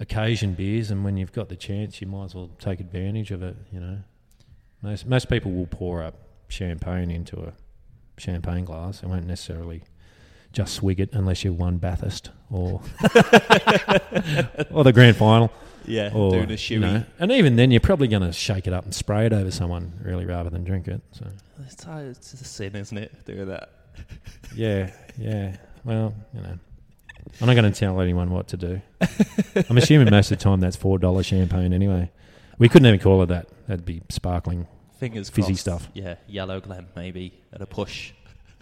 occasion 0.00 0.54
beers, 0.54 0.90
and 0.90 1.04
when 1.04 1.16
you've 1.16 1.32
got 1.32 1.48
the 1.48 1.54
chance, 1.54 2.00
you 2.00 2.08
might 2.08 2.24
as 2.24 2.34
well 2.34 2.50
take 2.58 2.80
advantage 2.80 3.30
of 3.30 3.44
it. 3.44 3.54
You 3.70 3.78
know, 3.78 3.98
most 4.82 5.06
most 5.06 5.28
people 5.28 5.52
will 5.52 5.68
pour 5.68 6.02
up 6.02 6.16
champagne 6.48 7.12
into 7.12 7.38
a 7.38 7.52
champagne 8.18 8.64
glass. 8.64 9.02
They 9.02 9.06
won't 9.06 9.28
necessarily 9.28 9.84
just 10.52 10.74
swig 10.74 10.98
it 10.98 11.10
unless 11.12 11.44
you've 11.44 11.56
won 11.56 11.78
Bathurst 11.78 12.30
or 12.50 12.82
or 14.72 14.82
the 14.82 14.90
grand 14.92 15.16
final. 15.16 15.52
Yeah, 15.86 16.10
Or, 16.14 16.30
doing 16.30 16.50
a 16.50 16.54
you 16.54 16.78
know, 16.78 17.04
and 17.18 17.32
even 17.32 17.56
then, 17.56 17.70
you're 17.70 17.80
probably 17.80 18.08
going 18.08 18.22
to 18.22 18.32
shake 18.32 18.66
it 18.66 18.72
up 18.72 18.84
and 18.84 18.94
spray 18.94 19.26
it 19.26 19.32
over 19.32 19.50
someone, 19.50 19.92
really, 20.02 20.26
rather 20.26 20.50
than 20.50 20.64
drink 20.64 20.88
it. 20.88 21.00
So, 21.12 21.26
It's, 21.66 21.84
it's 21.86 22.32
a 22.40 22.44
sin, 22.44 22.76
isn't 22.76 22.96
it? 22.96 23.24
Doing 23.24 23.48
that. 23.48 23.70
yeah, 24.54 24.92
yeah. 25.18 25.56
Well, 25.84 26.14
you 26.34 26.40
know, 26.42 26.58
I'm 27.40 27.46
not 27.46 27.54
going 27.54 27.70
to 27.72 27.78
tell 27.78 28.00
anyone 28.00 28.30
what 28.30 28.48
to 28.48 28.56
do. 28.56 28.80
I'm 29.68 29.78
assuming 29.78 30.10
most 30.10 30.30
of 30.30 30.38
the 30.38 30.44
time 30.44 30.60
that's 30.60 30.76
four 30.76 30.98
dollar 30.98 31.22
champagne 31.22 31.72
anyway. 31.72 32.10
We 32.58 32.68
couldn't 32.68 32.86
even 32.86 33.00
call 33.00 33.22
it 33.22 33.26
that. 33.26 33.46
That'd 33.66 33.86
be 33.86 34.02
sparkling, 34.10 34.66
Fingers 34.98 35.30
Fizzy 35.30 35.48
crossed. 35.52 35.60
stuff. 35.60 35.88
Yeah, 35.94 36.16
Yellowglen 36.30 36.86
maybe 36.94 37.32
at 37.52 37.62
a 37.62 37.66
push. 37.66 38.12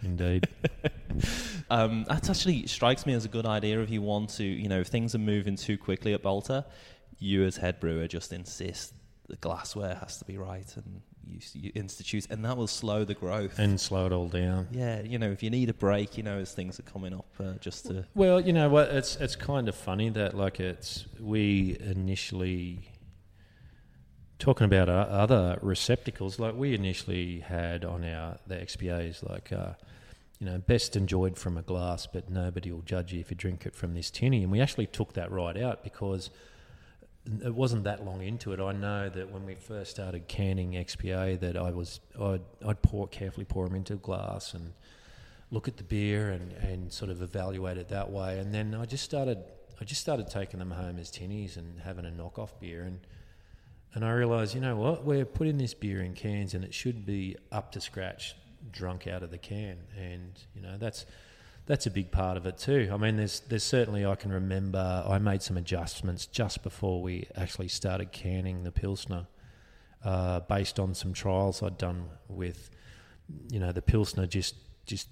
indeed. 0.02 0.46
Um, 1.70 2.04
that 2.08 2.30
actually 2.30 2.66
strikes 2.66 3.04
me 3.04 3.12
as 3.12 3.24
a 3.26 3.28
good 3.28 3.44
idea 3.44 3.80
if 3.82 3.90
you 3.90 4.00
want 4.00 4.30
to, 4.36 4.44
you 4.44 4.68
know, 4.70 4.80
if 4.80 4.86
things 4.86 5.14
are 5.14 5.18
moving 5.18 5.54
too 5.56 5.76
quickly 5.76 6.14
at 6.14 6.22
Balter, 6.22 6.64
you 7.18 7.44
as 7.44 7.56
head 7.56 7.80
brewer 7.80 8.06
just 8.06 8.32
insist 8.32 8.94
the 9.28 9.36
glassware 9.36 9.94
has 9.96 10.18
to 10.18 10.24
be 10.24 10.38
right 10.38 10.74
and 10.76 11.02
you, 11.28 11.40
you 11.54 11.72
institute, 11.74 12.26
and 12.30 12.44
that 12.44 12.56
will 12.56 12.66
slow 12.66 13.04
the 13.04 13.14
growth. 13.14 13.58
and 13.58 13.80
slow 13.80 14.06
it 14.06 14.12
all 14.12 14.28
down. 14.28 14.68
yeah, 14.70 15.02
you 15.02 15.18
know, 15.18 15.30
if 15.30 15.42
you 15.42 15.50
need 15.50 15.68
a 15.68 15.74
break, 15.74 16.16
you 16.16 16.22
know, 16.22 16.38
as 16.38 16.52
things 16.52 16.78
are 16.78 16.84
coming 16.84 17.12
up, 17.12 17.26
uh, 17.38 17.52
just 17.60 17.86
to. 17.86 18.06
Well, 18.14 18.40
you 18.40 18.52
know 18.52 18.68
what? 18.68 18.88
It's 18.88 19.16
it's 19.16 19.36
kind 19.36 19.68
of 19.68 19.74
funny 19.74 20.08
that 20.10 20.34
like 20.34 20.60
it's 20.60 21.06
we 21.20 21.76
initially 21.80 22.90
talking 24.38 24.64
about 24.64 24.88
our 24.88 25.08
other 25.08 25.58
receptacles. 25.62 26.38
Like 26.38 26.54
we 26.54 26.74
initially 26.74 27.40
had 27.40 27.84
on 27.84 28.04
our 28.04 28.38
the 28.46 28.56
XPAs 28.56 29.28
like. 29.28 29.52
Uh, 29.52 29.72
you 30.40 30.46
know, 30.46 30.56
best 30.56 30.94
enjoyed 30.94 31.36
from 31.36 31.58
a 31.58 31.62
glass, 31.62 32.06
but 32.06 32.30
nobody 32.30 32.70
will 32.70 32.82
judge 32.82 33.12
you 33.12 33.18
if 33.18 33.28
you 33.28 33.36
drink 33.36 33.66
it 33.66 33.74
from 33.74 33.94
this 33.94 34.08
tinny. 34.08 34.44
And 34.44 34.52
we 34.52 34.60
actually 34.60 34.86
took 34.86 35.14
that 35.14 35.32
right 35.32 35.56
out 35.56 35.82
because 35.82 36.30
it 37.44 37.54
wasn't 37.54 37.84
that 37.84 38.04
long 38.04 38.22
into 38.22 38.52
it. 38.52 38.60
I 38.60 38.72
know 38.72 39.08
that 39.08 39.30
when 39.30 39.44
we 39.44 39.54
first 39.54 39.90
started 39.90 40.28
canning 40.28 40.72
XPA, 40.72 41.38
that 41.40 41.56
I 41.56 41.70
was 41.70 42.00
I'd, 42.20 42.40
I'd 42.66 42.82
pour 42.82 43.08
carefully 43.08 43.44
pour 43.44 43.66
them 43.66 43.76
into 43.76 43.96
glass 43.96 44.54
and 44.54 44.72
look 45.50 45.68
at 45.68 45.76
the 45.76 45.84
beer 45.84 46.30
and, 46.30 46.52
and 46.52 46.92
sort 46.92 47.10
of 47.10 47.22
evaluate 47.22 47.78
it 47.78 47.88
that 47.88 48.10
way. 48.10 48.38
And 48.38 48.54
then 48.54 48.74
I 48.74 48.84
just 48.84 49.04
started 49.04 49.38
I 49.80 49.84
just 49.84 50.00
started 50.00 50.28
taking 50.28 50.58
them 50.58 50.70
home 50.70 50.98
as 50.98 51.10
tinnies 51.10 51.56
and 51.56 51.80
having 51.80 52.04
a 52.04 52.10
knockoff 52.10 52.50
beer 52.60 52.82
and 52.82 53.00
and 53.94 54.04
I 54.04 54.12
realised, 54.12 54.54
you 54.54 54.60
know 54.60 54.76
what, 54.76 55.04
we're 55.04 55.24
putting 55.24 55.58
this 55.58 55.74
beer 55.74 56.02
in 56.02 56.14
cans 56.14 56.54
and 56.54 56.62
it 56.62 56.74
should 56.74 57.06
be 57.06 57.36
up 57.50 57.72
to 57.72 57.80
scratch, 57.80 58.36
drunk 58.70 59.06
out 59.06 59.22
of 59.22 59.30
the 59.30 59.38
can. 59.38 59.78
And, 59.96 60.38
you 60.54 60.60
know, 60.60 60.76
that's 60.78 61.06
that's 61.68 61.86
a 61.86 61.90
big 61.90 62.10
part 62.10 62.38
of 62.38 62.46
it 62.46 62.56
too. 62.56 62.88
I 62.90 62.96
mean, 62.96 63.16
there's 63.16 63.40
there's 63.40 63.62
certainly 63.62 64.04
I 64.04 64.14
can 64.16 64.32
remember 64.32 65.04
I 65.06 65.18
made 65.18 65.42
some 65.42 65.58
adjustments 65.58 66.26
just 66.26 66.62
before 66.62 67.02
we 67.02 67.28
actually 67.36 67.68
started 67.68 68.10
canning 68.10 68.64
the 68.64 68.72
pilsner, 68.72 69.26
uh, 70.02 70.40
based 70.40 70.80
on 70.80 70.94
some 70.94 71.12
trials 71.12 71.62
I'd 71.62 71.76
done 71.76 72.08
with, 72.26 72.70
you 73.50 73.60
know, 73.60 73.70
the 73.70 73.82
pilsner 73.82 74.26
just 74.26 74.54
just 74.86 75.08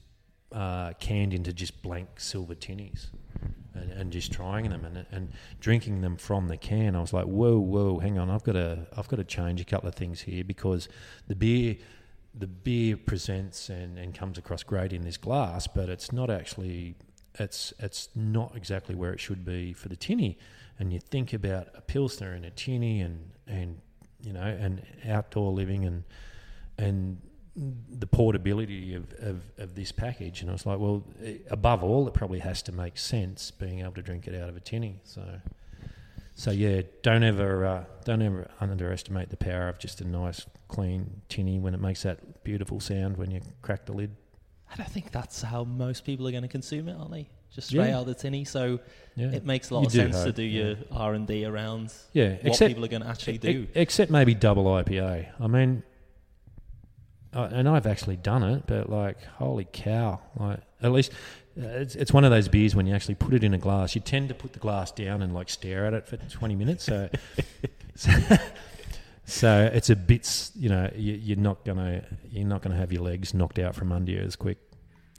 uh, 0.51 0.95
canned 0.95 1.35
into 1.35 1.53
just 1.53 1.83
blank 1.83 2.09
silver 2.19 2.55
tinnies, 2.55 3.09
and, 3.75 3.93
and 3.93 4.11
just 4.11 4.33
trying 4.33 4.71
them 4.71 4.87
and 4.87 5.05
and 5.13 5.33
drinking 5.61 6.01
them 6.01 6.17
from 6.17 6.49
the 6.49 6.57
can. 6.57 6.97
I 6.97 7.01
was 7.03 7.13
like, 7.13 7.27
whoa, 7.27 7.59
whoa, 7.59 7.99
hang 7.99 8.19
on, 8.19 8.31
I've 8.31 8.45
got 8.45 8.53
to 8.53 8.87
I've 8.97 9.09
got 9.09 9.17
to 9.17 9.25
change 9.25 9.61
a 9.61 9.65
couple 9.65 9.91
of 9.91 9.95
things 9.95 10.23
here 10.23 10.43
because 10.43 10.89
the 11.29 11.37
beer 11.37 11.77
the 12.39 12.47
beer 12.47 12.97
presents 12.97 13.69
and, 13.69 13.99
and 13.99 14.15
comes 14.15 14.39
across 14.39 14.63
great 14.63 14.93
in 14.93 15.03
this 15.03 15.17
glass, 15.17 15.67
but 15.67 15.89
it's 15.89 16.13
not 16.13 16.31
actually 16.31 16.95
it's 17.39 17.73
it's 17.79 18.09
not 18.15 18.53
exactly 18.55 18.95
where 18.95 19.13
it 19.13 19.21
should 19.21 19.45
be 19.45 19.73
for 19.73 19.89
the 19.89 19.97
tinny. 19.97 20.39
And 20.79 20.93
you 20.93 21.01
think 21.01 21.33
about 21.33 21.69
a 21.75 21.81
pilsner 21.81 22.33
and 22.33 22.45
a 22.45 22.51
tinny 22.51 23.01
and 23.01 23.31
and 23.47 23.81
you 24.23 24.33
know, 24.33 24.41
and 24.41 24.83
outdoor 25.07 25.53
living 25.53 25.85
and 25.85 26.05
and 26.79 27.21
the 27.57 28.07
portability 28.07 28.95
of, 28.95 29.11
of, 29.19 29.43
of 29.57 29.75
this 29.75 29.91
package. 29.91 30.43
And 30.43 30.51
I 30.51 30.53
was 30.53 30.67
like, 30.67 30.79
well, 30.79 31.03
eh, 31.25 31.39
above 31.51 31.83
all, 31.83 32.07
it 32.07 32.13
probably 32.13 32.41
has 32.41 32.61
to 32.65 32.73
make 32.73 32.99
sense 32.99 33.51
being 33.51 33.81
able 33.81 33.93
to 33.93 34.03
drink 34.03 34.29
it 34.29 34.39
out 34.39 34.51
of 34.51 34.57
a 34.57 34.61
tinny. 34.61 35.01
So, 35.05 35.23
so 36.39 36.51
yeah, 36.51 36.83
don't 37.03 37.23
ever 37.25 37.65
uh, 37.67 37.85
don't 38.05 38.23
ever 38.23 38.47
underestimate 38.61 39.31
the 39.31 39.37
power 39.37 39.69
of 39.69 39.79
just 39.79 40.01
a 40.01 40.05
nice 40.07 40.47
clean 40.69 41.23
tinny 41.29 41.59
when 41.59 41.75
it 41.75 41.81
makes 41.81 42.03
that 42.03 42.45
beautiful 42.45 42.79
sound 42.79 43.17
when 43.17 43.31
you 43.31 43.41
crack 43.63 43.87
the 43.87 43.93
lid. 43.93 44.15
And 44.73 44.81
I 44.81 44.85
think 44.85 45.11
that's 45.13 45.43
how 45.43 45.65
most 45.65 46.05
people 46.05 46.29
are 46.29 46.31
going 46.31 46.43
to 46.43 46.49
consume 46.49 46.89
it, 46.89 46.97
aren't 46.99 47.11
they? 47.13 47.29
Just 47.55 47.69
straight 47.69 47.89
Yeah. 47.89 47.97
out 47.97 48.01
of 48.03 48.07
the 48.09 48.15
tinny. 48.15 48.45
So 48.45 48.81
Yeah, 49.15 49.31
it 49.33 49.45
makes 49.47 49.71
a 49.71 49.75
lot 49.75 49.81
You 49.83 49.87
of 49.87 49.93
sense 49.93 50.17
to 50.17 50.23
hope, 50.25 50.35
do 50.35 50.43
yeah. 50.43 50.65
your 50.65 50.77
R 50.93 51.15
and 51.15 51.27
D 51.27 51.45
around 51.47 51.93
yeah. 52.13 52.33
what 52.35 52.47
Except 52.47 52.69
people 52.69 52.85
are 52.85 52.89
going 52.89 53.03
to 53.03 53.09
actually 53.09 53.39
do. 53.39 53.67
except 53.75 54.11
maybe 54.11 54.35
double 54.35 54.65
IPA. 54.65 55.29
I 55.41 55.47
mean, 55.47 55.83
uh, 57.33 57.49
and 57.53 57.69
I've 57.69 57.87
actually 57.87 58.17
done 58.17 58.43
it, 58.43 58.65
but 58.67 58.89
like, 58.91 59.23
holy 59.25 59.67
cow! 59.73 60.21
Like, 60.39 60.61
at 60.83 60.91
least 60.93 61.13
uh, 61.59 61.67
it's 61.67 61.95
it's 61.95 62.13
one 62.13 62.25
of 62.25 62.31
those 62.31 62.49
beers 62.49 62.75
when 62.77 62.87
you 62.87 62.95
actually 62.95 63.15
put 63.15 63.33
it 63.35 63.43
in 63.45 63.55
a 63.55 63.59
glass. 63.59 63.95
You 63.95 64.01
tend 64.01 64.29
to 64.29 64.35
put 64.35 64.53
the 64.53 64.59
glass 64.59 64.91
down 64.93 65.23
and 65.23 65.35
like 65.35 65.49
stare 65.49 65.87
at 65.87 65.95
it 65.95 66.07
for 66.07 66.17
twenty 66.17 66.55
minutes. 66.55 66.85
So, 66.85 67.09
so, 67.95 68.11
so 69.25 69.71
it's 69.73 69.91
a 69.91 69.97
bit, 69.97 70.51
you 70.55 70.69
know, 70.69 70.91
you, 70.95 71.15
you're 71.15 71.37
not 71.39 71.65
gonna 71.65 72.05
you're 72.31 72.47
not 72.47 72.63
gonna 72.63 72.77
have 72.77 72.93
your 72.93 73.03
legs 73.03 73.35
knocked 73.35 73.59
out 73.59 73.75
from 73.75 73.91
under 73.93 74.13
you 74.13 74.21
as 74.21 74.37
quick. 74.37 74.59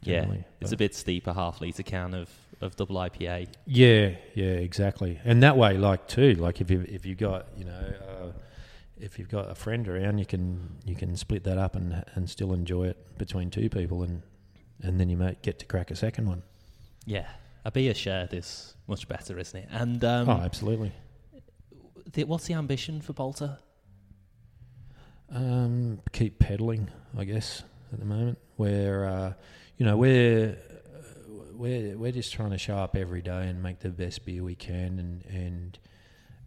yeah, 0.03 0.25
it's 0.61 0.71
But- 0.71 0.73
a 0.73 0.77
bit 0.77 0.95
steep. 0.95 1.27
A 1.27 1.33
half 1.33 1.59
liter 1.61 1.83
can 1.83 2.13
of 2.13 2.29
of 2.61 2.75
double 2.75 2.95
IPA. 2.95 3.47
Yeah, 3.65 4.11
yeah, 4.33 4.45
exactly. 4.45 5.19
And 5.23 5.43
that 5.43 5.57
way, 5.57 5.77
like 5.77 6.07
too, 6.07 6.33
like 6.35 6.61
if 6.61 6.71
you 6.71 6.85
if 6.87 7.05
you 7.05 7.15
got 7.15 7.47
you 7.57 7.65
know 7.65 7.93
uh, 8.09 8.31
if 8.99 9.19
you've 9.19 9.29
got 9.29 9.49
a 9.51 9.55
friend 9.55 9.87
around, 9.87 10.17
you 10.19 10.25
can 10.25 10.77
you 10.85 10.95
can 10.95 11.15
split 11.17 11.43
that 11.43 11.57
up 11.57 11.75
and 11.75 12.03
and 12.15 12.29
still 12.29 12.53
enjoy 12.53 12.87
it 12.87 13.17
between 13.17 13.49
two 13.49 13.69
people, 13.69 14.03
and 14.03 14.21
and 14.81 14.99
then 14.99 15.09
you 15.09 15.17
might 15.17 15.41
get 15.41 15.59
to 15.59 15.65
crack 15.65 15.91
a 15.91 15.95
second 15.95 16.27
one. 16.27 16.43
Yeah, 17.05 17.27
a 17.65 17.71
beer 17.71 17.93
shared 17.93 18.33
is 18.33 18.75
much 18.87 19.07
better, 19.07 19.37
isn't 19.37 19.59
it? 19.59 19.67
And 19.71 20.03
um, 20.03 20.29
oh, 20.29 20.39
absolutely. 20.43 20.91
the, 22.13 22.23
what's 22.25 22.45
the 22.45 22.53
ambition 22.53 23.01
for 23.01 23.13
Balter? 23.13 23.57
Um, 25.29 25.99
keep 26.13 26.39
pedaling, 26.39 26.89
I 27.17 27.25
guess, 27.25 27.63
at 27.91 27.99
the 27.99 28.05
moment. 28.05 28.37
Where 28.55 29.05
uh, 29.05 29.33
you 29.77 29.85
know 29.85 29.97
we're 29.97 30.57
we're 31.53 31.97
we're 31.97 32.11
just 32.11 32.33
trying 32.33 32.51
to 32.51 32.57
show 32.57 32.77
up 32.77 32.95
every 32.95 33.21
day 33.21 33.47
and 33.47 33.61
make 33.61 33.79
the 33.79 33.89
best 33.89 34.25
beer 34.25 34.43
we 34.43 34.55
can, 34.55 34.99
and 34.99 35.25
and 35.25 35.79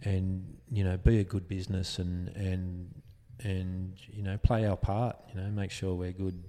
and 0.03 0.57
you 0.71 0.85
know 0.85 0.97
be 0.97 1.19
a 1.19 1.25
good 1.25 1.47
business 1.49 1.99
and 1.99 2.29
and 2.29 3.03
and 3.43 3.95
you 4.11 4.23
know 4.23 4.39
play 4.39 4.67
our 4.67 4.77
part. 4.77 5.17
You 5.35 5.41
know, 5.41 5.49
make 5.51 5.71
sure 5.71 5.95
we're 5.95 6.13
good 6.13 6.43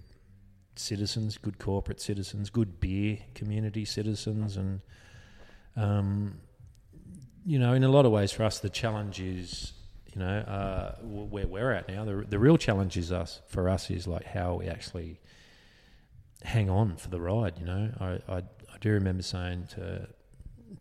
citizens, 0.76 1.38
good 1.38 1.60
corporate 1.60 2.02
citizens, 2.02 2.50
good 2.50 2.80
beer 2.80 3.20
community 3.36 3.86
citizens, 3.86 4.58
and 4.58 4.82
um, 5.76 6.36
you 7.46 7.58
know, 7.58 7.74
in 7.74 7.84
a 7.84 7.90
lot 7.90 8.06
of 8.06 8.12
ways, 8.12 8.32
for 8.32 8.44
us, 8.44 8.60
the 8.60 8.70
challenge 8.70 9.20
is 9.20 9.74
you 10.14 10.20
know, 10.20 10.40
uh, 10.40 10.96
where 11.02 11.48
we're 11.48 11.72
at 11.72 11.88
now. 11.88 12.04
The, 12.04 12.26
the 12.28 12.40
real 12.40 12.58
challenge 12.58 12.98
is 12.98 13.12
us 13.12 13.42
for 13.48 13.70
us 13.70 13.90
is 13.90 14.08
like 14.08 14.26
how 14.26 14.56
we 14.56 14.68
actually 14.68 15.20
hang 16.44 16.70
on 16.70 16.98
for 16.98 17.10
the 17.10 17.22
ride. 17.22 17.58
You 17.60 17.66
know, 17.66 17.92
I, 18.00 18.34
I, 18.34 18.38
I 18.38 18.78
do 18.82 18.92
remember 18.92 19.24
saying 19.24 19.68
to 19.76 20.08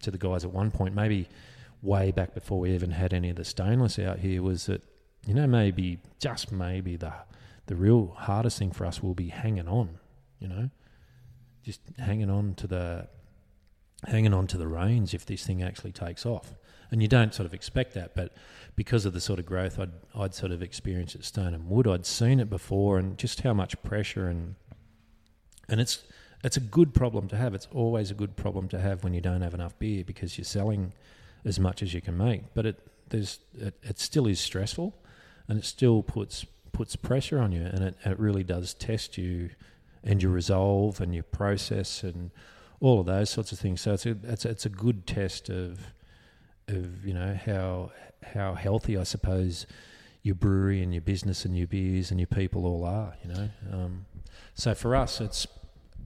to 0.01 0.11
the 0.11 0.19
guys 0.19 0.45
at 0.45 0.53
one 0.53 0.71
point, 0.71 0.95
maybe 0.95 1.29
way 1.83 2.11
back 2.11 2.35
before 2.35 2.61
we 2.61 2.73
even 2.73 2.91
had 2.91 3.13
any 3.13 3.31
of 3.31 3.37
the 3.37 3.45
stainless 3.45 3.99
out 3.99 4.19
here, 4.19 4.43
was 4.43 4.67
that 4.67 4.83
you 5.27 5.35
know 5.35 5.47
maybe 5.47 5.99
just 6.19 6.51
maybe 6.51 6.97
the 6.97 7.13
the 7.71 7.77
real 7.77 8.13
hardest 8.17 8.59
thing 8.59 8.73
for 8.73 8.85
us 8.85 9.01
will 9.01 9.15
be 9.15 9.29
hanging 9.29 9.69
on. 9.69 10.01
You 10.41 10.49
know, 10.49 10.71
just 11.63 11.81
hanging 12.01 12.29
on 12.29 12.55
to 12.57 12.67
the 12.67 13.07
hanging 14.09 14.35
on 14.35 14.49
to 14.49 14.59
the 14.59 14.67
reins 14.67 15.15
if 15.15 15.25
this 15.25 15.47
thing 15.47 15.63
actually 15.63 15.93
takes 15.93 16.27
off. 16.27 16.57
And 16.91 17.01
you 17.01 17.07
don't 17.07 17.33
sort 17.33 17.47
of 17.47 17.55
expect 17.55 17.95
that, 17.95 18.17
but 18.17 18.35
because 18.75 19.07
of 19.07 19.13
the 19.13 19.21
sort 19.21 19.39
of 19.39 19.47
growth 19.47 19.79
I'd, 19.79 19.93
I'd 20.17 20.35
sort 20.35 20.51
of 20.51 20.65
experienced 20.65 21.15
at 21.15 21.23
Stone 21.23 21.55
and 21.55 21.69
Wood, 21.69 21.87
I'd 21.87 22.07
seen 22.07 22.41
it 22.41 22.51
before, 22.51 22.99
and 22.99 23.17
just 23.17 23.43
how 23.43 23.55
much 23.55 23.81
pressure 23.85 24.27
and 24.27 24.57
and 25.69 25.81
it's 25.81 26.03
it's 26.43 26.57
a 26.57 26.61
good 26.77 26.93
problem 26.93 27.29
to 27.29 27.37
have. 27.37 27.55
It's 27.55 27.69
always 27.71 28.11
a 28.11 28.15
good 28.15 28.35
problem 28.35 28.67
to 28.71 28.81
have 28.81 29.05
when 29.05 29.15
you 29.15 29.21
don't 29.21 29.43
have 29.43 29.55
enough 29.55 29.79
beer 29.79 30.03
because 30.03 30.37
you're 30.37 30.45
selling 30.45 30.93
as 31.45 31.61
much 31.61 31.85
as 31.85 31.95
you 31.95 32.01
can 32.01 32.19
make. 32.19 32.53
But 32.53 32.67
it 32.67 32.81
there's 33.11 33.39
it, 33.55 33.79
it 33.85 34.01
still 34.01 34.27
is 34.27 34.41
stressful, 34.41 34.93
and 35.47 35.57
it 35.57 35.65
still 35.65 36.03
puts 36.03 36.45
puts 36.73 36.97
pressure 36.97 37.39
on 37.39 37.53
you, 37.53 37.63
and 37.63 37.83
it, 37.83 37.97
it 38.05 38.19
really 38.19 38.45
does 38.45 38.75
test 38.75 39.19
you 39.19 39.51
and 40.03 40.23
your 40.23 40.33
resolve 40.33 41.01
and 41.01 41.15
your 41.15 41.25
process 41.25 42.03
and 42.03 42.31
all 42.81 43.01
of 43.01 43.07
those 43.07 43.31
sorts 43.31 43.53
of 43.53 43.59
things. 43.59 43.81
So 43.81 43.93
it's 43.93 44.07
a 44.07 44.17
it's 44.25 44.45
it's 44.45 44.67
a 44.67 44.71
good 44.71 45.07
test 45.07 45.49
of 45.49 45.81
of 46.69 47.05
you 47.05 47.15
know 47.15 47.39
how 47.45 47.93
how 48.23 48.55
healthy 48.55 48.97
I 48.97 49.05
suppose 49.05 49.67
your 50.23 50.35
brewery 50.35 50.83
and 50.83 50.93
your 50.93 51.01
business 51.01 51.45
and 51.45 51.57
your 51.57 51.67
beers 51.67 52.11
and 52.11 52.21
your 52.21 52.27
people 52.27 52.67
all 52.67 52.85
are. 52.85 53.15
You 53.23 53.33
know, 53.33 53.49
um, 53.73 54.07
so 54.55 54.75
for 54.75 54.97
us, 54.97 55.21
it's 55.21 55.47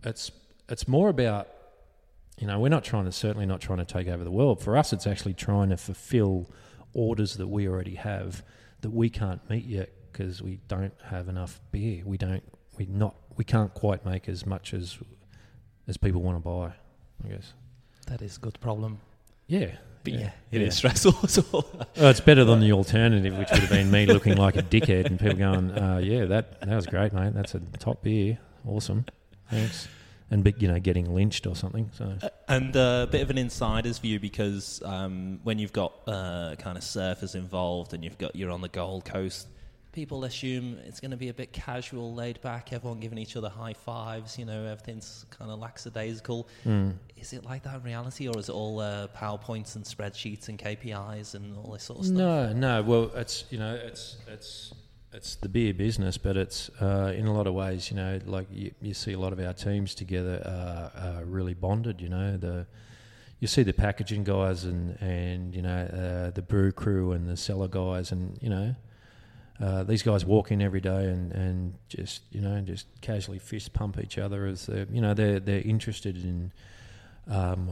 it's 0.03 0.31
it's 0.69 0.89
more 0.89 1.09
about 1.09 1.49
you 2.39 2.47
know 2.47 2.59
we're 2.59 2.69
not 2.69 2.85
trying 2.85 3.05
to 3.05 3.13
certainly 3.13 3.47
not 3.47 3.61
trying 3.61 3.79
to 3.79 3.85
take 3.85 4.09
over 4.09 4.25
the 4.25 4.31
world. 4.31 4.63
For 4.63 4.77
us, 4.77 4.93
it's 4.93 5.07
actually 5.07 5.35
trying 5.35 5.71
to 5.71 5.77
fulfil 5.77 6.51
orders 6.93 7.37
that 7.37 7.49
we 7.49 7.69
already 7.69 7.97
have 7.97 8.43
that 8.81 8.91
we 8.91 9.11
can't 9.11 9.49
meet 9.49 9.65
yet 9.65 9.91
because 10.15 10.41
we 10.43 10.61
don't 10.69 10.95
have 11.05 11.29
enough 11.29 11.61
beer. 11.73 12.03
We 12.05 12.17
don't 12.17 12.43
we 12.79 12.87
not 12.87 13.15
we 13.37 13.45
can't 13.45 13.73
quite 13.75 14.05
make 14.07 14.29
as 14.29 14.47
much 14.47 14.73
as 14.73 14.99
as 15.89 15.97
people 15.97 16.23
want 16.23 16.37
to 16.37 16.41
buy. 16.41 16.73
I 17.25 17.29
guess. 17.35 17.53
That 18.07 18.23
is 18.23 18.37
a 18.37 18.41
good 18.41 18.59
problem. 18.61 19.01
Yeah, 19.47 19.73
But 20.05 20.13
yeah, 20.15 20.19
Yeah. 20.21 20.31
it 20.53 20.61
is 20.63 20.67
Yeah. 20.75 20.91
stressful 20.91 21.15
as 21.25 21.53
well. 21.53 21.67
Oh, 21.97 22.09
it's 22.11 22.21
better 22.21 22.45
than 22.45 22.61
the 22.61 22.73
alternative, 22.73 23.37
which 23.37 23.51
would 23.51 23.61
have 23.61 23.71
been 23.71 23.91
me 23.91 24.07
looking 24.07 24.37
like 24.37 24.57
a 24.57 24.63
dickhead 24.63 25.07
and 25.07 25.19
people 25.19 25.37
going, 25.37 25.71
uh, 25.73 25.99
"Yeah, 25.99 26.25
that 26.27 26.61
that 26.61 26.75
was 26.75 26.87
great, 26.87 27.13
mate. 27.13 27.35
That's 27.35 27.55
a 27.55 27.61
top 27.79 28.03
beer. 28.03 28.39
Awesome, 28.67 29.05
thanks." 29.51 29.89
And 30.31 30.43
be- 30.43 30.55
you 30.59 30.69
know, 30.69 30.81
getting 30.81 31.15
lynched 31.15 31.47
or 31.47 31.55
something. 31.55 31.91
So 31.95 32.17
And 32.49 32.75
uh, 32.77 33.05
a 33.07 33.11
bit 33.11 33.21
of 33.23 33.31
an 33.31 33.37
insider's 33.39 33.99
view 33.99 34.19
because 34.19 34.83
um, 34.85 35.41
when 35.45 35.59
you've 35.59 35.73
got 35.73 35.93
uh, 36.07 36.57
kind 36.59 36.77
of 36.79 36.83
surfers 36.85 37.35
involved 37.35 37.93
and 37.93 38.03
you've 38.03 38.17
got 38.19 38.35
you're 38.35 38.51
on 38.51 38.63
the 38.63 38.69
Gold 38.71 39.05
Coast, 39.05 39.47
people 39.95 40.25
assume 40.25 40.77
it's 40.85 41.01
going 41.01 41.13
to 41.13 41.17
be 41.17 41.29
a 41.29 41.35
bit 41.35 41.53
casual, 41.53 42.15
laid 42.15 42.41
back, 42.43 42.73
everyone 42.73 42.99
giving 42.99 43.17
each 43.17 43.37
other 43.37 43.49
high 43.49 43.73
fives. 43.73 44.39
You 44.39 44.45
know, 44.45 44.67
everything's 44.67 45.25
kind 45.31 45.51
of 45.51 45.61
lackadaisical. 45.61 46.49
mm. 46.67 46.93
Is 47.17 47.33
it 47.33 47.45
like 47.45 47.63
that 47.63 47.77
in 47.77 47.83
reality, 47.85 48.29
or 48.29 48.39
is 48.39 48.51
it 48.51 48.53
all 48.53 48.81
uh, 48.81 49.07
powerpoints 49.17 49.77
and 49.77 49.85
spreadsheets 49.85 50.49
and 50.49 50.59
KPIs 50.59 51.35
and 51.35 51.57
all 51.57 51.73
this 51.73 51.85
sort 51.85 52.01
of 52.01 52.07
stuff? 52.07 52.19
no, 52.19 52.53
no. 52.53 52.83
Well, 52.83 53.11
it's 53.15 53.45
you 53.49 53.59
know, 53.59 53.75
it's 53.75 54.17
it's 54.27 54.75
it's 55.13 55.37
the 55.37 55.49
beer 55.49 55.73
business, 55.73 56.19
but 56.19 56.37
it's 56.37 56.69
uh, 56.83 57.15
in 57.17 57.27
a 57.27 57.33
lot 57.33 57.47
of 57.47 57.55
ways, 57.55 57.91
you 57.91 57.97
know, 57.97 58.19
like 58.27 58.49
you, 58.53 58.73
you 58.83 58.93
see 58.93 59.13
a 59.13 59.19
lot 59.19 59.33
of 59.33 59.39
our 59.39 59.53
teams 59.55 59.95
together 59.95 60.43
uh, 60.45 61.19
are 61.21 61.25
really 61.25 61.55
bonded. 61.55 62.01
You 62.01 62.09
know, 62.09 62.37
the 62.37 62.67
you 63.39 63.47
see 63.47 63.63
the 63.63 63.73
packaging 63.73 64.25
guys 64.25 64.65
and 64.65 64.99
and 65.01 65.55
you 65.55 65.63
know 65.63 66.27
uh, 66.27 66.31
the 66.31 66.43
brew 66.43 66.73
crew 66.73 67.13
and 67.13 67.29
the 67.29 67.37
cellar 67.37 67.69
guys, 67.69 68.11
and 68.11 68.37
you 68.43 68.51
know. 68.51 68.75
Uh, 69.61 69.85
these 69.85 70.03
guys 70.03 70.25
walk 70.25 70.51
in 70.51 70.61
every 70.61 70.81
day 70.81 71.07
and, 71.07 71.31
and 71.33 71.75
just 71.89 72.23
you 72.33 72.41
know 72.41 72.61
just 72.61 72.87
casually 73.01 73.39
fist 73.39 73.73
pump 73.73 73.99
each 74.03 74.19
other 74.19 74.47
as 74.47 74.67
they 74.67 74.85
you 74.91 75.01
know 75.01 75.15
they're 75.15 75.39
they're 75.39 75.61
interested 75.61 76.17
in 76.17 76.51
um, 77.31 77.69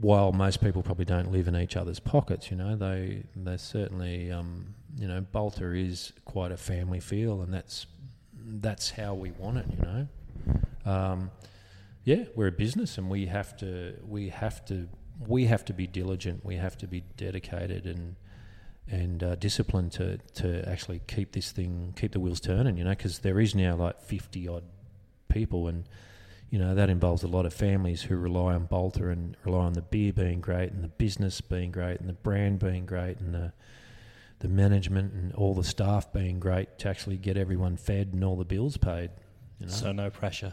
while 0.00 0.32
most 0.32 0.62
people 0.62 0.82
probably 0.82 1.04
don't 1.04 1.30
live 1.30 1.46
in 1.46 1.56
each 1.56 1.76
other's 1.76 2.00
pockets, 2.00 2.50
you 2.50 2.56
know, 2.56 2.74
they 2.74 3.24
they 3.36 3.56
certainly, 3.56 4.32
um, 4.32 4.74
you 4.96 5.06
know, 5.06 5.24
Balter 5.34 5.78
is 5.78 6.12
quite 6.24 6.52
a 6.52 6.56
family 6.56 7.00
feel, 7.00 7.42
and 7.42 7.52
that's 7.52 7.86
that's 8.34 8.90
how 8.90 9.14
we 9.14 9.30
want 9.32 9.58
it, 9.58 9.66
you 9.70 9.84
know. 9.84 10.08
Um, 10.84 11.30
yeah, 12.04 12.24
we're 12.34 12.48
a 12.48 12.52
business, 12.52 12.96
and 12.96 13.10
we 13.10 13.26
have 13.26 13.56
to 13.58 13.94
we 14.08 14.30
have 14.30 14.64
to 14.66 14.88
we 15.26 15.44
have 15.46 15.64
to 15.66 15.74
be 15.74 15.86
diligent. 15.86 16.44
We 16.44 16.56
have 16.56 16.78
to 16.78 16.86
be 16.86 17.04
dedicated 17.16 17.86
and 17.86 18.16
and 18.88 19.22
uh, 19.22 19.34
disciplined 19.36 19.92
to 19.92 20.18
to 20.34 20.68
actually 20.68 21.00
keep 21.06 21.32
this 21.32 21.52
thing 21.52 21.94
keep 21.96 22.12
the 22.12 22.20
wheels 22.20 22.40
turning, 22.40 22.76
you 22.76 22.84
know, 22.84 22.90
because 22.90 23.20
there 23.20 23.40
is 23.40 23.54
now 23.54 23.76
like 23.76 24.00
fifty 24.00 24.48
odd 24.48 24.64
people 25.28 25.68
and 25.68 25.88
you 26.50 26.58
know 26.58 26.74
that 26.74 26.90
involves 26.90 27.22
a 27.22 27.28
lot 27.28 27.46
of 27.46 27.54
families 27.54 28.02
who 28.02 28.16
rely 28.16 28.52
on 28.54 28.68
Balter 28.68 29.10
and 29.10 29.36
rely 29.44 29.64
on 29.64 29.72
the 29.72 29.80
beer 29.80 30.12
being 30.12 30.40
great 30.40 30.70
and 30.72 30.84
the 30.84 30.88
business 30.88 31.40
being 31.40 31.70
great 31.72 31.98
and 31.98 32.08
the 32.08 32.14
brand 32.14 32.58
being 32.58 32.84
great 32.84 33.18
and 33.18 33.34
the 33.34 33.52
the 34.40 34.48
management 34.48 35.12
and 35.14 35.32
all 35.34 35.54
the 35.54 35.64
staff 35.64 36.12
being 36.12 36.40
great 36.40 36.78
to 36.78 36.88
actually 36.88 37.16
get 37.16 37.36
everyone 37.36 37.76
fed 37.76 38.10
and 38.12 38.24
all 38.24 38.36
the 38.36 38.44
bills 38.44 38.76
paid. 38.76 39.10
You 39.60 39.66
know? 39.66 39.72
So 39.72 39.92
no 39.92 40.10
pressure. 40.10 40.52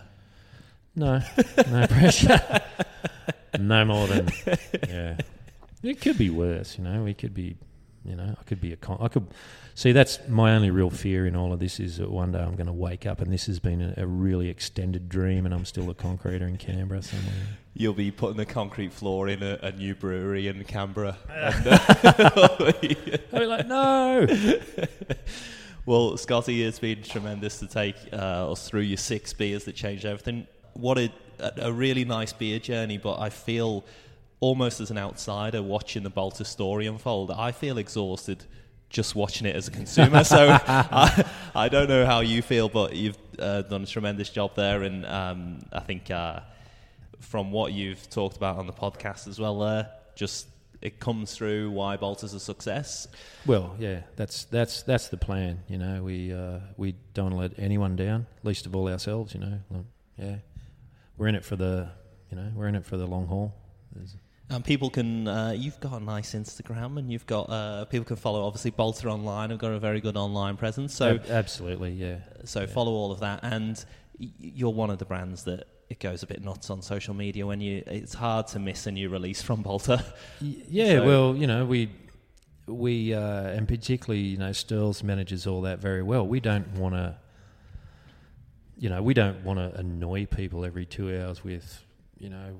no, 0.95 1.21
no 1.69 1.87
pressure. 1.87 2.61
no 3.59 3.85
more 3.85 4.07
than 4.07 4.29
yeah. 4.87 5.17
It 5.81 6.01
could 6.01 6.17
be 6.17 6.29
worse, 6.29 6.77
you 6.77 6.83
know. 6.83 7.03
We 7.03 7.13
could 7.13 7.33
be 7.33 7.57
You 8.05 8.15
know, 8.15 8.35
I 8.39 8.43
could 8.43 8.61
be 8.61 8.71
a 8.71 8.77
con- 8.77 8.97
I 9.01 9.07
could 9.09 9.27
see 9.75 9.91
that's 9.91 10.19
my 10.27 10.55
only 10.55 10.71
real 10.71 10.89
fear 10.89 11.25
in 11.25 11.35
all 11.35 11.51
of 11.51 11.59
this 11.59 11.79
is 11.79 11.97
that 11.97 12.09
one 12.09 12.31
day 12.31 12.39
I'm 12.39 12.55
going 12.55 12.67
to 12.67 12.73
wake 12.73 13.05
up 13.05 13.21
and 13.21 13.31
this 13.31 13.45
has 13.47 13.59
been 13.59 13.81
a, 13.81 13.93
a 13.97 14.07
really 14.07 14.49
extended 14.49 15.09
dream 15.09 15.45
and 15.45 15.53
I'm 15.53 15.65
still 15.65 15.89
a 15.89 15.93
concreter 15.93 16.47
in 16.47 16.57
Canberra 16.57 17.01
somewhere. 17.01 17.33
You'll 17.73 17.93
be 17.93 18.11
putting 18.11 18.37
the 18.37 18.45
concrete 18.45 18.93
floor 18.93 19.27
in 19.27 19.43
a, 19.43 19.59
a 19.61 19.71
new 19.71 19.95
brewery 19.95 20.47
in 20.47 20.63
Canberra. 20.63 21.17
and, 21.29 21.67
uh, 21.67 21.79
I'll 23.33 23.39
be 23.39 23.45
like, 23.45 23.67
no. 23.67 24.27
well, 25.85 26.17
Scotty, 26.17 26.63
it's 26.63 26.79
been 26.79 27.03
tremendous 27.03 27.59
to 27.59 27.67
take 27.67 27.95
uh, 28.13 28.51
us 28.51 28.67
through 28.67 28.81
your 28.81 28.97
six 28.97 29.33
beers 29.33 29.65
that 29.65 29.75
changed 29.75 30.05
everything. 30.05 30.47
What 30.73 30.97
a, 30.97 31.11
a 31.57 31.71
really 31.71 32.05
nice 32.05 32.33
beer 32.33 32.59
journey, 32.59 32.97
but 32.97 33.19
I 33.19 33.29
feel 33.29 33.83
almost 34.39 34.79
as 34.79 34.91
an 34.91 34.97
outsider 34.97 35.61
watching 35.61 36.03
the 36.03 36.11
Balter 36.11 36.45
story 36.45 36.87
unfold, 36.87 37.31
I 37.31 37.51
feel 37.51 37.77
exhausted 37.77 38.45
just 38.89 39.15
watching 39.15 39.45
it 39.45 39.55
as 39.55 39.67
a 39.67 39.71
consumer. 39.71 40.23
so 40.23 40.49
I, 40.67 41.25
I, 41.53 41.69
don't 41.69 41.87
know 41.87 42.05
how 42.05 42.21
you 42.21 42.41
feel, 42.41 42.69
but 42.69 42.95
you've 42.95 43.17
uh, 43.37 43.61
done 43.63 43.83
a 43.83 43.85
tremendous 43.85 44.29
job 44.29 44.55
there, 44.55 44.83
and 44.83 45.05
um, 45.05 45.59
I 45.71 45.79
think 45.79 46.09
uh, 46.09 46.41
from 47.19 47.51
what 47.51 47.71
you've 47.71 48.09
talked 48.09 48.37
about 48.37 48.57
on 48.57 48.67
the 48.67 48.73
podcast 48.73 49.27
as 49.27 49.39
well, 49.39 49.59
there, 49.59 49.69
uh, 49.69 49.83
just 50.15 50.47
it 50.81 50.99
comes 50.99 51.35
through 51.35 51.71
why 51.71 51.97
Balter's 51.97 52.33
a 52.33 52.39
success. 52.39 53.07
Well, 53.45 53.75
yeah, 53.79 54.01
that's 54.15 54.45
that's 54.45 54.81
that's 54.83 55.09
the 55.09 55.17
plan. 55.17 55.59
You 55.67 55.77
know, 55.77 56.03
we 56.03 56.33
uh, 56.33 56.59
we 56.77 56.95
don't 57.13 57.33
let 57.33 57.59
anyone 57.59 57.95
down, 57.95 58.25
least 58.43 58.65
of 58.65 58.75
all 58.75 58.87
ourselves. 58.87 59.33
You 59.33 59.41
know, 59.41 59.85
yeah, 60.17 60.35
we're 61.17 61.27
in 61.27 61.35
it 61.35 61.45
for 61.45 61.55
the 61.55 61.89
you 62.31 62.37
know 62.37 62.51
we're 62.55 62.67
in 62.67 62.75
it 62.75 62.85
for 62.85 62.97
the 62.97 63.05
long 63.05 63.27
haul. 63.27 63.53
There's, 63.93 64.15
and 64.49 64.65
people 64.65 64.89
can, 64.89 65.27
uh, 65.27 65.53
you've 65.55 65.79
got 65.79 66.01
a 66.01 66.03
nice 66.03 66.33
Instagram, 66.33 66.97
and 66.97 67.11
you've 67.11 67.27
got 67.27 67.49
uh, 67.49 67.85
people 67.85 68.05
can 68.05 68.15
follow. 68.15 68.45
Obviously, 68.45 68.71
Balter 68.71 69.11
Online 69.11 69.51
have 69.51 69.59
got 69.59 69.71
a 69.71 69.79
very 69.79 70.01
good 70.01 70.17
online 70.17 70.57
presence. 70.57 70.93
So 70.93 71.19
absolutely, 71.29 71.91
yeah. 71.91 72.17
So 72.45 72.61
yeah. 72.61 72.65
follow 72.65 72.91
all 72.91 73.11
of 73.11 73.19
that, 73.19 73.41
and 73.43 73.83
you're 74.17 74.73
one 74.73 74.89
of 74.89 74.97
the 74.97 75.05
brands 75.05 75.43
that 75.43 75.67
it 75.89 75.99
goes 75.99 76.23
a 76.23 76.27
bit 76.27 76.43
nuts 76.43 76.69
on 76.69 76.81
social 76.81 77.13
media 77.13 77.45
when 77.45 77.61
you. 77.61 77.83
It's 77.85 78.13
hard 78.13 78.47
to 78.47 78.59
miss 78.59 78.87
a 78.87 78.91
new 78.91 79.09
release 79.09 79.41
from 79.41 79.63
Balter. 79.63 80.03
Yeah, 80.41 80.97
so. 80.97 81.05
well, 81.05 81.35
you 81.35 81.45
know, 81.45 81.65
we 81.65 81.91
we 82.65 83.13
uh, 83.13 83.49
and 83.49 83.67
particularly 83.67 84.21
you 84.21 84.37
know 84.37 84.51
Stirls 84.51 85.03
manages 85.03 85.45
all 85.45 85.61
that 85.61 85.79
very 85.79 86.01
well. 86.01 86.25
We 86.25 86.39
don't 86.39 86.71
want 86.73 86.95
to. 86.95 87.17
You 88.77 88.89
know, 88.89 89.03
we 89.03 89.13
don't 89.13 89.43
want 89.43 89.59
to 89.59 89.77
annoy 89.77 90.25
people 90.25 90.63
every 90.63 90.85
two 90.85 91.13
hours 91.13 91.43
with, 91.43 91.83
you 92.17 92.29
know, 92.29 92.55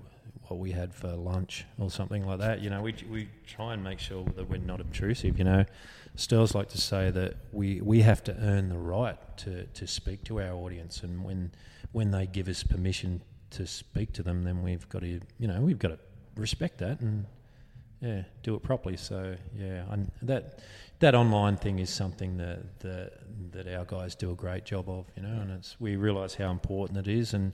what 0.49 0.59
we 0.59 0.71
had 0.71 0.93
for 0.93 1.09
lunch 1.09 1.65
or 1.77 1.89
something 1.89 2.26
like 2.26 2.39
that. 2.39 2.61
You 2.61 2.69
know, 2.69 2.81
we 2.81 2.95
we 3.09 3.30
try 3.45 3.73
and 3.73 3.84
make 3.84 3.99
sure 3.99 4.26
that 4.35 4.49
we're 4.49 4.57
not 4.57 4.81
obtrusive. 4.81 5.38
You 5.38 5.45
know, 5.45 5.65
Stirls 6.15 6.53
like 6.53 6.69
to 6.69 6.77
say 6.77 7.11
that 7.11 7.35
we 7.51 7.81
we 7.81 8.01
have 8.01 8.23
to 8.26 8.35
earn 8.41 8.69
the 8.69 8.77
right 8.77 9.17
to 9.38 9.63
to 9.65 9.88
speak 9.88 10.23
to 10.26 10.41
our 10.41 10.53
audience, 10.53 11.03
and 11.03 11.23
when 11.23 11.51
when 11.91 12.11
they 12.11 12.26
give 12.26 12.47
us 12.47 12.63
permission 12.63 13.21
to 13.51 13.65
speak 13.65 14.11
to 14.13 14.23
them, 14.23 14.43
then 14.43 14.61
we've 14.61 14.88
got 14.89 15.01
to 15.01 15.07
you 15.38 15.47
know 15.47 15.61
we've 15.61 15.80
got 15.80 15.89
to 15.89 15.99
respect 16.35 16.80
that 16.80 16.99
and 16.99 17.26
yeah 18.01 18.23
do 18.43 18.55
it 18.55 18.63
properly. 18.63 18.97
So 18.97 19.35
yeah, 19.55 19.85
and 19.89 20.11
that 20.23 20.59
that 20.99 21.15
online 21.15 21.57
thing 21.57 21.80
is 21.80 21.89
something 21.89 22.38
that 22.38 22.80
that 22.80 23.13
that 23.51 23.67
our 23.67 23.85
guys 23.85 24.15
do 24.15 24.31
a 24.31 24.35
great 24.35 24.65
job 24.65 24.89
of. 24.89 25.05
You 25.15 25.23
know, 25.23 25.41
and 25.41 25.51
it's 25.51 25.80
we 25.80 25.95
realise 25.95 26.35
how 26.35 26.51
important 26.51 26.97
it 26.97 27.07
is, 27.07 27.34
and 27.34 27.53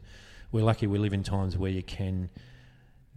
we're 0.52 0.64
lucky 0.64 0.88
we 0.88 0.98
live 0.98 1.14
in 1.14 1.24
times 1.24 1.58
where 1.58 1.72
you 1.72 1.84
can 1.84 2.30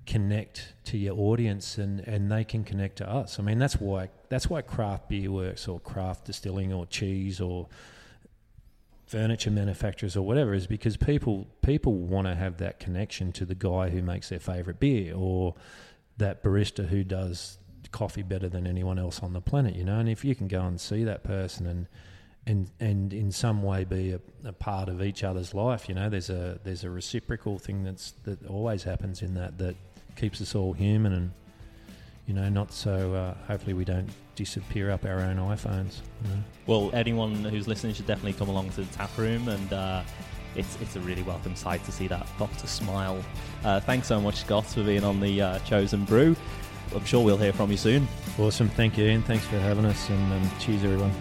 connect 0.09 0.73
to 0.85 0.97
your 0.97 1.15
audience 1.19 1.77
and, 1.77 2.01
and 2.01 2.33
they 2.33 2.43
can 2.43 2.65
connect 2.65 2.97
to 2.97 3.09
us. 3.09 3.39
I 3.39 3.43
mean 3.43 3.59
that's 3.59 3.77
why 3.77 4.09
that's 4.31 4.49
why 4.49 4.63
craft 4.63 5.09
beer 5.09 5.31
works 5.31 5.69
or 5.69 5.79
craft 5.81 6.25
distilling 6.25 6.73
or 6.73 6.87
cheese 6.87 7.41
or 7.41 7.69
furniture 9.07 9.51
manufacturers 9.51 10.17
or 10.17 10.23
whatever 10.23 10.55
is 10.55 10.67
because 10.67 10.97
people 10.97 11.47
people 11.63 11.93
want 11.95 12.27
to 12.27 12.35
have 12.35 12.57
that 12.57 12.81
connection 12.81 13.33
to 13.33 13.45
the 13.45 13.55
guy 13.55 13.91
who 13.91 14.03
makes 14.03 14.31
their 14.31 14.41
favorite 14.41 14.81
beer 14.81 15.15
or 15.15 15.55
that 16.17 16.43
barista 16.43 16.89
who 16.89 17.05
does 17.05 17.59
coffee 17.91 18.23
better 18.23 18.49
than 18.49 18.67
anyone 18.67 18.99
else 18.99 19.21
on 19.21 19.35
the 19.35 19.41
planet, 19.41 19.75
you 19.75 19.85
know. 19.85 19.99
And 19.99 20.09
if 20.09 20.25
you 20.25 20.35
can 20.35 20.49
go 20.49 20.63
and 20.63 20.81
see 20.81 21.05
that 21.05 21.23
person 21.23 21.67
and 21.67 21.87
and 22.47 22.71
and 22.81 23.13
in 23.13 23.31
some 23.31 23.63
way 23.63 23.85
be 23.85 24.13
a, 24.13 24.21
a, 24.45 24.53
part 24.53 24.89
of 24.89 25.03
each 25.03 25.23
other's 25.23 25.53
life, 25.53 25.89
you 25.89 25.95
know, 25.95 26.09
there's 26.09 26.31
a 26.31 26.59
there's 26.65 26.85
a 26.85 26.91
reciprocal 26.91 27.59
thing 27.59 27.85
that's 27.85 28.13
that 28.25 28.47
always 28.47 28.83
happens 28.85 29.23
in 29.23 29.35
that 29.35 29.59
that 29.59 29.77
keeps 30.19 30.41
us 30.41 30.55
all 30.55 30.73
human 30.73 31.13
and 31.13 31.31
you 32.27 32.35
know 32.35 32.49
not 32.49 32.73
so 32.73 33.15
uh, 33.15 33.35
hopefully 33.47 33.73
we 33.73 33.85
don't 33.85 34.09
disappear 34.35 34.91
up 34.91 35.05
our 35.05 35.21
own 35.21 35.37
iPhones. 35.37 36.01
You 36.23 36.31
know? 36.31 36.43
Well, 36.67 36.91
anyone 36.93 37.35
who's 37.45 37.67
listening 37.67 37.95
should 37.95 38.07
definitely 38.07 38.35
come 38.35 38.49
along 38.49 38.71
to 38.71 38.83
the 38.83 38.93
tap 38.95 39.17
room 39.17 39.49
and. 39.49 39.73
Uh, 39.73 40.03
it's, 40.57 40.81
it's 40.81 40.97
a 40.97 41.01
really 41.01 41.23
welcome 41.23 41.55
sight 41.55 41.85
to 41.85 41.93
see 41.93 42.09
that 42.09 42.27
doctor 42.39 42.67
smile. 42.67 43.23
Uh, 43.65 43.79
thanks 43.81 44.09
so 44.09 44.21
much, 44.21 44.37
Scott, 44.37 44.67
for 44.67 44.83
being 44.83 45.05
on 45.05 45.21
the 45.21 45.41
uh, 45.41 45.59
Chosen 45.61 46.05
Brew. 46.05 46.35
I'm 46.95 47.05
sure 47.05 47.25
we'll 47.25 47.37
hear 47.37 47.53
from 47.53 47.71
you 47.71 47.77
soon. 47.77 48.09
Awesome. 48.39 48.69
Thank 48.71 48.97
you, 48.99 49.05
Ian. 49.05 49.23
Thanks 49.23 49.47
for 49.47 49.59
having 49.59 49.85
us, 49.85 50.09
and 50.09 50.33
um, 50.33 50.51
cheers, 50.59 50.83
everyone. 50.83 51.13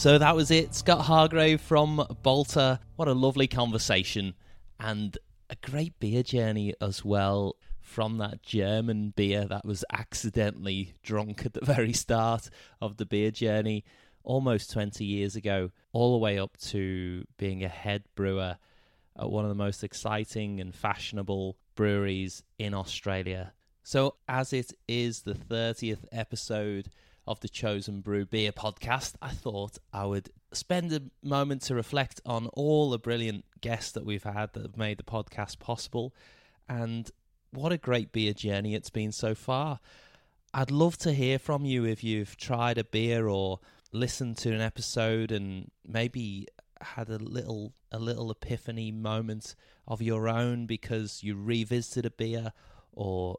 So 0.00 0.16
that 0.16 0.34
was 0.34 0.50
it. 0.50 0.74
Scott 0.74 1.02
Hargrave 1.02 1.60
from 1.60 1.98
Balter. 2.24 2.78
What 2.96 3.06
a 3.06 3.12
lovely 3.12 3.46
conversation 3.46 4.32
and 4.78 5.18
a 5.50 5.56
great 5.56 6.00
beer 6.00 6.22
journey 6.22 6.72
as 6.80 7.04
well 7.04 7.56
from 7.82 8.16
that 8.16 8.42
German 8.42 9.12
beer 9.14 9.44
that 9.44 9.66
was 9.66 9.84
accidentally 9.92 10.94
drunk 11.02 11.44
at 11.44 11.52
the 11.52 11.62
very 11.66 11.92
start 11.92 12.48
of 12.80 12.96
the 12.96 13.04
beer 13.04 13.30
journey 13.30 13.84
almost 14.22 14.70
20 14.70 15.04
years 15.04 15.36
ago, 15.36 15.70
all 15.92 16.12
the 16.12 16.18
way 16.24 16.38
up 16.38 16.56
to 16.68 17.26
being 17.36 17.62
a 17.62 17.68
head 17.68 18.04
brewer 18.14 18.56
at 19.18 19.30
one 19.30 19.44
of 19.44 19.50
the 19.50 19.54
most 19.54 19.84
exciting 19.84 20.62
and 20.62 20.74
fashionable 20.74 21.58
breweries 21.74 22.42
in 22.58 22.72
Australia. 22.72 23.52
So, 23.82 24.14
as 24.26 24.54
it 24.54 24.72
is 24.88 25.20
the 25.20 25.34
30th 25.34 26.06
episode 26.10 26.88
of 27.26 27.40
the 27.40 27.48
Chosen 27.48 28.00
Brew 28.00 28.24
Beer 28.24 28.52
podcast, 28.52 29.14
I 29.22 29.30
thought 29.30 29.78
I 29.92 30.06
would 30.06 30.30
spend 30.52 30.92
a 30.92 31.02
moment 31.22 31.62
to 31.62 31.74
reflect 31.74 32.20
on 32.26 32.48
all 32.48 32.90
the 32.90 32.98
brilliant 32.98 33.44
guests 33.60 33.92
that 33.92 34.04
we've 34.04 34.22
had 34.22 34.52
that 34.54 34.62
have 34.62 34.76
made 34.76 34.98
the 34.98 35.04
podcast 35.04 35.58
possible 35.58 36.14
and 36.68 37.10
what 37.52 37.72
a 37.72 37.78
great 37.78 38.12
beer 38.12 38.32
journey 38.32 38.74
it's 38.74 38.90
been 38.90 39.12
so 39.12 39.34
far. 39.34 39.80
I'd 40.52 40.70
love 40.70 40.96
to 40.98 41.12
hear 41.12 41.38
from 41.38 41.64
you 41.64 41.84
if 41.84 42.02
you've 42.02 42.36
tried 42.36 42.78
a 42.78 42.84
beer 42.84 43.28
or 43.28 43.60
listened 43.92 44.36
to 44.38 44.52
an 44.52 44.60
episode 44.60 45.32
and 45.32 45.70
maybe 45.86 46.46
had 46.80 47.08
a 47.08 47.18
little 47.18 47.74
a 47.92 47.98
little 47.98 48.30
epiphany 48.30 48.90
moment 48.90 49.54
of 49.86 50.00
your 50.00 50.28
own 50.28 50.66
because 50.66 51.22
you 51.22 51.34
revisited 51.34 52.06
a 52.06 52.10
beer 52.10 52.52
or 52.92 53.36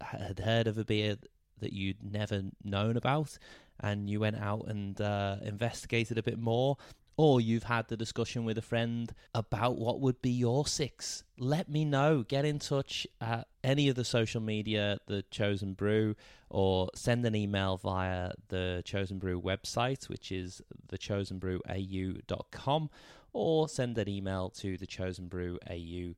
had 0.00 0.38
heard 0.38 0.66
of 0.66 0.78
a 0.78 0.84
beer 0.84 1.16
that 1.60 1.72
you'd 1.72 2.02
never 2.02 2.42
known 2.64 2.96
about 2.96 3.38
and 3.80 4.08
you 4.10 4.20
went 4.20 4.36
out 4.36 4.66
and 4.66 5.00
uh, 5.00 5.36
investigated 5.42 6.18
a 6.18 6.22
bit 6.22 6.38
more, 6.38 6.76
or 7.16 7.40
you've 7.40 7.64
had 7.64 7.88
the 7.88 7.96
discussion 7.96 8.44
with 8.44 8.56
a 8.58 8.62
friend 8.62 9.12
about 9.34 9.76
what 9.76 10.00
would 10.00 10.22
be 10.22 10.30
your 10.30 10.66
six, 10.66 11.24
let 11.36 11.68
me 11.68 11.84
know. 11.84 12.24
Get 12.26 12.44
in 12.44 12.60
touch 12.60 13.06
at 13.20 13.48
any 13.64 13.88
of 13.88 13.96
the 13.96 14.04
social 14.04 14.40
media, 14.40 14.98
The 15.06 15.24
Chosen 15.30 15.74
Brew, 15.74 16.14
or 16.48 16.90
send 16.94 17.26
an 17.26 17.34
email 17.34 17.76
via 17.76 18.32
the 18.48 18.82
Chosen 18.84 19.18
Brew 19.18 19.40
website, 19.40 20.08
which 20.08 20.30
is 20.30 20.62
thechosenbrewau.com, 20.92 22.90
or 23.32 23.68
send 23.68 23.98
an 23.98 24.08
email 24.08 24.50
to 24.50 24.78
thechosenbrewau 24.78 26.14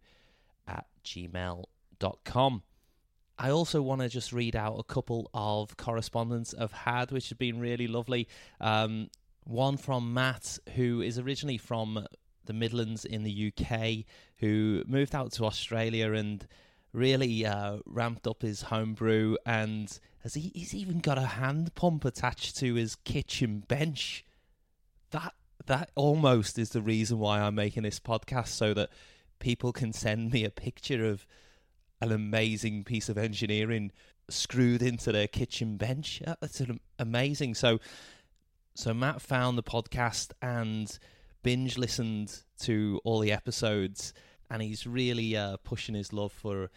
at 0.68 0.86
gmail.com. 1.04 2.62
I 3.40 3.52
also 3.52 3.80
want 3.80 4.02
to 4.02 4.08
just 4.10 4.34
read 4.34 4.54
out 4.54 4.76
a 4.78 4.82
couple 4.82 5.30
of 5.32 5.74
correspondence 5.78 6.54
I've 6.58 6.72
had, 6.72 7.10
which 7.10 7.30
have 7.30 7.38
been 7.38 7.58
really 7.58 7.86
lovely. 7.86 8.28
Um, 8.60 9.08
one 9.44 9.78
from 9.78 10.12
Matt, 10.12 10.58
who 10.76 11.00
is 11.00 11.18
originally 11.18 11.56
from 11.56 12.06
the 12.44 12.52
Midlands 12.52 13.06
in 13.06 13.22
the 13.22 13.50
UK, 13.50 14.04
who 14.40 14.84
moved 14.86 15.14
out 15.14 15.32
to 15.32 15.46
Australia 15.46 16.12
and 16.12 16.46
really 16.92 17.46
uh, 17.46 17.78
ramped 17.86 18.26
up 18.26 18.42
his 18.42 18.60
homebrew, 18.60 19.36
and 19.46 19.98
has 20.22 20.34
he, 20.34 20.52
he's 20.54 20.74
even 20.74 20.98
got 20.98 21.16
a 21.16 21.22
hand 21.22 21.74
pump 21.74 22.04
attached 22.04 22.58
to 22.58 22.74
his 22.74 22.94
kitchen 22.94 23.64
bench. 23.66 24.22
That 25.12 25.32
that 25.64 25.90
almost 25.94 26.58
is 26.58 26.70
the 26.70 26.82
reason 26.82 27.18
why 27.18 27.40
I'm 27.40 27.54
making 27.54 27.84
this 27.84 28.00
podcast, 28.00 28.48
so 28.48 28.74
that 28.74 28.90
people 29.38 29.72
can 29.72 29.94
send 29.94 30.30
me 30.30 30.44
a 30.44 30.50
picture 30.50 31.06
of 31.06 31.26
an 32.00 32.12
amazing 32.12 32.84
piece 32.84 33.08
of 33.08 33.18
engineering 33.18 33.92
screwed 34.28 34.82
into 34.82 35.12
their 35.12 35.26
kitchen 35.26 35.76
bench. 35.76 36.22
That's 36.40 36.62
amazing. 36.98 37.54
So, 37.54 37.80
so 38.74 38.94
Matt 38.94 39.20
found 39.20 39.58
the 39.58 39.62
podcast 39.62 40.32
and 40.40 40.98
binge 41.42 41.78
listened 41.78 42.42
to 42.60 43.00
all 43.04 43.20
the 43.20 43.32
episodes 43.32 44.12
and 44.50 44.62
he's 44.62 44.86
really 44.86 45.36
uh, 45.36 45.56
pushing 45.58 45.94
his 45.94 46.12
love 46.12 46.32
for 46.32 46.70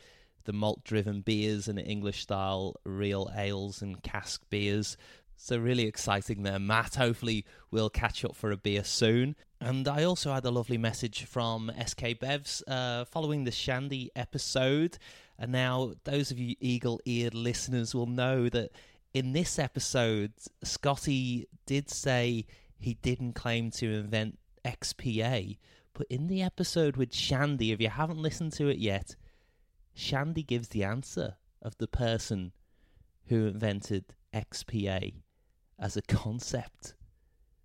the 0.45 0.53
malt 0.53 0.83
driven 0.83 1.21
beers 1.21 1.67
and 1.67 1.79
English 1.79 2.21
style 2.21 2.75
real 2.83 3.31
ales 3.35 3.81
and 3.81 4.01
cask 4.03 4.41
beers. 4.49 4.97
So, 5.35 5.57
really 5.57 5.83
exciting 5.83 6.43
there, 6.43 6.59
Matt. 6.59 6.95
Hopefully, 6.95 7.45
we'll 7.69 7.89
catch 7.89 8.23
up 8.23 8.35
for 8.35 8.51
a 8.51 8.57
beer 8.57 8.83
soon. 8.83 9.35
And 9.59 9.87
I 9.87 10.03
also 10.03 10.33
had 10.33 10.45
a 10.45 10.51
lovely 10.51 10.77
message 10.77 11.25
from 11.25 11.71
SK 11.85 12.19
Bevs 12.19 12.61
uh, 12.67 13.05
following 13.05 13.43
the 13.43 13.51
Shandy 13.51 14.11
episode. 14.15 14.97
And 15.37 15.51
now, 15.51 15.93
those 16.03 16.31
of 16.31 16.39
you 16.39 16.55
eagle 16.59 17.01
eared 17.05 17.33
listeners 17.33 17.93
will 17.93 18.05
know 18.05 18.47
that 18.49 18.71
in 19.13 19.33
this 19.33 19.59
episode, 19.59 20.33
Scotty 20.63 21.47
did 21.65 21.89
say 21.89 22.45
he 22.79 22.93
didn't 22.95 23.33
claim 23.33 23.71
to 23.71 23.93
invent 23.93 24.39
XPA. 24.65 25.57
But 25.93 26.07
in 26.09 26.27
the 26.27 26.41
episode 26.41 26.97
with 26.97 27.13
Shandy, 27.13 27.71
if 27.71 27.81
you 27.81 27.89
haven't 27.89 28.21
listened 28.21 28.53
to 28.53 28.67
it 28.67 28.77
yet, 28.77 29.15
Shandy 29.93 30.43
gives 30.43 30.69
the 30.69 30.83
answer 30.83 31.35
of 31.61 31.77
the 31.77 31.87
person 31.87 32.51
who 33.27 33.45
invented 33.47 34.05
XPA 34.33 35.22
as 35.79 35.97
a 35.97 36.01
concept. 36.01 36.95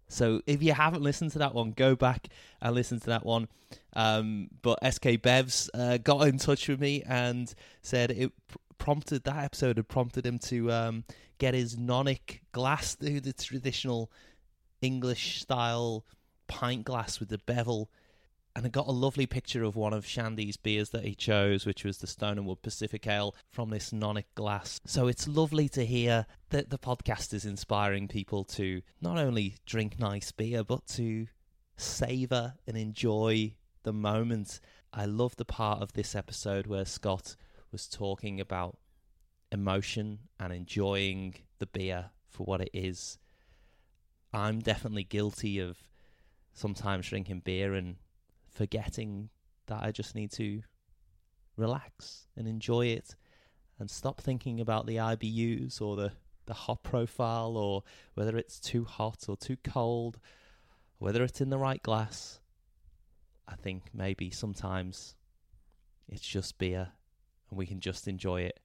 So 0.09 0.41
if 0.47 0.63
you 0.63 0.73
haven't 0.73 1.03
listened 1.03 1.33
to 1.33 1.39
that 1.39 1.55
one, 1.55 1.73
go 1.73 1.95
back 1.95 2.29
and 2.61 2.75
listen 2.75 2.99
to 3.01 3.07
that 3.07 3.25
one. 3.25 3.49
Um, 3.93 4.49
but 4.63 4.79
SK 4.83 5.21
Bevs 5.21 5.69
uh, 5.75 5.99
got 5.99 6.27
in 6.27 6.39
touch 6.39 6.69
with 6.69 6.81
me 6.81 7.03
and 7.07 7.53
said 7.83 8.11
it 8.11 8.33
prompted 8.79 9.25
that 9.25 9.45
episode 9.45 9.77
had 9.77 9.89
prompted 9.89 10.25
him 10.25 10.39
to 10.39 10.73
um, 10.73 11.05
get 11.39 11.55
his 11.55 11.77
nonic 11.77 12.41
glass, 12.53 12.95
the, 12.95 13.19
the 13.19 13.33
traditional 13.33 14.11
English 14.81 15.41
style 15.43 16.05
pint 16.47 16.85
glass 16.85 17.21
with 17.21 17.29
the 17.29 17.39
bevel 17.39 17.91
and 18.59 18.67
I 18.67 18.71
got 18.71 18.89
a 18.89 18.91
lovely 18.91 19.27
picture 19.27 19.63
of 19.63 19.77
one 19.77 19.93
of 19.93 20.05
Shandy's 20.05 20.57
beers 20.57 20.91
that 20.91 21.05
he 21.05 21.15
chose, 21.15 21.65
which 21.65 21.85
was 21.85 21.99
the 21.99 22.09
Stone 22.09 22.39
and 22.39 22.47
Wood 22.49 22.61
Pacific 22.61 23.07
Ale 23.07 23.37
from 23.53 23.71
this 23.71 23.93
nonic 23.93 24.25
glass. 24.35 24.81
So 24.85 25.07
it's 25.07 25.29
lovely 25.29 25.69
to 25.69 25.87
hear 25.87 26.27
that 26.51 26.69
the 26.69 26.77
podcast 26.77 27.33
is 27.33 27.45
inspiring 27.45 28.09
people 28.09 28.43
to 28.45 28.83
not 29.01 29.17
only 29.17 29.59
drink 29.65 30.01
nice 30.01 30.33
beer, 30.33 30.65
but 30.65 30.89
to 30.89 31.29
savour 31.77 32.55
and 32.67 32.77
enjoy 32.77 33.55
the 33.85 33.93
moment. 33.93 34.59
I 34.93 35.05
love 35.05 35.37
the 35.37 35.45
part 35.45 35.81
of 35.81 35.93
this 35.93 36.17
episode 36.17 36.67
where 36.67 36.85
Scott 36.85 37.37
was 37.71 37.87
talking 37.87 38.41
about 38.41 38.77
emotion 39.53 40.19
and 40.41 40.53
enjoying 40.53 41.37
the 41.61 41.67
beer 41.67 42.07
for 42.29 42.43
what 42.43 42.61
it 42.61 42.71
is. 42.73 43.19
I'm 44.33 44.59
definitely 44.59 45.05
guilty 45.05 45.61
of 45.61 45.79
sometimes 46.55 47.09
drinking 47.09 47.43
beer 47.45 47.75
and 47.75 47.99
forgetting 48.59 49.31
that 49.69 49.85
I 49.85 49.93
just 49.93 50.17
need 50.17 50.33
to 50.33 50.63
relax 51.57 52.27
and 52.37 52.49
enjoy 52.49 52.87
it 52.87 53.15
and 53.79 53.89
stop 53.89 54.21
thinking 54.21 54.61
about 54.61 54.87
the 54.87 54.97
IBUs 54.97 55.81
or 55.81 55.95
the, 55.95 56.11
the 56.47 56.55
hop 56.55 56.83
profile 56.83 57.57
or 57.57 57.85
whether 58.15 58.37
it's 58.37 58.59
too 58.59 58.85
hot 58.85 59.27
or 59.29 59.37
too 59.37 59.57
cold, 59.63 60.19
whether 60.99 61.23
it's 61.23 61.41
in 61.41 61.51
the 61.51 61.59
right 61.59 61.81
glass. 61.83 62.41
I 63.47 63.55
think 63.55 63.85
maybe 63.95 64.31
sometimes 64.31 65.15
it's 66.09 66.27
just 66.27 66.59
beer 66.59 66.89
and 67.51 67.59
we 67.59 67.67
can 67.67 67.79
just 67.79 68.09
enjoy 68.09 68.41
it. 68.41 68.59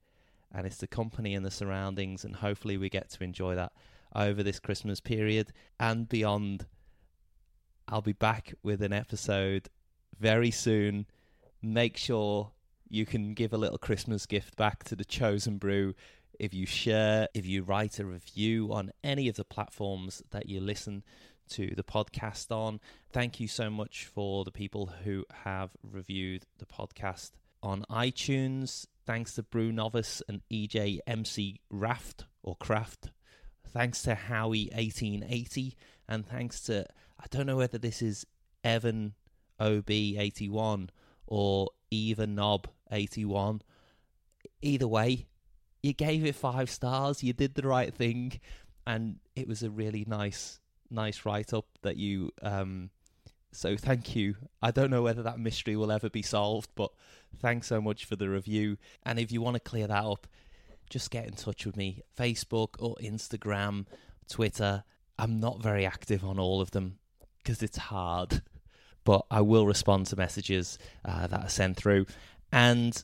And 0.52 0.66
it's 0.66 0.78
the 0.78 0.88
company 0.88 1.36
and 1.36 1.44
the 1.44 1.52
surroundings, 1.52 2.24
and 2.24 2.36
hopefully 2.36 2.78
we 2.78 2.88
get 2.88 3.10
to 3.12 3.24
enjoy 3.24 3.56
that 3.56 3.72
over 4.16 4.44
this 4.44 4.60
Christmas 4.60 5.00
period 5.00 5.52
and 5.80 6.08
beyond. 6.08 6.68
I'll 7.88 8.04
be 8.04 8.14
back 8.14 8.54
with 8.62 8.84
an 8.84 8.94
episode 8.94 9.70
very 10.20 10.52
soon. 10.52 11.06
Make 11.62 11.98
sure 11.98 12.52
you 12.90 13.06
can 13.06 13.34
give 13.34 13.54
a 13.54 13.58
little 13.58 13.78
Christmas 13.78 14.26
gift 14.26 14.56
back 14.56 14.84
to 14.86 14.96
the 14.96 15.06
Chosen 15.06 15.58
Brew 15.58 15.96
if 16.40 16.54
you 16.54 16.66
share, 16.66 17.28
if 17.34 17.46
you 17.46 17.64
write 17.64 18.00
a 18.00 18.06
review 18.06 18.74
on 18.74 18.92
any 19.04 19.28
of 19.30 19.36
the 19.36 19.46
platforms 19.46 20.24
that 20.32 20.48
you 20.48 20.60
listen 20.60 21.04
to 21.50 21.74
the 21.76 21.84
podcast 21.84 22.52
on. 22.52 22.80
Thank 23.12 23.40
you 23.40 23.48
so 23.48 23.70
much 23.70 24.06
for 24.06 24.44
the 24.44 24.52
people 24.52 24.92
who 25.04 25.26
have 25.44 25.72
reviewed 25.84 26.46
the 26.58 26.66
podcast 26.66 27.32
on 27.62 27.86
iTunes. 27.90 28.88
Thanks 29.06 29.36
to 29.36 29.44
Brew 29.44 29.72
Novice 29.72 30.22
and 30.28 30.42
EJ 30.52 31.00
MC 31.06 31.60
Raft 31.70 32.26
or 32.42 32.56
Craft. 32.56 33.12
Thanks 33.70 34.04
to 34.04 34.16
Howie1880. 34.16 35.76
And 36.08 36.26
thanks 36.26 36.62
to, 36.62 36.86
I 37.20 37.26
don't 37.30 37.46
know 37.46 37.58
whether 37.58 37.78
this 37.78 38.02
is 38.02 38.26
Evan 38.64 39.14
OB81 39.64 40.90
or 41.28 41.70
Eva 41.90 42.28
Knob 42.28 42.68
81. 42.92 43.62
Either 44.62 44.88
way, 44.88 45.28
you 45.82 45.94
gave 45.94 46.26
it 46.26 46.36
five 46.36 46.70
stars. 46.70 47.24
You 47.24 47.34
did 47.34 47.56
the 47.56 47.68
right 47.68 47.94
thing, 47.94 48.40
and 48.86 49.18
it 49.36 49.48
was 49.48 49.64
a 49.64 49.70
really 49.70 50.06
nice, 50.08 50.60
nice 50.90 51.26
write 51.26 51.54
up 51.54 51.66
that 51.82 51.98
you. 51.98 52.32
Um, 52.42 52.90
so 53.52 53.78
thank 53.78 54.16
you. 54.16 54.36
I 54.62 54.72
don't 54.72 54.90
know 54.90 55.02
whether 55.04 55.24
that 55.24 55.40
mystery 55.40 55.76
will 55.76 55.92
ever 55.92 56.10
be 56.10 56.22
solved, 56.22 56.70
but 56.76 56.92
thanks 57.40 57.68
so 57.68 57.82
much 57.82 58.06
for 58.06 58.16
the 58.16 58.30
review. 58.30 58.78
And 59.04 59.20
if 59.20 59.32
you 59.32 59.42
want 59.42 59.56
to 59.56 59.60
clear 59.60 59.88
that 59.88 60.04
up, 60.04 60.28
just 60.90 61.12
get 61.12 61.26
in 61.26 61.34
touch 61.34 61.66
with 61.66 61.78
me. 61.78 62.02
Facebook 62.18 62.76
or 62.80 62.96
Instagram, 63.02 63.86
Twitter. 64.30 64.84
I'm 65.20 65.40
not 65.40 65.62
very 65.62 65.86
active 65.86 66.24
on 66.24 66.40
all 66.40 66.62
of 66.62 66.72
them 66.72 66.98
because 67.38 67.62
it's 67.62 67.78
hard 67.78 68.42
but 69.04 69.26
I 69.30 69.42
will 69.42 69.66
respond 69.66 70.08
to 70.08 70.16
messages 70.16 70.78
uh, 71.06 71.28
that 71.28 71.44
are 71.44 71.50
sent 71.50 71.78
through. 71.78 72.06
And 72.52 73.04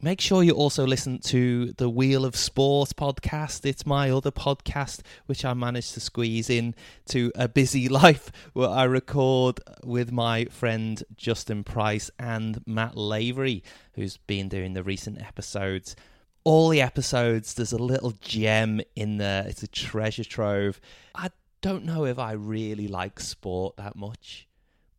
make 0.00 0.20
sure 0.20 0.42
you 0.42 0.52
also 0.52 0.86
listen 0.86 1.18
to 1.18 1.72
the 1.72 1.88
Wheel 1.88 2.24
of 2.24 2.36
Sport 2.36 2.90
podcast. 2.96 3.66
It's 3.66 3.84
my 3.84 4.10
other 4.10 4.30
podcast, 4.30 5.00
which 5.26 5.44
I 5.44 5.54
managed 5.54 5.94
to 5.94 6.00
squeeze 6.00 6.48
in 6.48 6.74
to 7.06 7.32
a 7.34 7.48
busy 7.48 7.88
life 7.88 8.30
where 8.52 8.68
I 8.68 8.84
record 8.84 9.60
with 9.84 10.12
my 10.12 10.46
friend 10.46 11.02
Justin 11.16 11.64
Price 11.64 12.10
and 12.18 12.62
Matt 12.66 12.96
Lavery, 12.96 13.62
who's 13.94 14.16
been 14.16 14.48
doing 14.48 14.74
the 14.74 14.82
recent 14.82 15.20
episodes. 15.20 15.96
All 16.44 16.68
the 16.68 16.80
episodes, 16.80 17.54
there's 17.54 17.72
a 17.72 17.78
little 17.78 18.12
gem 18.20 18.80
in 18.96 19.18
there. 19.18 19.46
It's 19.46 19.62
a 19.62 19.68
treasure 19.68 20.24
trove. 20.24 20.80
I 21.14 21.30
don't 21.60 21.84
know 21.84 22.04
if 22.06 22.18
I 22.18 22.32
really 22.32 22.88
like 22.88 23.20
sport 23.20 23.76
that 23.76 23.96
much 23.96 24.47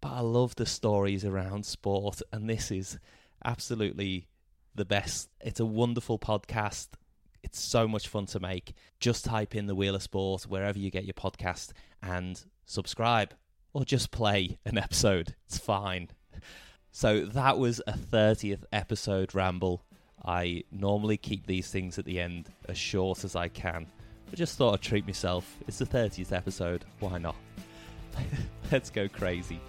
but 0.02 0.12
I 0.12 0.22
love 0.22 0.56
the 0.56 0.66
stories 0.66 1.26
around 1.26 1.66
sport, 1.66 2.22
and 2.32 2.50
this 2.50 2.72
is 2.72 3.00
absolutely 3.44 4.28
the 4.76 4.86
best. 4.86 5.30
It's 5.42 5.60
a 5.60 5.66
wonderful 5.66 6.20
podcast. 6.20 6.90
It's 7.44 7.60
so 7.60 7.88
much 7.88 8.08
fun 8.08 8.26
to 8.28 8.40
make. 8.40 8.74
Just 9.00 9.26
type 9.26 9.56
in 9.56 9.68
the 9.68 9.76
Wheel 9.76 9.96
of 9.96 10.04
Sport 10.04 10.44
wherever 10.44 10.78
you 10.78 10.92
get 10.92 11.06
your 11.06 11.14
podcast 11.14 11.72
and 12.02 12.42
subscribe 12.66 13.34
or 13.74 13.86
just 13.86 14.12
play 14.12 14.60
an 14.66 14.78
episode. 14.78 15.36
It's 15.46 15.58
fine. 15.58 16.10
So 16.92 17.26
that 17.26 17.58
was 17.58 17.82
a 17.88 17.94
30th 17.94 18.64
episode 18.74 19.36
ramble. 19.36 19.86
I 20.26 20.64
normally 20.72 21.18
keep 21.18 21.46
these 21.46 21.70
things 21.70 21.98
at 21.98 22.06
the 22.06 22.20
end 22.20 22.50
as 22.68 22.78
short 22.78 23.24
as 23.24 23.36
I 23.36 23.48
can. 23.48 23.86
I 24.32 24.36
just 24.36 24.58
thought 24.58 24.74
I'd 24.74 24.82
treat 24.82 25.06
myself. 25.06 25.58
It's 25.68 25.80
the 25.80 25.86
30th 25.86 26.32
episode. 26.32 26.86
Why 27.00 27.18
not? 27.18 27.36
Let's 28.72 28.90
go 28.90 29.08
crazy. 29.08 29.60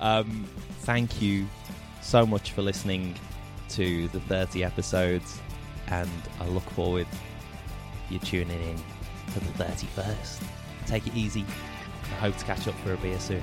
Um, 0.00 0.46
thank 0.80 1.22
you 1.22 1.46
so 2.02 2.26
much 2.26 2.52
for 2.52 2.62
listening 2.62 3.14
to 3.70 4.08
the 4.08 4.20
30 4.20 4.64
episodes, 4.64 5.40
and 5.88 6.10
I 6.40 6.46
look 6.48 6.68
forward 6.70 7.06
to 7.10 8.14
you 8.14 8.18
tuning 8.18 8.62
in 8.62 8.76
for 9.28 9.40
the 9.40 9.64
31st. 9.64 10.42
Take 10.86 11.06
it 11.06 11.14
easy. 11.14 11.44
I 12.04 12.14
hope 12.16 12.36
to 12.36 12.44
catch 12.44 12.68
up 12.68 12.74
for 12.80 12.92
a 12.92 12.96
beer 12.98 13.18
soon. 13.18 13.42